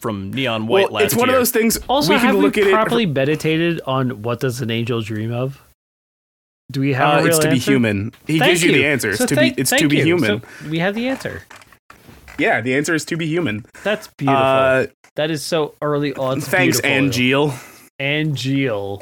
[0.00, 1.36] from Neon White well, last it's one year.
[1.36, 1.76] of those things.
[1.88, 3.10] Also, we can have look we at properly it.
[3.12, 5.62] meditated on what does an angel dream of?
[6.72, 8.12] Do we have Uh, a real it's to be human.
[8.26, 9.10] He Thank gives you, the answer.
[9.10, 9.60] It's So to thank- be.
[9.60, 10.04] It's to be you.
[10.04, 10.40] human.
[10.42, 11.42] So we have the answer.
[12.38, 13.64] Yeah, the answer is to be human.
[13.82, 14.42] That's beautiful.
[14.42, 16.40] Uh, that is so early on.
[16.40, 16.80] thanks.
[16.82, 17.54] Angeal.
[17.98, 19.00] Angel.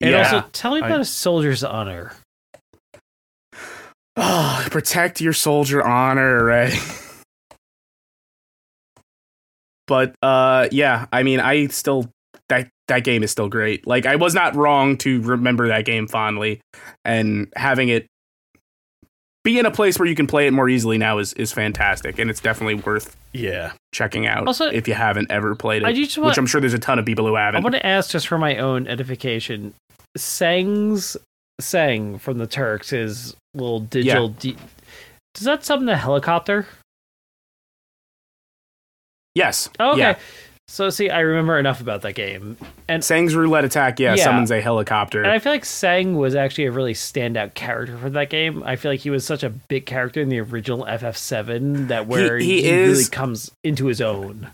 [0.00, 0.18] And Yeah.
[0.18, 2.12] also, tell me about a soldier's honor.
[4.16, 6.72] Oh, protect your soldier honor, right?
[9.86, 12.10] but uh yeah, I mean I still
[12.48, 13.86] that that game is still great.
[13.86, 16.60] Like I was not wrong to remember that game fondly
[17.04, 18.06] and having it
[19.44, 22.18] be in a place where you can play it more easily now is is fantastic
[22.18, 23.72] and it's definitely worth yeah.
[23.92, 25.86] checking out Also, if you haven't ever played it.
[25.86, 27.60] I just which want- I'm sure there's a ton of people who I haven't.
[27.60, 29.74] I want to ask just for my own edification.
[30.16, 31.16] Tseng's
[31.60, 34.28] Tseng from the Turks is little digital.
[34.30, 34.56] D-
[35.34, 36.66] Does that summon the helicopter?
[39.34, 39.68] yes.
[39.80, 40.00] Oh, okay.
[40.00, 40.18] Yeah.
[40.68, 42.56] So see, I remember enough about that game,
[42.88, 44.24] and Tseng's roulette attack, yeah, Yeah.
[44.24, 45.22] summons a helicopter.
[45.22, 48.62] and I feel like Tseng was actually a really standout character for that game.
[48.64, 52.38] I feel like he was such a big character in the original FF7 that where
[52.38, 54.48] he he, is- really comes into his own.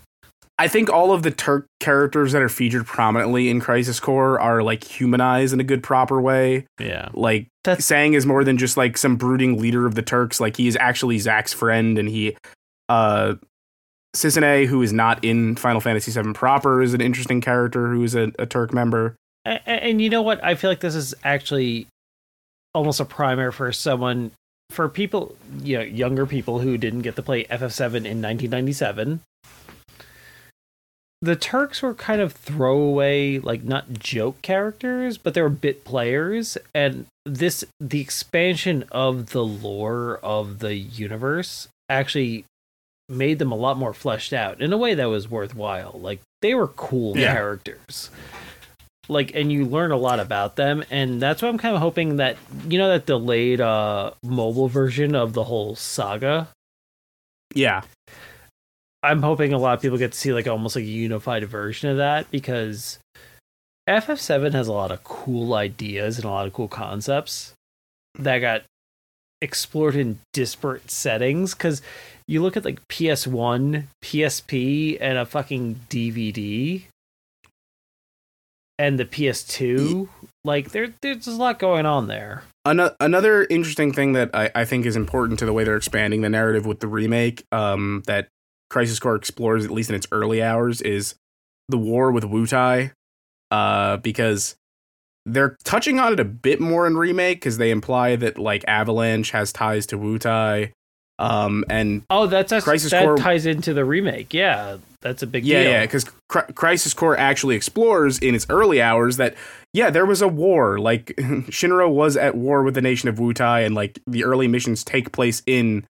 [0.59, 4.61] I think all of the Turk characters that are featured prominently in Crisis Core are
[4.61, 6.67] like humanized in a good proper way.
[6.79, 7.09] Yeah.
[7.13, 10.39] Like That's- Tseng is more than just like some brooding leader of the Turks.
[10.39, 12.37] Like he is actually Zack's friend and he
[12.89, 13.35] uh
[14.15, 18.15] Cissnei, who is not in Final Fantasy VII proper, is an interesting character who is
[18.15, 19.15] a, a Turk member.
[19.45, 20.43] And, and you know what?
[20.43, 21.87] I feel like this is actually
[22.73, 24.31] almost a primer for someone
[24.69, 29.21] for people, you know, younger people who didn't get to play FF7 in 1997.
[31.23, 36.57] The Turks were kind of throwaway, like not joke characters, but they were bit players,
[36.73, 42.45] and this the expansion of the lore of the universe actually
[43.11, 45.99] made them a lot more fleshed out in a way that was worthwhile.
[46.01, 47.33] Like they were cool Yeah.
[47.33, 48.09] characters.
[49.09, 52.15] Like and you learn a lot about them and that's why I'm kind of hoping
[52.17, 56.47] that you know that delayed uh mobile version of the whole saga.
[57.53, 57.81] Yeah,
[59.03, 61.89] I'm hoping a lot of people get to see like almost like a unified version
[61.89, 62.99] of that because
[63.89, 67.53] FF7 has a lot of cool ideas and a lot of cool concepts
[68.19, 68.61] that got
[69.41, 71.81] explored in disparate settings because
[72.27, 76.83] you look at like PS1, PSP, and a fucking DVD
[78.81, 80.09] and the PS2,
[80.43, 82.43] like there there's a lot going on there.
[82.65, 86.29] Another interesting thing that I, I think is important to the way they're expanding the
[86.29, 88.27] narrative with the remake um, that
[88.69, 91.15] Crisis Core explores, at least in its early hours, is
[91.69, 92.91] the war with Wutai.
[93.51, 94.55] Uh, because
[95.25, 99.31] they're touching on it a bit more in remake because they imply that like Avalanche
[99.31, 100.71] has ties to Wutai.
[101.19, 104.33] Um, and Oh, that's, that's Crisis that Core- ties into the remake.
[104.33, 105.71] Yeah, that's a big yeah, deal.
[105.71, 109.35] yeah, because Cri- Crisis Core actually explores in its early hours that
[109.73, 110.79] yeah, there was a war.
[110.79, 114.83] Like Shinra was at war with the nation of Wutai, and like the early missions
[114.83, 115.85] take place in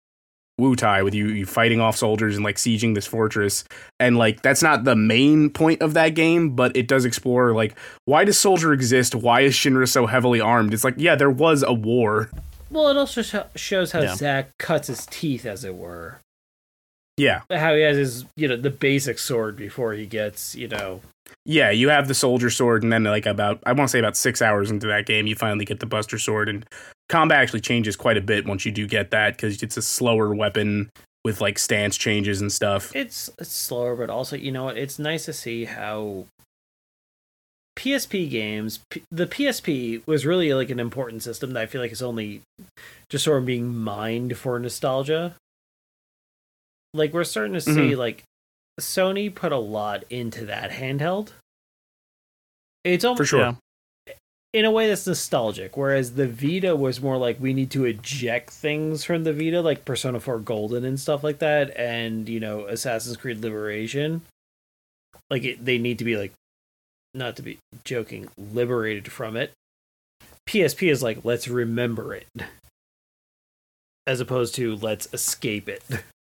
[0.60, 3.64] Wutai with you, you fighting off soldiers and like sieging this fortress.
[4.00, 7.76] And like that's not the main point of that game, but it does explore like
[8.06, 9.14] why does Soldier exist?
[9.14, 10.72] Why is Shinra so heavily armed?
[10.72, 12.30] It's like yeah, there was a war.
[12.70, 14.16] Well, it also sho shows how Yeah.
[14.16, 16.20] Zack cuts his teeth, as it were.
[17.18, 21.00] Yeah, How he has his, you know, the basic sword before he gets, you know.
[21.44, 21.70] Yeah.
[21.70, 24.42] You have the soldier sword, and then like about I want to say about six
[24.42, 26.64] hours into that game, you finally get the Buster sword, and
[27.08, 30.34] combat actually changes quite a bit once you do get that because it's a slower
[30.34, 30.90] weapon
[31.26, 32.94] with like stance changes and stuff.
[32.94, 34.68] It's, it's slower, but also, you know?
[34.68, 36.26] It's nice to see how
[37.76, 41.90] PSP games, P- the PSP was really like an important system that I feel like
[41.90, 42.42] is only
[43.10, 45.34] just sort of being mined for nostalgia.
[46.94, 47.98] Like, we're starting to see, mm-hmm.
[47.98, 48.22] like,
[48.80, 51.32] Sony put a lot into that handheld.
[52.84, 53.58] It's almost For sure.
[54.52, 58.50] In a way that's nostalgic whereas the vita was more like we need to eject
[58.50, 62.66] things from the vita like persona 4 golden and stuff like that and you know
[62.66, 64.22] assassin's creed liberation.
[65.30, 66.32] Like it, they need to be like
[67.12, 69.52] not to be joking liberated from it.
[70.48, 72.26] Psp is like let's remember it.
[74.06, 75.82] As opposed to let's escape it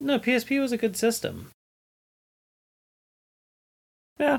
[0.00, 1.50] no psp was a good system
[4.18, 4.38] Yeah.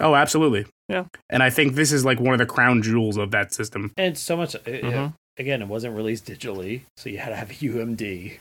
[0.00, 0.64] Oh, absolutely.
[0.88, 1.04] Yeah.
[1.28, 3.92] And I think this is like one of the crown jewels of that system.
[3.96, 5.14] and so much it- it- Mhm.
[5.36, 8.38] again it wasn't released digitally so you had to have a umd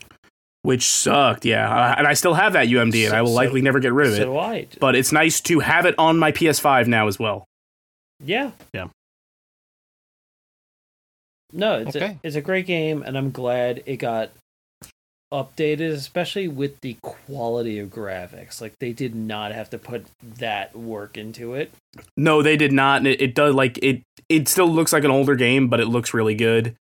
[0.64, 1.70] Which sucked, yeah.
[1.74, 4.08] Uh, and I still have that UMD, and I will So- likely never get rid
[4.08, 4.26] of so it.
[4.26, 4.68] do I.
[4.82, 7.46] But it's nice to have it on my PS5 now as well.
[8.20, 8.52] Yeah.
[8.74, 8.88] Yeah.
[11.54, 12.06] No, it's Okay.
[12.06, 14.32] a, it's a great game, and I'm glad it got
[15.34, 18.62] updated, especially with the quality of graphics.
[18.62, 20.06] Like they did not have to put
[20.38, 21.72] that work into it.
[22.16, 23.06] No, they did not.
[23.06, 24.02] It, it does like it.
[24.30, 26.76] It still looks like an older game, but it looks really good.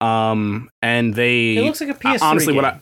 [0.00, 2.62] Um, and they It looks like a PS3 honestly game.
[2.62, 2.80] what I.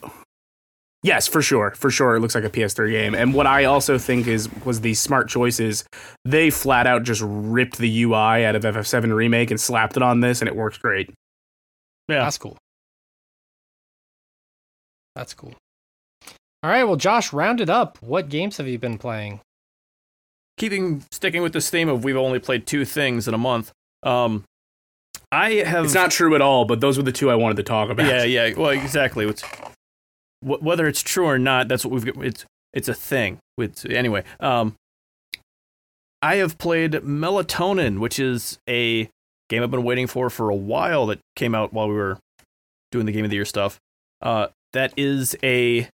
[1.03, 3.15] Yes, for sure, for sure, it looks like a PS3 game.
[3.15, 5.85] And what I also think is was the smart choices.
[6.25, 10.21] They flat out just ripped the UI out of FF7 remake and slapped it on
[10.21, 11.11] this, and it works great.
[12.09, 12.25] Yeah.
[12.25, 12.57] That's cool.
[15.15, 15.55] That's cool.
[16.63, 17.99] All right, well, Josh, round it up.
[18.01, 19.41] What games have you been playing?
[20.57, 23.73] Keeping sticking with this theme of we've only played two things in a month.
[24.03, 24.45] Um,
[25.31, 27.65] I have It's not true at all, but those were the two I wanted to
[27.65, 28.07] talk about.
[28.07, 28.55] Yeah, yeah.
[28.57, 29.27] Well, exactly.
[29.27, 29.43] It's,
[30.41, 32.25] wh- whether it's true or not, that's what we've got.
[32.25, 33.39] It's it's a thing.
[33.59, 34.75] It's, anyway, um,
[36.23, 39.09] I have played Melatonin, which is a
[39.49, 41.07] game I've been waiting for for a while.
[41.07, 42.19] That came out while we were
[42.93, 43.79] doing the game of the year stuff.
[44.23, 45.89] Uh, that is a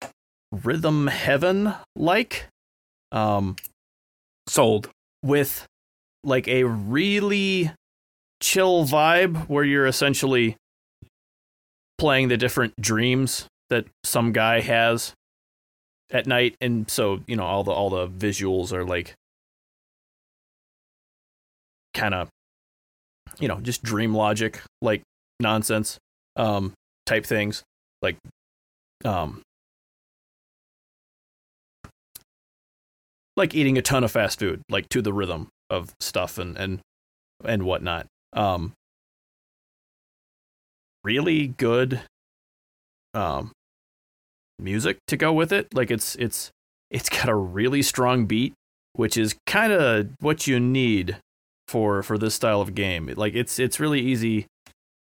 [0.51, 2.47] rhythm heaven like,
[3.13, 3.57] um,
[4.49, 4.89] Sold.
[5.23, 5.67] with
[6.25, 7.71] like a really
[8.41, 10.57] chill vibe where you're essentially
[11.99, 15.13] playing the different dreams that some guy has
[16.11, 19.15] at night and so you know all the all the visuals are like
[21.93, 22.29] kind of
[23.39, 25.03] you know just dream logic like
[25.41, 25.99] nonsense
[26.37, 26.73] um
[27.05, 27.63] type things
[28.01, 28.17] like
[29.05, 29.43] um,
[33.37, 36.81] like eating a ton of fast food, like to the rhythm of stuff and and
[37.45, 38.07] and whatnot.
[38.33, 38.73] Um,
[41.05, 42.03] really good
[43.15, 43.53] um,
[44.59, 45.73] music to go with it.
[45.73, 46.51] Like it's it's
[46.91, 48.55] it's got a really strong beat,
[48.95, 51.17] which is kind of what you need
[51.69, 53.13] for for this style of game.
[53.17, 54.47] Like it's it's really easy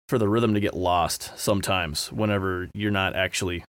[0.07, 3.63] for the rhythm to get lost sometimes whenever you're not actually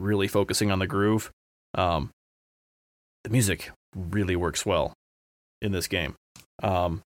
[0.00, 1.30] really focusing on the groove.
[1.74, 2.10] Um,
[3.22, 4.94] the music really works well
[5.60, 6.14] in this game.
[6.62, 7.02] Um,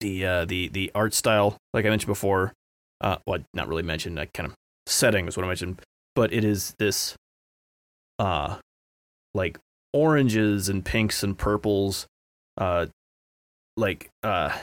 [0.00, 2.52] the uh, the the art style, like I mentioned before,
[3.00, 4.18] uh, well, not really mentioned.
[4.20, 4.54] I kind of
[4.86, 5.80] setting is what I mentioned,
[6.14, 7.16] but it is this,
[8.18, 8.56] uh,
[9.34, 9.58] like
[9.92, 12.06] oranges and pinks and purples,
[12.58, 12.86] uh,
[13.76, 14.56] like uh,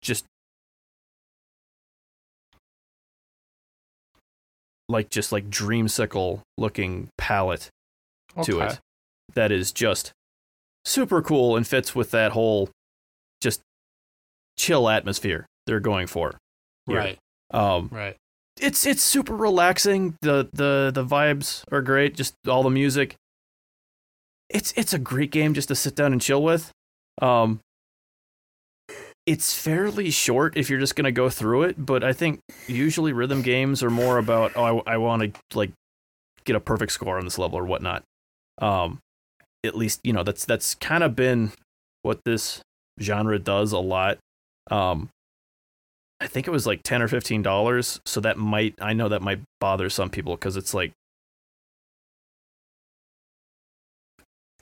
[0.00, 0.24] just
[4.88, 7.68] like just like dreamsicle looking palette
[8.42, 8.80] to it
[9.34, 10.12] that is just
[10.84, 12.68] super cool and fits with that whole
[13.40, 13.60] just
[14.58, 16.32] chill atmosphere they're going for.
[16.86, 16.96] here.
[16.98, 17.18] Right.
[17.52, 18.16] Um, Right.
[18.60, 20.16] it's it's super relaxing.
[20.22, 22.14] The the the vibes are great.
[22.16, 23.14] Just all the music.
[24.48, 26.70] It's it's a great game just to sit down and chill with.
[27.20, 27.60] Um,
[29.26, 33.42] it's fairly short if you're just gonna go through it, but I think usually rhythm
[33.42, 35.72] games are more about oh I, I want to like
[36.44, 38.02] get a perfect score on this level or whatnot.
[38.58, 38.98] Um,
[39.64, 41.52] at least you know that's that's kind of been
[42.02, 42.62] what this
[43.00, 44.18] genre does a lot.
[44.70, 45.08] Um,
[46.20, 48.00] I think it was like ten or fifteen dollars.
[48.04, 50.92] So that might I know that might bother some people because it's like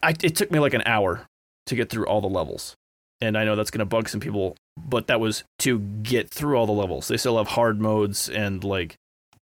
[0.02, 1.26] I it took me like an hour
[1.66, 2.76] to get through all the levels.
[3.22, 6.66] And I know that's gonna bug some people, but that was to get through all
[6.66, 7.08] the levels.
[7.08, 8.94] They still have hard modes and like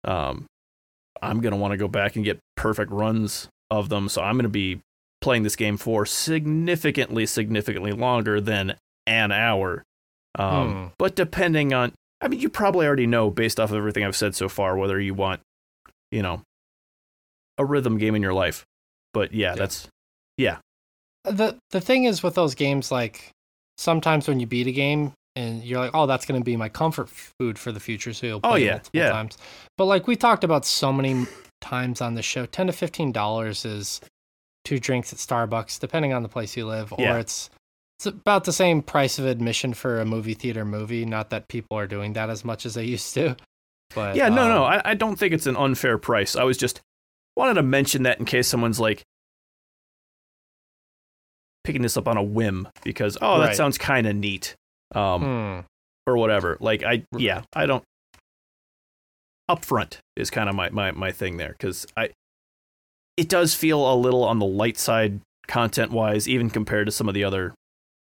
[0.04, 0.46] um
[1.22, 4.10] I'm gonna want to go back and get perfect runs of them.
[4.10, 4.82] So I'm gonna be
[5.22, 8.76] playing this game for significantly, significantly longer than
[9.08, 9.84] an hour.
[10.38, 10.88] Um, Hmm.
[10.98, 14.36] But depending on, I mean, you probably already know based off of everything I've said
[14.36, 15.40] so far whether you want,
[16.12, 16.42] you know,
[17.58, 18.66] a rhythm game in your life.
[19.14, 19.56] But yeah, Yeah.
[19.56, 19.88] that's
[20.38, 20.58] yeah,
[21.24, 23.30] the the thing is with those games like
[23.78, 26.70] sometimes when you beat a game and you're like oh that's going to be my
[26.70, 29.10] comfort food for the future so you'll play Oh, yeah, multiple yeah.
[29.10, 29.38] times
[29.78, 31.26] but like we talked about so many
[31.62, 34.02] times on the show 10 to 15 dollars is
[34.66, 37.18] two drinks at starbucks depending on the place you live or Yeah.
[37.18, 37.50] it's
[38.00, 41.78] it's about the same price of admission for a movie theater movie not that people
[41.78, 43.36] are doing that as much as they used to
[43.96, 46.36] but yeah, no, no, um, I, I don't think it's an unfair price.
[46.36, 46.82] I was just
[47.36, 49.04] wanted to mention that in case someone's like
[51.64, 53.56] picking this up on a whim because oh that Right.
[53.56, 54.56] sounds kind of neat,
[54.94, 55.60] um, hmm.
[56.12, 56.58] or whatever.
[56.60, 57.84] Like I yeah, I don't.
[59.50, 62.10] Upfront is kind of my my my thing there because I.
[63.18, 67.08] It does feel a little on the light side content wise, even compared to some
[67.08, 67.54] of the other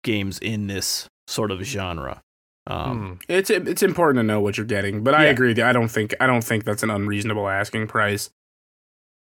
[0.03, 2.21] games in this sort of genre.
[2.67, 3.33] Um, Hmm.
[3.33, 5.31] It's it's important to know what you're getting, but I Yeah.
[5.33, 5.61] agree.
[5.61, 8.31] I don't think I don't think that's an unreasonable asking price.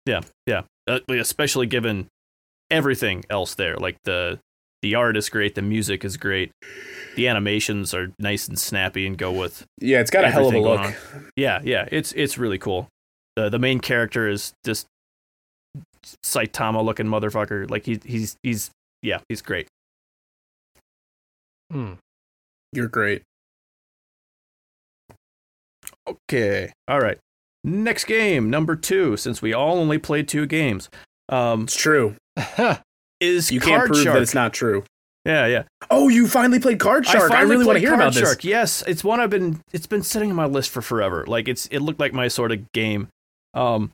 [0.05, 0.63] Yeah, yeah.
[0.87, 2.09] Uh, especially given
[2.71, 3.77] everything else there.
[3.77, 4.39] Like the
[4.83, 6.53] the art is great, the music is great,
[7.17, 9.65] the animations are nice and snappy and go with.
[9.81, 10.81] Yeah, it's got a hell of a look.
[10.81, 10.95] going
[11.37, 11.89] Yeah, yeah.
[11.91, 12.89] It's it's really cool.
[13.37, 14.87] The the main character is just
[16.25, 17.71] Saitama looking motherfucker.
[17.71, 18.71] Like he he's he's
[19.03, 19.69] yeah he's great.
[21.73, 21.95] Hmm.
[22.73, 23.23] You're great.
[26.07, 27.19] Okay, all right.
[27.63, 29.17] Next game number two.
[29.17, 30.91] Since we all only played two games,
[31.31, 32.17] um, It's true.
[33.21, 34.15] Is You can't prove Shark.
[34.15, 34.85] that it's not true.
[35.25, 35.63] Yeah, yeah.
[35.91, 37.31] Oh, you finally played Card Shark.
[37.31, 38.29] I, finally really want to hear Card about this.
[38.29, 38.45] Shark.
[38.45, 39.61] Yes, it's one I've been.
[39.73, 41.25] It's been sitting on my list for forever.
[41.27, 41.67] Like it's.
[41.69, 43.09] It looked like my sort of game.
[43.55, 43.91] Um,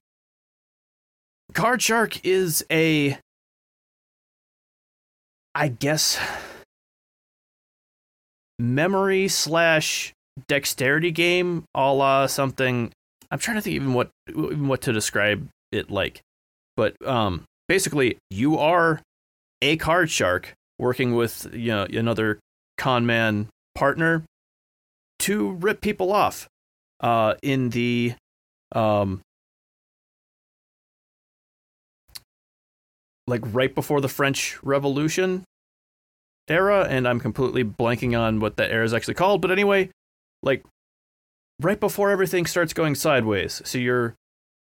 [1.52, 3.16] Card Shark is a.
[5.54, 6.18] I guess.
[8.58, 10.12] Memory slash
[10.48, 12.90] dexterity game, a la something.
[13.30, 16.20] I'm trying to think even what even what to describe it like,
[16.76, 19.00] but um, basically you are
[19.62, 22.40] a card shark working with you know another
[22.76, 24.24] con man partner
[25.20, 26.48] to rip people off
[26.98, 28.12] uh in the
[28.72, 29.20] um
[33.28, 35.44] like right before the French Revolution
[36.48, 39.90] era and I'm completely blanking on what that era is actually called but anyway
[40.42, 40.64] like
[41.60, 44.16] right before everything starts going sideways so you're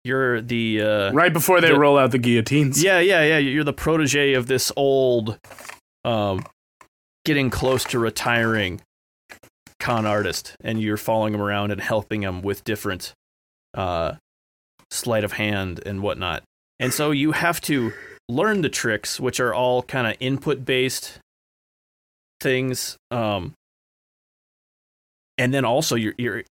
[0.04, 2.84] you're the uh Right before they The- roll out the guillotines.
[2.84, 3.38] yeah, yeah, yeah.
[3.38, 5.38] You're the protege of this old,
[6.04, 6.46] um,
[7.26, 8.82] getting close to retiring
[9.80, 13.14] con artist, and you're following him around and helping him with different,
[13.74, 14.14] uh,
[14.92, 16.44] sleight of hand and whatnot.
[16.80, 17.94] and so you have to
[18.28, 21.20] learn the tricks, which are all kind of input based
[22.40, 22.98] things.
[23.12, 23.54] Um,
[25.38, 26.44] and then also you're you're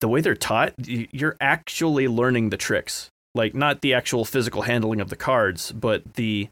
[0.00, 5.00] the way they're taught, you're actually learning the tricks, like not the actual physical handling
[5.00, 6.48] of the cards, but the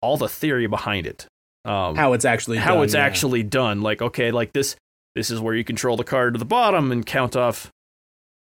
[0.00, 1.26] all the theory behind it.
[1.64, 3.04] Um, How it's actually how done, it's yeah.
[3.04, 3.82] actually done.
[3.82, 4.74] Like, okay, like this
[5.14, 7.70] this is where you control the card to the bottom and count off,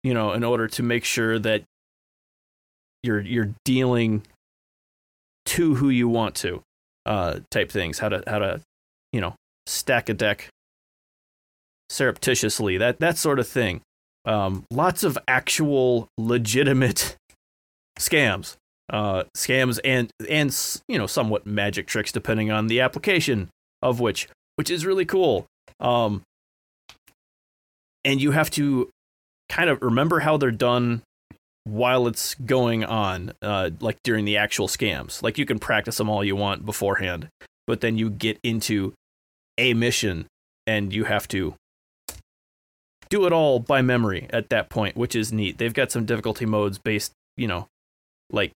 [0.03, 1.63] you know, in order to make sure that
[3.01, 4.23] you're you're dealing
[5.45, 6.61] to who you want to,
[7.05, 7.99] uh, type things.
[7.99, 8.61] How to how to,
[9.11, 9.33] you know,
[9.65, 10.49] stack a deck
[11.89, 12.77] surreptitiously.
[12.77, 13.81] That that sort of thing.
[14.25, 17.15] Um, lots of actual legitimate
[17.99, 18.57] scams
[18.89, 20.55] uh, scams and and
[20.87, 23.49] you know somewhat magic tricks depending on the application
[23.81, 25.45] of which, which is really cool.
[25.79, 26.21] Um,
[28.05, 28.89] and you have to
[29.49, 31.01] kind of remember how they're done
[31.65, 35.21] while it's going on, uh, like during the actual scams.
[35.21, 37.27] Like you can practice them all you want beforehand,
[37.67, 38.93] but then you get into
[39.57, 40.27] a mission
[40.65, 41.55] and you have to
[43.09, 45.57] do it all by memory at that point, which is neat.
[45.57, 47.67] They've got some difficulty modes based, you know,
[48.31, 48.51] like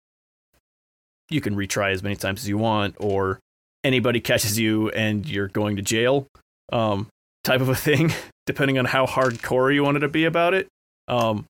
[1.30, 3.38] you can retry as many times as you want, or
[3.84, 6.26] anybody catches you and you're going to jail,
[6.72, 7.08] um,
[7.44, 8.12] type of a thing,
[8.46, 10.68] depending on how hardcore you wanted to be about it.
[11.06, 11.46] Um,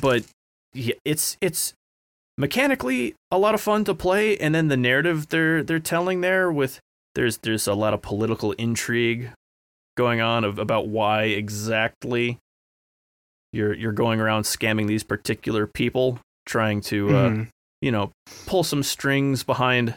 [0.00, 0.24] but
[0.72, 1.72] yeah, it's it's
[2.36, 6.50] mechanically a lot of fun to play, and then the narrative they're they're telling there
[6.52, 6.80] with
[7.14, 9.30] there's there's a lot of political intrigue
[9.98, 12.38] going on of about why exactly
[13.52, 17.48] you're you're going around scamming these particular people, trying to uh, Mhm.
[17.82, 18.12] you know
[18.46, 19.96] pull some strings behind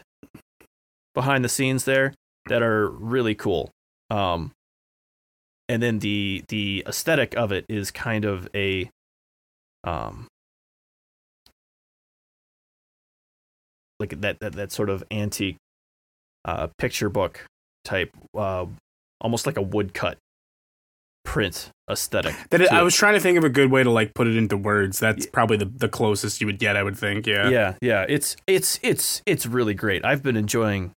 [1.14, 2.12] behind the scenes there
[2.46, 3.70] that are really cool
[4.10, 4.50] um
[5.68, 8.88] and then the the aesthetic of it is kind of a
[9.84, 10.26] um
[14.00, 15.56] like that that, that sort of antique
[16.44, 17.44] uh picture book
[17.84, 18.66] type uh
[19.22, 20.18] almost like a woodcut
[21.24, 24.26] print aesthetic That I was trying to think of a good way to like put
[24.26, 24.98] it into words.
[24.98, 27.26] That's probably the, the closest you would get, I would think.
[27.26, 27.48] Yeah.
[27.48, 30.92] yeah yeah it's it's it's it's really great i've been enjoying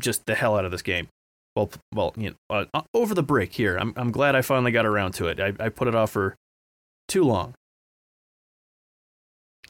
[0.00, 1.06] just the hell out of this game
[1.54, 4.72] well well you know uh, uh, over the break here i'm i'm glad i finally
[4.72, 6.34] got around to it i, I put it off for
[7.06, 7.54] too long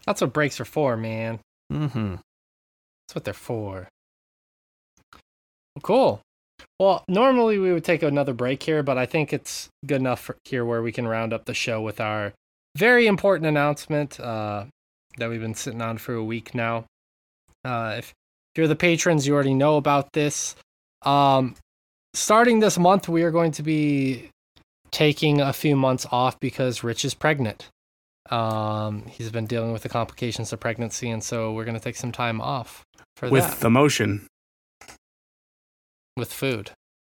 [0.07, 1.41] That's what breaks are for, man.
[1.71, 3.89] mm-hmm That's what they're for.
[5.83, 6.21] Cool.
[6.85, 10.37] Well, normally we would take another break here, but I think it's good enough for
[10.45, 12.35] here where we can round up the show with our
[12.77, 14.67] very important announcement uh,
[15.17, 16.85] that we've been sitting on for a week now.
[17.65, 18.13] Uh, if
[18.55, 20.57] you're the patrons, you already know about this.
[21.01, 21.55] Um,
[22.13, 24.29] starting this month, we are going to be
[24.91, 27.67] taking a few months off because Rich is pregnant.
[28.29, 31.97] Um, he's been dealing with the complications of pregnancy, and so we're going to take
[31.97, 32.85] some time off
[33.17, 34.27] for With that emotion.
[36.17, 36.71] With food,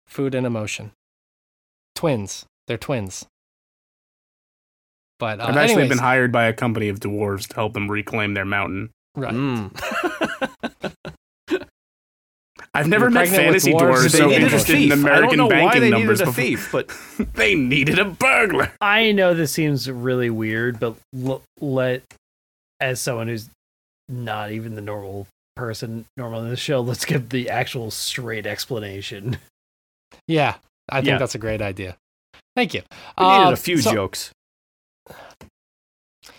[0.07, 0.91] food and emotion.
[1.95, 3.25] Twins, they're twins.
[5.19, 7.89] But uh, I've actually anyways, been hired by a company of dwarves to help them
[7.89, 8.89] reclaim their mountain.
[9.15, 9.33] right.
[9.33, 9.71] Mm.
[12.73, 14.91] I've never You're met fantasy dwarves, dwarves they so interested in thief.
[14.91, 16.43] I American don't know why banking they numbers needed a before.
[16.43, 18.73] thief, but They needed a burglar.
[18.81, 22.03] I know this seems really weird, but l- let
[22.81, 23.49] as someone who's
[24.09, 25.25] not even the normal
[25.55, 29.37] person normal in the show, let's give the actual straight explanation.
[30.27, 30.55] Yeah,
[30.89, 31.17] I think Yeah.
[31.17, 31.97] that's a great idea.
[32.55, 32.81] Thank you.
[33.17, 34.31] we needed Um, a few so- jokes.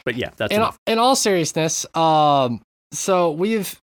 [0.04, 0.78] But yeah, that's in, enough.
[0.86, 2.60] in all seriousness, um,
[2.92, 3.78] so we've,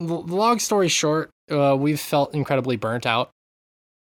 [0.00, 3.30] long story short, uh, we've felt incredibly burnt out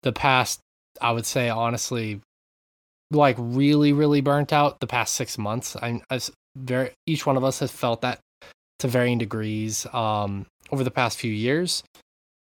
[0.03, 0.59] the past,
[1.01, 2.19] I would say, honestly,
[3.11, 5.75] like really, really burnt out the past six months.
[5.75, 8.19] I, I s- very, each one of us has felt that
[8.83, 11.83] to varying degrees um, over the past few years,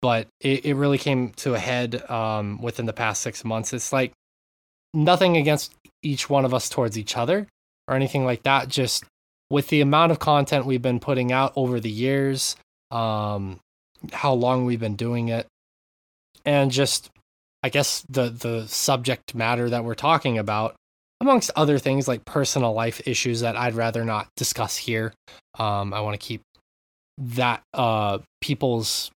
[0.01, 3.73] but it, it really came to a head um, within the past six months.
[3.73, 4.13] It's like
[4.95, 7.49] nothing against each one of us towards each other
[7.89, 8.69] or anything like that.
[8.69, 9.03] Just
[9.51, 12.55] with the amount of content we've been putting out over the years,
[12.93, 13.59] um,
[14.13, 15.49] how long we've been doing it,
[16.45, 17.11] and just
[17.65, 20.77] I guess the the subject matter that we're talking about,
[21.21, 25.13] amongst other things like personal life issues that I'd rather not discuss here.
[25.59, 26.43] Um, I want to keep
[27.19, 29.11] that uh, people's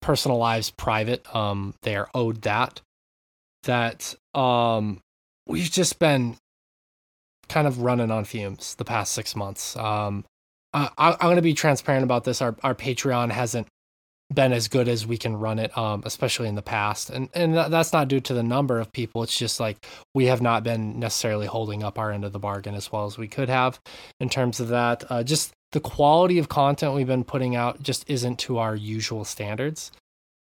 [0.00, 1.34] personal lives private.
[1.34, 2.80] Um, they are owed that.
[3.64, 5.00] That um,
[5.46, 6.36] we've just been
[7.48, 9.76] kind of running on fumes the past six months.
[9.76, 10.24] Um,
[10.74, 12.42] I, I'm going to be transparent about this.
[12.42, 13.68] Our our Patreon hasn't
[14.32, 17.10] been as good as we can run it, um, especially in the past.
[17.10, 19.22] And and that's not due to the number of people.
[19.22, 22.74] It's just like we have not been necessarily holding up our end of the bargain
[22.74, 23.80] as well as we could have
[24.20, 25.04] in terms of that.
[25.10, 29.24] Uh, just the quality of content we've been putting out just isn't to our usual
[29.24, 29.90] standards,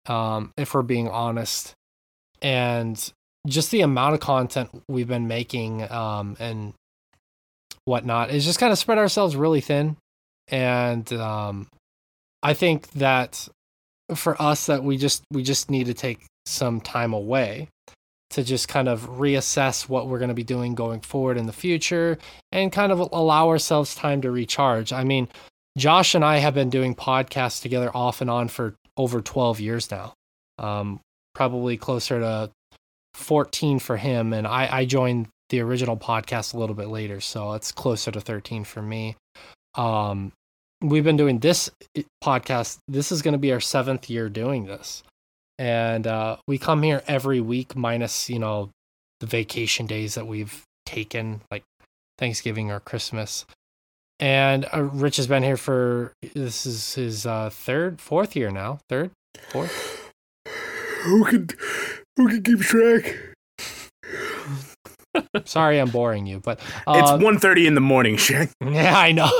[0.08, 1.74] um, if we're being honest.
[2.42, 3.12] And
[3.48, 6.74] just the amount of content we've been making um, and
[7.86, 9.98] whatnot is just kind of spread ourselves really thin.
[10.50, 11.68] And um,
[12.44, 13.48] I think that
[14.16, 17.68] for us that we just we just need to take some time away
[18.30, 21.54] to just kind of reassess what we're going to be doing going forward in the
[21.54, 22.18] future
[22.52, 24.92] and kind of allow ourselves time to recharge.
[24.92, 25.30] I mean,
[25.78, 29.90] Josh and I have been doing podcasts together off and on for over 12 years
[29.90, 30.14] now.
[30.60, 31.00] Um,
[31.36, 32.50] probably closer to
[33.14, 37.54] 14 for him and I I joined the original podcast a little bit later, so
[37.54, 39.16] it's closer to 13 for me.
[39.76, 40.34] Um
[40.82, 41.70] we've been doing this
[42.24, 42.78] podcast.
[42.88, 45.04] This is going to be our seventh year doing this.
[45.60, 48.70] And uh, we come here every week, minus, you know,
[49.20, 51.64] the vacation days that we've taken, like
[52.18, 53.46] Thanksgiving or Christmas.
[54.20, 58.80] And uh, Rich has been here for this is his uh, third, fourth year now.
[58.90, 59.12] Third,
[59.50, 60.12] fourth.
[61.04, 61.48] Who can
[62.16, 63.16] who can keep track?
[65.46, 68.52] Sorry, I'm boring you, but It's uh, 1.30 in the morning, Shaq.
[68.66, 69.32] Yeah, I know.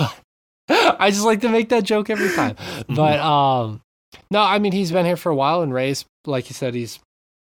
[1.00, 2.56] I just like to make that joke every time.
[2.90, 3.82] But um
[4.32, 7.00] no, I mean he's been here for a while and Ray's like you said he's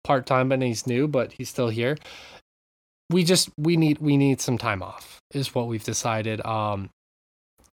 [0.05, 1.97] part-time and he's new, but he's still here.
[3.11, 6.45] We just we need we need some time off is what we've decided.
[6.47, 6.91] Um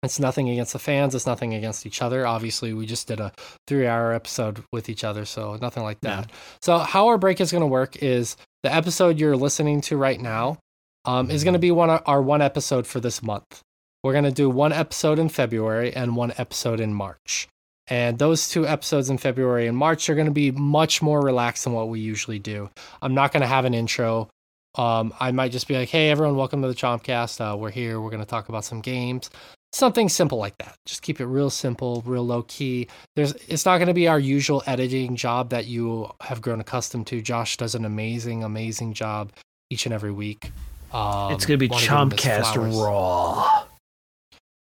[0.02, 2.25] it's nothing against the fans, it's nothing against each other.
[2.25, 3.33] Obviously, we just did a
[3.68, 6.31] 3-hour episode with each other, so nothing like that.
[6.62, 10.20] So how our break is going to work is the episode you're listening to right
[10.20, 10.58] now
[11.05, 13.62] um, is going to be one of our one episode for this month.
[14.08, 17.46] We're going to do one episode in February and one episode in March.
[17.88, 21.64] And those two episodes in February and March are going to be much more relaxed
[21.64, 22.70] than what we usually do.
[23.02, 24.30] I'm not going to have an intro.
[24.76, 27.38] Um, I might just be like, hey, everyone, welcome to the Chompcast.
[27.38, 28.00] Uh, we're here.
[28.00, 29.28] We're going to talk about some games.
[29.74, 30.76] Something simple like that.
[30.86, 32.88] Just keep it real simple, real low key.
[33.14, 37.08] There's, it's not going to be our usual editing job that you have grown accustomed
[37.08, 37.20] to.
[37.20, 39.32] Josh does an amazing, amazing job
[39.68, 40.50] each and every week.
[40.94, 43.57] Um, it's be give him his Chompcast Raw.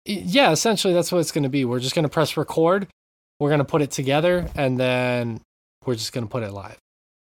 [0.08, 2.88] Yeah essentially that's what it's going to be we're just going to press record
[3.40, 5.40] we're going to put it together and then
[5.86, 6.78] we're just going to put it live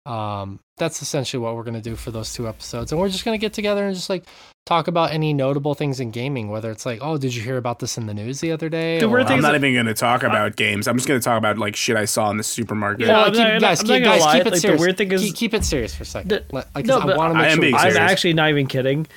[0.06, 3.26] um, that's essentially what we're going to do for those two episodes and we're just
[3.26, 4.24] going to get together and just like
[4.68, 7.80] talk about any notable things in gaming whether it's like oh did you hear about
[7.80, 9.58] this in the news the other day The weird Or- thing I'm is not that-
[9.64, 10.88] even going to talk about games.
[10.88, 13.08] I'm just going to talk about like shit I saw in the supermarket.
[13.08, 15.22] Well, I'm keep, not- guys, keep, guys, lie, keep it like, the weird thing is-
[15.24, 16.30] keep, keep it serious for a second.
[16.30, 17.62] The- Like, 'cause no, I but want to I make am sure.
[17.62, 18.12] being we- I'm serious.
[18.12, 19.08] actually not even kidding.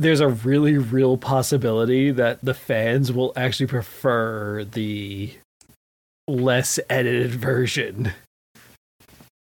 [0.00, 5.34] There's a really real possibility that the fans will actually prefer the
[6.26, 8.12] less edited version.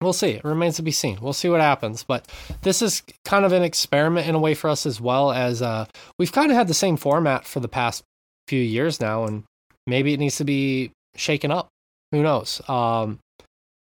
[0.02, 0.32] We'll see.
[0.32, 1.18] It remains to be seen.
[1.22, 2.04] We'll see what happens.
[2.04, 2.28] But
[2.64, 5.86] this is kind of an experiment in a way for us as well as uh,
[6.18, 8.04] we've kind of had the same format for the past
[8.50, 9.46] few years now, and
[9.88, 11.70] maybe it needs to be shaken up.
[12.12, 12.62] Who knows?
[12.68, 13.20] Um,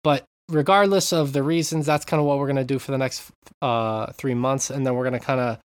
[0.04, 2.98] but regardless of the reasons, that's kind of what we're going to do for the
[2.98, 3.32] next
[3.62, 4.70] uh, three months.
[4.70, 5.58] And then we're going to kind of,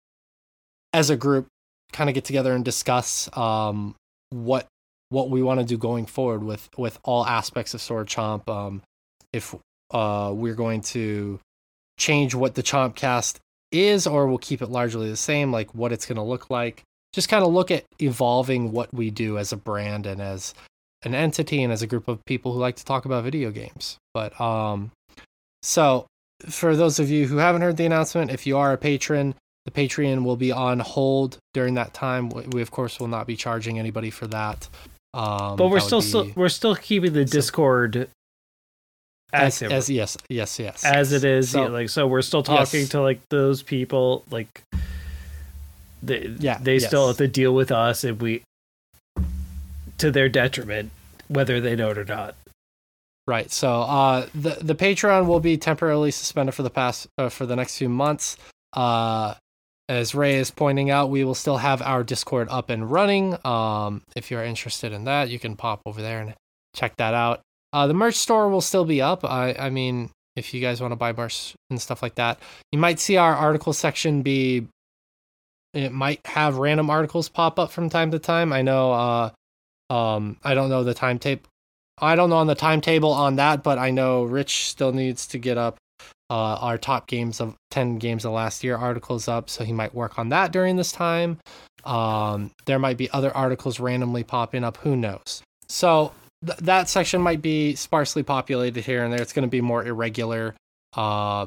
[0.92, 1.46] as a group,
[1.92, 3.94] kind of get together and discuss um,
[4.30, 4.66] what
[5.10, 8.48] what we want to do going forward with with all aspects of Sword Chomp.
[8.48, 8.82] Um,
[9.32, 9.54] if
[9.90, 11.40] uh, we're going to
[11.98, 15.92] change what the Chomp cast is, or we'll keep it largely the same, like what
[15.92, 16.82] it's going to look like.
[17.12, 20.54] Just kind of look at evolving what we do as a brand and as
[21.02, 23.98] an entity and as a group of people who like to talk about video games.
[24.12, 24.92] But um,
[25.62, 26.06] so
[26.48, 29.34] for those of you who haven't heard the announcement, if you are a patron,
[29.68, 32.30] the Patreon will be on hold during that time.
[32.30, 34.66] We, of course will not be charging anybody for that.
[35.12, 38.08] Um, But we're still, would still we're still keeping the Discord
[39.32, 41.22] as, as yes, yes, yes, as yes.
[41.22, 41.50] it is.
[41.50, 42.88] So- yeah, like so, we're still talking Yes.
[42.90, 44.24] to like those people.
[44.30, 44.62] Like
[46.02, 48.42] they, Yeah, they still have to deal with us, and we
[49.98, 50.90] to their detriment,
[51.26, 52.36] whether they know it or not.
[53.26, 53.50] Right.
[53.50, 57.56] So uh, the the Patreon will be temporarily suspended for the past uh, for the
[57.56, 58.38] next few months.
[58.72, 59.34] Uh,
[59.88, 63.38] as Ray is pointing out, we will still have our Discord up and running.
[63.44, 66.34] Um, if you're interested in that, you can pop over there and
[66.74, 67.40] check that out.
[67.72, 69.24] Uh, the merch store will still be up.
[69.24, 72.38] I I mean, if you guys want to buy merch and stuff like that,
[72.70, 74.66] you might see our article section be.
[75.74, 78.52] It might have random articles pop up from time to time.
[78.52, 78.92] I know.
[78.92, 79.30] Uh,
[79.90, 81.44] um, I don't know the timetable.
[82.00, 85.38] I don't know on the timetable on that, but I know Rich still needs to
[85.38, 85.78] get up
[86.30, 89.94] uh, our top games of 10 games of last year articles up, so he might
[89.94, 91.38] work on that during this time.
[91.84, 95.42] Um, there might be other articles randomly popping up, who knows?
[95.68, 96.12] So
[96.44, 99.22] th- that section might be sparsely populated here and there.
[99.22, 100.54] It's going to be more irregular.
[100.94, 101.46] Uh,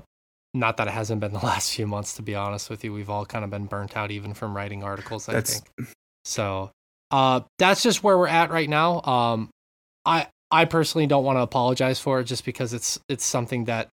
[0.53, 2.93] not that it hasn't been the last few months, to be honest with you.
[2.93, 5.29] We've all kind of been burnt out even from writing articles.
[5.29, 5.89] I That's- think
[6.25, 6.71] so.
[7.11, 9.01] Uh, that's just where we're at right now.
[9.01, 9.49] Um,
[10.05, 13.89] I I personally don't want to apologize for it just because it's it's something that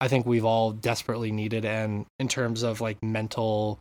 [0.00, 3.78] I think we've all desperately needed, and in terms of like mental,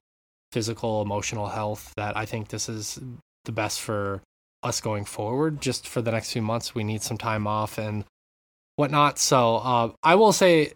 [0.51, 2.99] physical, emotional health, that I think this is
[3.45, 4.21] the best for
[4.63, 5.61] us going forward.
[5.61, 8.03] Just for the next few months, we need some time off and
[8.77, 9.19] whatnot.
[9.19, 10.73] So uh, I will say,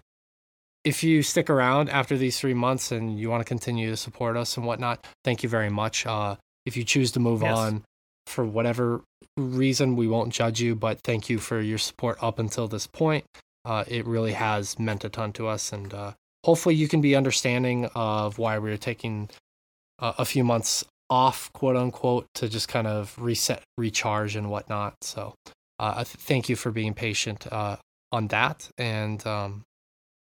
[0.84, 4.38] if you stick around after these three months and you want to continue to support
[4.38, 6.06] us and whatnot, thank you very much.
[6.06, 7.58] Uh, if you choose to move Yes.
[7.58, 7.84] on
[8.28, 9.02] for whatever
[9.38, 13.26] reason, we won't judge you, but thank you for your support up until this point.
[13.64, 17.16] Uh, it really has meant a ton to us, and uh, hopefully, you can be
[17.16, 19.30] understanding of why we're taking
[20.00, 24.96] uh, a few months off, quote unquote, to just kind of reset, recharge, and whatnot.
[25.02, 25.36] So,
[25.78, 27.78] uh, th- thank you for being patient uh,
[28.12, 29.64] on that, and um,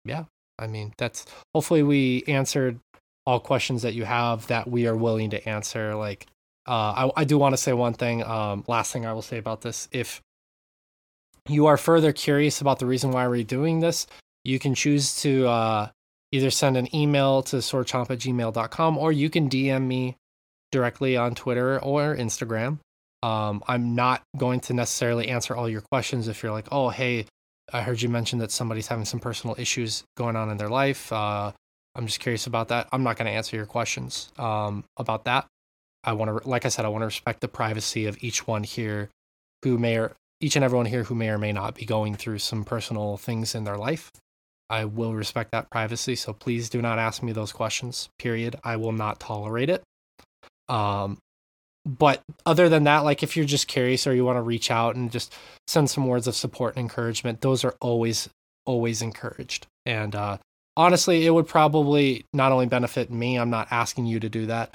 [0.06, 0.26] yeah,
[0.60, 2.80] I mean, that's hopefully we answered
[3.26, 5.96] all questions that you have that we are willing to answer.
[5.96, 6.28] Like,
[6.68, 8.24] uh, I, I do want to say one thing.
[8.24, 10.22] Um, last thing I will say about this: if
[11.48, 14.08] you are further curious about the reason why we're doing this,
[14.44, 15.90] you can choose to uh,
[16.32, 20.18] either send an email to swordchomp at gmail.com or you can DM me
[20.72, 22.80] directly on Twitter or Instagram.
[23.22, 27.26] Um, I'm not going to necessarily answer all your questions if you're like, oh, hey,
[27.72, 31.12] I heard you mention that somebody's having some personal issues going on in their life.
[31.14, 31.52] Uh,
[31.96, 32.90] I'm just curious about that.
[32.92, 35.46] I'm not going to answer your questions um, about that.
[36.04, 38.64] I want to, like I said, I want to respect the privacy of each one
[38.64, 39.10] here
[39.64, 40.14] who may or
[40.44, 43.56] each and everyone here who may or may not be going through some personal things
[43.56, 44.12] in their life.
[44.70, 46.16] I will respect that privacy.
[46.16, 48.58] So please do not ask me those questions, period.
[48.64, 49.84] I will not tolerate it.
[50.68, 51.18] Um,
[51.86, 54.96] but other than that, like if you're just curious or you want to reach out
[54.96, 55.34] and just
[55.68, 58.30] send some words of support and encouragement, those are always,
[58.66, 59.68] always encouraged.
[59.86, 60.38] And uh,
[60.76, 64.74] honestly, it would probably not only benefit me, I'm not asking you to do that.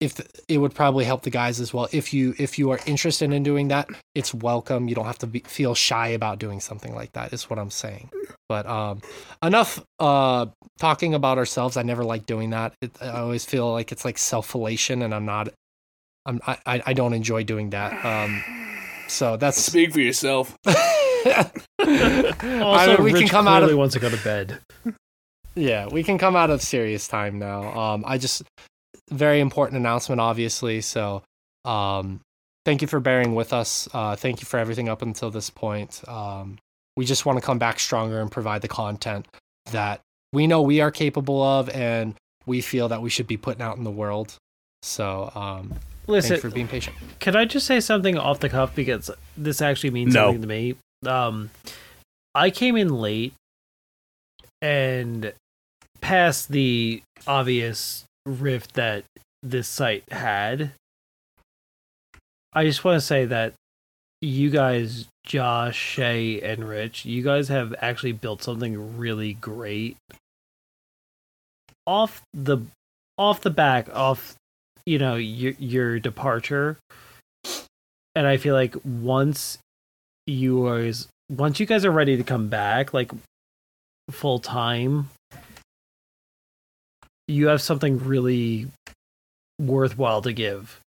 [0.00, 1.88] If the, it would probably help the guys as well.
[1.92, 4.88] If you if you are interested in doing that, it's welcome.
[4.88, 7.32] You don't have to be, feel shy about doing something like that.
[7.32, 8.10] Is what I'm saying.
[8.48, 9.02] But um,
[9.42, 10.46] enough uh,
[10.78, 11.76] talking about ourselves.
[11.76, 12.74] I never like doing that.
[12.82, 15.48] It, I always feel like it's like self-felation, and I'm not.
[16.26, 18.04] I'm I I I don't enjoy doing that.
[18.04, 18.42] Um,
[19.08, 20.56] so that's Speak for yourself.
[20.66, 24.58] I mean, we Rich can come out clearly of wants to go to bed.
[25.54, 27.72] yeah, we can come out of serious time now.
[27.78, 28.42] Um, I just
[29.10, 30.80] very important announcement, obviously.
[30.80, 31.22] So,
[31.64, 32.20] um,
[32.64, 33.88] thank you for bearing with us.
[33.92, 36.02] Uh, thank you for everything up until this point.
[36.08, 36.58] Um,
[36.96, 39.26] we just want to come back stronger and provide the content
[39.72, 40.00] that
[40.32, 42.14] we know we are capable of, and
[42.46, 44.36] we feel that we should be putting out in the world.
[44.82, 46.96] So, um, thank Listen, you for being patient.
[47.20, 50.26] Can I just say something off the cuff because this actually means No.
[50.26, 50.74] something to me?
[51.06, 51.50] Um,
[52.34, 53.32] I came in late
[54.60, 55.32] and
[56.00, 59.04] past the obvious rift that
[59.42, 60.72] this site had.
[62.52, 63.54] I just want to say that
[64.20, 69.96] you guys, Josh, Shay, and Rich, you guys have actually built something really great
[71.86, 72.58] off the
[73.18, 74.34] off the back off
[74.86, 76.78] you know your your departure
[78.14, 79.58] and i feel like once
[80.26, 83.12] you guys once you guys are ready to come back like
[84.10, 85.08] full time
[87.28, 88.68] you have something really
[89.60, 90.80] worthwhile to give.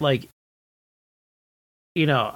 [0.00, 0.28] Like
[1.94, 2.32] you know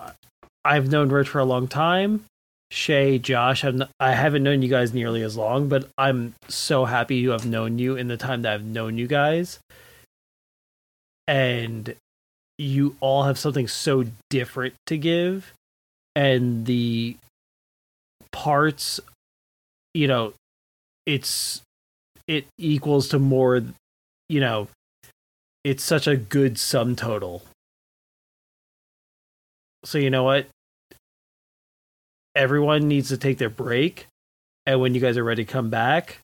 [0.65, 2.25] i've known rich for a long time.
[2.71, 3.65] Shay josh
[4.01, 7.79] i haven't known you guys nearly as long but i'm so happy to have known
[7.79, 9.59] you in the time that i've known you guys.
[11.29, 11.95] And
[12.59, 15.53] you all have something so different to give.
[16.17, 17.17] And the
[18.33, 18.99] parts
[19.95, 20.33] you know
[21.07, 21.61] it's
[22.27, 23.63] it equals to more
[24.29, 24.69] you know
[25.65, 27.43] it's such a good sum total
[29.85, 30.47] so you know what
[32.35, 34.07] everyone needs to take their break
[34.67, 36.19] and when you guys are ready to come back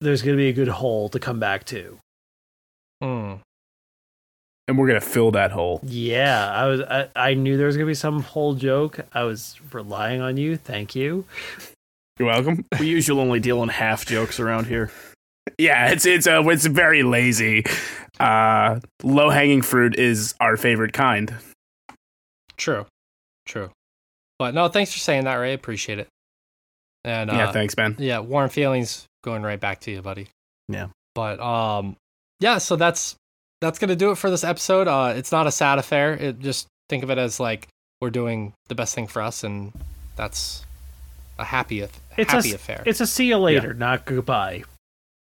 [0.00, 1.98] there's going to be a good hole to come back to
[3.00, 3.34] Hmm.
[4.68, 5.80] And we're gonna fill that hole.
[5.82, 6.80] Yeah, I was.
[6.82, 9.00] I, I knew there was gonna be some hole joke.
[9.12, 10.56] I was relying on you.
[10.56, 11.24] Thank you.
[12.20, 12.66] You're welcome.
[12.78, 14.90] We usually only deal in half jokes around here.
[15.56, 17.64] Yeah, it's it's uh, it's very lazy.
[18.20, 21.34] Uh, low hanging fruit is our favorite kind.
[22.58, 22.84] True,
[23.46, 23.70] true.
[24.38, 25.54] But no, thanks for saying that, Ray.
[25.54, 26.08] Appreciate it.
[27.06, 27.96] And uh, yeah, thanks, man.
[27.98, 30.28] yeah, warm feelings going right back to you, buddy.
[30.68, 30.88] Yeah.
[31.14, 31.96] But um,
[32.38, 32.58] yeah.
[32.58, 33.16] So that's
[33.62, 34.88] that's gonna do it for this episode.
[34.88, 36.12] Uh, it's not a sad affair.
[36.12, 37.66] It just think of it as like
[38.02, 39.72] we're doing the best thing for us, and
[40.16, 40.66] that's
[41.40, 42.82] a happy, aff- It's happy a, affair.
[42.86, 44.64] It's a see you later, not goodbye.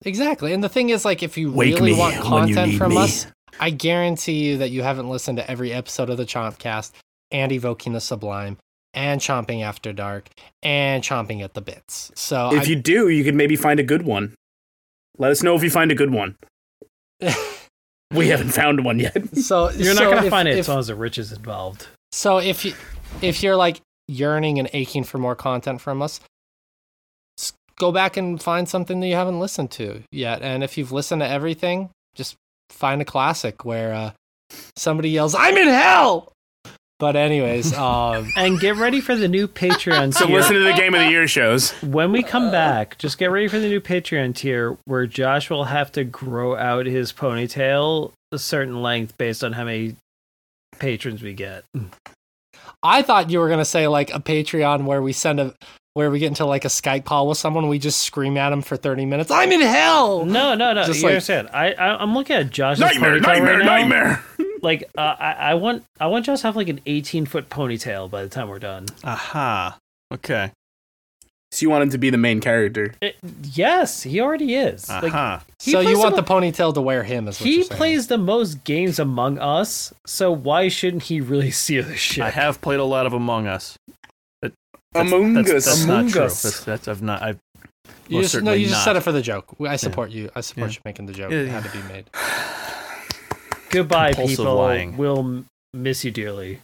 [0.05, 0.53] exactly.
[0.53, 2.97] And the thing is, like, if you Wake really want content from me.
[2.99, 3.27] us,
[3.59, 6.91] I guarantee you that you haven't listened to every episode of the Chompcast
[7.31, 8.57] and Evoking the Sublime
[8.93, 10.29] and Chomping After Dark
[10.63, 12.11] and Chomping at the Bits.
[12.15, 14.33] So If I, you do, you could maybe find a good one.
[15.17, 16.35] Let us know if you find a good one.
[18.13, 19.35] We haven't found one yet.
[19.35, 21.87] so You're so not gonna find it if- as long as the rich is involved.
[22.13, 22.73] So if you
[23.21, 26.19] if you're like yearning and aching for more content from us,
[27.39, 30.41] s- go back and find something that you haven't listened to yet.
[30.41, 32.35] And if you've listened to everything, just
[32.69, 34.11] find a classic where uh,
[34.75, 36.31] somebody yells, "I'm in hell."
[36.99, 40.95] But anyways, um, And get ready for the new Patreon So listen to the Game
[40.95, 41.71] of the Year shows.
[41.83, 45.65] when we come back, just get ready for the new Patreon tier where Josh will
[45.65, 49.95] have to grow out his ponytail a certain length based on how many
[50.79, 51.63] patrons we get.
[52.83, 55.53] I thought you were gonna say like a Patreon where we send a
[55.93, 58.61] where we get into like a Skype call with someone, we just scream at them
[58.61, 59.31] for thirty minutes.
[59.31, 60.25] I'm in hell.
[60.25, 60.83] No, no, no.
[60.83, 61.49] Just you like- understand?
[61.53, 63.77] I, I I'm looking at Josh's Nightmare, ponytail nightmare, right now.
[63.77, 64.23] nightmare.
[64.59, 68.09] Like uh, I, I want I want Josh to have like an 18 foot ponytail
[68.09, 68.87] by the time we're done.
[69.03, 69.77] Aha.
[70.11, 70.51] Okay.
[71.57, 72.93] So you want him to be the main character.
[73.01, 74.87] It- yes, he already is.
[74.87, 75.43] Like Aha.
[75.59, 77.27] he so you want the the ponytail to wear him?
[77.27, 81.49] Is what he you're plays the most games among us, so why shouldn't he really
[81.65, 82.23] see the shit?
[82.23, 83.75] I have played a lot of Among Us.
[84.43, 84.53] That's-
[84.93, 85.65] Among that's, Us.
[85.65, 86.21] That's Among not true.
[86.21, 87.23] That's, that's I've not.
[87.23, 87.39] I've
[88.07, 88.83] You just, no, you just not.
[88.83, 89.55] said it for the joke.
[89.59, 90.29] I support you.
[90.35, 90.75] I support Yeah.
[90.75, 91.31] you making the joke.
[91.31, 92.05] Yeah, it had to be made.
[93.71, 94.55] Goodbye, compulsive people.
[94.55, 94.95] lying.
[94.95, 96.61] We'll miss you dearly.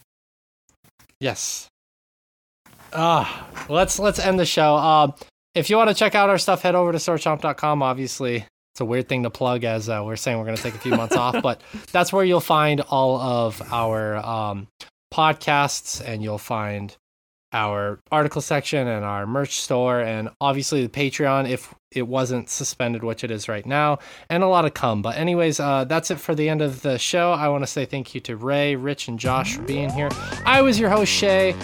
[1.20, 1.68] Yes.
[2.96, 4.76] Ah, let's let's end the show.
[4.76, 5.14] Um,
[5.56, 7.82] if you want to check out our stuff, head over to sorechomp.com.
[7.84, 10.76] Obviously, it's a weird thing to plug as uh, we're saying we're going to take
[10.76, 14.68] a few months off, but that's where you'll find all of our um,
[15.14, 16.96] podcasts, and you'll find
[17.52, 23.04] our article section and our merch store, and obviously the Patreon if it wasn't suspended,
[23.04, 24.00] which it is right now,
[24.30, 25.04] and a lot of come.
[25.04, 27.32] But anyways, uh, that's it for the end of the show.
[27.32, 30.10] I want to say thank you to Ray, Rich, and Josh for being here.
[30.46, 31.56] I was your host Shay.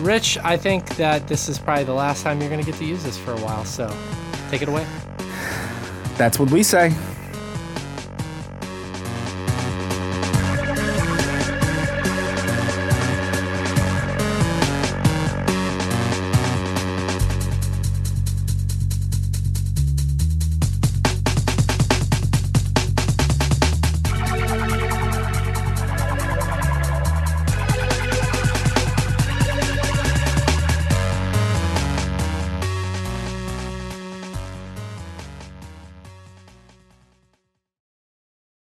[0.00, 2.86] Rich, I think that this is probably the last time you're going to get to
[2.86, 3.94] use this for a while, so
[4.50, 4.86] take it away.
[6.16, 6.94] That's what we say.